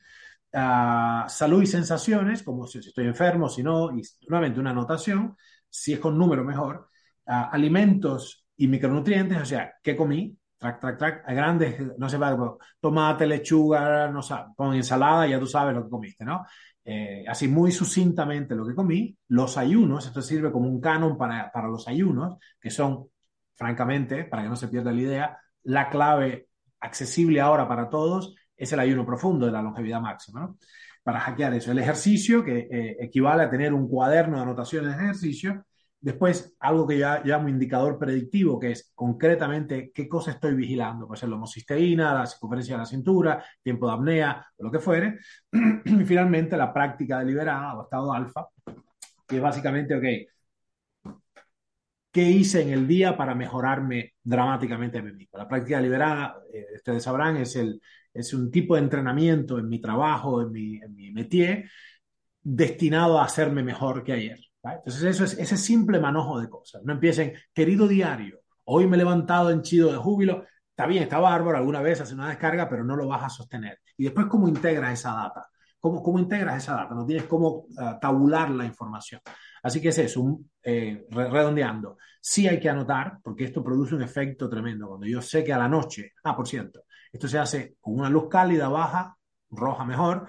Uh, 0.54 1.30
salud 1.30 1.62
y 1.62 1.68
sensaciones, 1.68 2.44
como 2.44 2.68
si, 2.68 2.80
estoy 2.80 3.06
enfermo, 3.06 3.48
si 3.48 3.64
no, 3.64 3.98
y 3.98 4.02
nuevamente 4.28 4.60
una 4.60 4.72
anotación, 4.72 5.38
si 5.70 5.94
es 5.94 6.00
con 6.00 6.18
número 6.18 6.44
mejor. 6.44 6.90
Uh, 7.26 7.48
alimentos 7.52 8.46
y 8.58 8.68
micronutrientes, 8.68 9.42
o 9.42 9.46
sea, 9.46 9.74
¿qué 9.82 9.96
comí? 9.96 10.38
Track, 10.58 10.80
track, 10.82 10.98
track, 10.98 11.24
a 11.26 11.34
grandes, 11.34 11.78
no 11.98 12.20
va, 12.20 12.58
tomate, 12.80 13.26
lechuga, 13.26 14.10
no 14.10 14.22
sé, 14.22 14.36
con 14.56 14.76
ensalada, 14.76 15.26
ya 15.28 15.40
tú 15.40 15.48
sabes 15.48 15.74
lo 15.74 15.86
que 15.86 15.90
comiste, 15.90 16.26
¿no? 16.26 16.46
Eh, 16.84 17.24
así 17.28 17.48
muy 17.48 17.72
sucintamente 17.72 18.56
lo 18.56 18.66
que 18.66 18.76
comí, 18.76 19.16
los 19.28 19.58
ayunos, 19.58 20.06
esto 20.06 20.22
sirve 20.22 20.52
como 20.52 20.68
un 20.68 20.82
canon 20.82 21.18
para, 21.18 21.52
para 21.52 21.68
los 21.68 21.88
ayunos, 21.88 22.38
que 22.60 22.70
son, 22.70 23.08
francamente, 23.56 24.24
para 24.24 24.44
que 24.44 24.50
no 24.50 24.56
se 24.56 24.68
pierda 24.68 24.92
la 24.92 25.02
idea, 25.02 25.38
la 25.64 25.90
clave 25.90 26.48
accesible 26.80 27.40
ahora 27.40 27.68
para 27.68 27.90
todos 27.90 28.36
es 28.58 28.72
el 28.74 28.80
ayuno 28.80 29.06
profundo 29.06 29.46
de 29.46 29.52
la 29.52 29.62
longevidad 29.62 30.02
máxima. 30.02 30.54
Para 31.04 31.20
hackear 31.20 31.54
eso. 31.56 31.72
El 31.72 31.80
ejercicio, 31.80 32.44
que 32.44 32.68
eh, 32.72 32.98
equivale 33.00 33.44
a 33.44 33.50
tener 33.50 33.74
un 33.74 33.88
cuaderno 33.88 34.38
de 34.38 34.44
anotaciones 34.44 34.96
de 34.96 35.04
ejercicio, 35.04 35.66
Después, 36.02 36.56
algo 36.60 36.88
que 36.88 36.98
ya 36.98 37.22
llamo 37.24 37.48
indicador 37.48 38.00
predictivo, 38.00 38.60
que 38.60 38.72
es 38.72 38.92
concretamente 38.96 39.92
qué 39.94 40.10
cosa 40.10 40.32
estoy 40.32 40.56
vigilando. 40.56 41.08
Puede 41.08 41.20
ser 41.20 41.30
la 41.30 41.36
homocisteína, 41.36 42.16
la 42.16 42.26
circunferencia 42.26 42.74
de 42.74 42.80
la 42.80 42.86
cintura, 42.88 43.46
tiempo 43.62 43.88
de 43.88 43.94
apnea, 43.94 44.48
lo 44.58 44.72
que 44.72 44.80
fuere. 44.80 45.20
Y 45.86 46.06
finalmente, 46.06 46.58
la 46.58 46.74
práctica 46.74 47.20
deliberada 47.20 47.76
o 47.76 47.84
estado 47.84 48.14
alfa, 48.14 48.48
que 49.28 49.36
es 49.38 49.42
básicamente, 49.42 49.96
ok, 49.96 51.14
¿qué 52.12 52.24
hice 52.24 52.62
en 52.62 52.70
el 52.72 52.88
día 52.88 53.16
para 53.18 53.36
mejorarme 53.36 54.14
dramáticamente 54.24 54.98
a 55.00 55.02
mí 55.04 55.14
mismo? 55.14 55.38
La 55.38 55.48
práctica 55.48 55.78
deliberada, 55.78 56.38
eh, 56.54 56.66
ustedes 56.76 57.04
sabrán, 57.04 57.38
es, 57.38 57.56
el, 57.56 57.82
es 58.14 58.34
un 58.34 58.52
tipo 58.52 58.76
de 58.76 58.82
entrenamiento 58.82 59.60
en 59.60 59.70
mi 59.70 59.80
trabajo, 59.80 60.42
en 60.42 60.52
mi, 60.52 60.78
en 60.78 60.96
mi 60.96 61.12
métier, 61.12 61.70
destinado 62.42 63.20
a 63.20 63.26
hacerme 63.26 63.64
mejor 63.64 64.04
que 64.04 64.14
ayer. 64.14 64.51
Entonces, 64.64 65.04
eso 65.04 65.24
es 65.24 65.38
ese 65.38 65.58
simple 65.58 66.00
manojo 66.00 66.40
de 66.40 66.50
cosas. 66.50 66.84
No 66.84 66.94
empiecen, 66.94 67.34
querido 67.54 67.88
diario, 67.88 68.42
hoy 68.66 68.88
me 68.88 68.96
he 68.96 69.00
levantado 69.00 69.50
en 69.50 69.62
chido 69.62 69.92
de 69.92 69.98
júbilo. 69.98 70.46
Está 70.70 70.86
bien, 70.86 71.04
está 71.04 71.20
bárbaro, 71.20 71.58
alguna 71.58 71.82
vez 71.82 72.02
hace 72.02 72.14
una 72.14 72.30
descarga, 72.30 72.70
pero 72.70 72.84
no 72.84 72.96
lo 72.96 73.08
vas 73.08 73.24
a 73.24 73.30
sostener. 73.30 73.80
Y 73.98 74.06
después, 74.06 74.28
¿cómo 74.28 74.48
integras 74.48 74.94
esa 74.94 75.14
data? 75.14 75.48
¿Cómo, 75.80 76.02
cómo 76.04 76.20
integras 76.20 76.64
esa 76.64 76.76
data? 76.76 76.94
No 76.94 77.06
tienes 77.06 77.26
cómo 77.26 77.66
uh, 77.70 78.00
tabular 78.00 78.52
la 78.52 78.66
información. 78.66 79.22
Así 79.64 79.82
que 79.82 79.90
es 79.90 79.98
eso, 79.98 80.22
un, 80.22 80.52
eh, 80.64 81.06
redondeando. 81.10 81.98
Sí 82.20 82.48
hay 82.48 82.60
que 82.60 82.70
anotar, 82.70 83.20
porque 83.24 83.46
esto 83.46 83.64
produce 83.64 83.96
un 83.96 84.02
efecto 84.02 84.50
tremendo. 84.50 84.88
Cuando 84.88 85.08
yo 85.08 85.22
sé 85.22 85.44
que 85.44 85.54
a 85.54 85.58
la 85.58 85.68
noche, 85.68 86.14
ah, 86.24 86.36
por 86.36 86.48
cierto, 86.48 86.84
esto 87.12 87.28
se 87.28 87.38
hace 87.38 87.76
con 87.80 88.00
una 88.00 88.10
luz 88.10 88.28
cálida, 88.30 88.70
baja, 88.70 89.18
roja 89.50 89.86
mejor, 89.86 90.28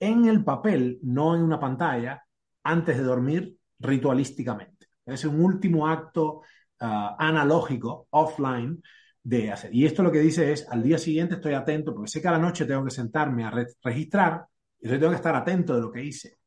en 0.00 0.26
el 0.26 0.44
papel, 0.44 0.98
no 1.02 1.34
en 1.34 1.42
una 1.42 1.58
pantalla, 1.58 2.22
antes 2.62 2.96
de 2.96 3.02
dormir 3.02 3.56
ritualísticamente. 3.78 4.88
Es 5.06 5.24
un 5.24 5.40
último 5.40 5.88
acto 5.88 6.42
uh, 6.80 7.14
analógico, 7.18 8.08
offline, 8.10 8.82
de 9.22 9.52
hacer. 9.52 9.74
Y 9.74 9.84
esto 9.84 10.02
lo 10.02 10.10
que 10.10 10.20
dice 10.20 10.52
es, 10.52 10.66
al 10.70 10.82
día 10.82 10.98
siguiente 10.98 11.34
estoy 11.34 11.54
atento, 11.54 11.94
porque 11.94 12.10
sé 12.10 12.22
que 12.22 12.28
a 12.28 12.32
la 12.32 12.38
noche 12.38 12.64
tengo 12.64 12.84
que 12.84 12.90
sentarme 12.90 13.44
a 13.44 13.50
re 13.50 13.66
registrar, 13.82 14.46
y 14.80 14.84
entonces 14.84 15.00
tengo 15.00 15.10
que 15.10 15.16
estar 15.16 15.34
atento 15.34 15.74
de 15.74 15.80
lo 15.82 15.92
que 15.92 16.04
hice. 16.04 16.38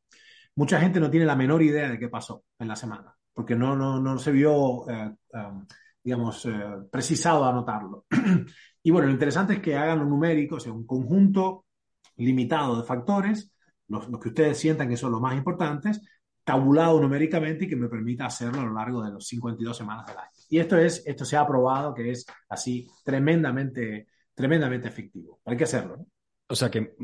Mucha 0.56 0.80
gente 0.80 1.00
no 1.00 1.10
tiene 1.10 1.26
la 1.26 1.36
menor 1.36 1.62
idea 1.62 1.88
de 1.88 1.98
qué 1.98 2.08
pasó 2.08 2.44
en 2.58 2.68
la 2.68 2.76
semana, 2.76 3.14
porque 3.32 3.54
no, 3.54 3.76
no, 3.76 4.00
no 4.00 4.18
se 4.18 4.32
vio, 4.32 4.88
eh, 4.88 5.14
um, 5.32 5.66
digamos, 6.02 6.44
eh, 6.46 6.50
precisado 6.90 7.44
a 7.44 7.50
anotarlo. 7.50 8.06
y 8.82 8.90
bueno, 8.90 9.06
lo 9.06 9.12
interesante 9.12 9.54
es 9.54 9.60
que 9.60 9.76
hagan 9.76 10.00
un 10.00 10.10
numérico, 10.10 10.56
o 10.56 10.60
sea, 10.60 10.72
un 10.72 10.86
conjunto 10.86 11.66
limitado 12.16 12.80
de 12.80 12.86
factores 12.86 13.52
los, 13.92 14.08
los, 14.08 14.20
que 14.20 14.30
ustedes 14.30 14.58
sientan 14.58 14.88
que 14.88 14.96
son 14.96 15.12
los 15.12 15.20
más 15.20 15.36
importantes, 15.36 16.00
tabulado 16.44 17.00
numéricamente 17.00 17.64
y 17.64 17.68
que 17.68 17.76
me 17.76 17.88
permita 17.88 18.26
hacerlo 18.26 18.60
a 18.60 18.64
lo 18.64 18.74
largo 18.74 19.02
de 19.02 19.12
los 19.12 19.26
52 19.26 19.76
semanas 19.76 20.06
del 20.06 20.18
año. 20.18 20.30
Y 20.48 20.58
esto, 20.58 20.76
es, 20.76 21.02
esto 21.06 21.24
se 21.24 21.36
ha 21.36 21.46
probado 21.46 21.94
que 21.94 22.10
es 22.10 22.26
así 22.48 22.86
tremendamente, 23.04 24.08
tremendamente 24.34 24.88
efectivo. 24.88 25.40
Hay 25.44 25.56
que 25.56 25.64
hacerlo. 25.64 25.96
¿no? 25.98 26.06
O 26.48 26.56
sea 26.56 26.70
que 26.70 26.94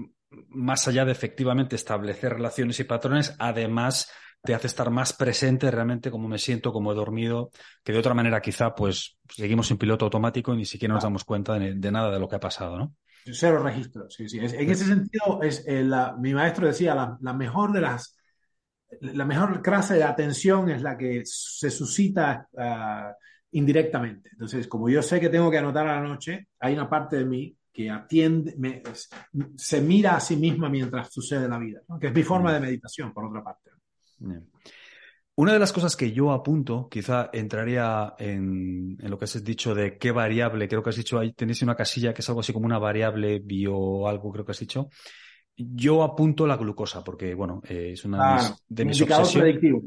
más 0.49 0.89
allá 0.89 1.05
de 1.05 1.13
efectivamente 1.13 1.77
establecer 1.77 2.35
relaciones 2.35 2.81
y 2.81 2.85
patrones, 2.85 3.35
además 3.39 4.11
te 4.43 4.55
hace 4.55 4.67
estar 4.67 4.91
más 4.91 5.13
presente 5.13 5.71
realmente 5.71 6.11
cómo 6.11 6.29
me 6.29 6.39
siento, 6.39 6.73
cómo 6.73 6.93
he 6.93 6.95
dormido, 6.95 7.51
que 7.83 7.93
de 7.93 7.99
otra 7.99 8.15
manera 8.15 8.41
quizá 8.41 8.75
pues 8.75 9.19
seguimos 9.29 9.71
en 9.71 9.79
piloto 9.79 10.05
automático 10.05 10.53
y 10.55 10.59
ni 10.59 10.65
siquiera 10.65 10.95
nos 10.95 11.03
damos 11.03 11.25
cuenta 11.25 11.59
de, 11.59 11.75
de 11.75 11.91
nada 11.91 12.11
de 12.11 12.21
lo 12.21 12.29
que 12.29 12.37
ha 12.37 12.41
pasado, 12.41 12.79
¿no? 12.79 12.95
Cero 13.33 13.63
registros, 13.63 14.15
sí, 14.15 14.29
sí. 14.29 14.39
Es, 14.39 14.53
en 14.53 14.71
ese 14.71 14.85
sentido, 14.85 15.43
es, 15.43 15.65
eh, 15.67 15.83
la, 15.83 16.17
mi 16.19 16.35
maestro 16.35 16.67
decía, 16.67 16.95
la, 16.95 17.19
la, 17.21 17.33
mejor 17.33 17.73
de 17.73 17.81
las, 17.81 18.17
la 19.01 19.25
mejor 19.25 19.63
clase 19.63 19.95
de 19.95 20.05
atención 20.05 20.71
es 20.71 20.83
la 20.83 20.97
que 20.97 21.23
se 21.25 21.71
suscita 21.71 22.49
uh, 22.53 23.13
indirectamente. 23.53 24.31
Entonces, 24.33 24.67
como 24.67 24.89
yo 24.89 25.03
sé 25.03 25.21
que 25.21 25.29
tengo 25.29 25.51
que 25.51 25.59
anotar 25.59 25.87
a 25.87 26.01
la 26.01 26.09
noche, 26.09 26.49
hay 26.59 26.75
una 26.75 26.89
parte 26.89 27.17
de 27.17 27.25
mí 27.25 27.57
que 27.73 27.91
atiende, 27.91 28.55
me, 28.59 28.83
se 29.57 29.81
mira 29.81 30.17
a 30.17 30.21
sí 30.21 30.37
misma 30.37 30.69
mientras 30.69 31.13
sucede 31.13 31.49
la 31.49 31.59
vida, 31.59 31.81
¿no? 31.89 31.99
que 31.99 32.09
es 32.09 32.15
mi 32.15 32.23
forma 32.23 32.53
de 32.53 32.61
meditación, 32.61 33.13
por 33.13 33.27
otra 33.27 33.45
parte. 33.45 33.71
Yeah. 34.19 34.43
Una 35.39 35.53
de 35.53 35.61
las 35.61 35.73
cosas 35.73 35.95
que 35.95 36.11
yo 36.11 36.33
apunto, 36.33 36.89
quizá 36.91 37.31
entraría 37.33 38.15
en, 38.19 38.99
en, 39.01 39.09
lo 39.09 39.17
que 39.17 39.25
has 39.27 39.45
dicho 39.45 39.73
de 39.73 39.97
qué 39.97 40.11
variable, 40.11 40.67
creo 40.67 40.83
que 40.83 40.91
has 40.91 40.97
dicho 40.97 41.17
ahí, 41.17 41.33
tenéis 41.33 41.63
una 41.63 41.77
casilla 41.77 42.13
que 42.13 42.23
es 42.23 42.29
algo 42.29 42.41
así 42.41 42.53
como 42.53 42.67
una 42.67 42.81
variable 42.81 43.39
bio 43.39 44.09
algo, 44.09 44.33
creo 44.33 44.45
que 44.45 44.51
has 44.51 44.59
dicho. 44.59 44.89
Yo 45.57 46.03
apunto 46.03 46.45
la 46.45 46.57
glucosa, 46.57 47.05
porque 47.05 47.37
bueno, 47.37 47.63
eh, 47.69 47.91
es 47.93 48.05
una 48.05 48.35
ah, 48.35 48.57
de 48.69 48.85
mis, 48.85 48.99
de 48.99 49.05
mis 49.07 49.13
obsesiones. 49.13 49.83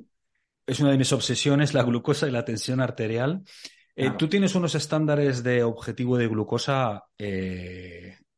Es 0.65 0.79
una 0.79 0.91
de 0.91 0.97
mis 0.97 1.11
obsesiones, 1.11 1.73
la 1.73 1.83
glucosa 1.83 2.29
y 2.29 2.31
la 2.31 2.45
tensión 2.45 2.79
arterial. 2.79 3.43
Eh, 3.93 4.11
tú 4.17 4.29
tienes 4.29 4.55
unos 4.55 4.73
estándares 4.75 5.43
de 5.43 5.63
objetivo 5.63 6.17
de 6.17 6.29
glucosa 6.29 7.03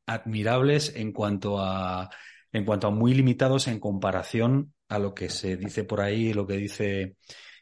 admirables 0.07 0.95
en 0.95 1.11
cuanto 1.11 1.59
a 1.59 2.09
en 2.51 2.65
cuanto 2.65 2.87
a 2.87 2.91
muy 2.91 3.13
limitados 3.13 3.67
en 3.67 3.79
comparación 3.79 4.73
a 4.89 4.99
lo 4.99 5.13
que 5.13 5.29
se 5.29 5.57
dice 5.57 5.83
por 5.83 6.01
ahí, 6.01 6.33
lo 6.33 6.45
que 6.45 6.57
dice 6.57 7.15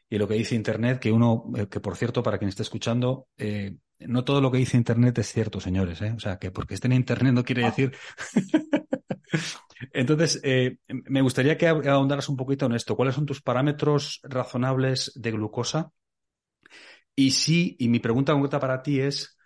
y 0.08 0.18
lo 0.18 0.28
que 0.28 0.34
dice 0.34 0.54
Internet, 0.54 0.98
que 0.98 1.10
uno, 1.10 1.44
eh, 1.56 1.68
que 1.68 1.80
por 1.80 1.96
cierto, 1.96 2.22
para 2.22 2.38
quien 2.38 2.50
esté 2.50 2.62
escuchando, 2.62 3.28
eh, 3.38 3.76
no 3.98 4.24
todo 4.24 4.40
lo 4.40 4.50
que 4.50 4.58
dice 4.58 4.76
Internet 4.76 5.18
es 5.18 5.32
cierto, 5.32 5.60
señores. 5.60 6.02
¿eh? 6.02 6.12
O 6.14 6.20
sea, 6.20 6.38
que 6.38 6.50
porque 6.50 6.74
esté 6.74 6.88
en 6.88 6.92
Internet 6.92 7.32
no 7.32 7.44
quiere 7.44 7.64
decir. 7.64 7.92
Entonces, 9.92 10.40
eh, 10.42 10.76
me 10.88 11.22
gustaría 11.22 11.56
que 11.56 11.66
ahondaras 11.66 12.28
un 12.28 12.36
poquito 12.36 12.66
en 12.66 12.72
esto. 12.72 12.94
¿Cuáles 12.96 13.14
son 13.14 13.26
tus 13.26 13.42
parámetros 13.42 14.20
razonables 14.22 15.12
de 15.14 15.30
glucosa? 15.32 15.92
Y 17.14 17.32
sí, 17.32 17.76
y 17.78 17.88
mi 17.88 17.98
pregunta 17.98 18.32
concreta 18.32 18.60
para 18.60 18.82
ti 18.82 19.00
es 19.00 19.36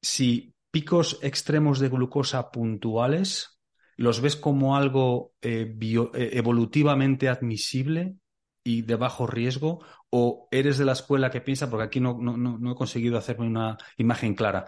si 0.00 0.54
picos 0.70 1.18
extremos 1.22 1.78
de 1.78 1.88
glucosa 1.88 2.50
puntuales 2.50 3.59
los 4.00 4.22
ves 4.22 4.34
como 4.34 4.76
algo 4.76 5.34
evolutivamente 5.42 7.28
admisible 7.28 8.16
y 8.64 8.80
de 8.80 8.96
bajo 8.96 9.26
riesgo 9.26 9.84
o 10.08 10.48
eres 10.50 10.78
de 10.78 10.86
la 10.86 10.92
escuela 10.92 11.30
que 11.30 11.42
piensa, 11.42 11.68
porque 11.68 11.84
aquí 11.84 12.00
no, 12.00 12.72
he 12.72 12.74
conseguido 12.74 13.18
hacerme 13.18 13.46
una 13.46 13.76
imagen 13.98 14.34
clara, 14.34 14.64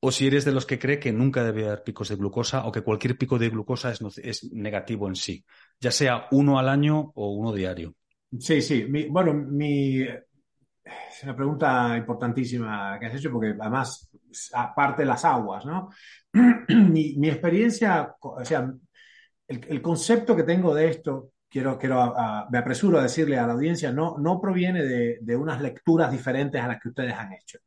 o 0.00 0.10
si 0.10 0.26
eres 0.26 0.44
de 0.44 0.50
los 0.50 0.66
que 0.66 0.80
cree 0.80 0.98
que 0.98 1.12
nunca 1.12 1.44
debe 1.44 1.66
haber 1.66 1.84
picos 1.84 2.08
de 2.08 2.16
glucosa 2.16 2.66
o 2.66 2.72
que 2.72 2.82
cualquier 2.82 3.16
pico 3.16 3.38
de 3.38 3.48
glucosa 3.48 3.92
es, 3.92 4.00
es 4.18 4.52
negativo 4.52 5.06
en 5.06 5.14
sí, 5.14 5.44
ya 5.78 5.92
sea 5.92 6.26
uno 6.32 6.58
al 6.58 6.68
año 6.68 7.12
o 7.14 7.30
uno 7.30 7.52
diario. 7.52 7.94
Sí, 8.36 8.60
sí. 8.60 8.86
bueno, 9.08 9.34
mi, 9.34 10.00
es 10.02 11.22
una 11.22 11.36
pregunta 11.36 11.96
importantísima 11.96 12.98
que 12.98 13.06
has 13.06 13.14
hecho 13.14 13.30
porque 13.30 13.54
además, 13.56 14.10
aparte 14.52 15.02
de 15.02 15.06
las 15.06 15.24
aguas, 15.24 15.64
¿no? 15.64 15.90
mi, 16.68 17.28
experiencia, 17.28 18.14
o 18.20 18.44
sea, 18.44 18.72
el, 19.48 19.66
el, 19.68 19.82
concepto 19.82 20.34
que 20.34 20.42
tengo 20.42 20.74
de 20.74 20.88
esto 20.88 21.30
quiero, 21.54 21.78
quiero 21.78 22.14
me 22.50 22.58
apresuro 22.58 22.98
a 22.98 23.02
decirle 23.02 23.38
a 23.38 23.46
la 23.46 23.52
audiencia, 23.52 23.92
no, 23.92 24.16
no 24.18 24.40
proviene 24.40 24.82
de, 24.82 25.18
de, 25.20 25.36
unas 25.36 25.60
lecturas 25.60 26.10
diferentes 26.10 26.60
a 26.60 26.66
las 26.66 26.80
que 26.80 26.88
ustedes 26.88 27.14
han 27.14 27.32
hecho. 27.32 27.58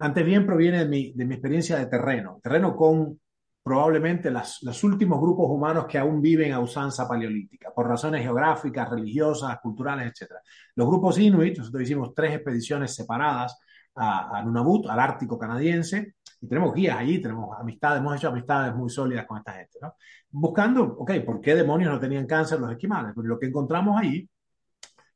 Antes 0.00 0.24
bien 0.24 0.44
proviene 0.44 0.80
de 0.80 0.88
mi, 0.88 1.12
de 1.12 1.24
mi 1.24 1.34
experiencia 1.34 1.78
de 1.78 1.86
terreno, 1.86 2.40
terreno 2.42 2.74
con 2.74 3.20
probablemente 3.62 4.30
las, 4.30 4.62
los 4.62 4.82
últimos 4.82 5.20
grupos 5.20 5.46
humanos 5.50 5.86
que 5.86 5.98
aún 5.98 6.20
viven 6.20 6.52
a 6.52 6.58
usanza 6.58 7.06
paleolítica, 7.06 7.70
por 7.72 7.86
razones 7.86 8.22
geográficas, 8.22 8.90
religiosas, 8.90 9.60
culturales, 9.60 10.06
etc. 10.06 10.32
Los 10.74 10.88
grupos 10.88 11.18
inuit, 11.18 11.58
nosotros 11.58 11.82
hicimos 11.84 12.12
tres 12.14 12.34
expediciones 12.34 12.92
separadas 12.92 13.56
a, 13.98 14.38
a 14.38 14.42
Nunavut, 14.42 14.86
al 14.88 15.00
Ártico 15.00 15.38
canadiense, 15.38 16.14
y 16.40 16.46
tenemos 16.46 16.74
guías 16.74 16.98
allí, 16.98 17.20
tenemos 17.20 17.56
amistades, 17.58 18.00
hemos 18.00 18.16
hecho 18.16 18.28
amistades 18.28 18.74
muy 18.74 18.88
sólidas 18.90 19.26
con 19.26 19.38
esta 19.38 19.52
gente, 19.52 19.78
¿no? 19.82 19.94
Buscando, 20.30 20.84
ok, 20.84 21.12
¿por 21.24 21.40
qué 21.40 21.54
demonios 21.54 21.92
no 21.92 21.98
tenían 21.98 22.26
cáncer 22.26 22.60
los 22.60 22.70
esquimales? 22.70 23.12
Pero 23.14 23.26
lo 23.26 23.38
que 23.38 23.46
encontramos 23.46 24.00
ahí, 24.00 24.28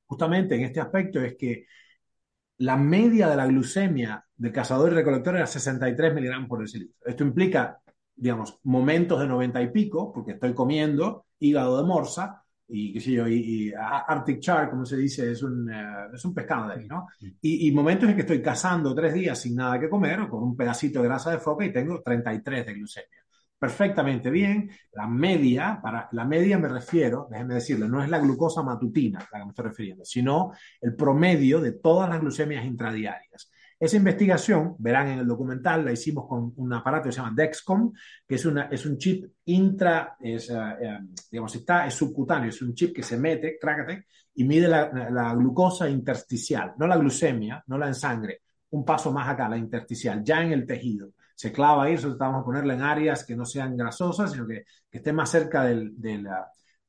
justamente 0.07 0.57
en 0.57 0.63
este 0.63 0.81
aspecto, 0.81 1.21
es 1.21 1.37
que 1.37 1.67
la 2.59 2.77
media 2.77 3.29
de 3.29 3.37
la 3.37 3.47
glucemia 3.47 4.25
del 4.37 4.53
cazador 4.53 4.93
y 4.93 4.95
recolector 4.95 5.37
era 5.37 5.47
63 5.47 6.15
miligramos 6.15 6.49
por 6.49 6.61
decilitro. 6.61 6.97
Esto 7.05 7.25
implica, 7.25 7.81
digamos, 8.15 8.59
momentos 8.65 9.21
de 9.21 9.27
90 9.27 9.63
y 9.63 9.71
pico, 9.71 10.13
porque 10.13 10.33
estoy 10.33 10.55
comiendo 10.55 11.27
hígado 11.39 11.79
de 11.79 11.85
morsa, 11.85 12.42
y 12.69 12.93
qué 12.93 13.01
sé 13.01 13.13
yo, 13.13 13.29
y, 13.29 13.73
Arctic 13.75 14.41
Char, 14.41 14.71
como 14.71 14.87
se 14.87 14.97
dice, 14.97 15.31
es 15.31 15.43
un, 15.43 15.71
eh, 15.71 16.09
es 16.15 16.25
un 16.25 16.33
pescado 16.33 16.69
de 16.69 16.75
ahí, 16.75 16.87
¿no? 16.87 17.07
Y, 17.41 17.69
y, 17.69 17.73
momentos 17.73 18.09
en 18.09 18.15
que 18.15 18.23
estoy 18.23 18.41
cazando 18.41 18.95
tres 18.95 19.13
días 19.15 19.39
sin 19.39 19.57
nada 19.57 19.79
que 19.79 19.89
comer, 19.89 20.29
con 20.29 20.43
un 20.43 20.57
pedacito 20.57 21.01
de 21.01 21.09
grasa 21.09 21.31
de 21.31 21.39
foca 21.39 21.65
y 21.65 21.73
tengo 21.73 22.01
33 22.03 22.67
de 22.67 22.75
glucemia. 22.75 23.23
Perfectamente 23.63 24.29
bien. 24.29 24.69
La 24.93 25.07
media, 25.07 25.79
para 25.81 26.09
la 26.11 26.25
media 26.25 26.59
me 26.59 26.67
refiero, 26.67 27.29
déjenme 27.31 27.55
decirle, 27.55 27.89
no 27.89 28.03
es 28.03 28.11
la 28.11 28.19
glucosa 28.19 28.61
matutina 28.61 29.21
a 29.21 29.29
la 29.31 29.39
que 29.39 29.45
me 29.45 29.51
estoy 29.51 29.67
refiriendo, 29.67 30.05
sino 30.05 30.51
el 30.81 30.97
promedio 30.97 31.61
de 31.61 31.71
todas 31.71 32.09
las 32.11 32.21
glucemias 32.21 32.65
intradiarias. 32.65 33.53
Esa 33.83 33.97
investigación, 33.97 34.77
verán 34.79 35.09
en 35.09 35.19
el 35.19 35.27
documental, 35.27 35.85
la 35.85 35.91
hicimos 35.91 36.29
con 36.29 36.53
un 36.55 36.73
aparato 36.73 37.09
que 37.09 37.13
se 37.13 37.21
llama 37.21 37.33
Dexcom, 37.35 37.93
que 38.29 38.37
es, 38.37 38.47
una, 38.47 38.67
es 38.67 38.87
un 38.87 38.97
chip 38.97 39.33
intra, 39.47 40.17
es, 40.21 40.51
uh, 40.51 41.05
digamos, 41.29 41.53
está, 41.57 41.89
es 41.89 41.95
subcutáneo, 41.95 42.51
es 42.51 42.63
un 42.63 42.75
chip 42.75 42.95
que 42.95 43.03
se 43.03 43.19
mete, 43.19 43.59
crácate, 43.61 44.07
y 44.37 44.45
mide 44.45 44.69
la, 44.69 45.11
la, 45.11 45.35
glucosa 45.35 45.91
intersticial, 45.91 46.75
no 46.79 46.87
la 46.87 46.97
glucemia, 46.97 47.65
no 47.67 47.77
la 47.77 47.89
en 47.89 47.97
sangre, 47.97 48.43
un 48.71 48.85
paso 48.85 49.11
más 49.11 49.29
acá, 49.29 49.49
la 49.49 49.57
intersticial, 49.57 50.23
ya 50.23 50.41
en 50.45 50.53
el 50.53 50.65
tejido. 50.65 51.15
Se 51.35 51.51
clava 51.51 51.83
ahí, 51.83 51.95
nosotros 51.95 52.19
vamos 52.19 52.43
a 52.43 52.45
ponerla 52.45 52.75
en 52.75 52.83
áreas 52.83 53.25
que 53.27 53.35
no 53.35 53.45
sean 53.45 53.77
grasosas, 53.77 54.31
sino 54.31 54.47
que, 54.47 54.63
que 54.89 54.99
esté 54.99 55.13
más 55.13 55.29
cerca 55.29 55.65
del, 55.65 56.01
del, 56.01 56.29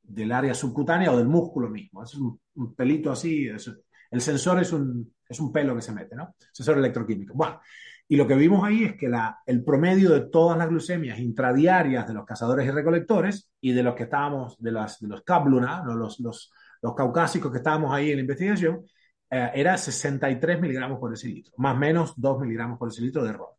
del, 0.03 0.31
área 0.31 0.53
subcutánea 0.53 1.11
o 1.11 1.17
del 1.17 1.27
músculo 1.27 1.71
mismo. 1.71 2.03
Es 2.03 2.13
un, 2.13 2.39
un 2.53 2.75
pelito 2.75 3.11
así, 3.11 3.47
es, 3.47 3.67
el 4.11 4.21
sensor 4.21 4.61
es 4.61 4.71
un, 4.71 5.11
es 5.27 5.39
un 5.39 5.51
pelo 5.51 5.75
que 5.75 5.81
se 5.81 5.91
mete, 5.91 6.15
¿no? 6.15 6.35
Sensor 6.51 6.77
electroquímico. 6.77 7.33
Bueno, 7.33 7.59
y 8.07 8.15
lo 8.15 8.27
que 8.27 8.35
vimos 8.35 8.63
ahí 8.63 8.83
es 8.83 8.95
que 8.95 9.09
el 9.45 9.63
promedio 9.63 10.11
de 10.11 10.21
todas 10.29 10.57
las 10.57 10.67
glucemias 10.67 11.19
intradiarias 11.19 12.07
de 12.07 12.13
los 12.13 12.25
cazadores 12.25 12.67
y 12.67 12.71
recolectores 12.71 13.49
y 13.61 13.71
de 13.71 13.83
los 13.83 13.95
que 13.95 14.03
estábamos, 14.03 14.57
de, 14.59 14.71
las, 14.71 14.99
de 14.99 15.07
los 15.07 15.23
cabluna, 15.23 15.83
los, 15.85 16.19
los, 16.19 16.51
los 16.81 16.95
caucásicos 16.95 17.51
que 17.51 17.57
estábamos 17.57 17.93
ahí 17.93 18.11
en 18.11 18.17
la 18.17 18.21
investigación, 18.21 18.85
eh, 19.29 19.51
era 19.55 19.77
63 19.77 20.61
miligramos 20.61 20.99
por 20.99 21.09
decilitro, 21.09 21.53
más 21.57 21.75
o 21.75 21.79
menos 21.79 22.13
2 22.17 22.41
miligramos 22.41 22.77
por 22.77 22.89
decilitro 22.89 23.23
de 23.23 23.29
error. 23.29 23.49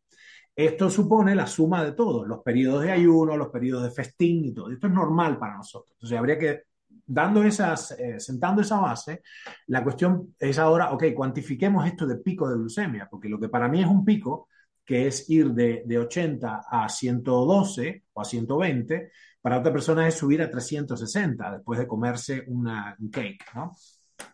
Esto 0.55 0.89
supone 0.89 1.35
la 1.35 1.49
suma 1.49 1.85
de 1.85 1.93
todo, 1.93 2.25
los 2.25 2.43
periodos 2.43 2.85
de 2.85 2.93
ayuno, 2.93 3.37
los 3.37 3.49
periodos 3.49 3.83
de 3.83 3.91
festín 3.91 4.45
y 4.45 4.55
todo. 4.55 4.71
Esto 4.71 4.87
es 4.87 4.93
normal 4.93 5.37
para 5.37 5.57
nosotros. 5.57 5.97
Entonces 5.97 6.17
habría 6.17 6.39
que 6.39 6.63
dando 7.07 7.43
esas, 7.43 7.93
eh, 7.93 8.19
sentando 8.19 8.63
esa 8.63 8.81
base, 8.81 9.23
la 9.67 9.83
cuestión 9.83 10.35
es 10.39 10.59
ahora, 10.59 10.93
ok, 10.93 11.05
cuantifiquemos 11.15 11.87
esto 11.87 12.07
de 12.07 12.17
pico 12.17 12.49
de 12.49 12.57
glucemia, 12.57 13.09
porque 13.11 13.29
lo 13.29 13.39
que 13.39 13.49
para 13.49 13.69
mí 13.69 13.83
es 13.83 13.87
un 13.87 14.05
pico, 14.05 14.49
que 14.85 15.07
es 15.07 15.29
ir 15.31 15.53
de, 15.53 15.83
de 15.87 15.99
80 15.99 16.65
a 16.69 16.89
112 16.89 18.05
o 18.13 18.21
a 18.21 18.25
120, 18.25 19.11
para 19.41 19.59
otra 19.59 19.73
persona 19.73 20.07
es 20.09 20.15
subir 20.15 20.43
a 20.43 20.51
360 20.51 21.53
después 21.53 21.79
de 21.79 21.87
comerse 21.87 22.45
una, 22.47 22.97
un 22.99 23.11
cake, 23.11 23.45
¿no? 23.55 23.73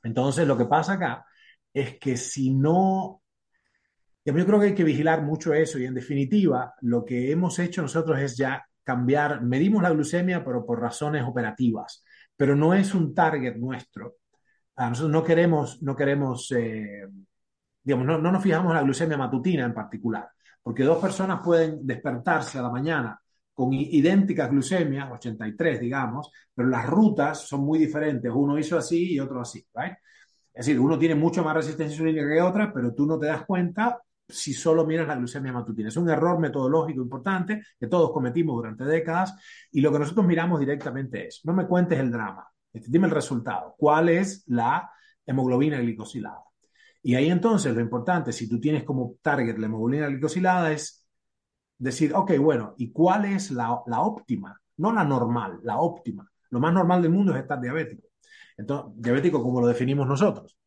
Entonces, 0.02 0.46
lo 0.46 0.56
que 0.56 0.66
pasa 0.66 0.94
acá 0.94 1.24
es 1.72 1.98
que 1.98 2.16
si 2.16 2.50
no 2.50 3.20
yo 4.24 4.46
creo 4.46 4.60
que 4.60 4.66
hay 4.66 4.74
que 4.74 4.84
vigilar 4.84 5.22
mucho 5.22 5.54
eso 5.54 5.78
y 5.78 5.86
en 5.86 5.94
definitiva 5.94 6.74
lo 6.82 7.04
que 7.04 7.30
hemos 7.30 7.58
hecho 7.58 7.82
nosotros 7.82 8.18
es 8.20 8.36
ya 8.36 8.64
cambiar, 8.84 9.42
medimos 9.42 9.82
la 9.82 9.90
glucemia 9.90 10.44
pero 10.44 10.64
por 10.64 10.80
razones 10.80 11.24
operativas 11.24 12.04
pero 12.40 12.56
no 12.56 12.72
es 12.72 12.94
un 12.94 13.14
target 13.14 13.56
nuestro. 13.56 14.14
A 14.76 14.88
nosotros 14.88 15.12
no 15.12 15.22
queremos, 15.22 15.82
no 15.82 15.94
queremos, 15.94 16.50
eh, 16.52 17.06
digamos, 17.82 18.06
no, 18.06 18.16
no 18.16 18.32
nos 18.32 18.42
fijamos 18.42 18.70
en 18.70 18.76
la 18.76 18.82
glucemia 18.82 19.18
matutina 19.18 19.66
en 19.66 19.74
particular, 19.74 20.26
porque 20.62 20.82
dos 20.82 20.96
personas 20.96 21.42
pueden 21.44 21.86
despertarse 21.86 22.58
a 22.58 22.62
la 22.62 22.70
mañana 22.70 23.20
con 23.52 23.74
idénticas 23.74 24.50
glucemias, 24.50 25.10
83 25.12 25.80
digamos, 25.80 26.32
pero 26.54 26.70
las 26.70 26.86
rutas 26.86 27.46
son 27.46 27.60
muy 27.60 27.78
diferentes. 27.78 28.32
Uno 28.34 28.58
hizo 28.58 28.78
así 28.78 29.12
y 29.12 29.20
otro 29.20 29.42
así, 29.42 29.62
¿right? 29.74 29.98
Es 30.54 30.64
decir, 30.64 30.80
uno 30.80 30.98
tiene 30.98 31.16
mucho 31.16 31.44
más 31.44 31.54
resistencia 31.54 31.92
insulínica 31.92 32.26
que 32.26 32.40
otra, 32.40 32.72
pero 32.72 32.94
tú 32.94 33.04
no 33.04 33.18
te 33.18 33.26
das 33.26 33.44
cuenta 33.44 34.00
si 34.30 34.52
solo 34.52 34.86
miras 34.86 35.06
la 35.06 35.16
glucemia 35.16 35.52
matutina. 35.52 35.88
Es 35.88 35.96
un 35.96 36.08
error 36.08 36.38
metodológico 36.38 37.02
importante 37.02 37.62
que 37.78 37.86
todos 37.86 38.12
cometimos 38.12 38.56
durante 38.56 38.84
décadas 38.84 39.34
y 39.70 39.80
lo 39.80 39.92
que 39.92 39.98
nosotros 39.98 40.26
miramos 40.26 40.60
directamente 40.60 41.26
es, 41.26 41.40
no 41.44 41.52
me 41.52 41.66
cuentes 41.66 41.98
el 41.98 42.10
drama, 42.10 42.46
este, 42.72 42.88
dime 42.90 43.06
el 43.06 43.12
resultado, 43.12 43.74
cuál 43.78 44.08
es 44.08 44.44
la 44.46 44.90
hemoglobina 45.26 45.78
glicosilada. 45.78 46.42
Y 47.02 47.14
ahí 47.14 47.30
entonces 47.30 47.74
lo 47.74 47.80
importante, 47.80 48.32
si 48.32 48.48
tú 48.48 48.60
tienes 48.60 48.84
como 48.84 49.16
target 49.22 49.58
la 49.58 49.66
hemoglobina 49.66 50.08
glicosilada, 50.08 50.72
es 50.72 51.06
decir, 51.78 52.14
ok, 52.14 52.36
bueno, 52.38 52.74
¿y 52.76 52.92
cuál 52.92 53.24
es 53.24 53.50
la, 53.50 53.80
la 53.86 54.00
óptima? 54.00 54.60
No 54.76 54.92
la 54.92 55.04
normal, 55.04 55.60
la 55.62 55.78
óptima. 55.78 56.30
Lo 56.50 56.60
más 56.60 56.74
normal 56.74 57.02
del 57.02 57.12
mundo 57.12 57.34
es 57.34 57.40
estar 57.40 57.60
diabético. 57.60 58.08
Entonces, 58.56 58.92
diabético 59.00 59.42
como 59.42 59.60
lo 59.60 59.66
definimos 59.66 60.06
nosotros. 60.06 60.59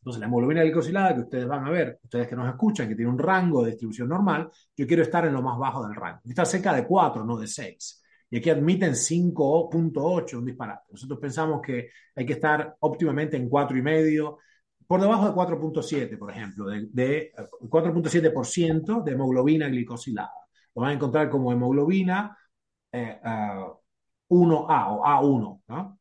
Entonces, 0.00 0.20
la 0.20 0.26
hemoglobina 0.26 0.62
glicosilada 0.62 1.14
que 1.14 1.20
ustedes 1.20 1.46
van 1.46 1.66
a 1.66 1.70
ver, 1.70 2.00
ustedes 2.02 2.26
que 2.26 2.34
nos 2.34 2.48
escuchan, 2.48 2.88
que 2.88 2.94
tiene 2.94 3.10
un 3.10 3.18
rango 3.18 3.62
de 3.62 3.72
distribución 3.72 4.08
normal, 4.08 4.50
yo 4.74 4.86
quiero 4.86 5.02
estar 5.02 5.26
en 5.26 5.34
lo 5.34 5.42
más 5.42 5.58
bajo 5.58 5.86
del 5.86 5.94
rango. 5.94 6.20
Está 6.24 6.46
cerca 6.46 6.72
de 6.72 6.86
4, 6.86 7.22
no 7.22 7.36
de 7.36 7.46
6. 7.46 8.02
Y 8.30 8.38
aquí 8.38 8.48
admiten 8.48 8.94
5.8, 8.94 10.38
un 10.38 10.44
disparate. 10.46 10.86
Nosotros 10.90 11.18
pensamos 11.18 11.60
que 11.60 11.90
hay 12.14 12.24
que 12.24 12.32
estar 12.32 12.76
óptimamente 12.80 13.36
en 13.36 13.50
4,5, 13.50 14.38
por 14.86 15.00
debajo 15.02 15.26
de 15.26 15.32
4.7, 15.34 16.18
por 16.18 16.30
ejemplo, 16.30 16.66
de, 16.66 16.88
de 16.90 17.32
4.7% 17.60 19.04
de 19.04 19.12
hemoglobina 19.12 19.68
glicosilada. 19.68 20.32
Lo 20.74 20.82
van 20.82 20.92
a 20.92 20.94
encontrar 20.94 21.28
como 21.28 21.52
hemoglobina 21.52 22.36
eh, 22.90 23.20
uh, 23.22 24.34
1A 24.34 24.86
o 24.88 25.04
A1, 25.04 25.62
¿no? 25.68 25.98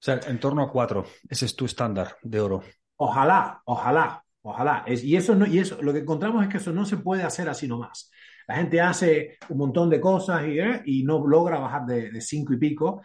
O 0.00 0.02
sea, 0.02 0.20
en 0.26 0.38
torno 0.38 0.62
a 0.62 0.70
cuatro. 0.70 1.06
Ese 1.28 1.46
es 1.46 1.56
tu 1.56 1.64
estándar 1.64 2.16
de 2.22 2.40
oro. 2.40 2.62
Ojalá, 2.96 3.62
ojalá. 3.64 4.24
Ojalá. 4.42 4.84
Es, 4.86 5.04
y 5.04 5.16
eso 5.16 5.34
no, 5.34 5.46
y 5.46 5.58
eso, 5.58 5.82
lo 5.82 5.92
que 5.92 5.98
encontramos 6.00 6.42
es 6.42 6.48
que 6.48 6.58
eso 6.58 6.72
no 6.72 6.86
se 6.86 6.98
puede 6.98 7.22
hacer 7.22 7.48
así 7.48 7.66
nomás. 7.66 8.10
La 8.46 8.56
gente 8.56 8.80
hace 8.80 9.36
un 9.50 9.58
montón 9.58 9.90
de 9.90 10.00
cosas 10.00 10.46
y, 10.46 10.58
eh, 10.58 10.82
y 10.86 11.04
no 11.04 11.26
logra 11.26 11.58
bajar 11.58 11.84
de, 11.84 12.10
de 12.10 12.20
cinco 12.20 12.54
y 12.54 12.56
pico, 12.56 13.02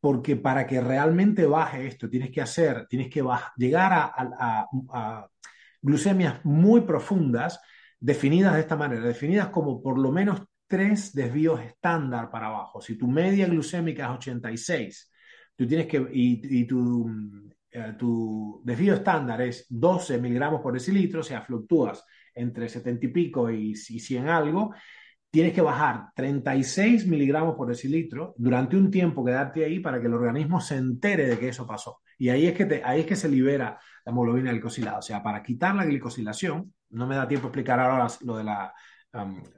porque 0.00 0.36
para 0.36 0.66
que 0.66 0.80
realmente 0.80 1.46
baje 1.46 1.86
esto, 1.86 2.08
tienes 2.08 2.30
que 2.30 2.42
hacer, 2.42 2.86
tienes 2.88 3.08
que 3.08 3.24
llegar 3.56 3.92
a, 3.92 4.12
a, 4.16 4.68
a, 4.92 5.28
glucemias 5.80 6.44
muy 6.44 6.82
profundas, 6.82 7.60
definidas 7.98 8.54
de 8.54 8.60
esta 8.60 8.76
manera, 8.76 9.02
definidas 9.02 9.48
como 9.48 9.82
por 9.82 9.98
lo 9.98 10.12
menos 10.12 10.42
tres 10.66 11.12
desvíos 11.14 11.60
estándar 11.60 12.30
para 12.30 12.48
abajo. 12.48 12.80
Si 12.80 12.96
tu 12.96 13.08
media 13.08 13.46
glucémica 13.46 14.04
es 14.04 14.10
86, 14.10 15.12
tú 15.56 15.66
tienes 15.66 15.86
que, 15.86 16.06
y, 16.12 16.66
tu, 16.66 17.10
eh, 17.70 17.94
tu 17.98 18.60
desvío 18.64 18.94
estándar 18.94 19.40
es 19.42 19.66
12 19.68 20.18
miligramos 20.18 20.60
por 20.60 20.74
decilitro, 20.74 21.20
o 21.20 21.24
sea, 21.24 21.42
fluctúas 21.42 22.04
entre 22.34 22.68
70 22.68 23.06
y 23.06 23.08
pico 23.08 23.50
y, 23.50 23.70
y 23.72 24.00
100 24.00 24.28
algo, 24.28 24.74
tienes 25.30 25.52
que 25.52 25.62
bajar 25.62 26.10
36 26.14 27.06
miligramos 27.06 27.56
por 27.56 27.68
decilitro 27.68 28.34
durante 28.36 28.76
un 28.76 28.90
tiempo, 28.90 29.24
quedarte 29.24 29.64
ahí 29.64 29.80
para 29.80 30.00
que 30.00 30.06
el 30.06 30.14
organismo 30.14 30.60
se 30.60 30.76
entere 30.76 31.26
de 31.26 31.38
que 31.38 31.48
eso 31.48 31.66
pasó. 31.66 32.00
Y 32.18 32.28
ahí 32.28 32.46
es 32.46 32.54
que, 32.54 32.82
ahí 32.84 33.00
es 33.00 33.06
que 33.06 33.16
se 33.16 33.28
libera 33.28 33.78
la 34.04 34.12
hemoglobina 34.12 34.52
glicosilada. 34.52 34.98
O 34.98 35.02
sea, 35.02 35.22
para 35.22 35.42
quitar 35.42 35.74
la 35.74 35.84
glicosilación, 35.84 36.72
no 36.90 37.06
me 37.06 37.16
da 37.16 37.26
tiempo 37.26 37.48
explicar 37.48 37.80
ahora 37.80 38.06
lo 38.20 38.36
de 38.36 38.44
la, 38.44 38.72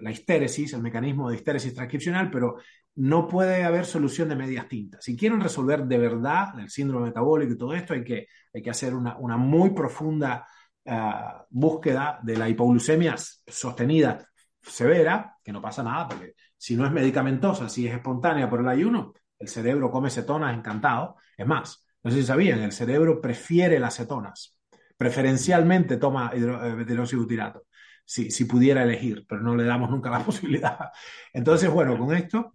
la 0.00 0.10
histéresis, 0.10 0.72
el 0.74 0.82
mecanismo 0.82 1.30
de 1.30 1.36
histéresis 1.36 1.74
transcripcional, 1.74 2.30
pero 2.30 2.56
no 2.96 3.26
puede 3.26 3.64
haber 3.64 3.84
solución 3.84 4.28
de 4.28 4.36
medias 4.36 4.68
tintas. 4.68 5.04
Si 5.04 5.16
quieren 5.16 5.40
resolver 5.40 5.84
de 5.84 5.98
verdad 5.98 6.58
el 6.58 6.70
síndrome 6.70 7.06
metabólico 7.06 7.52
y 7.52 7.58
todo 7.58 7.74
esto, 7.74 7.94
hay 7.94 8.04
que, 8.04 8.28
hay 8.52 8.62
que 8.62 8.70
hacer 8.70 8.94
una, 8.94 9.16
una 9.18 9.36
muy 9.36 9.70
profunda 9.70 10.46
uh, 10.84 11.44
búsqueda 11.50 12.18
de 12.22 12.36
la 12.36 12.48
hipoglucemia 12.48 13.14
sostenida 13.46 14.26
severa, 14.60 15.36
que 15.42 15.52
no 15.52 15.60
pasa 15.60 15.82
nada, 15.82 16.08
porque 16.08 16.34
si 16.56 16.74
no 16.74 16.86
es 16.86 16.92
medicamentosa, 16.92 17.68
si 17.68 17.86
es 17.86 17.94
espontánea 17.94 18.48
por 18.48 18.60
el 18.60 18.68
ayuno, 18.68 19.12
el 19.38 19.48
cerebro 19.48 19.90
come 19.90 20.10
cetonas 20.10 20.56
encantado. 20.56 21.16
Es 21.36 21.46
más, 21.46 21.86
no 22.02 22.10
sé 22.10 22.18
si 22.18 22.26
sabían, 22.26 22.60
el 22.60 22.72
cerebro 22.72 23.20
prefiere 23.20 23.78
las 23.78 23.96
cetonas. 23.96 24.58
Preferencialmente 24.96 25.98
toma 25.98 26.32
hidroxibutirato, 26.34 27.64
si, 28.06 28.30
si 28.30 28.44
pudiera 28.46 28.84
elegir, 28.84 29.26
pero 29.28 29.42
no 29.42 29.54
le 29.56 29.64
damos 29.64 29.90
nunca 29.90 30.10
la 30.10 30.20
posibilidad. 30.24 30.90
Entonces, 31.32 31.70
bueno, 31.70 31.98
con 31.98 32.16
esto 32.16 32.54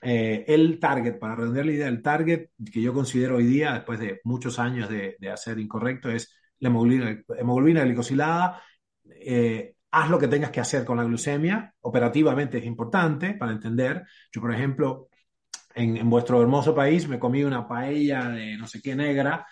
eh, 0.00 0.44
el 0.48 0.78
target, 0.80 1.18
para 1.18 1.36
redondear 1.36 1.66
la 1.66 1.72
idea, 1.72 1.88
el 1.88 2.02
target 2.02 2.50
que 2.72 2.82
yo 2.82 2.92
considero 2.92 3.36
hoy 3.36 3.44
día, 3.44 3.72
después 3.74 3.98
de 4.00 4.20
muchos 4.24 4.58
años 4.58 4.88
de, 4.88 5.16
de 5.18 5.30
hacer 5.30 5.58
incorrecto, 5.58 6.10
es 6.10 6.34
la 6.58 6.68
hemoglobina, 6.68 7.22
hemoglobina 7.38 7.84
glicosilada. 7.84 8.62
Eh, 9.04 9.74
haz 9.90 10.10
lo 10.10 10.18
que 10.18 10.28
tengas 10.28 10.50
que 10.50 10.60
hacer 10.60 10.84
con 10.84 10.96
la 10.96 11.04
glucemia. 11.04 11.74
Operativamente 11.80 12.58
es 12.58 12.64
importante 12.64 13.34
para 13.34 13.52
entender. 13.52 14.04
Yo, 14.32 14.40
por 14.40 14.54
ejemplo, 14.54 15.08
en, 15.74 15.96
en 15.96 16.08
vuestro 16.10 16.40
hermoso 16.40 16.74
país 16.74 17.08
me 17.08 17.18
comí 17.18 17.44
una 17.44 17.66
paella 17.68 18.28
de 18.30 18.56
no 18.56 18.66
sé 18.66 18.80
qué 18.80 18.94
negra 18.94 19.46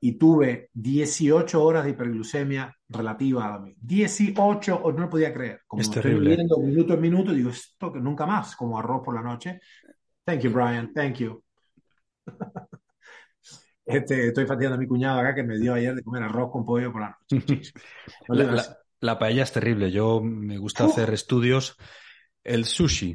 y 0.00 0.12
tuve 0.18 0.70
18 0.74 1.62
horas 1.62 1.84
de 1.84 1.90
hiperglucemia 1.90 2.74
relativa 2.88 3.54
a 3.54 3.58
mí. 3.58 3.74
18, 3.80 4.82
no 4.84 4.90
lo 5.00 5.08
podía 5.10 5.32
creer. 5.32 5.62
Como 5.66 5.80
es 5.82 5.88
estoy 5.88 6.02
terrible. 6.02 6.36
viendo 6.36 6.58
minuto 6.58 6.94
en 6.94 7.00
minuto, 7.00 7.32
digo, 7.32 7.50
esto 7.50 7.92
que 7.92 8.00
nunca 8.00 8.26
más, 8.26 8.56
como 8.56 8.78
arroz 8.78 9.02
por 9.04 9.14
la 9.14 9.22
noche. 9.22 9.60
Thank 10.24 10.40
you, 10.40 10.50
Brian, 10.50 10.92
thank 10.92 11.16
you. 11.16 11.42
Este, 13.86 14.28
estoy 14.28 14.46
fastidiando 14.46 14.76
a 14.76 14.78
mi 14.78 14.86
cuñado 14.86 15.18
acá 15.18 15.34
que 15.34 15.42
me 15.42 15.58
dio 15.58 15.74
ayer 15.74 15.94
de 15.96 16.02
comer 16.04 16.22
arroz 16.22 16.52
con 16.52 16.64
pollo 16.64 16.92
por 16.92 17.00
la 17.00 17.18
noche. 17.30 17.72
No 18.28 18.34
La, 18.36 18.44
le- 18.44 18.52
la- 18.52 18.76
la 19.00 19.18
paella 19.18 19.42
es 19.42 19.52
terrible. 19.52 19.90
Yo 19.90 20.20
me 20.22 20.58
gusta 20.58 20.84
hacer 20.84 21.12
estudios. 21.12 21.76
El 22.44 22.66
sushi, 22.66 23.14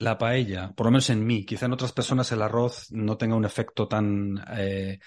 la 0.00 0.18
paella, 0.18 0.72
por 0.72 0.86
lo 0.86 0.90
menos 0.90 1.08
en 1.10 1.24
mí, 1.24 1.46
quizá 1.46 1.66
en 1.66 1.72
otras 1.72 1.92
personas 1.92 2.30
el 2.32 2.42
arroz 2.42 2.90
no 2.90 3.16
tenga 3.16 3.36
un 3.36 3.44
efecto 3.44 3.86
tan, 3.88 4.34
eh, 4.56 4.98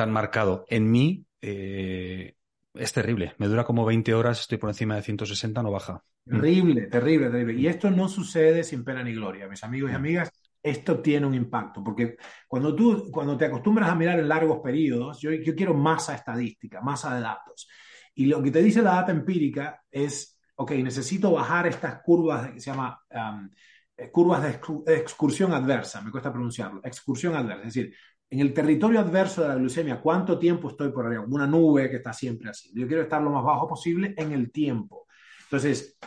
tan 0.00 0.12
marcado. 0.12 0.64
En 0.66 0.90
mí 0.90 1.26
eh, 1.42 2.34
es 2.72 2.92
terrible. 2.94 3.34
Me 3.36 3.48
dura 3.48 3.64
como 3.64 3.84
20 3.84 4.14
horas, 4.14 4.40
estoy 4.40 4.56
por 4.56 4.70
encima 4.70 4.96
de 4.96 5.02
160, 5.02 5.62
no 5.62 5.70
baja. 5.70 6.02
Terrible, 6.24 6.86
terrible, 6.86 7.28
terrible. 7.28 7.60
Y 7.60 7.66
esto 7.66 7.90
no 7.90 8.08
sucede 8.08 8.64
sin 8.64 8.82
pena 8.82 9.02
ni 9.02 9.12
gloria, 9.12 9.46
mis 9.46 9.62
amigos 9.62 9.90
y 9.90 9.94
amigas. 9.94 10.32
Esto 10.62 11.00
tiene 11.00 11.26
un 11.26 11.34
impacto, 11.34 11.84
porque 11.84 12.16
cuando 12.48 12.74
tú, 12.74 13.10
cuando 13.10 13.36
te 13.36 13.44
acostumbras 13.44 13.90
a 13.90 13.94
mirar 13.94 14.18
en 14.18 14.28
largos 14.28 14.60
periodos, 14.60 15.20
yo, 15.20 15.32
yo 15.32 15.54
quiero 15.54 15.74
masa 15.74 16.14
estadística, 16.14 16.80
masa 16.80 17.14
de 17.14 17.20
datos. 17.20 17.68
Y 18.14 18.24
lo 18.24 18.42
que 18.42 18.50
te 18.50 18.62
dice 18.62 18.80
la 18.80 18.94
data 18.94 19.12
empírica 19.12 19.82
es, 19.90 20.40
ok, 20.54 20.70
necesito 20.72 21.32
bajar 21.32 21.66
estas 21.66 22.00
curvas 22.02 22.52
que 22.52 22.60
se 22.60 22.70
llama 22.70 22.98
um, 23.10 23.50
eh, 23.98 24.10
curvas 24.10 24.42
de 24.42 24.96
excursión 24.96 25.52
adversa, 25.52 26.00
me 26.00 26.10
cuesta 26.10 26.32
pronunciarlo, 26.32 26.80
excursión 26.84 27.34
adversa, 27.36 27.66
es 27.66 27.74
decir, 27.74 27.94
en 28.30 28.40
el 28.40 28.54
territorio 28.54 29.00
adverso 29.00 29.42
de 29.42 29.48
la 29.48 29.56
glucemia, 29.56 30.00
¿cuánto 30.00 30.38
tiempo 30.38 30.70
estoy 30.70 30.90
por 30.90 31.06
arriba? 31.06 31.24
Una 31.28 31.46
nube 31.46 31.90
que 31.90 31.96
está 31.96 32.12
siempre 32.12 32.50
así. 32.50 32.70
Yo 32.74 32.86
quiero 32.86 33.02
estar 33.02 33.20
lo 33.20 33.30
más 33.30 33.44
bajo 33.44 33.68
posible 33.68 34.14
en 34.16 34.32
el 34.32 34.52
tiempo. 34.52 35.06
Entonces, 35.44 35.98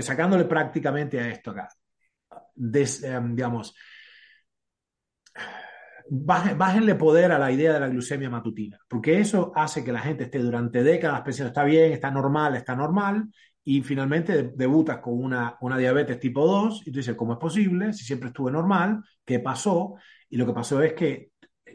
sacándole 0.00 0.44
prácticamente 0.44 1.20
a 1.20 1.28
esto 1.28 1.50
acá, 1.50 1.68
des- 2.54 3.02
eh, 3.04 3.20
digamos, 3.22 3.74
bájenle 6.08 6.94
poder 6.94 7.32
a 7.32 7.38
la 7.38 7.50
idea 7.50 7.72
de 7.74 7.80
la 7.80 7.88
glucemia 7.88 8.30
matutina, 8.30 8.78
porque 8.88 9.18
eso 9.20 9.52
hace 9.54 9.84
que 9.84 9.92
la 9.92 10.00
gente 10.00 10.24
esté 10.24 10.38
durante 10.38 10.82
décadas 10.82 11.22
pensando, 11.22 11.48
está 11.48 11.64
bien, 11.64 11.92
está 11.92 12.10
normal, 12.10 12.54
está 12.56 12.76
normal, 12.76 13.28
y 13.68 13.82
finalmente 13.82 14.32
de- 14.32 14.52
debutas 14.54 14.98
con 15.00 15.22
una, 15.22 15.56
una 15.60 15.76
diabetes 15.76 16.20
tipo 16.20 16.46
2, 16.46 16.82
y 16.86 16.92
tú 16.92 16.98
dices, 17.00 17.16
¿cómo 17.16 17.32
es 17.32 17.38
posible? 17.40 17.92
Si 17.92 18.04
siempre 18.04 18.28
estuve 18.28 18.52
normal, 18.52 19.02
¿qué 19.24 19.40
pasó? 19.40 19.96
Y 20.30 20.36
lo 20.36 20.46
que 20.46 20.52
pasó 20.52 20.80
es 20.82 20.92
que 20.94 21.32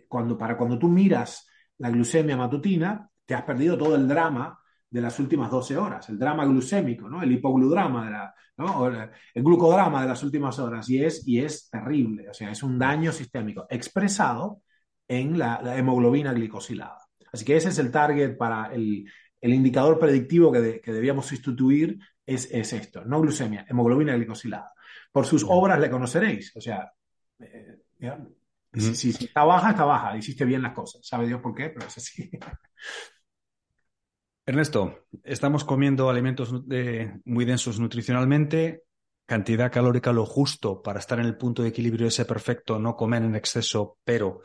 cuando, 0.07 0.38
para 0.38 0.57
cuando 0.57 0.80
tú 0.80 0.88
miras 0.88 1.47
la 1.80 1.89
glucemia 1.89 2.38
matutina, 2.38 3.09
te 3.26 3.34
has 3.35 3.43
perdido 3.43 3.77
todo 3.77 3.95
el 3.95 4.07
drama 4.07 4.57
de 4.89 5.01
las 5.01 5.19
últimas 5.19 5.51
12 5.51 5.76
horas, 5.77 6.07
el 6.09 6.18
drama 6.18 6.45
glucémico, 6.45 7.09
¿no? 7.09 7.22
el 7.23 7.31
hipogludrama, 7.34 8.05
de 8.05 8.11
la, 8.11 8.34
¿no? 8.57 8.88
El 8.88 9.43
glucodrama 9.43 10.01
de 10.01 10.07
las 10.07 10.23
últimas 10.23 10.59
horas, 10.59 10.89
y 10.89 11.03
es, 11.03 11.27
y 11.27 11.39
es 11.39 11.69
terrible, 11.69 12.30
o 12.30 12.34
sea, 12.34 12.51
es 12.51 12.63
un 12.63 12.80
daño 12.80 13.11
sistémico 13.11 13.68
expresado 13.69 14.61
en 15.09 15.38
la, 15.38 15.61
la 15.61 15.77
hemoglobina 15.77 16.31
glicosilada. 16.34 16.99
Así 17.34 17.43
que 17.45 17.57
ese 17.57 17.69
es 17.69 17.80
el 17.80 17.91
target 17.91 18.38
para 18.38 18.73
el, 18.73 19.05
el 19.41 19.53
indicador 19.53 19.99
predictivo 19.99 20.51
que, 20.51 20.61
de, 20.61 20.81
que 20.81 20.93
debíamos 20.93 21.26
sustituir, 21.26 21.99
es, 22.26 22.47
es, 22.51 22.72
esto, 22.73 23.03
no 23.03 23.19
glucemia, 23.19 23.65
hemoglobina 23.68 24.15
glicosilada. 24.15 24.72
Por 25.11 25.26
sus 25.26 25.43
obras 25.47 25.80
le 25.80 25.89
conoceréis, 25.89 26.55
o 26.55 26.61
sea, 26.61 26.91
eh. 27.39 27.77
Si, 28.73 28.95
si, 28.95 29.11
si, 29.11 29.26
está 29.26 29.43
baja, 29.43 29.72
está 29.72 29.84
baja. 29.84 30.18
Hiciste 30.18 30.45
bien 30.45 30.61
las 30.61 30.73
cosas. 30.73 31.05
Sabe 31.05 31.27
Dios 31.27 31.41
por 31.41 31.53
qué, 31.53 31.69
pero 31.69 31.85
es 31.88 31.97
así. 31.97 32.31
Ernesto, 34.45 35.07
estamos 35.23 35.63
comiendo 35.63 36.09
alimentos 36.09 36.68
de, 36.68 37.19
muy 37.26 37.45
densos 37.45 37.80
nutricionalmente, 37.80 38.84
cantidad 39.26 39.72
calórica 39.72 40.11
lo 40.13 40.26
justo 40.26 40.81
para 40.81 40.99
estar 40.99 41.19
en 41.19 41.26
el 41.26 41.38
punto 41.38 41.61
de 41.61 41.69
equilibrio 41.69 42.07
ese 42.07 42.26
perfecto, 42.26 42.80
no 42.80 42.95
comer 42.95 43.23
en 43.23 43.35
exceso, 43.35 43.99
pero 44.03 44.41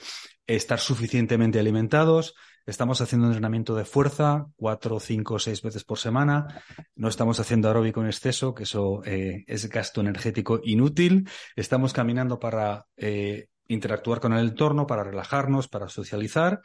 estar 0.47 0.81
suficientemente 0.81 1.59
alimentados. 1.59 2.35
Estamos 2.67 3.01
haciendo 3.01 3.29
entrenamiento 3.29 3.77
de 3.77 3.85
fuerza 3.85 4.49
cuatro, 4.57 4.99
cinco, 4.99 5.39
seis 5.39 5.63
veces 5.63 5.85
por 5.85 5.99
semana. 5.99 6.65
No 6.97 7.07
estamos 7.07 7.39
haciendo 7.39 7.69
aeróbico 7.69 8.01
en 8.01 8.09
exceso, 8.09 8.55
que 8.55 8.65
eso 8.65 9.03
eh, 9.05 9.45
es 9.47 9.69
gasto 9.69 10.01
energético 10.01 10.61
inútil. 10.65 11.29
Estamos 11.55 11.93
caminando 11.93 12.41
para 12.41 12.87
eh, 12.97 13.47
interactuar 13.69 14.19
con 14.19 14.33
el 14.33 14.49
entorno, 14.49 14.85
para 14.85 15.05
relajarnos, 15.05 15.69
para 15.69 15.89
socializar. 15.89 16.61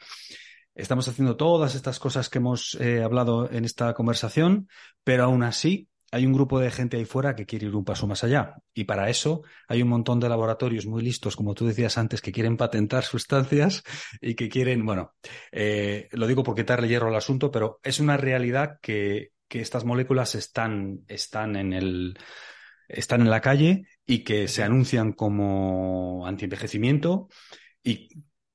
Estamos 0.74 1.06
haciendo 1.06 1.36
todas 1.36 1.76
estas 1.76 2.00
cosas 2.00 2.28
que 2.28 2.38
hemos 2.38 2.74
eh, 2.80 3.04
hablado 3.04 3.48
en 3.48 3.64
esta 3.64 3.94
conversación, 3.94 4.68
pero 5.04 5.22
aún 5.22 5.44
así 5.44 5.88
hay 6.12 6.26
un 6.26 6.34
grupo 6.34 6.60
de 6.60 6.70
gente 6.70 6.98
ahí 6.98 7.06
fuera 7.06 7.34
que 7.34 7.46
quiere 7.46 7.66
ir 7.66 7.74
un 7.74 7.86
paso 7.86 8.06
más 8.06 8.22
allá. 8.22 8.56
Y 8.74 8.84
para 8.84 9.08
eso 9.08 9.42
hay 9.66 9.82
un 9.82 9.88
montón 9.88 10.20
de 10.20 10.28
laboratorios 10.28 10.86
muy 10.86 11.02
listos, 11.02 11.36
como 11.36 11.54
tú 11.54 11.66
decías 11.66 11.96
antes, 11.96 12.20
que 12.20 12.32
quieren 12.32 12.58
patentar 12.58 13.02
sustancias 13.04 13.82
y 14.20 14.34
que 14.34 14.50
quieren, 14.50 14.84
bueno, 14.84 15.14
eh, 15.50 16.08
lo 16.12 16.26
digo 16.26 16.42
porque 16.42 16.62
quitarle 16.62 16.86
hierro 16.86 17.08
al 17.08 17.16
asunto, 17.16 17.50
pero 17.50 17.80
es 17.82 17.98
una 17.98 18.18
realidad 18.18 18.78
que, 18.82 19.30
que 19.48 19.60
estas 19.60 19.86
moléculas 19.86 20.34
están, 20.34 21.00
están 21.08 21.56
en 21.56 21.72
el, 21.72 22.18
están 22.88 23.22
en 23.22 23.30
la 23.30 23.40
calle 23.40 23.86
y 24.04 24.22
que 24.22 24.48
se 24.48 24.62
anuncian 24.62 25.12
como 25.12 26.26
antienvejecimiento 26.26 27.28
y 27.82 28.10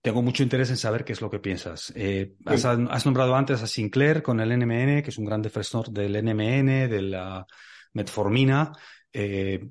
tengo 0.07 0.21
mucho 0.21 0.41
interés 0.41 0.69
en 0.69 0.77
saber 0.77 1.03
qué 1.03 1.11
es 1.11 1.19
lo 1.19 1.29
que 1.29 1.39
piensas. 1.39 1.91
Eh, 1.93 2.35
has, 2.45 2.63
has, 2.63 3.05
nombrado 3.05 3.35
antes 3.35 3.61
a 3.61 3.67
Sinclair 3.67 4.23
con 4.23 4.39
el 4.39 4.57
NMN, 4.57 5.03
que 5.03 5.09
es 5.09 5.17
un 5.17 5.25
gran 5.25 5.41
defensor 5.41 5.89
del 5.89 6.13
NMN, 6.23 6.88
de 6.88 7.01
la 7.01 7.45
metformina. 7.91 8.71
Eh, 9.11 9.67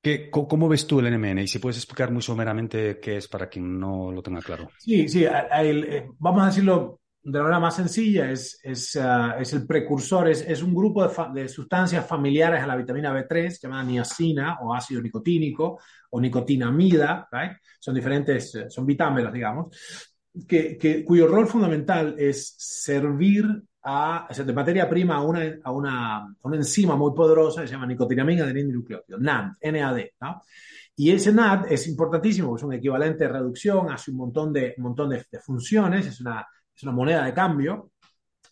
¿qué, 0.00 0.30
¿Cómo 0.30 0.66
ves 0.66 0.86
tú 0.86 0.98
el 0.98 1.14
NMN? 1.14 1.40
Y 1.40 1.46
si 1.46 1.58
puedes 1.58 1.76
explicar 1.76 2.10
muy 2.10 2.22
someramente 2.22 2.98
qué 2.98 3.18
es 3.18 3.28
para 3.28 3.50
quien 3.50 3.78
no 3.78 4.10
lo 4.10 4.22
tenga 4.22 4.40
claro. 4.40 4.70
Sí, 4.78 5.10
sí. 5.10 5.26
El, 5.52 6.04
vamos 6.18 6.42
a 6.42 6.46
decirlo 6.46 7.02
de 7.24 7.38
la 7.38 7.44
manera 7.44 7.60
más 7.60 7.76
sencilla, 7.76 8.30
es, 8.30 8.60
es, 8.62 8.96
uh, 8.96 9.40
es 9.40 9.50
el 9.54 9.66
precursor, 9.66 10.28
es, 10.28 10.42
es 10.46 10.62
un 10.62 10.74
grupo 10.74 11.06
de, 11.06 11.40
de, 11.40 11.48
sustancias 11.48 12.06
familiares 12.06 12.62
a 12.62 12.66
la 12.66 12.76
vitamina 12.76 13.14
B3, 13.14 13.60
llamada 13.62 13.82
niacina 13.82 14.58
o 14.60 14.74
ácido 14.74 15.00
nicotínico 15.00 15.78
o 16.10 16.20
nicotinamida, 16.20 17.26
right? 17.32 17.52
son 17.80 17.94
diferentes, 17.94 18.54
eh, 18.56 18.66
son 18.68 18.84
vitámelas, 18.84 19.32
digamos, 19.32 19.74
que, 20.46 20.76
que, 20.76 21.02
cuyo 21.02 21.26
rol 21.26 21.46
fundamental 21.46 22.14
es 22.18 22.56
servir 22.58 23.46
a, 23.82 24.26
o 24.28 24.34
sea, 24.34 24.44
de 24.44 24.52
materia 24.52 24.88
prima 24.88 25.16
a 25.16 25.22
una, 25.22 25.58
a 25.64 25.72
una, 25.72 26.16
a 26.18 26.38
una 26.42 26.56
enzima 26.56 26.94
muy 26.94 27.14
poderosa 27.14 27.62
que 27.62 27.68
se 27.68 27.72
llama 27.72 27.86
nicotinamina 27.86 28.44
adenosine 28.44 29.02
NAD, 29.18 29.52
NAD, 29.62 30.00
¿no? 30.20 30.42
Y 30.96 31.10
ese 31.10 31.32
NAD 31.32 31.72
es 31.72 31.88
importantísimo, 31.88 32.54
es 32.54 32.62
un 32.62 32.74
equivalente 32.74 33.24
de 33.24 33.32
reducción, 33.32 33.90
hace 33.90 34.10
un 34.10 34.18
montón 34.18 34.52
de, 34.52 34.74
un 34.76 34.84
montón 34.84 35.08
de, 35.08 35.24
de 35.30 35.40
funciones, 35.40 36.06
es 36.06 36.20
una, 36.20 36.46
es 36.74 36.82
una 36.82 36.92
moneda 36.92 37.24
de 37.24 37.34
cambio 37.34 37.90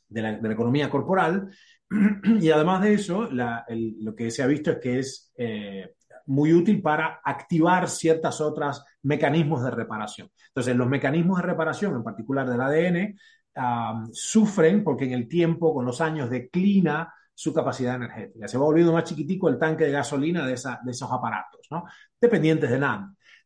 de 0.08 0.22
la, 0.22 0.52
economía 0.52 0.90
corporal. 0.90 1.50
Y 2.40 2.50
además 2.50 2.82
de 2.82 2.94
eso, 2.94 3.28
lo 3.30 4.14
que 4.14 4.30
se 4.30 4.42
ha 4.42 4.46
visto 4.46 4.70
es 4.70 4.78
que 4.78 4.98
es 4.98 5.32
eh, 5.36 5.94
muy 6.26 6.52
útil 6.52 6.80
para 6.80 7.20
activar 7.22 7.88
ciertos 7.88 8.40
otros 8.40 8.82
mecanismos 9.02 9.62
de 9.62 9.70
reparación. 9.70 10.30
Entonces, 10.48 10.74
los 10.74 10.88
mecanismos 10.88 11.38
de 11.38 11.46
reparación, 11.46 11.94
en 11.94 12.02
particular 12.02 12.48
del 12.48 12.60
ADN, 12.60 13.18
sufren 14.12 14.82
porque 14.82 15.04
en 15.04 15.12
el 15.12 15.28
tiempo, 15.28 15.74
con 15.74 15.84
los 15.84 16.00
años, 16.00 16.30
declina 16.30 17.12
su 17.34 17.52
capacidad 17.52 17.96
energética. 17.96 18.48
Se 18.48 18.58
va 18.58 18.64
volviendo 18.64 18.92
más 18.92 19.04
chiquitico 19.04 19.48
el 19.48 19.58
tanque 19.58 19.84
de 19.84 19.92
gasolina 19.92 20.46
de, 20.46 20.54
de 20.54 20.90
esos 20.90 21.10
aparatos, 21.10 21.66
¿no? 21.70 21.84
dependientes 22.20 22.70
de 22.70 22.78
NAD. 22.78 23.00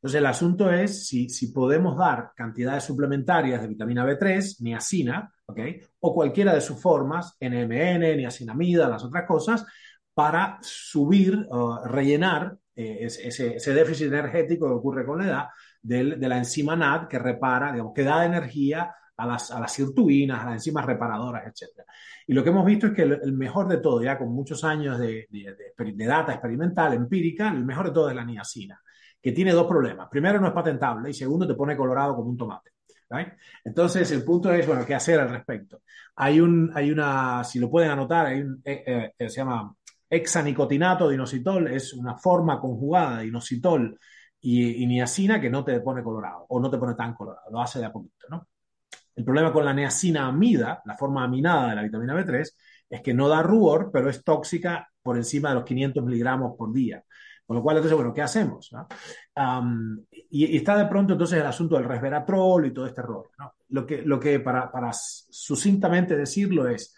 Entonces, 0.06 0.20
el 0.20 0.26
asunto 0.26 0.70
es 0.70 1.08
si, 1.08 1.28
si, 1.28 1.48
podemos 1.48 1.98
dar 1.98 2.30
cantidades 2.36 2.84
suplementarias 2.84 3.60
de 3.60 3.66
vitamina 3.66 4.06
B3, 4.06 4.60
niacina, 4.60 5.32
¿okay? 5.46 5.80
o 5.98 6.14
cualquiera 6.14 6.54
de 6.54 6.60
sus 6.60 6.80
formas, 6.80 7.36
NMN, 7.40 8.16
niacinamida, 8.16 8.88
las 8.88 9.02
otras 9.02 9.26
cosas, 9.26 9.66
para 10.14 10.58
subir, 10.62 11.44
uh, 11.50 11.78
rellenar 11.86 12.56
eh, 12.76 12.98
ese, 13.00 13.56
ese, 13.56 13.74
déficit 13.74 14.06
energético 14.06 14.68
que 14.68 14.74
ocurre 14.74 15.04
con 15.04 15.18
la 15.18 15.26
edad 15.26 15.46
de, 15.82 16.14
de 16.14 16.28
la 16.28 16.38
enzima 16.38 16.76
NAD 16.76 17.08
que 17.08 17.18
repara, 17.18 17.72
digamos, 17.72 17.92
que 17.92 18.04
da 18.04 18.24
energía 18.24 18.94
a 19.16 19.26
las, 19.26 19.50
a 19.50 19.58
las 19.58 19.72
sirtuinas, 19.72 20.40
a 20.40 20.44
las 20.44 20.54
enzimas 20.54 20.86
reparadoras, 20.86 21.48
etc. 21.48 21.82
Y 22.28 22.32
lo 22.32 22.44
que 22.44 22.50
hemos 22.50 22.64
visto 22.64 22.86
es 22.86 22.92
que 22.92 23.02
el, 23.02 23.18
el 23.24 23.32
mejor 23.32 23.66
de 23.66 23.78
todo, 23.78 24.00
ya 24.04 24.16
con 24.16 24.32
muchos 24.32 24.62
años 24.62 25.00
de, 25.00 25.26
de, 25.30 25.56
de, 25.76 25.92
de, 25.92 26.06
data 26.06 26.30
experimental, 26.32 26.92
empírica, 26.92 27.48
el 27.48 27.64
mejor 27.64 27.86
de 27.86 27.92
todo 27.92 28.08
es 28.08 28.14
la 28.14 28.24
niacina, 28.24 28.80
que 29.20 29.32
tiene 29.32 29.52
dos 29.52 29.66
problemas. 29.66 30.08
Primero, 30.08 30.40
no 30.40 30.48
es 30.48 30.52
patentable 30.52 31.10
y 31.10 31.14
segundo, 31.14 31.46
te 31.46 31.54
pone 31.54 31.76
colorado 31.76 32.16
como 32.16 32.30
un 32.30 32.36
tomate. 32.36 32.70
Entonces, 33.64 34.10
el 34.10 34.24
punto 34.24 34.52
es, 34.52 34.66
bueno, 34.66 34.84
¿qué 34.84 34.94
hacer 34.94 35.20
al 35.20 35.30
respecto? 35.30 35.82
Hay, 36.16 36.40
un, 36.40 36.70
hay 36.74 36.90
una, 36.90 37.44
si 37.44 37.58
lo 37.58 37.70
pueden 37.70 37.90
anotar, 37.90 38.34
un, 38.34 38.60
eh, 38.64 39.12
eh, 39.16 39.28
se 39.28 39.36
llama 39.36 39.74
hexanicotinato 40.08 41.08
de 41.08 41.14
inositol, 41.14 41.68
es 41.68 41.92
una 41.92 42.16
forma 42.16 42.60
conjugada 42.60 43.18
de 43.18 43.26
inositol 43.26 43.98
y, 44.40 44.82
y 44.82 44.86
niacina 44.86 45.40
que 45.40 45.50
no 45.50 45.64
te 45.64 45.80
pone 45.80 46.02
colorado 46.02 46.46
o 46.48 46.60
no 46.60 46.70
te 46.70 46.78
pone 46.78 46.94
tan 46.94 47.14
colorado, 47.14 47.50
lo 47.50 47.60
hace 47.60 47.78
de 47.78 47.86
a 47.86 47.92
poquito, 47.92 48.26
¿no? 48.30 48.46
El 49.14 49.24
problema 49.24 49.52
con 49.52 49.64
la 49.64 49.72
niacina 49.72 50.26
amida, 50.26 50.82
la 50.84 50.96
forma 50.96 51.24
aminada 51.24 51.70
de 51.70 51.76
la 51.76 51.82
vitamina 51.82 52.14
B3, 52.14 52.50
es 52.90 53.00
que 53.00 53.14
no 53.14 53.28
da 53.28 53.42
rubor, 53.42 53.90
pero 53.92 54.10
es 54.10 54.22
tóxica 54.22 54.88
por 55.02 55.16
encima 55.16 55.48
de 55.48 55.54
los 55.56 55.64
500 55.64 56.04
miligramos 56.04 56.54
por 56.56 56.72
día. 56.72 57.02
Con 57.46 57.56
lo 57.56 57.62
cual, 57.62 57.76
entonces, 57.76 57.96
bueno, 57.96 58.12
¿qué 58.12 58.22
hacemos? 58.22 58.72
¿no? 58.72 58.88
Um, 59.36 60.04
y, 60.10 60.46
y, 60.46 60.56
está 60.56 60.76
de 60.76 60.86
pronto 60.86 61.12
entonces 61.12 61.38
el 61.38 61.46
asunto 61.46 61.76
del 61.76 61.84
resveratrol 61.84 62.66
y 62.66 62.74
todo 62.74 62.86
este 62.86 63.02
rollo. 63.02 63.30
¿no? 63.38 63.54
Lo 63.68 63.86
que, 63.86 64.02
lo 64.02 64.18
que 64.18 64.40
para, 64.40 64.70
para 64.70 64.90
sucintamente 64.92 66.16
decirlo 66.16 66.68
es, 66.68 66.96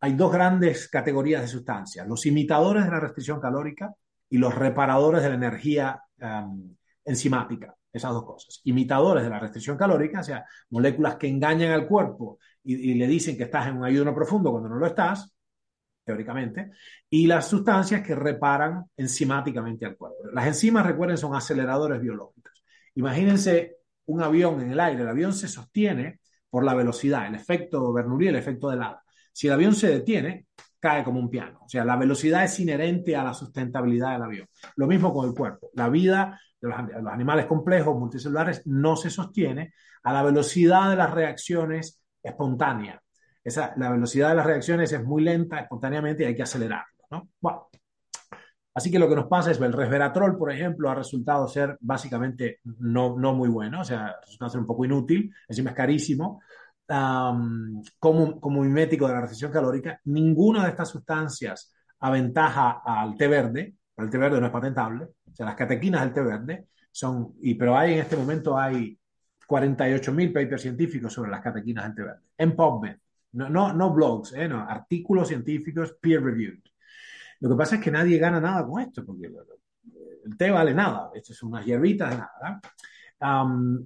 hay 0.00 0.14
dos 0.14 0.32
grandes 0.32 0.88
categorías 0.88 1.42
de 1.42 1.48
sustancias, 1.48 2.06
los 2.06 2.24
imitadores 2.24 2.84
de 2.84 2.90
la 2.90 3.00
restricción 3.00 3.40
calórica 3.40 3.92
y 4.28 4.38
los 4.38 4.54
reparadores 4.54 5.22
de 5.22 5.28
la 5.28 5.34
energía 5.34 6.00
um, 6.20 6.74
enzimática 7.04 7.74
esas 7.92 8.12
dos 8.12 8.24
cosas. 8.24 8.60
Imitadores 8.64 9.24
de 9.24 9.30
la 9.30 9.40
restricción 9.40 9.76
calórica, 9.76 10.20
o 10.20 10.22
sea, 10.22 10.44
moléculas 10.70 11.16
que 11.16 11.26
engañan 11.26 11.72
al 11.72 11.88
cuerpo 11.88 12.38
y, 12.62 12.92
y, 12.92 12.94
le 12.94 13.06
dicen 13.08 13.36
que 13.36 13.44
estás 13.44 13.66
en 13.66 13.78
un 13.78 13.84
ayuno 13.84 14.14
profundo 14.14 14.52
cuando 14.52 14.68
no 14.68 14.76
lo 14.76 14.86
estás, 14.86 15.34
teóricamente, 16.04 16.70
y 17.08 17.26
las 17.26 17.48
sustancias 17.48 18.02
que 18.02 18.14
reparan 18.14 18.84
enzimáticamente 18.96 19.86
al 19.86 19.96
cuerpo. 19.96 20.18
Las 20.32 20.46
enzimas, 20.46 20.86
recuerden, 20.86 21.18
son 21.18 21.34
aceleradores 21.34 22.00
biológicos. 22.00 22.64
Imagínense 22.94 23.76
un 24.06 24.22
avión 24.22 24.60
en 24.60 24.72
el 24.72 24.80
aire, 24.80 25.02
el 25.02 25.08
avión 25.08 25.32
se 25.32 25.48
sostiene 25.48 26.20
por 26.48 26.64
la 26.64 26.74
velocidad, 26.74 27.26
el 27.26 27.36
efecto 27.36 27.92
Bernoulli, 27.92 28.28
el 28.28 28.36
efecto 28.36 28.70
de 28.70 28.76
hada. 28.76 29.02
Si 29.32 29.46
el 29.46 29.52
avión 29.52 29.74
se 29.74 29.88
detiene, 29.88 30.46
cae 30.80 31.04
como 31.04 31.20
un 31.20 31.30
piano. 31.30 31.60
O 31.64 31.68
sea, 31.68 31.84
la 31.84 31.96
velocidad 31.96 32.42
es 32.42 32.58
inherente 32.58 33.14
a 33.14 33.22
la 33.22 33.34
sustentabilidad 33.34 34.12
del 34.12 34.22
avión. 34.22 34.48
Lo 34.76 34.86
mismo 34.86 35.12
con 35.12 35.28
el 35.28 35.34
cuerpo. 35.34 35.70
La 35.74 35.88
vida 35.88 36.40
de 36.60 36.68
los, 36.68 36.76
los 37.02 37.12
animales 37.12 37.46
complejos 37.46 37.96
multicelulares 37.96 38.66
no 38.66 38.96
se 38.96 39.10
sostiene 39.10 39.74
a 40.02 40.12
la 40.12 40.22
velocidad 40.22 40.90
de 40.90 40.96
las 40.96 41.10
reacciones 41.12 42.02
espontáneas. 42.22 42.99
Esa, 43.42 43.72
la 43.76 43.90
velocidad 43.90 44.30
de 44.30 44.34
las 44.36 44.46
reacciones 44.46 44.92
es 44.92 45.02
muy 45.02 45.22
lenta 45.22 45.58
espontáneamente 45.60 46.22
y 46.22 46.26
hay 46.26 46.36
que 46.36 46.42
acelerarlo. 46.42 47.04
¿no? 47.10 47.28
Bueno, 47.40 47.68
así 48.74 48.90
que 48.90 48.98
lo 48.98 49.08
que 49.08 49.16
nos 49.16 49.26
pasa 49.26 49.50
es 49.50 49.58
que 49.58 49.64
el 49.64 49.72
resveratrol, 49.72 50.36
por 50.36 50.52
ejemplo, 50.52 50.90
ha 50.90 50.94
resultado 50.94 51.48
ser 51.48 51.76
básicamente 51.80 52.60
no, 52.64 53.18
no 53.18 53.34
muy 53.34 53.48
bueno, 53.48 53.80
o 53.80 53.84
sea, 53.84 54.16
resulta 54.20 54.48
ser 54.48 54.60
un 54.60 54.66
poco 54.66 54.84
inútil, 54.84 55.32
encima 55.48 55.70
es 55.70 55.76
carísimo. 55.76 56.40
Um, 56.88 57.80
como, 58.00 58.40
como 58.40 58.62
mimético 58.62 59.06
de 59.06 59.14
la 59.14 59.20
restricción 59.20 59.52
calórica, 59.52 60.00
ninguna 60.06 60.64
de 60.64 60.70
estas 60.70 60.88
sustancias 60.88 61.72
aventaja 62.00 62.82
al 62.84 63.16
té 63.16 63.28
verde, 63.28 63.76
el 63.96 64.10
té 64.10 64.18
verde 64.18 64.40
no 64.40 64.46
es 64.46 64.52
patentable, 64.52 65.04
o 65.04 65.34
sea, 65.34 65.46
las 65.46 65.54
catequinas 65.54 66.00
del 66.00 66.12
té 66.12 66.20
verde 66.22 66.66
son, 66.90 67.34
y, 67.42 67.54
pero 67.54 67.76
hay 67.76 67.94
en 67.94 68.00
este 68.00 68.16
momento 68.16 68.58
hay 68.58 68.98
48.000 69.46 70.32
papers 70.32 70.62
científicos 70.62 71.12
sobre 71.12 71.30
las 71.30 71.40
catequinas 71.40 71.84
del 71.84 71.94
té 71.94 72.02
verde, 72.02 72.22
en 72.38 72.56
PubMed, 72.56 72.96
no, 73.32 73.48
no, 73.48 73.72
no 73.72 73.92
blogs, 73.92 74.32
eh, 74.34 74.48
no, 74.48 74.60
artículos 74.68 75.28
científicos 75.28 75.96
peer-reviewed. 76.00 76.60
Lo 77.40 77.50
que 77.50 77.56
pasa 77.56 77.76
es 77.76 77.82
que 77.82 77.90
nadie 77.90 78.18
gana 78.18 78.40
nada 78.40 78.66
con 78.66 78.80
esto, 78.82 79.04
porque 79.04 79.26
el 79.26 80.36
té 80.36 80.50
vale 80.50 80.74
nada, 80.74 81.10
esto 81.14 81.32
es 81.32 81.42
unas 81.42 81.64
hierbitas 81.64 82.18
nada. 82.18 82.60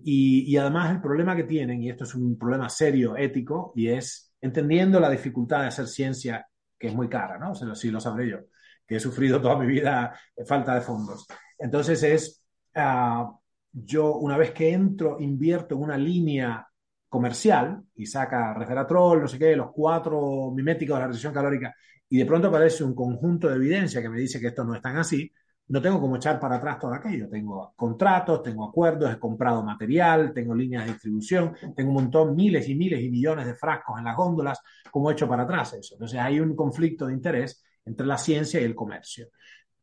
Y, 0.03 0.53
y, 0.53 0.57
además 0.57 0.93
el 0.93 1.01
problema 1.01 1.37
que 1.37 1.45
tienen, 1.45 1.83
y 1.83 1.91
esto 1.91 2.05
es 2.05 2.15
un 2.15 2.39
problema 2.39 2.69
serio 2.69 3.17
ético, 3.17 3.73
y 3.77 3.89
es 3.89 4.33
entendiendo 4.41 5.01
la 5.01 5.11
dificultad 5.11 5.61
de 5.61 5.69
hacer 5.69 5.87
ciencia, 5.87 6.47
que 6.79 6.89
es 6.89 6.95
muy 6.95 7.09
cara, 7.09 7.39
¿no? 7.39 7.53
O 7.53 7.55
sea, 7.55 7.75
sí 7.75 7.91
lo 7.91 8.01
sabré 8.01 8.29
yo 8.29 8.39
que 8.87 8.97
he 8.97 9.01
sufrido 9.01 9.41
toda 9.41 9.59
mi 9.59 9.67
vida 9.67 10.19
falta 10.47 10.75
de 10.75 10.81
fondos. 10.81 11.27
Entonces 11.59 12.03
es, 12.03 12.45
uh, 12.77 13.39
yo 13.73 14.17
una 14.17 14.37
vez 14.37 14.53
que 14.53 14.73
entro, 14.73 15.19
invierto 15.21 15.75
en 15.75 15.83
una 15.83 15.97
línea 15.97 16.67
comercial 17.15 17.81
y 17.95 18.07
saca 18.07 18.53
resveratrol, 18.55 19.21
no 19.23 19.29
sé 19.29 19.39
qué, 19.39 19.55
los 19.55 19.71
cuatro 19.71 20.51
miméticos 20.51 20.97
de 20.97 21.01
la 21.01 21.07
restricción 21.07 21.33
calórica, 21.33 21.73
y 22.09 22.19
de 22.19 22.27
pronto 22.27 22.49
aparece 22.49 22.83
un 22.83 22.93
conjunto 22.93 23.49
de 23.49 23.55
evidencia 23.55 24.03
que 24.03 24.09
me 24.09 24.19
dice 24.19 24.41
que 24.41 24.49
esto 24.49 24.65
no 24.65 24.75
es 24.75 24.83
tan 24.83 24.97
así, 24.97 25.31
no 25.69 25.81
tengo 25.81 26.01
como 26.01 26.17
echar 26.17 26.41
para 26.41 26.57
atrás 26.57 26.79
todo 26.79 26.93
aquello. 26.93 27.29
Tengo 27.29 27.73
contratos, 27.77 28.43
tengo 28.43 28.69
acuerdos, 28.69 29.13
he 29.13 29.19
comprado 29.19 29.63
material, 29.63 30.33
tengo 30.35 30.55
líneas 30.55 30.85
de 30.85 30.93
distribución, 30.93 31.55
tengo 31.75 31.91
un 31.91 31.95
montón, 31.95 32.35
miles 32.35 32.69
y 32.69 32.75
miles 32.75 33.01
y 33.01 33.09
millones 33.09 33.47
de 33.47 33.55
frascos 33.55 33.99
en 33.99 34.05
las 34.05 34.17
góndolas, 34.17 34.61
¿cómo 34.91 35.09
he 35.09 35.13
hecho 35.15 35.29
para 35.29 35.45
atrás 35.45 35.73
eso? 35.75 35.95
Entonces 35.95 36.19
hay 36.19 36.41
un 36.41 36.57
conflicto 36.57 37.07
de 37.07 37.15
interés 37.15 37.65
entre 37.85 38.07
la 38.07 38.19
ciencia 38.19 38.61
y 38.61 38.65
el 38.65 38.75
comercio. 38.75 39.29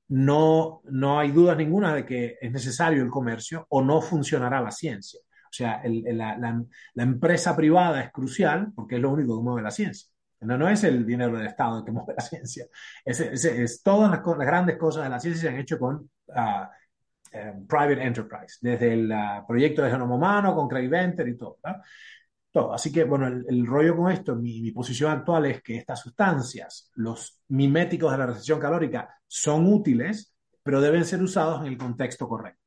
No, 0.09 0.81
no 0.89 1.17
hay 1.17 1.31
duda 1.31 1.55
ninguna 1.55 1.95
de 1.95 2.05
que 2.05 2.37
es 2.41 2.51
necesario 2.51 3.01
el 3.01 3.09
comercio 3.09 3.65
o 3.69 3.81
no 3.81 4.01
funcionará 4.01 4.61
la 4.61 4.71
ciencia. 4.71 5.21
O 5.51 5.53
sea, 5.53 5.81
el, 5.83 6.03
la, 6.17 6.37
la, 6.37 6.63
la, 6.93 7.03
empresa 7.03 7.55
privada 7.57 8.01
es 8.01 8.11
crucial 8.11 8.71
porque 8.73 8.95
es 8.95 9.01
lo 9.01 9.11
único 9.11 9.37
que 9.37 9.43
mueve 9.43 9.61
la 9.61 9.71
ciencia. 9.71 10.09
No, 10.39 10.57
no 10.57 10.69
es 10.69 10.83
el 10.85 11.05
dinero 11.05 11.37
del 11.37 11.47
Estado 11.47 11.79
el 11.79 11.85
que 11.85 11.91
mueve 11.91 12.13
la 12.17 12.23
ciencia. 12.23 12.67
Es, 13.03 13.19
es, 13.19 13.43
es 13.43 13.83
todas 13.83 14.09
las, 14.09 14.25
las, 14.25 14.47
grandes 14.47 14.77
cosas 14.77 15.03
de 15.03 15.09
la 15.09 15.19
ciencia 15.19 15.41
se 15.41 15.49
han 15.49 15.59
hecho 15.59 15.77
con 15.77 16.09
uh, 16.27 17.65
private 17.67 18.01
enterprise, 18.01 18.59
desde 18.61 18.93
el 18.93 19.11
uh, 19.11 19.45
proyecto 19.45 19.81
de 19.81 19.91
genoma 19.91 20.15
humano 20.15 20.55
con 20.55 20.69
Craig 20.69 20.87
Venter 20.87 21.27
y 21.27 21.37
todo. 21.37 21.59
¿no? 21.65 21.81
todo. 22.49 22.73
Así 22.73 22.89
que, 22.91 23.03
bueno, 23.03 23.27
el, 23.27 23.45
el 23.49 23.65
rollo 23.67 23.95
con 23.97 24.09
esto, 24.09 24.37
mi, 24.37 24.61
mi, 24.61 24.71
posición 24.71 25.11
actual 25.11 25.47
es 25.47 25.61
que 25.61 25.75
estas 25.75 25.99
sustancias, 25.99 26.89
los 26.95 27.41
miméticos 27.49 28.11
de 28.11 28.17
la 28.17 28.25
restricción 28.27 28.59
calórica, 28.59 29.09
son 29.27 29.65
útiles, 29.67 30.33
pero 30.63 30.79
deben 30.79 31.03
ser 31.03 31.21
usados 31.21 31.61
en 31.61 31.67
el 31.67 31.77
contexto 31.77 32.27
correcto. 32.27 32.61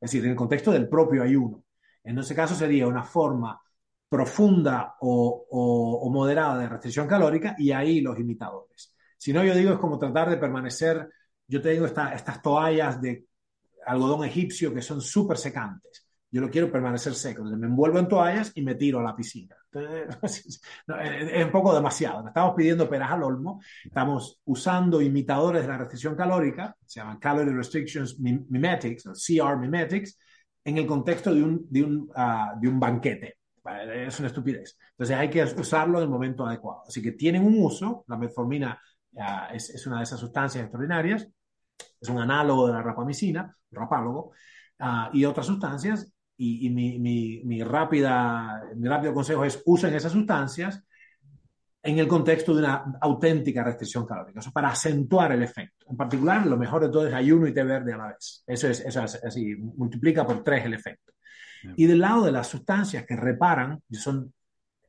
Es 0.00 0.10
decir, 0.10 0.24
en 0.24 0.32
el 0.32 0.36
contexto 0.36 0.70
del 0.70 0.88
propio 0.88 1.22
ayuno. 1.22 1.63
En 2.04 2.18
ese 2.18 2.34
caso 2.34 2.54
sería 2.54 2.86
una 2.86 3.02
forma 3.02 3.60
profunda 4.08 4.94
o, 5.00 5.46
o, 5.50 6.10
moderada 6.10 6.58
de 6.58 6.68
restricción 6.68 7.08
calórica 7.08 7.56
y 7.58 7.72
ahí 7.72 8.00
los 8.00 8.18
imitadores. 8.18 8.94
Si 9.18 9.32
no, 9.32 9.42
yo 9.42 9.54
digo, 9.54 9.72
es 9.72 9.78
como 9.78 9.98
tratar 9.98 10.30
de 10.30 10.36
permanecer, 10.36 11.08
yo 11.48 11.60
tengo 11.60 11.86
esta, 11.86 12.12
estas 12.14 12.40
toallas 12.40 13.00
de 13.00 13.26
algodón 13.86 14.24
egipcio 14.24 14.72
que 14.72 14.82
son 14.82 15.00
súper 15.00 15.36
secantes 15.36 16.04
yo 16.34 16.40
lo 16.40 16.50
quiero 16.50 16.68
permanecer 16.68 17.14
seco. 17.14 17.42
Entonces 17.42 17.60
me 17.60 17.68
envuelvo 17.68 18.00
en 18.00 18.08
toallas 18.08 18.50
y 18.56 18.62
me 18.62 18.74
tiro 18.74 18.98
a 18.98 19.04
la 19.04 19.14
piscina. 19.14 19.54
Entonces, 19.72 20.60
es 21.32 21.44
un 21.44 21.52
poco 21.52 21.72
demasiado. 21.72 22.26
Estamos 22.26 22.56
pidiendo 22.56 22.90
peras 22.90 23.12
al 23.12 23.22
olmo, 23.22 23.62
estamos 23.84 24.40
usando 24.46 25.00
imitadores 25.00 25.62
de 25.62 25.68
la 25.68 25.78
restricción 25.78 26.16
calórica, 26.16 26.76
se 26.84 26.98
llaman 26.98 27.20
Calorie 27.20 27.54
Restrictions 27.54 28.18
Mimetics, 28.18 29.06
o 29.06 29.12
CR 29.12 29.56
Mimetics, 29.58 30.18
en 30.64 30.78
el 30.78 30.86
contexto 30.86 31.34
de 31.34 31.42
un, 31.42 31.66
de 31.68 31.82
un, 31.82 32.10
uh, 32.16 32.60
de 32.60 32.68
un 32.68 32.80
banquete. 32.80 33.38
Es 33.94 34.18
una 34.18 34.28
estupidez. 34.28 34.78
Entonces 34.90 35.16
hay 35.16 35.30
que 35.30 35.42
usarlo 35.42 35.98
en 35.98 36.04
el 36.04 36.10
momento 36.10 36.46
adecuado. 36.46 36.82
Así 36.86 37.02
que 37.02 37.12
tienen 37.12 37.44
un 37.44 37.62
uso, 37.62 38.04
la 38.08 38.16
metformina 38.16 38.80
uh, 39.12 39.54
es, 39.54 39.70
es, 39.70 39.86
una 39.86 39.98
de 39.98 40.04
esas 40.04 40.20
sustancias 40.20 40.62
extraordinarias, 40.62 41.28
es 42.00 42.08
un 42.08 42.18
análogo 42.18 42.66
de 42.66 42.74
la 42.74 42.82
rapamicina, 42.82 43.54
rapálogo, 43.70 44.32
uh, 44.80 45.14
y 45.14 45.24
otras 45.24 45.46
sustancias, 45.46 46.10
y, 46.36 46.66
y 46.66 46.70
mi, 46.70 46.98
mi, 46.98 47.42
mi, 47.44 47.62
rápida, 47.62 48.64
mi 48.74 48.88
rápido 48.88 49.14
consejo 49.14 49.44
es 49.44 49.62
usen 49.66 49.94
esas 49.94 50.12
sustancias 50.12 50.82
en 51.86 51.98
el 51.98 52.08
contexto 52.08 52.54
de 52.54 52.60
una 52.60 52.96
auténtica 53.02 53.62
restricción 53.62 54.06
calórica, 54.06 54.40
eso 54.40 54.50
para 54.50 54.70
acentuar 54.70 55.32
el 55.32 55.42
efecto. 55.42 55.84
En 55.90 55.98
particular, 55.98 56.46
lo 56.46 56.56
mejor 56.56 56.80
de 56.80 56.88
todo 56.88 57.06
es 57.06 57.12
ayuno 57.12 57.46
y 57.46 57.52
té 57.52 57.62
verde 57.62 57.92
a 57.92 57.98
la 57.98 58.06
vez. 58.08 58.42
Eso 58.46 58.68
es, 58.68 58.80
eso 58.80 59.04
es 59.04 59.22
así, 59.22 59.54
multiplica 59.54 60.26
por 60.26 60.42
tres 60.42 60.64
el 60.64 60.72
efecto. 60.72 61.12
Y 61.76 61.86
del 61.86 62.00
lado 62.00 62.24
de 62.24 62.32
las 62.32 62.46
sustancias 62.46 63.04
que 63.04 63.16
reparan, 63.16 63.82
son 63.90 64.32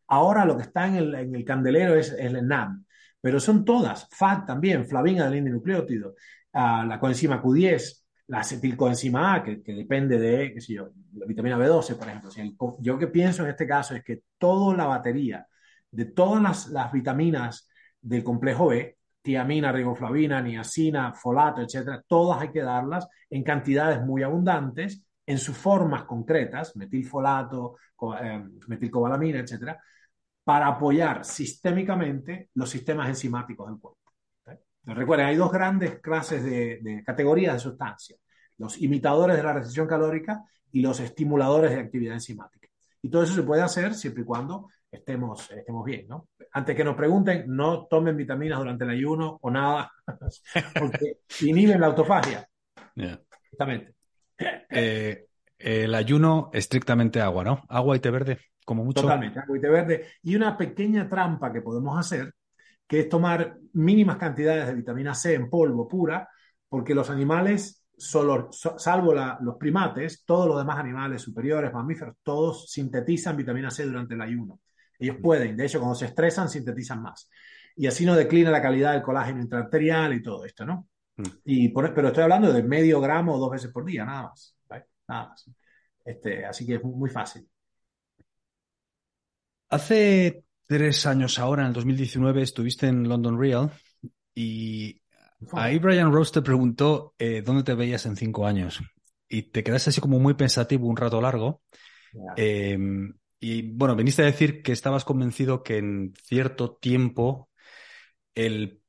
ahora 0.08 0.46
lo 0.46 0.56
que 0.56 0.64
está 0.64 0.88
en 0.88 0.96
el, 0.96 1.16
en 1.16 1.36
el 1.36 1.44
candelero 1.44 1.96
es, 1.96 2.14
es, 2.14 2.34
el 2.34 2.48
NAM, 2.48 2.86
pero 3.20 3.42
son 3.42 3.66
todas, 3.66 4.08
FAT 4.12 4.46
también, 4.46 4.88
flavina 4.88 5.30
del 5.30 5.52
nucleótido, 5.52 6.16
uh, 6.54 6.86
la 6.86 6.98
coenzima 7.00 7.42
Q10, 7.42 8.04
la 8.28 8.40
acetilcoenzima 8.40 9.36
A, 9.36 9.44
que, 9.44 9.62
que, 9.62 9.74
depende 9.74 10.18
de, 10.18 10.54
qué 10.54 10.62
sé 10.62 10.74
yo, 10.74 10.92
la 11.14 11.26
vitamina 11.26 11.58
B12, 11.58 11.98
por 11.98 12.08
ejemplo. 12.08 12.32
Si 12.32 12.40
el, 12.40 12.56
yo 12.80 12.98
que 12.98 13.08
pienso 13.08 13.44
en 13.44 13.50
este 13.50 13.68
caso 13.68 13.96
es 13.96 14.04
que 14.04 14.22
toda 14.38 14.76
la 14.76 14.86
batería 14.86 15.46
de 15.96 16.06
todas 16.06 16.42
las, 16.42 16.68
las 16.68 16.92
vitaminas 16.92 17.70
del 18.02 18.24
complejo 18.24 18.68
B, 18.68 18.98
tiamina, 19.22 19.72
riboflavina, 19.72 20.42
niacina, 20.42 21.14
folato, 21.14 21.62
etcétera, 21.62 22.04
todas 22.08 22.42
hay 22.42 22.52
que 22.52 22.62
darlas 22.62 23.08
en 23.30 23.44
cantidades 23.44 24.02
muy 24.04 24.22
abundantes 24.22 25.04
en 25.26 25.38
sus 25.40 25.58
formas 25.58 26.04
concretas, 26.04 26.76
metilfolato, 26.76 27.78
eh, 28.22 28.44
metilcobalamina, 28.68 29.40
etcétera, 29.40 29.82
para 30.44 30.68
apoyar 30.68 31.26
sistémicamente 31.26 32.50
los 32.54 32.70
sistemas 32.70 33.10
enzimáticos 33.10 33.68
del 33.68 33.80
cuerpo. 33.80 34.12
recuerden, 34.84 35.26
hay 35.26 35.36
dos 35.36 35.52
grandes 35.52 36.00
clases 36.00 36.44
de, 36.44 36.80
de, 36.84 37.04
categorías 37.04 37.56
de 37.56 37.60
sustancias, 37.60 38.20
los 38.58 38.80
imitadores 38.80 39.38
de 39.38 39.44
la 39.44 39.54
restricción 39.54 39.88
calórica 39.88 40.44
y 40.72 40.82
los 40.82 41.00
estimuladores 41.00 41.72
de 41.72 41.80
actividad 41.80 42.14
enzimática. 42.14 42.68
Y 43.02 43.10
todo 43.10 43.24
eso 43.24 43.34
se 43.34 43.44
puede 43.44 43.64
hacer 43.64 43.96
siempre 43.96 44.22
y 44.22 44.26
cuando 44.26 44.68
estemos, 44.96 45.50
estemos 45.52 45.86
bien, 45.86 46.08
¿no? 46.08 46.30
Antes 46.52 46.76
que 46.76 46.84
nos 46.84 46.96
pregunten, 46.96 47.46
no 47.48 47.86
tomen 47.86 48.18
vitaminas 48.18 48.60
durante 48.60 48.84
el 48.84 48.90
ayuno 48.90 49.38
o 49.42 49.52
nada, 49.52 49.92
porque 50.80 51.20
inhiben 51.42 51.80
la 51.80 51.88
autofagia. 51.88 52.48
Yeah. 52.96 53.20
Exactamente. 53.44 53.96
Eh, 54.70 55.28
el 55.58 55.96
ayuno 55.96 56.50
estrictamente 56.54 57.22
agua, 57.22 57.44
¿no? 57.44 57.64
Agua 57.70 57.96
y 57.96 58.00
té 58.00 58.12
verde, 58.12 58.40
como 58.66 58.84
mucho. 58.84 59.02
Totalmente, 59.02 59.40
agua 59.40 59.58
y 59.58 59.62
té 59.62 59.70
verde. 59.70 60.06
Y 60.24 60.36
una 60.36 60.58
pequeña 60.58 61.08
trampa 61.08 61.52
que 61.52 61.62
podemos 61.62 61.98
hacer, 61.98 62.34
que 62.88 63.02
es 63.02 63.10
tomar 63.10 63.58
mínimas 63.74 64.18
cantidades 64.18 64.68
de 64.68 64.76
vitamina 64.76 65.14
C 65.14 65.34
en 65.34 65.50
polvo 65.50 65.88
pura, 65.88 66.28
porque 66.68 66.94
los 66.94 67.10
animales, 67.10 67.86
solo, 67.98 68.50
salvo 68.52 69.14
la, 69.14 69.38
los 69.42 69.56
primates, 69.56 70.24
todos 70.26 70.48
los 70.48 70.58
demás 70.58 70.78
animales 70.80 71.22
superiores, 71.22 71.72
mamíferos, 71.74 72.18
todos 72.22 72.70
sintetizan 72.70 73.38
vitamina 73.38 73.72
C 73.72 73.86
durante 73.86 74.14
el 74.14 74.22
ayuno. 74.22 74.60
Ellos 75.00 75.18
pueden, 75.22 75.58
de 75.58 75.66
hecho, 75.66 75.80
cuando 75.80 75.96
se 75.96 76.06
estresan, 76.06 76.50
sintetizan 76.50 77.02
más. 77.02 77.30
Y 77.76 77.88
así 77.88 78.06
no 78.06 78.16
declina 78.16 78.52
la 78.52 78.62
calidad 78.62 78.94
del 78.94 79.02
colágeno 79.02 79.42
intraarterial 79.42 80.14
y 80.14 80.22
todo 80.22 80.46
esto, 80.46 80.66
¿no? 80.66 80.88
Y 81.46 81.70
por, 81.70 81.94
pero 81.94 82.10
estoy 82.10 82.24
hablando 82.24 82.52
de 82.52 82.64
medio 82.64 83.00
gramo 83.00 83.38
dos 83.38 83.52
veces 83.52 83.72
por 83.72 83.86
día, 83.86 84.06
nada 84.06 84.24
más. 84.24 84.56
¿vale? 84.68 84.86
Nada 85.08 85.30
más. 85.30 85.50
Este, 86.04 86.46
así 86.46 86.66
que 86.66 86.76
es 86.76 86.84
muy 86.84 87.10
fácil. 87.10 87.48
Hace 89.70 90.44
tres 90.66 91.06
años 91.06 91.40
ahora, 91.40 91.64
en 91.64 91.70
el 91.70 91.74
2019, 91.74 92.42
estuviste 92.42 92.88
en 92.88 93.08
London 93.08 93.40
Real 93.40 93.72
y 94.34 95.02
ahí 95.54 95.80
Brian 95.80 96.12
Rose 96.12 96.34
te 96.34 96.42
preguntó 96.42 97.16
eh, 97.18 97.42
dónde 97.42 97.64
te 97.64 97.74
veías 97.74 98.06
en 98.06 98.16
cinco 98.16 98.46
años. 98.46 98.82
Y 99.28 99.44
te 99.44 99.64
quedaste 99.64 99.90
así 99.90 100.02
como 100.02 100.20
muy 100.20 100.36
pensativo 100.36 100.88
un 100.88 100.98
rato 100.98 101.20
largo. 101.20 101.62
Yeah. 102.14 102.34
Eh, 102.38 102.78
y 103.48 103.62
bueno, 103.62 103.96
viniste 103.96 104.24
a 104.24 104.26
decir 104.26 104.64
que 104.64 104.72
estabas 104.72 105.06
convencido 105.06 105.62
que 105.62 105.78
en 105.78 106.16
cierto 106.24 106.78
tiempo 106.78 107.52
el 108.34 108.82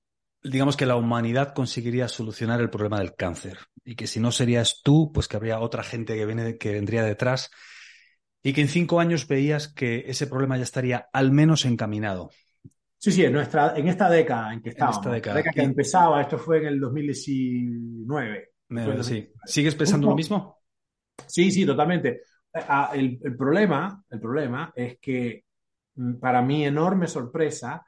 digamos 0.43 0.78
que 0.78 0.87
la 0.87 0.97
humanidad 0.97 1.53
conseguiría 1.53 2.09
solucionar 2.09 2.62
el 2.62 2.70
problema 2.70 2.99
del 2.99 3.15
cáncer 3.15 3.59
y 3.85 3.97
que 3.97 4.07
si 4.07 4.19
no 4.19 4.33
serías 4.33 4.81
tú, 4.83 5.12
pues 5.12 5.28
que 5.28 5.37
habría 5.37 5.61
otra 5.61 5.83
gente 5.83 6.16
que, 6.16 6.24
viene, 6.24 6.57
que 6.57 6.73
vendría 6.73 7.03
detrás 7.03 7.51
y 8.43 8.55
que 8.55 8.62
en 8.62 8.69
cinco 8.69 8.99
años 8.99 9.28
veías 9.28 9.69
que 9.69 10.05
ese 10.07 10.27
problema 10.27 10.57
ya 10.57 10.62
estaría 10.62 11.07
al 11.12 11.33
menos 11.33 11.66
encaminado. 11.66 12.31
Sí, 12.97 13.12
sí, 13.12 13.24
en, 13.24 13.35
nuestra, 13.35 13.74
en 13.77 13.89
esta 13.89 14.09
década 14.09 14.55
en 14.55 14.62
que 14.62 14.70
estábamos, 14.70 14.97
en 14.97 15.01
esta 15.01 15.12
década. 15.12 15.35
la 15.35 15.39
década 15.41 15.53
que 15.53 15.62
empezaba, 15.62 16.23
esto 16.23 16.39
fue 16.39 16.59
en 16.59 16.66
el 16.69 16.81
2019. 16.81 18.53
Me, 18.69 19.03
sí. 19.03 19.31
¿Sigues 19.45 19.74
pensando 19.74 20.09
lo 20.09 20.16
mismo? 20.16 20.62
Sí, 21.27 21.51
sí, 21.51 21.66
totalmente. 21.66 22.23
El, 22.95 23.19
el, 23.23 23.37
problema, 23.37 24.03
el 24.11 24.20
problema 24.20 24.73
es 24.74 24.99
que 25.01 25.45
para 26.20 26.43
mi 26.43 26.65
enorme 26.65 27.07
sorpresa, 27.07 27.85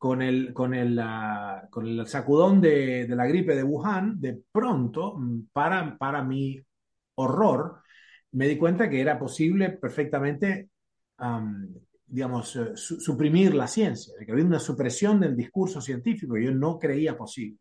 con 0.00 0.22
el, 0.22 0.54
con 0.54 0.72
el, 0.72 0.98
uh, 0.98 1.68
con 1.68 1.86
el 1.86 2.06
sacudón 2.06 2.58
de, 2.58 3.06
la 3.10 3.26
gripe 3.26 3.54
de 3.54 3.62
Wuhan, 3.62 4.18
de 4.18 4.40
pronto, 4.50 5.14
para, 5.52 5.98
para 5.98 6.24
mi 6.24 6.58
horror, 7.16 7.82
me 8.32 8.48
di 8.48 8.56
cuenta 8.56 8.88
que 8.88 8.98
era 8.98 9.18
posible 9.18 9.70
perfectamente, 9.70 10.70
um, 11.18 11.68
digamos, 12.06 12.56
uh, 12.56 12.74
su, 12.74 12.98
suprimir 12.98 13.54
la 13.54 13.66
ciencia, 13.66 14.14
que 14.24 14.32
había 14.32 14.46
una 14.46 14.58
supresión 14.58 15.20
del 15.20 15.36
discurso 15.36 15.82
científico 15.82 16.32
que 16.32 16.44
yo 16.44 16.50
no 16.50 16.78
creía 16.78 17.14
posible. 17.14 17.58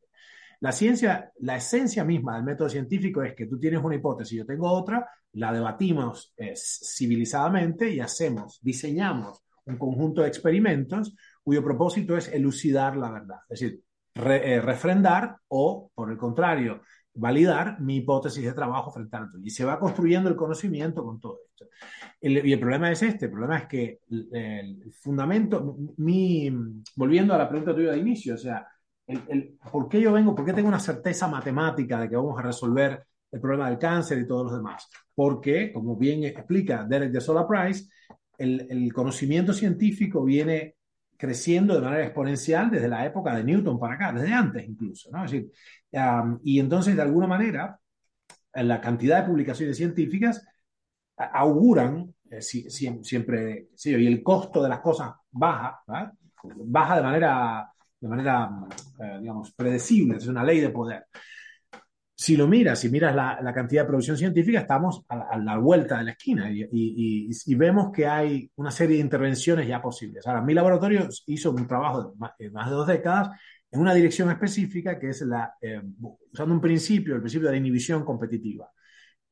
La 0.62 0.72
ciencia, 0.72 1.34
la 1.40 1.58
esencia 1.58 2.06
misma 2.06 2.36
del 2.36 2.46
método 2.46 2.70
científico 2.70 3.22
es 3.22 3.34
que 3.36 3.48
tú 3.48 3.60
tienes 3.60 3.84
una 3.84 3.96
hipótesis, 3.96 4.38
yo 4.38 4.46
tengo 4.46 4.72
otra, 4.72 5.06
la 5.34 5.54
debatimos 5.54 6.34
eh, 6.38 6.54
civilizadamente 6.56 7.90
y 7.90 8.00
hacemos, 8.00 8.60
diseñamos 8.62 9.44
un 9.66 9.78
conjunto 9.78 10.22
de 10.22 10.28
experimentos 10.28 11.16
cuyo 11.44 11.64
propósito 11.64 12.18
es 12.18 12.28
elucidar 12.30 12.98
la 12.98 13.12
verdad, 13.12 13.38
es 13.50 13.60
decir, 13.60 13.84
eh, 14.16 14.60
refrendar 14.62 15.38
o, 15.48 15.92
por 15.94 16.12
el 16.12 16.18
contrario, 16.18 16.82
validar 17.14 17.80
mi 17.80 17.98
hipótesis 17.98 18.44
de 18.44 18.54
trabajo 18.54 18.92
frente 18.92 19.16
a 19.18 19.30
tuyo. 19.30 19.46
Y 19.46 19.50
se 19.50 19.66
va 19.66 19.80
construyendo 19.80 20.30
el 20.30 20.36
conocimiento 20.36 21.04
con 21.04 21.20
todo 21.20 21.40
esto. 21.46 21.66
Y 22.22 22.52
el 22.52 22.60
problema 22.60 22.92
es 22.92 23.02
este, 23.04 23.26
el 23.26 23.32
problema 23.32 23.58
es 23.60 23.68
que 23.68 24.00
el, 24.10 24.92
fundamento, 24.94 25.78
mi, 25.98 26.52
volviendo 26.96 27.34
a 27.34 27.38
la 27.38 27.48
pregunta 27.48 27.74
tuya 27.74 27.92
de 27.92 28.00
inicio, 28.00 28.36
o 28.36 28.38
sea, 28.38 28.68
el, 29.08 29.58
¿por 29.72 29.90
qué 29.90 30.02
yo 30.02 30.12
vengo, 30.12 30.36
por 30.36 30.46
qué 30.46 30.54
tengo 30.54 30.68
una 30.68 30.80
certeza 30.80 31.28
matemática 31.28 32.00
de 32.00 32.10
que 32.10 32.16
vamos 32.16 32.38
a 32.38 32.44
resolver 32.44 33.06
el 33.32 33.40
problema 33.40 33.70
del 33.70 33.78
cáncer 33.78 34.20
y 34.20 34.28
todos 34.28 34.52
los 34.52 34.58
demás? 34.58 34.88
Porque, 35.14 35.72
como 35.74 35.96
bien 35.96 36.24
explica 36.24 36.86
Derek 36.86 37.12
de 37.12 37.22
Sola 37.22 37.48
Price, 37.48 37.86
el, 38.38 38.68
el, 38.70 38.94
conocimiento 38.94 39.54
científico 39.54 40.24
viene 40.24 40.76
creciendo 41.18 41.76
de 41.76 41.82
manera 41.82 42.06
exponencial 42.06 42.72
desde 42.72 42.88
la 42.88 43.06
época 43.06 43.36
de 43.36 43.44
Newton 43.44 43.78
para 43.78 43.96
acá, 43.96 44.14
desde 44.14 44.34
antes 44.34 44.66
incluso, 44.68 45.10
¿no? 45.12 45.26
Es 45.26 45.32
decir, 45.32 45.52
um, 45.92 46.40
y 46.44 46.60
entonces, 46.60 46.96
de 46.96 47.02
alguna 47.02 47.28
manera, 47.28 47.78
la 48.54 48.80
cantidad 48.80 49.22
de 49.22 49.28
publicaciones 49.28 49.76
científicas 49.76 50.46
auguran 51.18 52.14
eh, 52.30 52.42
si, 52.42 52.70
si, 52.70 53.04
siempre, 53.04 53.70
sí, 53.76 53.96
y 53.96 54.08
el 54.08 54.22
costo 54.24 54.62
de 54.62 54.70
las 54.70 54.80
cosas 54.80 55.14
baja, 55.32 55.82
¿verdad? 55.88 56.14
baja 56.66 56.96
de 56.98 57.02
manera, 57.02 57.72
de 58.00 58.08
manera 58.08 58.50
eh, 59.00 59.18
digamos, 59.20 59.52
predecible, 59.54 60.18
es 60.18 60.28
una 60.28 60.44
ley 60.44 60.60
de 60.60 60.70
poder 60.70 61.06
si 62.20 62.36
lo 62.36 62.50
miras, 62.50 62.80
si 62.80 62.90
miras 62.90 63.16
la, 63.16 63.40
la, 63.42 63.54
cantidad 63.54 63.84
de 63.84 63.88
producción 63.88 64.18
científica, 64.18 64.60
estamos 64.60 65.06
a 65.08 65.16
la, 65.16 65.24
a 65.24 65.38
la 65.38 65.58
vuelta 65.58 66.00
de 66.00 66.04
la 66.04 66.12
esquina 66.12 66.52
y, 66.52 66.64
y, 66.64 67.30
y, 67.30 67.56
vemos 67.56 67.94
que 67.94 68.08
hay 68.08 68.52
una 68.58 68.72
serie 68.72 68.98
de 68.98 69.04
intervenciones 69.04 69.66
ya 69.66 69.82
posibles. 69.82 70.28
Ahora, 70.28 70.42
mi 70.42 70.54
laboratorio 70.54 71.08
hizo 71.28 71.52
un 71.52 71.66
trabajo 71.66 72.04
de 72.04 72.18
más, 72.18 72.32
de, 72.38 72.52
más 72.52 72.70
de 72.70 72.76
dos 72.76 72.88
décadas 72.88 73.30
en 73.72 73.80
una 73.80 73.94
dirección 73.94 74.30
específica 74.32 75.00
que 75.00 75.12
es 75.12 75.22
la, 75.22 75.54
eh, 75.62 75.82
usando 76.34 76.54
un 76.54 76.60
principio, 76.60 77.16
el 77.16 77.22
principio 77.22 77.48
de 77.48 77.54
la 77.54 77.58
inhibición 77.58 78.04
competitiva, 78.04 78.70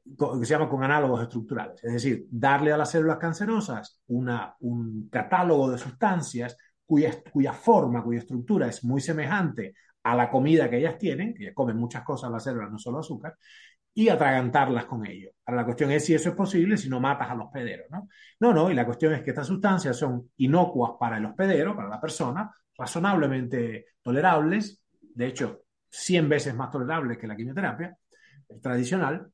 que 0.06 0.46
se 0.46 0.54
llama 0.54 0.70
con 0.70 0.82
análogos 0.82 1.22
estructurales. 1.24 1.84
Es 1.84 1.92
decir, 1.92 2.26
darle 2.32 2.72
a 2.72 2.78
las 2.78 2.90
células 2.90 3.18
cancerosas 3.18 4.02
una, 4.08 4.56
un 4.62 5.10
catálogo 5.10 5.70
de 5.72 5.78
sustancias 5.78 6.56
cuya, 6.86 7.12
cuya 7.34 7.52
forma, 7.52 8.02
cuya 8.02 8.20
estructura 8.20 8.70
es 8.70 8.82
muy 8.86 9.02
semejante 9.02 9.74
a 10.12 10.16
la 10.16 10.30
comida 10.30 10.70
que 10.70 10.78
ellas 10.78 10.98
tienen, 10.98 11.34
que 11.34 11.54
comen 11.54 11.78
muchas 11.78 12.04
cosas 12.04 12.32
las 12.32 12.44
células, 12.44 12.72
no 12.72 12.80
solo 12.80 13.00
azúcar, 13.00 13.36
y 13.94 14.10
atragantarlas 14.10 14.86
con 14.86 15.06
ello. 15.06 15.32
Ahora 15.46 15.62
la 15.62 15.66
cuestión 15.66 15.92
es 15.92 16.06
si 16.06 16.14
eso 16.14 16.30
es 16.30 16.36
posible 16.36 16.78
si 16.78 16.88
no 16.88 17.00
matas 17.00 17.30
al 17.30 17.42
hospedero, 17.42 17.86
¿no? 17.90 18.08
No, 18.40 18.54
no, 18.54 18.72
y 18.72 18.74
la 18.74 18.86
cuestión 18.86 19.14
es 19.14 19.24
que 19.24 19.32
estas 19.32 19.48
sustancias 19.48 19.98
son 19.98 20.30
inocuas 20.38 20.92
para 21.00 21.18
el 21.18 21.26
hospedero, 21.26 21.76
para 21.76 21.90
la 21.90 22.00
persona, 22.00 22.50
razonablemente 22.78 23.88
tolerables, 24.02 24.82
de 25.02 25.28
hecho, 25.28 25.64
100 25.90 26.30
veces 26.30 26.56
más 26.56 26.70
tolerables 26.70 27.18
que 27.18 27.28
la 27.28 27.36
quimioterapia 27.36 27.98
tradicional, 28.62 29.28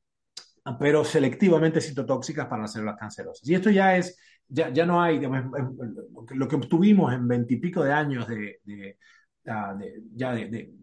pero 0.78 1.04
selectivamente 1.04 1.80
citotóxicas 1.80 2.46
para 2.46 2.62
las 2.62 2.72
células 2.72 2.96
cancerosas. 2.98 3.46
Y 3.46 3.54
esto 3.54 3.70
ya 3.70 3.96
es, 3.96 4.18
ya, 4.48 4.70
ya 4.70 4.86
no 4.86 5.02
hay, 5.02 5.20
lo 5.20 6.48
que 6.48 6.56
obtuvimos 6.56 7.12
en 7.12 7.28
veintipico 7.28 7.84
de 7.84 7.92
años 7.92 8.26
de, 8.26 8.60
de, 8.64 8.98
ah, 9.46 9.76
ya 10.14 10.32
de, 10.32 10.74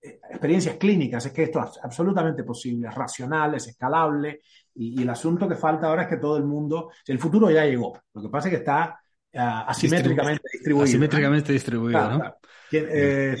experiencias 0.00 0.76
clínicas 0.76 1.26
es 1.26 1.32
que 1.32 1.44
esto 1.44 1.62
es 1.62 1.78
absolutamente 1.82 2.44
posible, 2.44 2.88
es 2.88 2.94
racional, 2.94 3.54
es 3.54 3.68
escalable, 3.68 4.40
y, 4.74 5.02
el 5.02 5.10
asunto 5.10 5.48
que 5.48 5.56
falta 5.56 5.88
ahora 5.88 6.02
es 6.02 6.08
que 6.08 6.18
todo 6.18 6.36
el 6.36 6.44
mundo, 6.44 6.90
el 7.06 7.18
futuro 7.18 7.50
ya 7.50 7.64
llegó, 7.64 8.00
lo 8.14 8.22
que 8.22 8.28
pasa 8.28 8.48
es 8.48 8.52
que 8.52 8.58
está 8.58 9.00
ah, 9.34 9.64
asimétricamente 9.66 10.48
distribuido. 10.52 10.84
Asimétricamente 10.84 11.52
distribuido, 11.52 12.10
¿no? 12.10 12.34
Eh, 12.70 13.36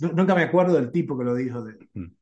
nunca 0.00 0.34
me 0.34 0.42
acuerdo 0.42 0.74
del 0.74 0.90
tipo 0.90 1.18
que 1.18 1.24
lo 1.24 1.34
dijo. 1.34 1.62
De, 1.62 1.76
mm. 1.94 2.12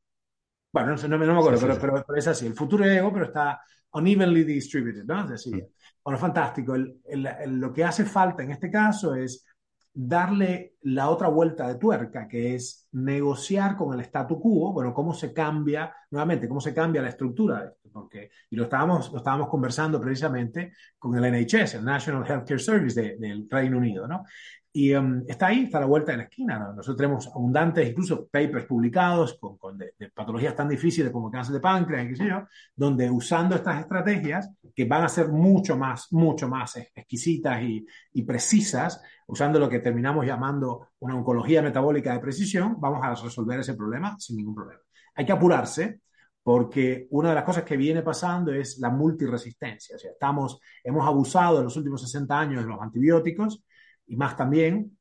Bueno, 0.71 0.95
no, 0.95 1.07
no, 1.07 1.17
me 1.17 1.39
acuerdo, 1.39 1.59
pero, 1.79 2.03
pero, 2.05 2.17
es 2.17 2.27
así. 2.27 2.45
El 2.45 2.53
futuro 2.53 2.85
ya 2.85 2.93
llegó, 2.93 3.11
pero 3.11 3.25
está 3.25 3.61
unevenly 3.93 4.43
distributed, 4.43 5.03
¿no? 5.03 5.23
Es 5.23 5.29
decir, 5.29 5.55
mm. 5.55 5.67
bueno, 6.03 6.19
fantástico. 6.19 6.75
lo 6.75 7.73
que 7.73 7.83
hace 7.83 8.05
falta 8.05 8.43
en 8.43 8.51
este 8.51 8.69
caso 8.69 9.15
es 9.15 9.45
darle 9.93 10.75
la 10.81 11.09
otra 11.09 11.27
vuelta 11.27 11.67
de 11.67 11.75
tuerca, 11.75 12.27
que 12.27 12.55
es 12.55 12.87
negociar 12.91 13.75
con 13.75 13.93
el 13.93 14.01
statu 14.01 14.39
quo, 14.39 14.71
bueno, 14.71 14.93
cómo 14.93 15.13
se 15.13 15.33
cambia, 15.33 15.93
nuevamente, 16.11 16.47
cómo 16.47 16.61
se 16.61 16.73
cambia 16.73 17.01
la 17.01 17.09
estructura 17.09 17.73
porque, 17.91 18.31
y 18.49 18.55
lo 18.55 18.63
estábamos, 18.63 19.11
lo 19.11 19.17
estábamos 19.17 19.49
conversando 19.49 19.99
precisamente 19.99 20.73
con 20.97 21.15
el 21.15 21.31
NHS, 21.31 21.75
el 21.75 21.85
National 21.85 22.25
Healthcare 22.25 22.59
Service 22.59 23.17
del 23.17 23.47
Reino 23.49 23.77
Unido, 23.77 24.07
¿no? 24.07 24.25
Y 24.71 24.93
um, 24.93 25.23
está 25.27 25.47
ahí, 25.47 25.63
está 25.63 25.79
a 25.79 25.81
la 25.81 25.87
vuelta 25.87 26.11
de 26.11 26.19
la 26.19 26.23
esquina. 26.25 26.59
Nosotros 26.59 26.97
tenemos 26.97 27.27
abundantes, 27.27 27.89
incluso 27.89 28.27
papers 28.27 28.65
publicados 28.65 29.37
con, 29.39 29.57
con 29.57 29.77
de, 29.77 29.93
patologías 30.13 30.55
tan 30.55 30.69
difíciles 30.69 31.11
como 31.11 31.31
cáncer 31.31 31.55
de 31.55 31.59
páncreas, 31.59 32.07
qué 32.07 32.15
sé 32.15 32.27
yo, 32.27 32.43
donde 32.75 33.09
usando 33.09 33.55
estas 33.55 33.79
estrategias, 33.79 34.49
que 34.75 34.85
van 34.85 35.03
a 35.03 35.09
ser 35.09 35.29
mucho 35.29 35.75
más, 35.75 36.11
mucho 36.11 36.47
más 36.47 36.77
exquisitas 36.77 37.61
y, 37.63 37.85
y 38.13 38.23
precisas, 38.23 39.01
usando 39.25 39.59
lo 39.59 39.67
que 39.67 39.79
terminamos 39.79 40.25
llamando 40.25 40.89
una 40.99 41.15
oncología 41.15 41.63
metabólica 41.63 42.13
de 42.13 42.19
precisión, 42.19 42.75
vamos 42.79 42.99
a 43.03 43.15
resolver 43.15 43.59
ese 43.59 43.73
problema 43.73 44.15
sin 44.19 44.37
ningún 44.37 44.53
problema. 44.53 44.81
Hay 45.15 45.25
que 45.25 45.31
apurarse, 45.31 46.01
porque 46.43 47.07
una 47.11 47.29
de 47.29 47.35
las 47.35 47.43
cosas 47.43 47.63
que 47.63 47.77
viene 47.77 48.01
pasando 48.01 48.53
es 48.53 48.77
la 48.79 48.89
multiresistencia. 48.89 49.95
O 49.95 49.99
sea, 49.99 50.11
estamos, 50.11 50.59
hemos 50.83 51.05
abusado 51.05 51.57
en 51.59 51.65
los 51.65 51.77
últimos 51.77 52.01
60 52.01 52.39
años 52.39 52.63
de 52.63 52.69
los 52.69 52.81
antibióticos, 52.81 53.63
y 54.09 54.15
más 54.15 54.35
también. 54.35 54.97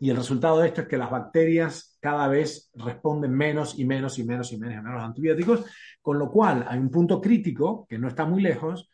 Y 0.00 0.10
el 0.10 0.16
resultado 0.16 0.60
de 0.60 0.68
esto 0.68 0.82
es 0.82 0.88
que 0.88 0.98
las 0.98 1.10
bacterias 1.10 1.98
cada 2.00 2.28
vez 2.28 2.70
responden 2.74 3.32
menos 3.32 3.78
y 3.78 3.84
menos 3.84 4.18
y 4.18 4.24
menos 4.24 4.52
y 4.52 4.58
menos 4.58 4.84
a 4.84 4.90
los 4.90 5.02
antibióticos, 5.02 5.64
con 6.00 6.18
lo 6.18 6.30
cual 6.30 6.64
hay 6.68 6.78
un 6.78 6.90
punto 6.90 7.20
crítico 7.20 7.86
que 7.88 7.98
no 7.98 8.08
está 8.08 8.24
muy 8.24 8.42
lejos. 8.42 8.90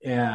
Eh, 0.00 0.28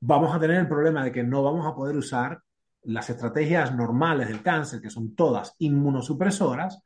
vamos 0.00 0.34
a 0.34 0.40
tener 0.40 0.60
el 0.60 0.68
problema 0.68 1.04
de 1.04 1.12
que 1.12 1.22
no 1.22 1.42
vamos 1.42 1.66
a 1.66 1.74
poder 1.74 1.96
usar 1.96 2.38
las 2.82 3.08
estrategias 3.10 3.74
normales 3.74 4.28
del 4.28 4.42
cáncer, 4.42 4.80
que 4.80 4.90
son 4.90 5.14
todas 5.14 5.54
inmunosupresoras, 5.58 6.82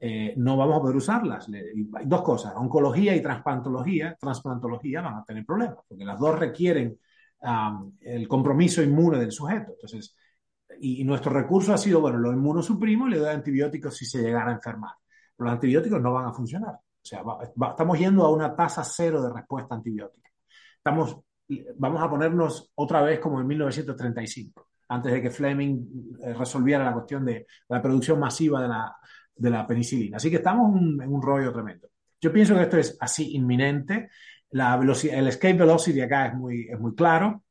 eh, 0.00 0.34
no 0.36 0.56
vamos 0.56 0.76
a 0.76 0.80
poder 0.80 0.96
usarlas. 0.96 1.48
Hay 1.48 2.06
dos 2.06 2.22
cosas, 2.22 2.54
oncología 2.56 3.14
y 3.14 3.22
transplantología, 3.22 4.16
transplantología 4.18 5.00
van 5.00 5.14
a 5.14 5.24
tener 5.24 5.44
problemas, 5.44 5.78
porque 5.88 6.04
las 6.04 6.18
dos 6.18 6.38
requieren 6.38 6.98
um, 7.42 7.92
el 8.00 8.26
compromiso 8.28 8.82
inmune 8.82 9.18
del 9.18 9.32
sujeto. 9.32 9.72
Entonces, 9.72 10.16
y, 10.80 11.04
nuestro 11.04 11.32
recurso 11.32 11.72
ha 11.72 11.78
sido, 11.78 12.00
bueno, 12.00 12.18
lo 12.18 12.32
inmunosuprimo 12.32 13.06
y 13.06 13.12
le 13.12 13.18
doy 13.18 13.30
antibióticos 13.30 13.96
si 13.96 14.06
se 14.06 14.22
llegara 14.22 14.50
a 14.50 14.54
enfermar. 14.54 14.92
los 15.38 15.50
antibióticos 15.50 16.00
no 16.00 16.12
van 16.12 16.26
a 16.26 16.32
funcionar. 16.32 16.74
O 16.74 16.80
sea, 17.02 17.22
estamos 17.70 17.98
yendo 17.98 18.24
a 18.24 18.30
una 18.30 18.54
tasa 18.54 18.84
cero 18.84 19.22
de 19.22 19.32
respuesta 19.32 19.74
antibiótica. 19.74 20.30
Estamos, 20.76 21.18
vamos 21.76 22.02
a 22.02 22.10
ponernos 22.10 22.72
otra 22.74 23.02
vez 23.02 23.18
como 23.20 23.40
en 23.40 23.46
1935, 23.46 24.68
antes 24.88 25.12
de 25.12 25.22
que 25.22 25.30
Fleming 25.30 26.16
eh, 26.22 26.34
resolviera 26.34 26.84
la 26.84 26.92
cuestión 26.92 27.24
de 27.24 27.46
la 27.68 27.80
producción 27.80 28.18
masiva 28.18 28.60
de 28.62 28.68
la, 28.68 28.96
de 29.34 29.50
la 29.50 29.66
penicilina. 29.66 30.16
Así 30.18 30.28
que 30.30 30.36
estamos 30.36 30.76
en 30.76 31.12
un 31.12 31.22
rollo 31.22 31.52
tremendo. 31.52 31.88
Yo 32.20 32.32
pienso 32.32 32.54
que 32.54 32.62
esto 32.62 32.78
es 32.78 32.96
así 33.00 33.36
inminente. 33.36 34.10
La 34.50 34.74
el 34.74 35.28
escape 35.28 35.54
velocity 35.54 36.00
acá 36.00 36.26
es 36.26 36.34
muy, 36.34 36.68
es 36.68 36.78
muy 36.78 36.94
claro. 36.94 37.44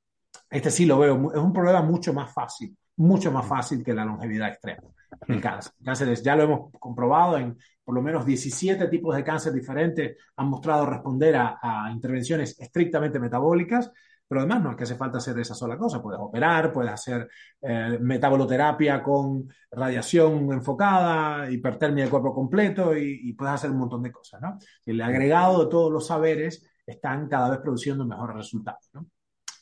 Este 0.49 0.69
sí 0.71 0.85
lo 0.85 0.99
veo, 0.99 1.31
es 1.31 1.39
un 1.39 1.53
problema 1.53 1.81
mucho 1.81 2.13
más 2.13 2.33
fácil 2.33 2.75
mucho 2.97 3.31
más 3.31 3.45
fácil 3.45 3.83
que 3.83 3.93
la 3.93 4.05
longevidad 4.05 4.49
extrema. 4.49 4.83
El 5.27 5.41
cáncer. 5.41 5.73
cáncer 5.83 6.13
ya 6.21 6.35
lo 6.35 6.43
hemos 6.43 6.71
comprobado 6.79 7.37
en 7.37 7.57
por 7.87 7.95
lo 7.95 8.01
menos 8.01 8.25
17 8.25 8.87
tipos 8.89 9.15
de 9.15 9.23
cáncer 9.23 9.53
diferentes 9.53 10.17
han 10.35 10.49
mostrado 10.49 10.85
responder 10.85 11.37
a, 11.37 11.89
intervenciones 11.89 12.59
estrictamente 12.59 13.17
metabólicas, 13.17 13.89
pero 14.27 14.41
además 14.41 14.61
no 14.61 14.71
es 14.71 14.75
que 14.75 14.83
hace 14.83 14.95
falta 14.95 15.19
hacer 15.19 15.39
esa 15.39 15.55
sola 15.55 15.77
cosa. 15.77 16.01
Puedes 16.01 16.19
operar, 16.19 16.73
puedes 16.73 16.91
hacer 16.91 17.29
eh, 17.61 17.97
metaboloterapia 18.01 19.01
con 19.01 19.47
radiación 19.71 20.51
enfocada, 20.51 21.49
hipertermia 21.49 22.03
de 22.03 22.09
cuerpo 22.09 22.33
completo 22.33 22.93
y, 22.93 23.31
puedes 23.31 23.53
hacer 23.53 23.71
un 23.71 23.77
montón 23.77 24.03
de 24.03 24.11
cosas. 24.11 24.41
¿no? 24.41 24.57
El 24.85 24.99
agregado 24.99 25.63
de 25.63 25.71
todos 25.71 25.89
los 25.89 26.07
saberes 26.07 26.69
están 26.85 27.29
cada 27.29 27.49
vez 27.49 27.59
produciendo 27.59 28.05
mejores 28.05 28.35
resultados. 28.35 28.89
¿no? 28.91 29.07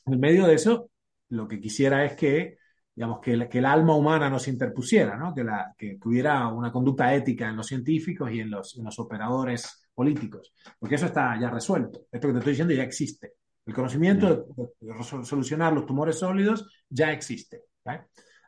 En 0.07 0.19
medio 0.19 0.47
de 0.47 0.55
eso, 0.55 0.89
lo 1.29 1.47
que 1.47 1.59
quisiera 1.59 2.03
es 2.05 2.13
que 2.13 2.57
digamos, 2.95 3.19
que, 3.19 3.33
el, 3.33 3.49
que 3.49 3.59
el 3.59 3.65
alma 3.65 3.95
humana 3.95 4.29
no 4.29 4.39
se 4.39 4.51
interpusiera, 4.51 5.17
¿no? 5.17 5.33
Que, 5.33 5.43
la, 5.43 5.73
que, 5.77 5.99
hubiera 6.05 6.47
una 6.47 6.71
conducta 6.71 7.13
ética 7.13 7.49
en 7.49 7.57
los 7.57 7.67
científicos 7.67 8.31
y 8.31 8.39
en 8.39 8.49
los, 8.49 8.77
en 8.77 8.85
los 8.85 8.97
operadores 8.99 9.87
políticos, 9.93 10.53
porque 10.79 10.95
eso 10.95 11.07
está 11.07 11.39
ya 11.39 11.49
resuelto. 11.49 12.05
Esto 12.11 12.27
que 12.27 12.33
te 12.33 12.39
estoy 12.39 12.53
diciendo 12.53 12.73
ya 12.73 12.83
existe. 12.83 13.33
El 13.65 13.73
conocimiento 13.73 14.47
de, 14.55 15.03
solucionar 15.03 15.73
los 15.73 15.85
tumores 15.85 16.19
sólidos 16.19 16.69
ya 16.89 17.11
existe. 17.11 17.63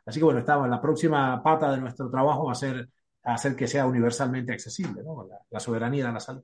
Así 0.06 0.20
que 0.20 0.24
bueno, 0.24 0.40
estamos, 0.40 0.68
la 0.68 0.80
próxima 0.80 1.42
pata 1.42 1.72
de 1.72 1.80
nuestro 1.80 2.10
trabajo 2.10 2.46
va 2.46 2.52
a 2.52 2.54
ser 2.54 2.88
hacer 3.24 3.54
que 3.54 3.66
sea 3.66 3.86
universalmente 3.86 4.52
accesible, 4.52 5.02
¿no? 5.04 5.26
la, 5.28 5.38
la 5.50 5.60
soberanía 5.60 6.06
de 6.06 6.12
la 6.12 6.20
salud. 6.20 6.42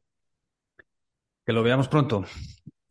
Que 1.47 1.53
lo 1.53 1.63
veamos 1.63 1.89
pronto. 1.89 2.25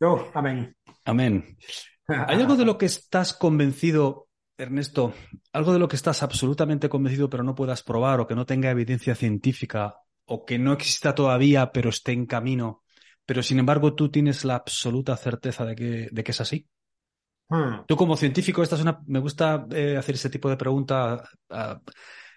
Yo, 0.00 0.30
amén. 0.34 0.76
Amén. 1.04 1.56
¿Hay 2.08 2.40
algo 2.40 2.56
de 2.56 2.64
lo 2.64 2.76
que 2.76 2.86
estás 2.86 3.32
convencido 3.32 4.23
Ernesto, 4.56 5.12
algo 5.52 5.72
de 5.72 5.78
lo 5.78 5.88
que 5.88 5.96
estás 5.96 6.22
absolutamente 6.22 6.88
convencido 6.88 7.28
pero 7.28 7.42
no 7.42 7.54
puedas 7.54 7.82
probar 7.82 8.20
o 8.20 8.26
que 8.26 8.36
no 8.36 8.46
tenga 8.46 8.70
evidencia 8.70 9.14
científica 9.14 9.96
o 10.26 10.44
que 10.44 10.58
no 10.58 10.72
exista 10.72 11.14
todavía 11.14 11.72
pero 11.72 11.90
esté 11.90 12.12
en 12.12 12.26
camino, 12.26 12.82
pero 13.26 13.42
sin 13.42 13.58
embargo 13.58 13.94
tú 13.94 14.10
tienes 14.10 14.44
la 14.44 14.54
absoluta 14.54 15.16
certeza 15.16 15.64
de 15.64 15.74
que, 15.74 16.08
de 16.10 16.24
que 16.24 16.30
es 16.30 16.40
así. 16.40 16.68
Hmm. 17.48 17.84
Tú 17.86 17.96
como 17.96 18.16
científico, 18.16 18.62
esta 18.62 18.76
es 18.76 18.82
una, 18.82 19.00
me 19.06 19.18
gusta 19.18 19.66
eh, 19.70 19.96
hacer 19.96 20.14
ese 20.14 20.30
tipo 20.30 20.48
de 20.48 20.56
pregunta, 20.56 21.28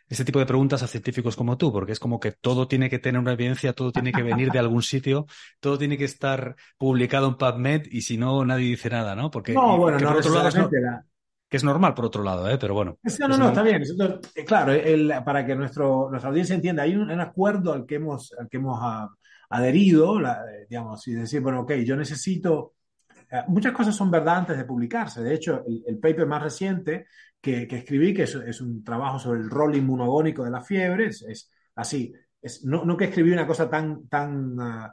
ese 0.10 0.26
tipo 0.26 0.40
de 0.40 0.46
preguntas 0.46 0.84
a 0.84 0.88
científicos 0.88 1.36
como 1.36 1.58
tú, 1.58 1.72
porque 1.72 1.94
es 1.94 2.00
como 2.00 2.20
que 2.20 2.34
todo 2.34 2.68
tiene 2.68 2.90
que 2.90 3.00
tener 3.00 3.22
una 3.22 3.34
evidencia, 3.34 3.74
todo 3.74 3.92
tiene 3.92 4.12
que 4.12 4.24
venir 4.24 4.52
de 4.52 4.60
algún 4.60 4.82
sitio, 4.82 5.26
todo 5.60 5.78
tiene 5.78 5.98
que 5.98 6.06
estar 6.06 6.56
publicado 6.78 7.28
en 7.28 7.36
PubMed 7.36 7.84
y 7.90 8.02
si 8.02 8.18
no 8.18 8.44
nadie 8.44 8.68
dice 8.68 8.90
nada, 8.90 9.16
¿no? 9.16 9.30
Porque 9.30 9.54
no, 9.54 9.78
bueno, 9.78 10.00
no, 10.00 10.18
otro 10.18 10.34
lado, 10.34 10.70
que 11.50 11.58
es 11.58 11.64
normal 11.64 11.94
por 11.94 12.06
otro 12.06 12.24
lado, 12.24 12.50
¿eh? 12.50 12.58
pero 12.60 12.74
bueno. 12.74 12.98
No, 13.20 13.28
no, 13.28 13.38
no, 13.38 13.48
está 13.50 13.64
bien. 13.64 13.82
Eh, 14.36 14.46
claro, 14.46 14.74
el, 14.74 15.14
para 15.24 15.46
que 15.46 15.56
nuestro, 15.56 16.10
nuestra 16.10 16.30
audiencia 16.30 16.56
entienda, 16.56 16.84
hay 16.84 16.96
un, 16.96 17.10
acuerdo 17.20 17.72
al 17.74 17.86
que 17.86 17.96
hemos, 17.96 18.34
al 18.38 18.50
que 18.50 18.58
hemos 18.58 18.78
ah, 18.82 19.10
adherido, 19.50 20.20
eh, 20.20 20.68
digamos, 20.70 21.08
y 21.08 21.14
decir, 21.14 21.42
bueno, 21.42 21.62
ok, 21.62 21.74
yo 21.86 21.96
necesito... 21.96 22.74
Eh, 23.32 23.44
muchas 23.48 23.72
cosas 23.72 23.96
son 23.96 24.12
verdad 24.12 24.38
antes 24.38 24.58
de 24.58 24.66
publicarse. 24.66 25.24
De 25.24 25.34
hecho, 25.34 25.64
el, 25.66 25.98
paper 26.00 26.28
más 26.28 26.44
reciente 26.44 27.08
que, 27.40 27.66
que 27.66 27.78
escribí, 27.78 28.14
que 28.14 28.24
es, 28.24 28.36
es, 28.36 28.60
un 28.60 28.84
trabajo 28.84 29.18
sobre 29.18 29.40
el 29.40 29.50
rol 29.50 29.76
inmunogónico 29.76 30.44
de 30.44 30.52
la 30.52 30.62
fiebre, 30.62 31.08
es, 31.08 31.50
así. 31.76 32.14
Es, 32.42 32.66
no, 32.66 32.84
no, 32.84 32.98
que 32.98 33.06
escribí 33.06 33.32
una 33.32 33.48
cosa 33.48 33.70
tan, 33.70 34.08
tan 34.08 34.60
uh, 34.60 34.88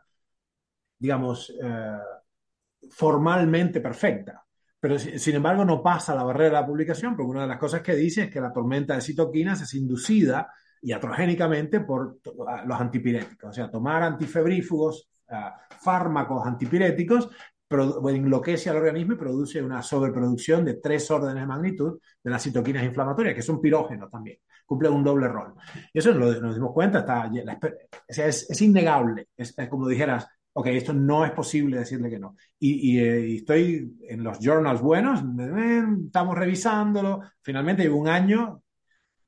digamos, 0.99 1.51
uh, 1.51 2.89
formalmente 2.91 3.81
perfecta 3.81 4.44
pero 4.85 4.99
sin 4.99 5.35
embargo 5.35 5.65
no 5.65 5.83
pasa 5.83 6.15
la 6.15 6.25
barrera 6.25 6.57
de 6.57 6.61
la 6.61 6.67
publicación, 6.67 7.17
porque 7.17 7.31
una 7.31 7.41
de 7.41 7.49
las 7.49 7.57
cosas 7.57 7.81
que 7.81 7.95
dice 7.95 8.25
es 8.25 8.31
que 8.31 8.39
la 8.39 8.53
tormenta 8.53 8.95
de 8.95 9.01
citoquinas 9.01 9.63
es 9.63 9.73
inducida 9.73 10.53
iatrogénicamente 10.83 11.81
por 11.81 12.19
los 12.67 12.79
antipiréticos. 12.79 13.49
O 13.49 13.53
sea, 13.55 13.71
tomar 13.71 14.03
antifebrífugos, 14.03 15.09
fármacos 15.81 16.47
antipiréticos, 16.47 17.31
enloquece 17.71 18.69
al 18.69 18.77
organismo 18.77 19.15
y 19.15 19.17
produce 19.17 19.63
una 19.63 19.83
sobreproducción 19.83 20.67
de 20.67 20.75
tres 20.75 21.11
órdenes 21.11 21.37
de 21.37 21.47
magnitud 21.47 21.99
de 22.23 22.31
las 22.31 22.43
citoquinas 22.43 22.85
inflamatorias, 22.85 23.35
que 23.35 23.41
son 23.41 23.63
pirógenos 23.63 24.11
también, 24.11 24.37
cumplen 24.67 24.93
un 24.93 25.03
doble 25.03 25.29
rol. 25.29 25.55
Y 25.95 25.99
eso 25.99 26.13
nos, 26.13 26.55
dimos 26.55 26.75
cuenta, 26.75 26.99
está, 26.99 27.31
es, 28.07 28.51
es, 28.51 28.61
innegable, 28.61 29.29
es, 29.35 29.57
como 29.71 29.89
dijeras, 29.89 30.29
ok, 30.55 30.67
esto 30.69 30.93
no 30.93 31.25
es 31.25 31.33
posible 31.33 31.79
decirle 31.79 32.09
que 32.09 32.19
no. 32.19 32.37
Y, 32.59 32.99
eh, 32.99 33.37
estoy 33.37 33.97
en 34.09 34.23
los 34.23 34.39
journals 34.41 34.81
buenos, 34.81 35.21
eh, 35.21 35.85
estamos 36.07 36.37
revisándolo, 36.37 37.23
finalmente 37.43 37.83
llevo 37.83 37.99
un 37.99 38.09
año 38.09 38.63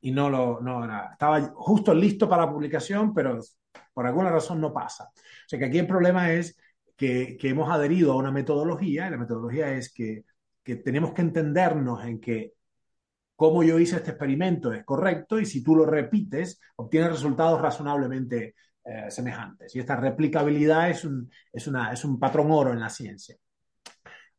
y 0.00 0.12
no 0.12 0.30
lo, 0.30 0.60
no, 0.60 0.84
estaba 1.12 1.40
justo 1.54 1.92
listo 1.94 2.28
para 2.28 2.46
la 2.46 2.52
publicación, 2.52 3.12
pero 3.12 3.40
por 3.92 4.06
alguna 4.06 4.30
razón 4.30 4.60
no 4.60 4.72
pasa. 4.72 5.10
O 5.14 5.48
sea 5.48 5.58
que 5.58 5.66
aquí 5.66 5.78
el 5.78 5.86
problema 5.86 6.32
es 6.32 6.56
que, 6.96 7.36
que 7.38 7.48
hemos 7.50 7.70
adherido 7.70 8.12
a 8.12 8.16
una 8.16 8.30
metodología, 8.30 9.08
y 9.08 9.10
la 9.10 9.18
metodología 9.18 9.72
es 9.72 9.92
que, 9.92 10.24
que 10.62 10.76
tenemos 10.76 11.12
que 11.12 11.22
entendernos 11.22 12.04
en 12.04 12.20
que 12.20 12.54
cómo 13.34 13.62
yo 13.64 13.78
hice 13.78 13.96
este 13.96 14.10
experimento 14.10 14.72
es 14.72 14.84
correcto 14.84 15.38
y 15.40 15.46
si 15.46 15.62
tú 15.62 15.74
lo 15.76 15.86
repites, 15.86 16.60
obtienes 16.76 17.10
resultados 17.10 17.60
razonablemente 17.60 18.54
eh, 18.86 19.10
semejantes. 19.10 19.74
Y 19.74 19.80
esta 19.80 19.96
replicabilidad 19.96 20.88
es 20.90 21.04
un, 21.04 21.30
es, 21.52 21.66
una, 21.66 21.92
es 21.92 22.04
un 22.04 22.18
patrón 22.18 22.50
oro 22.50 22.72
en 22.72 22.80
la 22.80 22.88
ciencia. 22.88 23.36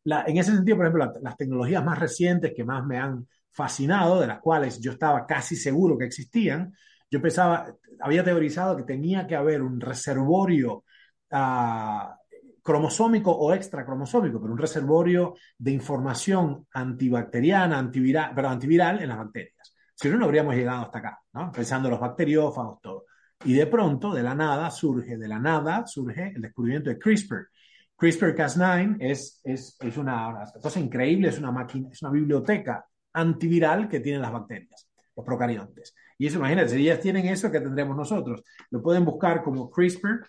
La, 0.06 0.24
en 0.26 0.38
ese 0.38 0.56
sentido, 0.56 0.78
por 0.78 0.86
ejemplo, 0.86 1.14
las 1.22 1.36
tecnologías 1.36 1.84
más 1.84 2.00
recientes 2.00 2.54
que 2.56 2.64
más 2.64 2.86
me 2.86 2.98
han 2.98 3.28
fascinado, 3.52 4.22
de 4.22 4.28
las 4.28 4.40
cuales 4.40 4.80
yo 4.80 4.92
estaba 4.92 5.26
casi 5.26 5.56
seguro 5.56 5.98
que 5.98 6.06
existían, 6.06 6.74
yo 7.10 7.22
pensaba, 7.22 7.74
había 8.00 8.24
teorizado 8.24 8.78
que 8.78 8.84
tenía 8.84 9.26
que 9.26 9.36
haber 9.36 9.62
un 9.62 9.82
reservorio 9.82 10.84
uh, 11.32 12.18
cromosómico 12.62 13.32
o 13.32 13.54
extracromosómico, 13.54 14.40
pero 14.40 14.54
un 14.54 14.60
reservorio 14.60 15.36
de 15.58 15.72
información 15.72 16.68
antibacteriana, 16.72 17.80
antiviral, 17.80 18.32
pero 18.36 18.50
antiviral 18.50 19.02
en 19.02 19.10
las 19.10 19.18
bacterias. 19.18 19.76
Si 19.96 20.10
no, 20.10 20.18
no 20.18 20.26
habríamos 20.26 20.54
llegado 20.56 20.84
hasta 20.84 21.00
acá, 21.00 21.20
¿no? 21.34 21.52
pensando 21.52 21.88
en 21.88 21.92
los 21.92 22.02
bacteriófagos, 22.02 22.80
todo. 22.82 23.06
Y 23.46 23.54
de 23.54 23.68
pronto, 23.68 24.14
de 24.14 24.24
la 24.24 24.34
nada, 24.34 24.72
surge, 24.72 25.18
de 25.18 25.28
la 25.28 25.40
nada, 25.40 25.86
surge 25.86 26.34
el 26.36 26.42
descubrimiento 26.42 26.90
de 26.90 26.98
CRISPR. 26.98 27.50
CRISPR-Cas9 27.98 28.98
es, 29.00 29.42
es, 29.44 29.78
es 29.80 29.98
una, 29.98 30.44
cosa 30.62 30.80
increíble, 30.80 31.30
es 31.30 31.40
una 31.40 31.52
máquina, 31.52 31.90
es 31.92 32.02
una 32.02 32.12
biblioteca 32.12 32.86
antiviral 33.14 33.88
que 33.88 34.00
tienen 34.00 34.22
las 34.22 34.32
bacterias, 34.32 34.88
los 35.16 35.26
procariontes. 35.26 35.96
Y 36.18 36.28
eso, 36.28 36.38
imagínate, 36.40 36.70
si 36.70 36.82
ellas 36.82 37.00
tienen 37.00 37.28
eso, 37.28 37.52
¿qué 37.52 37.60
tendremos 37.60 37.96
nosotros? 37.96 38.44
Lo 38.72 38.82
pueden 38.82 39.06
buscar 39.06 39.44
como 39.44 39.70
CRISPR. 39.70 40.26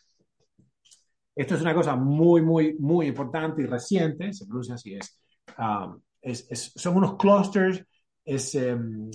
Esto 1.35 1.55
es 1.55 1.62
una 1.62 1.74
cosa 1.74 1.97
muy, 1.97 2.43
muy, 2.43 2.74
muy 2.78 3.06
importante 3.06 3.62
y 3.62 3.66
reciente, 3.66 4.32
se 4.32 4.47
produce 4.47 4.72
así, 4.72 4.94
es, 4.94 5.20
um, 5.59 6.01
es, 6.20 6.72
son 6.74 6.97
unos 6.97 7.16
clusters, 7.16 7.85
es, 8.24 8.55
um, 8.55 9.10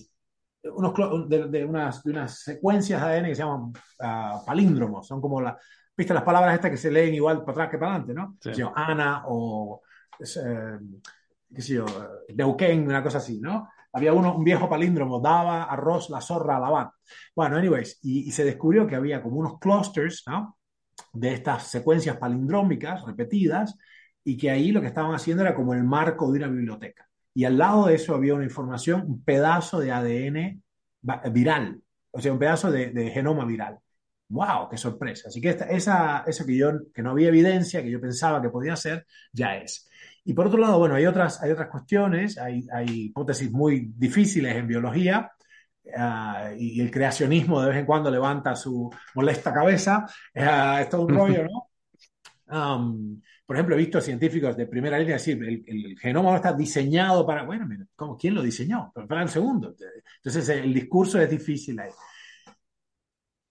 unos, 0.63 1.29
de, 1.29 1.65
unas, 1.65 2.03
de, 2.03 2.11
unas, 2.11 2.39
secuencias 2.39 3.01
de 3.01 3.07
ADN 3.07 3.25
que 3.25 3.35
se 3.35 3.43
llaman 3.43 3.73
uh, 3.99 4.45
palíndromos, 4.45 5.07
son 5.07 5.19
como 5.19 5.41
la, 5.41 5.57
viste 5.95 6.13
las 6.13 6.23
palabras 6.23 6.55
estas 6.55 6.71
que 6.71 6.77
se 6.77 6.91
leen 6.91 7.13
igual 7.13 7.39
para 7.39 7.51
atrás 7.51 7.69
que 7.69 7.77
para 7.77 7.95
adelante, 7.95 8.13
¿no? 8.13 8.37
Sí. 8.39 8.61
Ana 8.73 9.23
o, 9.27 9.81
eh, 10.19 10.79
qué 11.53 11.61
sé 11.61 11.73
yo, 11.73 11.85
Neuquén, 12.35 12.87
una 12.87 13.03
cosa 13.03 13.17
así, 13.17 13.39
¿no? 13.39 13.69
Había 13.91 14.13
uno, 14.13 14.35
un 14.35 14.43
viejo 14.43 14.67
palíndromo, 14.67 15.19
daba 15.19 15.65
arroz, 15.65 16.09
la 16.09 16.19
zorra, 16.19 16.59
lavar. 16.59 16.91
Bueno, 17.35 17.57
anyways, 17.57 17.99
y, 18.01 18.27
y, 18.27 18.31
se 18.31 18.43
descubrió 18.43 18.87
que 18.87 18.95
había 18.95 19.21
como 19.21 19.37
unos 19.37 19.59
clusters, 19.59 20.23
¿no? 20.27 20.57
De 21.11 21.33
estas 21.33 21.67
secuencias 21.67 22.17
palindrómicas 22.17 23.05
repetidas 23.05 23.77
y 24.23 24.37
que 24.37 24.49
ahí 24.49 24.71
lo 24.71 24.81
que 24.81 24.87
estaban 24.87 25.13
haciendo 25.13 25.43
era 25.43 25.53
como 25.53 25.73
el 25.73 25.83
marco 25.83 26.31
de 26.31 26.39
una 26.39 26.47
biblioteca 26.47 27.07
y 27.33 27.45
al 27.45 27.57
lado 27.57 27.87
de 27.87 27.95
eso 27.95 28.13
había 28.13 28.35
una 28.35 28.43
información, 28.43 29.03
un 29.07 29.23
pedazo 29.23 29.79
de 29.79 29.91
ADN 29.91 30.63
viral, 31.31 31.81
o 32.11 32.21
sea, 32.21 32.31
un 32.31 32.39
pedazo 32.39 32.71
de, 32.71 32.91
de 32.91 33.09
genoma 33.09 33.45
viral. 33.45 33.79
¡Wow! 34.29 34.69
¡Qué 34.69 34.77
sorpresa! 34.77 35.27
Así 35.27 35.41
que 35.41 35.49
esta, 35.49 35.65
esa, 35.65 36.23
eso 36.25 36.45
que 36.45 36.57
yo, 36.57 36.71
que 36.93 37.01
no 37.03 37.11
había 37.11 37.27
evidencia, 37.27 37.83
que 37.83 37.91
yo 37.91 38.01
pensaba 38.01 38.41
que 38.41 38.49
podía 38.49 38.75
ser, 38.75 39.05
ya 39.31 39.57
es. 39.57 39.87
Y 40.25 40.33
por 40.33 40.47
otro 40.47 40.59
lado, 40.59 40.79
bueno, 40.79 40.95
hay 40.95 41.05
otras, 41.05 41.41
hay 41.41 41.51
otras 41.51 41.69
cuestiones, 41.69 42.37
hay, 42.37 42.65
hay 42.73 43.05
hipótesis 43.05 43.51
muy 43.51 43.91
difíciles 43.95 44.55
en 44.55 44.67
biología, 44.67 45.31
uh, 45.85 46.55
y 46.57 46.81
el 46.81 46.89
creacionismo 46.89 47.61
de 47.61 47.69
vez 47.69 47.77
en 47.77 47.85
cuando 47.85 48.09
levanta 48.09 48.55
su 48.55 48.89
molesta 49.15 49.53
cabeza, 49.53 50.05
uh, 50.35 50.79
es 50.79 50.89
todo 50.89 51.03
un 51.03 51.15
rollo, 51.15 51.43
¿no? 51.43 51.69
Um, 52.45 53.19
por 53.53 53.57
ejemplo, 53.59 53.75
he 53.75 53.77
visto 53.77 54.01
científicos 54.01 54.57
de 54.57 54.65
primera 54.65 54.97
línea 54.97 55.13
decir, 55.13 55.37
el, 55.43 55.63
el 55.67 55.99
genoma 55.99 56.31
no 56.31 56.37
está 56.37 56.53
diseñado 56.53 57.23
para, 57.23 57.43
bueno, 57.43 57.67
¿cómo, 57.95 58.17
¿quién 58.17 58.33
lo 58.33 58.41
diseñó? 58.41 58.91
Pero 58.95 59.07
para 59.07 59.21
el 59.21 59.29
segundo. 59.29 59.75
Entonces, 60.15 60.49
el 60.49 60.73
discurso 60.73 61.21
es 61.21 61.29
difícil 61.29 61.79
ahí. 61.79 61.91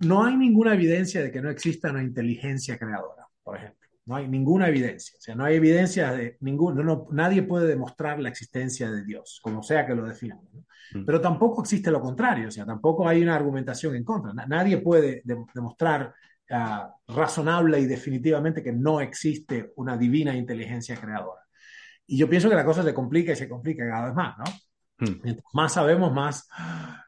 No 0.00 0.24
hay 0.24 0.36
ninguna 0.36 0.74
evidencia 0.74 1.22
de 1.22 1.30
que 1.30 1.40
no 1.40 1.50
exista 1.50 1.92
una 1.92 2.02
inteligencia 2.02 2.76
creadora, 2.76 3.28
por 3.44 3.58
ejemplo. 3.58 3.88
No 4.06 4.16
hay 4.16 4.26
ninguna 4.26 4.66
evidencia. 4.66 5.16
O 5.16 5.20
sea, 5.20 5.36
no 5.36 5.44
hay 5.44 5.54
evidencia 5.54 6.10
de 6.10 6.36
ningún, 6.40 6.84
no, 6.84 7.06
nadie 7.12 7.44
puede 7.44 7.68
demostrar 7.68 8.18
la 8.18 8.28
existencia 8.28 8.90
de 8.90 9.04
Dios, 9.04 9.38
como 9.40 9.62
sea 9.62 9.86
que 9.86 9.94
lo 9.94 10.04
definamos. 10.04 10.52
¿no? 10.52 10.64
Mm. 10.94 11.04
Pero 11.04 11.20
tampoco 11.20 11.62
existe 11.62 11.92
lo 11.92 12.00
contrario, 12.00 12.48
o 12.48 12.50
sea, 12.50 12.66
tampoco 12.66 13.06
hay 13.06 13.22
una 13.22 13.36
argumentación 13.36 13.94
en 13.94 14.02
contra. 14.02 14.32
Nadie 14.32 14.78
puede 14.78 15.22
de, 15.24 15.36
demostrar 15.54 16.12
uh, 16.52 17.12
razonable 17.12 17.80
y 17.80 17.86
definitivamente 17.86 18.62
que 18.62 18.72
no 18.72 19.00
existe 19.00 19.72
una 19.76 19.96
divina 19.96 20.36
inteligencia 20.36 20.96
creadora. 20.96 21.42
Y 22.06 22.18
yo 22.18 22.28
pienso 22.28 22.48
que 22.48 22.56
la 22.56 22.64
cosa 22.64 22.82
se 22.82 22.94
complica 22.94 23.32
y 23.32 23.36
se 23.36 23.48
complica 23.48 23.88
cada 23.88 24.06
vez 24.06 24.14
más, 24.14 24.38
¿no? 24.38 24.44
Hmm. 24.98 25.20
Mientras 25.24 25.46
más 25.54 25.72
sabemos, 25.72 26.12
más, 26.12 26.48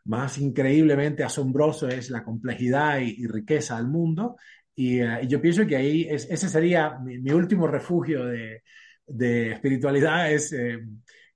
más 0.05 0.39
increíblemente 0.39 1.23
asombroso 1.23 1.89
es 1.89 2.11
la 2.11 2.25
complejidad 2.25 3.01
y, 3.01 3.23
y 3.23 3.27
riqueza 3.27 3.77
del 3.77 3.89
mundo. 3.89 4.37
Y, 4.75 5.03
uh, 5.03 5.23
y, 5.23 5.29
yo 5.29 5.41
pienso 5.41 5.67
que 5.67 5.77
ahí 5.77 6.07
es, 6.09 6.29
ese 6.31 6.49
sería 6.49 6.99
mi, 6.99 7.19
mi 7.19 7.31
último 7.31 7.67
refugio 7.67 8.25
de, 8.27 8.63
de 9.07 9.53
espiritualidad, 9.53 10.33
es 10.33 10.53
eh, 10.53 10.79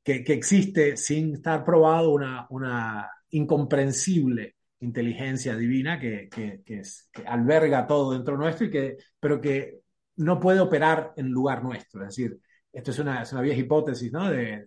que, 0.03 0.25
que, 0.25 0.33
existe 0.33 0.97
sin 0.97 1.35
estar 1.35 1.65
probado 1.65 2.11
una, 2.11 2.47
una 2.51 3.09
incomprensible 3.31 4.57
inteligencia 4.81 5.57
divina 5.57 5.99
que, 5.99 6.29
que, 6.29 6.63
es, 6.67 7.09
que, 7.13 7.23
alberga 7.27 7.87
todo 7.87 8.13
dentro 8.13 8.37
nuestro, 8.37 8.67
y 8.67 8.71
que, 8.71 8.97
pero 9.19 9.41
que 9.41 9.81
no 10.17 10.39
puede 10.41 10.61
operar 10.61 11.13
en 11.17 11.29
lugar 11.31 11.63
nuestro. 11.63 12.03
Es 12.03 12.17
decir, 12.17 12.39
esto 12.73 12.91
es 12.91 12.99
una, 12.99 13.25
vieja 13.43 13.61
hipótesis, 13.61 14.13
¿no? 14.13 14.31
De, 14.31 14.67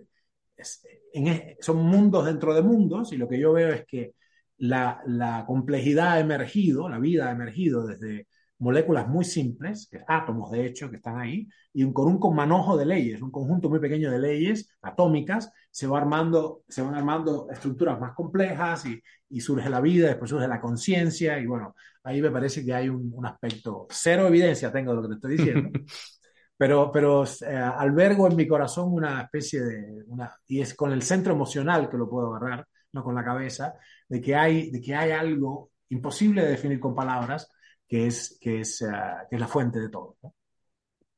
es, 0.56 0.86
en, 1.14 1.56
son 1.60 1.78
mundos 1.78 2.26
dentro 2.26 2.54
de 2.54 2.62
mundos 2.62 3.14
y 3.14 3.18
lo 3.18 3.28
que 3.28 3.40
yo 3.40 3.54
veo 3.54 3.70
es 3.70 3.86
que 3.86 4.14
la, 4.58 5.02
la 5.06 5.46
complejidad 5.46 6.14
ha 6.14 6.20
emergido, 6.20 6.88
la 6.90 7.00
vida 7.00 7.30
ha 7.30 7.32
emergido 7.32 7.86
desde 7.86 8.28
moléculas 8.62 9.08
muy 9.08 9.26
simples, 9.26 9.88
que 9.92 10.04
átomos 10.08 10.52
de 10.52 10.68
hecho, 10.68 10.90
que 10.90 10.98
están 10.98 11.18
ahí, 11.20 11.50
y 11.74 11.84
un, 11.84 11.92
con 11.92 12.08
un 12.08 12.36
manojo 12.36 12.78
de 12.78 12.86
leyes, 12.86 13.22
un 13.22 13.32
conjunto 13.32 13.70
muy 13.70 13.80
pequeño 13.80 14.12
de 14.12 14.20
leyes 14.20 14.70
atómicas, 14.84 15.52
se, 15.72 15.88
va 15.88 15.98
armando, 15.98 16.64
se 16.68 16.84
van 16.84 16.94
armando 16.94 17.48
estructuras 17.50 18.00
más 18.00 18.14
complejas 18.14 18.86
y, 18.86 19.02
y 19.30 19.42
surge 19.42 19.68
la 19.68 19.82
vida, 19.82 20.10
después 20.10 20.30
surge 20.30 20.48
la 20.48 20.62
conciencia, 20.62 21.40
y 21.40 21.48
bueno, 21.48 21.76
ahí 22.04 22.22
me 22.22 22.30
parece 22.30 22.64
que 22.64 22.72
hay 22.72 22.88
un, 22.88 23.12
un, 23.16 23.26
aspecto, 23.26 23.88
cero 23.90 24.28
evidencia 24.28 24.72
tengo 24.72 24.92
de 24.92 24.96
lo 24.98 25.02
que 25.02 25.08
te 25.08 25.16
estoy 25.16 25.38
diciendo, 25.38 25.80
pero, 26.56 26.92
pero 26.92 27.24
eh, 27.26 27.56
albergo 27.56 28.28
en 28.28 28.36
mi 28.36 28.48
corazón 28.48 28.94
una 28.94 29.22
especie 29.22 29.62
de, 29.62 30.04
una, 30.06 30.32
y 30.46 30.62
es 30.62 30.76
con 30.76 30.92
el 30.92 31.02
centro 31.02 31.34
emocional 31.34 31.90
que 31.90 31.98
lo 31.98 32.08
puedo 32.08 32.36
agarrar, 32.36 32.68
no 32.94 33.04
con 33.04 33.16
la 33.16 33.24
cabeza, 33.24 33.74
de 34.08 34.22
que 34.22 34.36
hay, 34.36 34.70
de 34.70 34.80
que 34.80 34.94
hay 34.94 35.12
algo 35.12 35.72
imposible 35.90 36.44
de 36.44 36.52
definir 36.52 36.80
con 36.80 36.94
palabras, 36.94 37.50
que 37.92 38.08
es, 38.08 38.38
que 38.40 38.62
es, 38.62 38.82
uh, 38.84 39.28
que 39.30 39.36
es 39.36 39.40
la 39.40 39.50
fuente 39.50 39.78
de 39.82 39.90
todo. 39.90 40.16
¿no? 40.24 40.34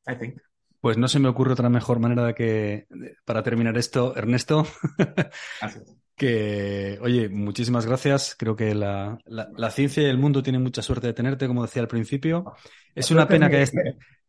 I 0.08 0.18
think. 0.18 0.42
Pues 0.82 0.98
no 0.98 1.08
se 1.08 1.20
me 1.20 1.30
ocurre 1.30 1.54
otra 1.54 1.70
mejor 1.70 2.00
manera 2.00 2.26
de 2.26 2.34
que 2.34 2.88
para 3.26 3.44
terminar 3.44 3.78
esto, 3.78 4.18
Ernesto. 4.18 4.66
que, 6.16 6.98
oye, 7.00 7.30
muchísimas 7.30 7.86
gracias. 7.86 8.36
Creo 8.38 8.56
que 8.56 8.74
la, 8.74 9.20
la, 9.26 9.50
la, 9.56 9.70
ciencia 9.70 10.02
y 10.02 10.08
el 10.08 10.18
mundo 10.18 10.42
tienen 10.42 10.64
mucha 10.64 10.82
suerte 10.82 11.06
de 11.06 11.14
tenerte, 11.14 11.46
como 11.46 11.62
decía 11.62 11.84
al 11.84 11.88
principio. 11.88 12.56
Es 12.96 13.12
una 13.12 13.28
pena 13.28 13.52
que 13.52 13.62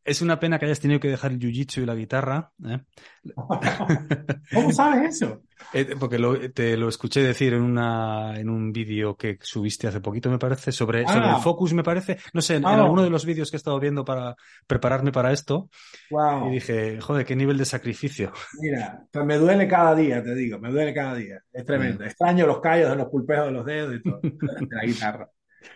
es 0.05 0.21
una 0.21 0.39
pena 0.39 0.59
que 0.59 0.67
hayas 0.67 0.81
tenido 0.81 1.01
que 1.01 1.09
dejar 1.09 1.33
el 1.33 1.39
jiu-jitsu 1.39 1.83
y 1.83 1.87
la 1.87 1.95
guitarra. 1.95 2.51
¿eh? 2.65 2.81
¿Cómo 4.55 4.73
sabes 4.73 5.17
eso? 5.17 5.43
Eh, 5.73 5.95
porque 5.99 6.19
lo, 6.19 6.53
te 6.53 6.77
lo 6.77 6.89
escuché 6.89 7.23
decir 7.23 7.55
en, 7.55 7.63
una, 7.63 8.39
en 8.39 8.51
un 8.51 8.73
vídeo 8.73 9.17
que 9.17 9.39
subiste 9.41 9.87
hace 9.87 10.01
poquito, 10.01 10.29
me 10.29 10.39
parece, 10.39 10.73
sobre, 10.73 11.05
ah. 11.07 11.13
sobre 11.13 11.29
el 11.31 11.37
focus, 11.37 11.73
me 11.73 11.83
parece. 11.83 12.19
No 12.33 12.43
sé, 12.43 12.57
en, 12.57 12.67
ah. 12.67 12.75
en, 12.75 12.81
alguno 12.81 13.03
de 13.03 13.09
los 13.09 13.25
vídeos 13.25 13.51
que 13.51 13.57
he 13.57 13.59
estado 13.59 13.79
viendo 13.81 14.05
para 14.05 14.37
prepararme 14.67 15.13
para 15.13 15.33
esto. 15.33 15.71
Wow. 16.11 16.49
Y 16.49 16.55
dije, 16.55 17.01
joder, 17.01 17.25
qué 17.25 17.35
nivel 17.35 17.57
de 17.57 17.65
sacrificio. 17.65 18.33
Mira, 18.61 19.07
pues 19.11 19.25
me 19.25 19.39
duele 19.39 19.67
cada 19.67 19.95
día, 19.95 20.23
te 20.23 20.35
digo, 20.35 20.59
me 20.59 20.71
duele 20.71 20.93
cada 20.93 21.15
día. 21.15 21.41
Es 21.53 21.65
tremendo. 21.65 22.05
Mm. 22.05 22.09
Extraño 22.09 22.47
los 22.47 22.61
callos 22.61 22.91
de 22.91 22.97
los 22.97 23.09
pulpejos 23.09 23.47
de 23.47 23.53
los 23.53 23.65
dedos 23.65 23.95
y 23.95 24.03
todo, 24.03 24.21
de 24.23 24.77
la 24.77 24.85
guitarra. 24.85 25.31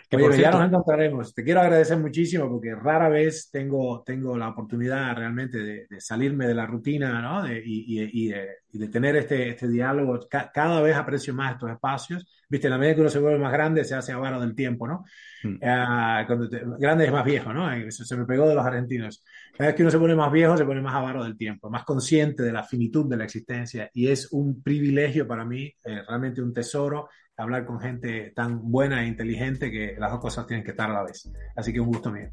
Que 0.08 0.16
Oye, 0.16 0.36
cierto, 0.36 0.42
ya 0.42 0.50
nos 0.50 0.68
encontraremos. 0.68 1.34
Te 1.34 1.44
quiero 1.44 1.60
agradecer 1.60 1.98
muchísimo 1.98 2.48
porque 2.48 2.74
rara 2.74 3.08
vez 3.08 3.50
tengo, 3.50 4.02
tengo 4.04 4.36
la 4.38 4.48
oportunidad 4.48 5.14
realmente 5.16 5.58
de, 5.58 5.86
de 5.88 6.00
salirme 6.00 6.46
de 6.46 6.54
la 6.54 6.66
rutina 6.66 7.20
¿no? 7.20 7.42
de, 7.42 7.62
y, 7.64 8.00
y, 8.00 8.24
y 8.24 8.28
de, 8.28 8.48
y 8.72 8.78
de 8.78 8.88
tener 8.88 9.16
este, 9.16 9.50
este 9.50 9.68
diálogo. 9.68 10.18
cada 10.28 10.80
vez 10.80 10.96
aprecio 10.96 11.34
más 11.34 11.52
estos 11.52 11.70
espacios. 11.70 12.26
Viste, 12.48 12.70
la 12.70 12.78
medida 12.78 12.94
que 12.94 13.00
uno 13.02 13.10
se 13.10 13.18
vuelve 13.18 13.38
más 13.38 13.52
grande, 13.52 13.84
se 13.84 13.94
hace 13.94 14.12
avaro 14.12 14.40
del 14.40 14.54
tiempo, 14.54 14.88
¿no? 14.88 15.04
Mm. 15.44 15.56
Ah, 15.62 16.24
cuando 16.26 16.48
grande 16.78 17.04
es 17.04 17.12
más 17.12 17.24
viejo, 17.24 17.52
¿no? 17.52 17.70
Eso 17.70 18.04
se 18.04 18.16
me 18.16 18.24
pegó 18.24 18.48
de 18.48 18.54
los 18.54 18.64
argentinos. 18.64 19.22
Cada 19.56 19.68
vez 19.68 19.76
que 19.76 19.82
uno 19.82 19.90
se 19.90 19.98
pone 19.98 20.14
más 20.14 20.32
viejo, 20.32 20.56
se 20.56 20.64
pone 20.64 20.80
más 20.80 20.94
avaro 20.94 21.22
del 21.24 21.36
tiempo, 21.36 21.68
más 21.68 21.84
consciente 21.84 22.42
de 22.42 22.52
la 22.52 22.64
finitud 22.64 23.06
de 23.08 23.16
la 23.18 23.24
existencia. 23.24 23.90
Y 23.92 24.08
es 24.08 24.32
un 24.32 24.62
privilegio 24.62 25.28
para 25.28 25.44
mí, 25.44 25.70
eh, 25.84 26.02
realmente 26.08 26.40
un 26.40 26.54
tesoro, 26.54 27.08
hablar 27.38 27.64
con 27.64 27.80
gente 27.80 28.32
tan 28.34 28.70
buena 28.70 29.02
e 29.02 29.06
inteligente 29.06 29.70
que 29.70 29.94
las 29.98 30.10
dos 30.10 30.20
cosas 30.20 30.46
tienen 30.46 30.64
que 30.64 30.72
estar 30.72 30.90
a 30.90 30.94
la 30.94 31.04
vez. 31.04 31.30
Así 31.56 31.72
que 31.72 31.80
un 31.80 31.88
gusto 31.88 32.10
mío. 32.10 32.28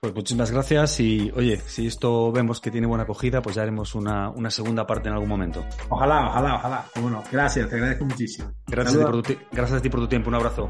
Pues 0.00 0.14
muchísimas 0.14 0.50
gracias 0.50 1.00
y 1.00 1.32
oye, 1.34 1.56
si 1.56 1.86
esto 1.86 2.30
vemos 2.30 2.60
que 2.60 2.70
tiene 2.70 2.86
buena 2.86 3.04
acogida, 3.04 3.40
pues 3.40 3.56
ya 3.56 3.62
haremos 3.62 3.94
una, 3.94 4.28
una 4.28 4.50
segunda 4.50 4.86
parte 4.86 5.08
en 5.08 5.14
algún 5.14 5.30
momento. 5.30 5.64
Ojalá, 5.88 6.28
ojalá, 6.28 6.56
ojalá. 6.56 6.84
Bueno, 7.00 7.22
gracias, 7.32 7.70
te 7.70 7.76
agradezco 7.76 8.04
muchísimo. 8.04 8.52
Gracias, 8.66 8.96
a 8.96 9.22
ti, 9.22 9.34
por 9.34 9.38
gracias 9.50 9.78
a 9.78 9.82
ti 9.82 9.88
por 9.88 10.00
tu 10.00 10.08
tiempo, 10.08 10.28
un 10.28 10.34
abrazo. 10.34 10.68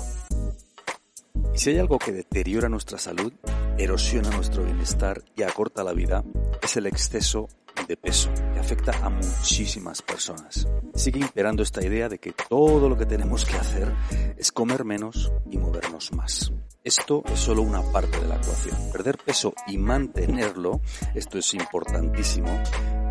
Si 1.55 1.71
hay 1.71 1.79
algo 1.79 1.99
que 1.99 2.13
deteriora 2.13 2.69
nuestra 2.69 2.99
salud, 2.99 3.33
erosiona 3.79 4.31
nuestro 4.31 4.65
bienestar 4.65 5.23
y 5.37 5.43
acorta 5.43 5.85
la 5.85 5.93
vida, 5.93 6.25
es 6.63 6.77
el 6.77 6.87
exceso 6.87 7.49
de 7.87 7.97
peso 7.97 8.31
que 8.53 8.59
afecta 8.59 8.93
a 9.05 9.09
muchísimas 9.09 10.03
personas. 10.03 10.67
Sigue 10.95 11.21
imperando 11.21 11.63
esta 11.63 11.85
idea 11.85 12.09
de 12.09 12.19
que 12.19 12.33
todo 12.33 12.89
lo 12.89 12.97
que 12.97 13.07
tenemos 13.07 13.45
que 13.45 13.57
hacer 13.57 13.93
es 14.37 14.53
comer 14.53 14.85
menos 14.85 15.33
y 15.51 15.59
movernos 15.59 16.13
más. 16.13 16.53
Esto 16.83 17.23
es 17.33 17.39
solo 17.39 17.63
una 17.63 17.83
parte 17.93 18.21
de 18.21 18.29
la 18.29 18.37
ecuación. 18.37 18.77
Perder 18.93 19.19
peso 19.19 19.55
y 19.67 19.79
mantenerlo, 19.79 20.81
esto 21.15 21.39
es 21.39 21.55
importantísimo, 21.55 22.49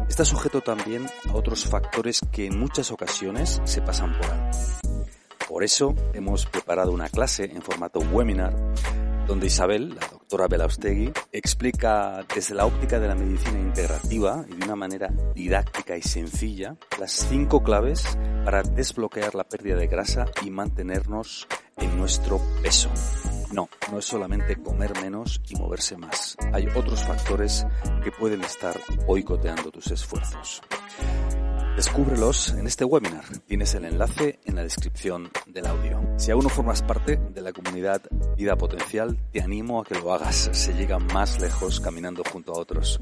está 0.09 0.25
sujeto 0.25 0.61
también 0.61 1.07
a 1.29 1.33
otros 1.33 1.65
factores 1.65 2.21
que 2.31 2.45
en 2.45 2.59
muchas 2.59 2.91
ocasiones 2.91 3.61
se 3.63 3.81
pasan 3.81 4.17
por 4.17 4.25
alto. 4.27 4.57
Por 5.53 5.63
eso 5.63 5.93
hemos 6.15 6.47
preparado 6.47 6.91
una 6.91 7.09
clase 7.09 7.43
en 7.43 7.61
formato 7.61 7.99
webinar 7.99 8.55
donde 9.27 9.45
Isabel, 9.45 9.89
la 9.93 10.07
doctora 10.07 10.47
Belaustegui, 10.47 11.13
explica 11.31 12.25
desde 12.33 12.55
la 12.55 12.65
óptica 12.65 12.99
de 12.99 13.07
la 13.07 13.13
medicina 13.13 13.59
integrativa 13.59 14.43
y 14.49 14.55
de 14.55 14.65
una 14.65 14.75
manera 14.75 15.13
didáctica 15.35 15.95
y 15.95 16.01
sencilla 16.01 16.75
las 16.99 17.11
cinco 17.11 17.61
claves 17.61 18.03
para 18.43 18.63
desbloquear 18.63 19.35
la 19.35 19.43
pérdida 19.43 19.75
de 19.75 19.85
grasa 19.85 20.25
y 20.43 20.49
mantenernos 20.49 21.47
en 21.77 21.99
nuestro 21.99 22.41
peso. 22.63 22.89
No, 23.51 23.69
no 23.91 23.99
es 23.99 24.05
solamente 24.05 24.55
comer 24.55 24.99
menos 25.03 25.39
y 25.47 25.55
moverse 25.55 25.97
más. 25.97 26.35
Hay 26.51 26.65
otros 26.75 27.03
factores 27.03 27.63
que 28.03 28.11
pueden 28.11 28.41
estar 28.41 28.75
boicoteando 29.05 29.69
tus 29.69 29.91
esfuerzos. 29.91 30.63
Descúbrelos 31.75 32.53
en 32.53 32.67
este 32.67 32.85
webinar. 32.85 33.23
Tienes 33.47 33.73
el 33.73 33.85
enlace 33.85 34.39
en 34.45 34.55
la 34.55 34.61
descripción 34.61 35.31
del 35.47 35.65
audio. 35.65 35.99
Si 36.17 36.29
aún 36.29 36.43
no 36.43 36.49
formas 36.49 36.83
parte 36.83 37.17
de 37.17 37.41
la 37.41 37.51
comunidad 37.51 38.03
Vida 38.37 38.55
Potencial, 38.55 39.17
te 39.31 39.41
animo 39.41 39.81
a 39.81 39.83
que 39.83 39.95
lo 39.95 40.13
hagas. 40.13 40.49
Se 40.51 40.73
llega 40.73 40.99
más 40.99 41.41
lejos 41.41 41.79
caminando 41.79 42.21
junto 42.31 42.53
a 42.53 42.59
otros. 42.59 43.01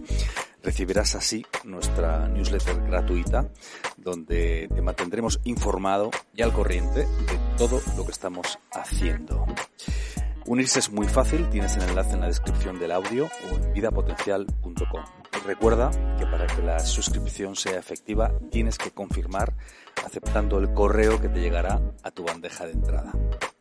Recibirás 0.63 1.15
así 1.15 1.45
nuestra 1.65 2.29
newsletter 2.29 2.81
gratuita 2.83 3.49
donde 3.97 4.69
te 4.73 4.81
mantendremos 4.81 5.41
informado 5.43 6.09
y 6.33 6.41
al 6.41 6.53
corriente 6.53 7.01
de 7.01 7.39
todo 7.57 7.81
lo 7.97 8.05
que 8.05 8.11
estamos 8.11 8.57
haciendo. 8.71 9.45
Unirse 10.45 10.79
es 10.79 10.89
muy 10.89 11.07
fácil, 11.07 11.49
tienes 11.49 11.75
el 11.75 11.83
enlace 11.83 12.13
en 12.13 12.21
la 12.21 12.27
descripción 12.27 12.79
del 12.79 12.93
audio 12.93 13.29
o 13.51 13.55
en 13.57 13.73
vidapotencial.com. 13.73 15.20
Recuerda 15.45 15.89
que 16.19 16.25
para 16.27 16.45
que 16.45 16.61
la 16.61 16.79
suscripción 16.79 17.55
sea 17.55 17.79
efectiva 17.79 18.31
tienes 18.51 18.77
que 18.77 18.91
confirmar 18.91 19.53
aceptando 20.05 20.59
el 20.59 20.73
correo 20.73 21.19
que 21.19 21.29
te 21.29 21.39
llegará 21.39 21.81
a 22.03 22.11
tu 22.11 22.23
bandeja 22.23 22.65
de 22.65 22.73
entrada. 22.73 23.11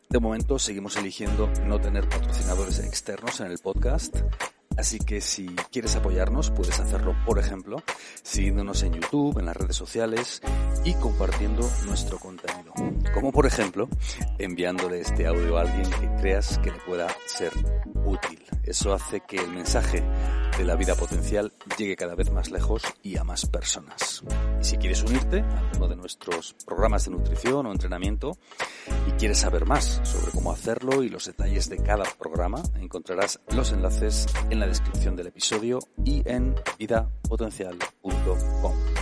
De 0.07 0.19
momento 0.19 0.59
seguimos 0.59 0.97
eligiendo 0.97 1.49
no 1.65 1.79
tener 1.79 2.07
patrocinadores 2.07 2.79
externos 2.79 3.39
en 3.39 3.47
el 3.47 3.57
podcast 3.57 4.15
Así 4.77 4.99
que 4.99 5.21
si 5.21 5.47
quieres 5.71 5.95
apoyarnos, 5.95 6.51
puedes 6.51 6.79
hacerlo, 6.79 7.15
por 7.25 7.39
ejemplo, 7.39 7.83
siguiéndonos 8.23 8.83
en 8.83 8.93
YouTube, 8.93 9.39
en 9.39 9.45
las 9.45 9.55
redes 9.55 9.75
sociales 9.75 10.41
y 10.83 10.93
compartiendo 10.95 11.69
nuestro 11.85 12.17
contenido. 12.17 12.73
Como 13.13 13.31
por 13.31 13.45
ejemplo, 13.45 13.89
enviándole 14.37 15.01
este 15.01 15.27
audio 15.27 15.57
a 15.57 15.61
alguien 15.61 15.89
que 15.89 16.21
creas 16.21 16.57
que 16.59 16.71
le 16.71 16.79
pueda 16.79 17.07
ser 17.25 17.51
útil. 18.05 18.43
Eso 18.63 18.93
hace 18.93 19.21
que 19.21 19.37
el 19.37 19.49
mensaje 19.49 20.03
de 20.57 20.65
la 20.65 20.75
vida 20.75 20.95
potencial 20.95 21.51
llegue 21.77 21.95
cada 21.95 22.15
vez 22.15 22.31
más 22.31 22.51
lejos 22.51 22.83
y 23.01 23.17
a 23.17 23.23
más 23.23 23.45
personas. 23.45 24.23
Y 24.59 24.63
si 24.63 24.77
quieres 24.77 25.01
unirte 25.03 25.41
a 25.41 25.59
alguno 25.59 25.87
de 25.87 25.95
nuestros 25.95 26.55
programas 26.65 27.05
de 27.05 27.11
nutrición 27.11 27.65
o 27.65 27.71
entrenamiento 27.71 28.37
y 29.07 29.11
quieres 29.11 29.39
saber 29.39 29.65
más 29.65 30.01
sobre 30.03 30.31
cómo 30.31 30.51
hacerlo 30.51 31.03
y 31.03 31.09
los 31.09 31.25
detalles 31.25 31.69
de 31.69 31.77
cada 31.77 32.03
programa, 32.19 32.61
encontrarás 32.79 33.39
los 33.49 33.71
enlaces 33.71 34.27
en 34.61 34.61
la 34.61 34.67
descripción 34.67 35.15
del 35.15 35.27
episodio 35.27 35.79
y 36.05 36.21
en 36.29 36.53
vidapotencial.com. 36.77 39.00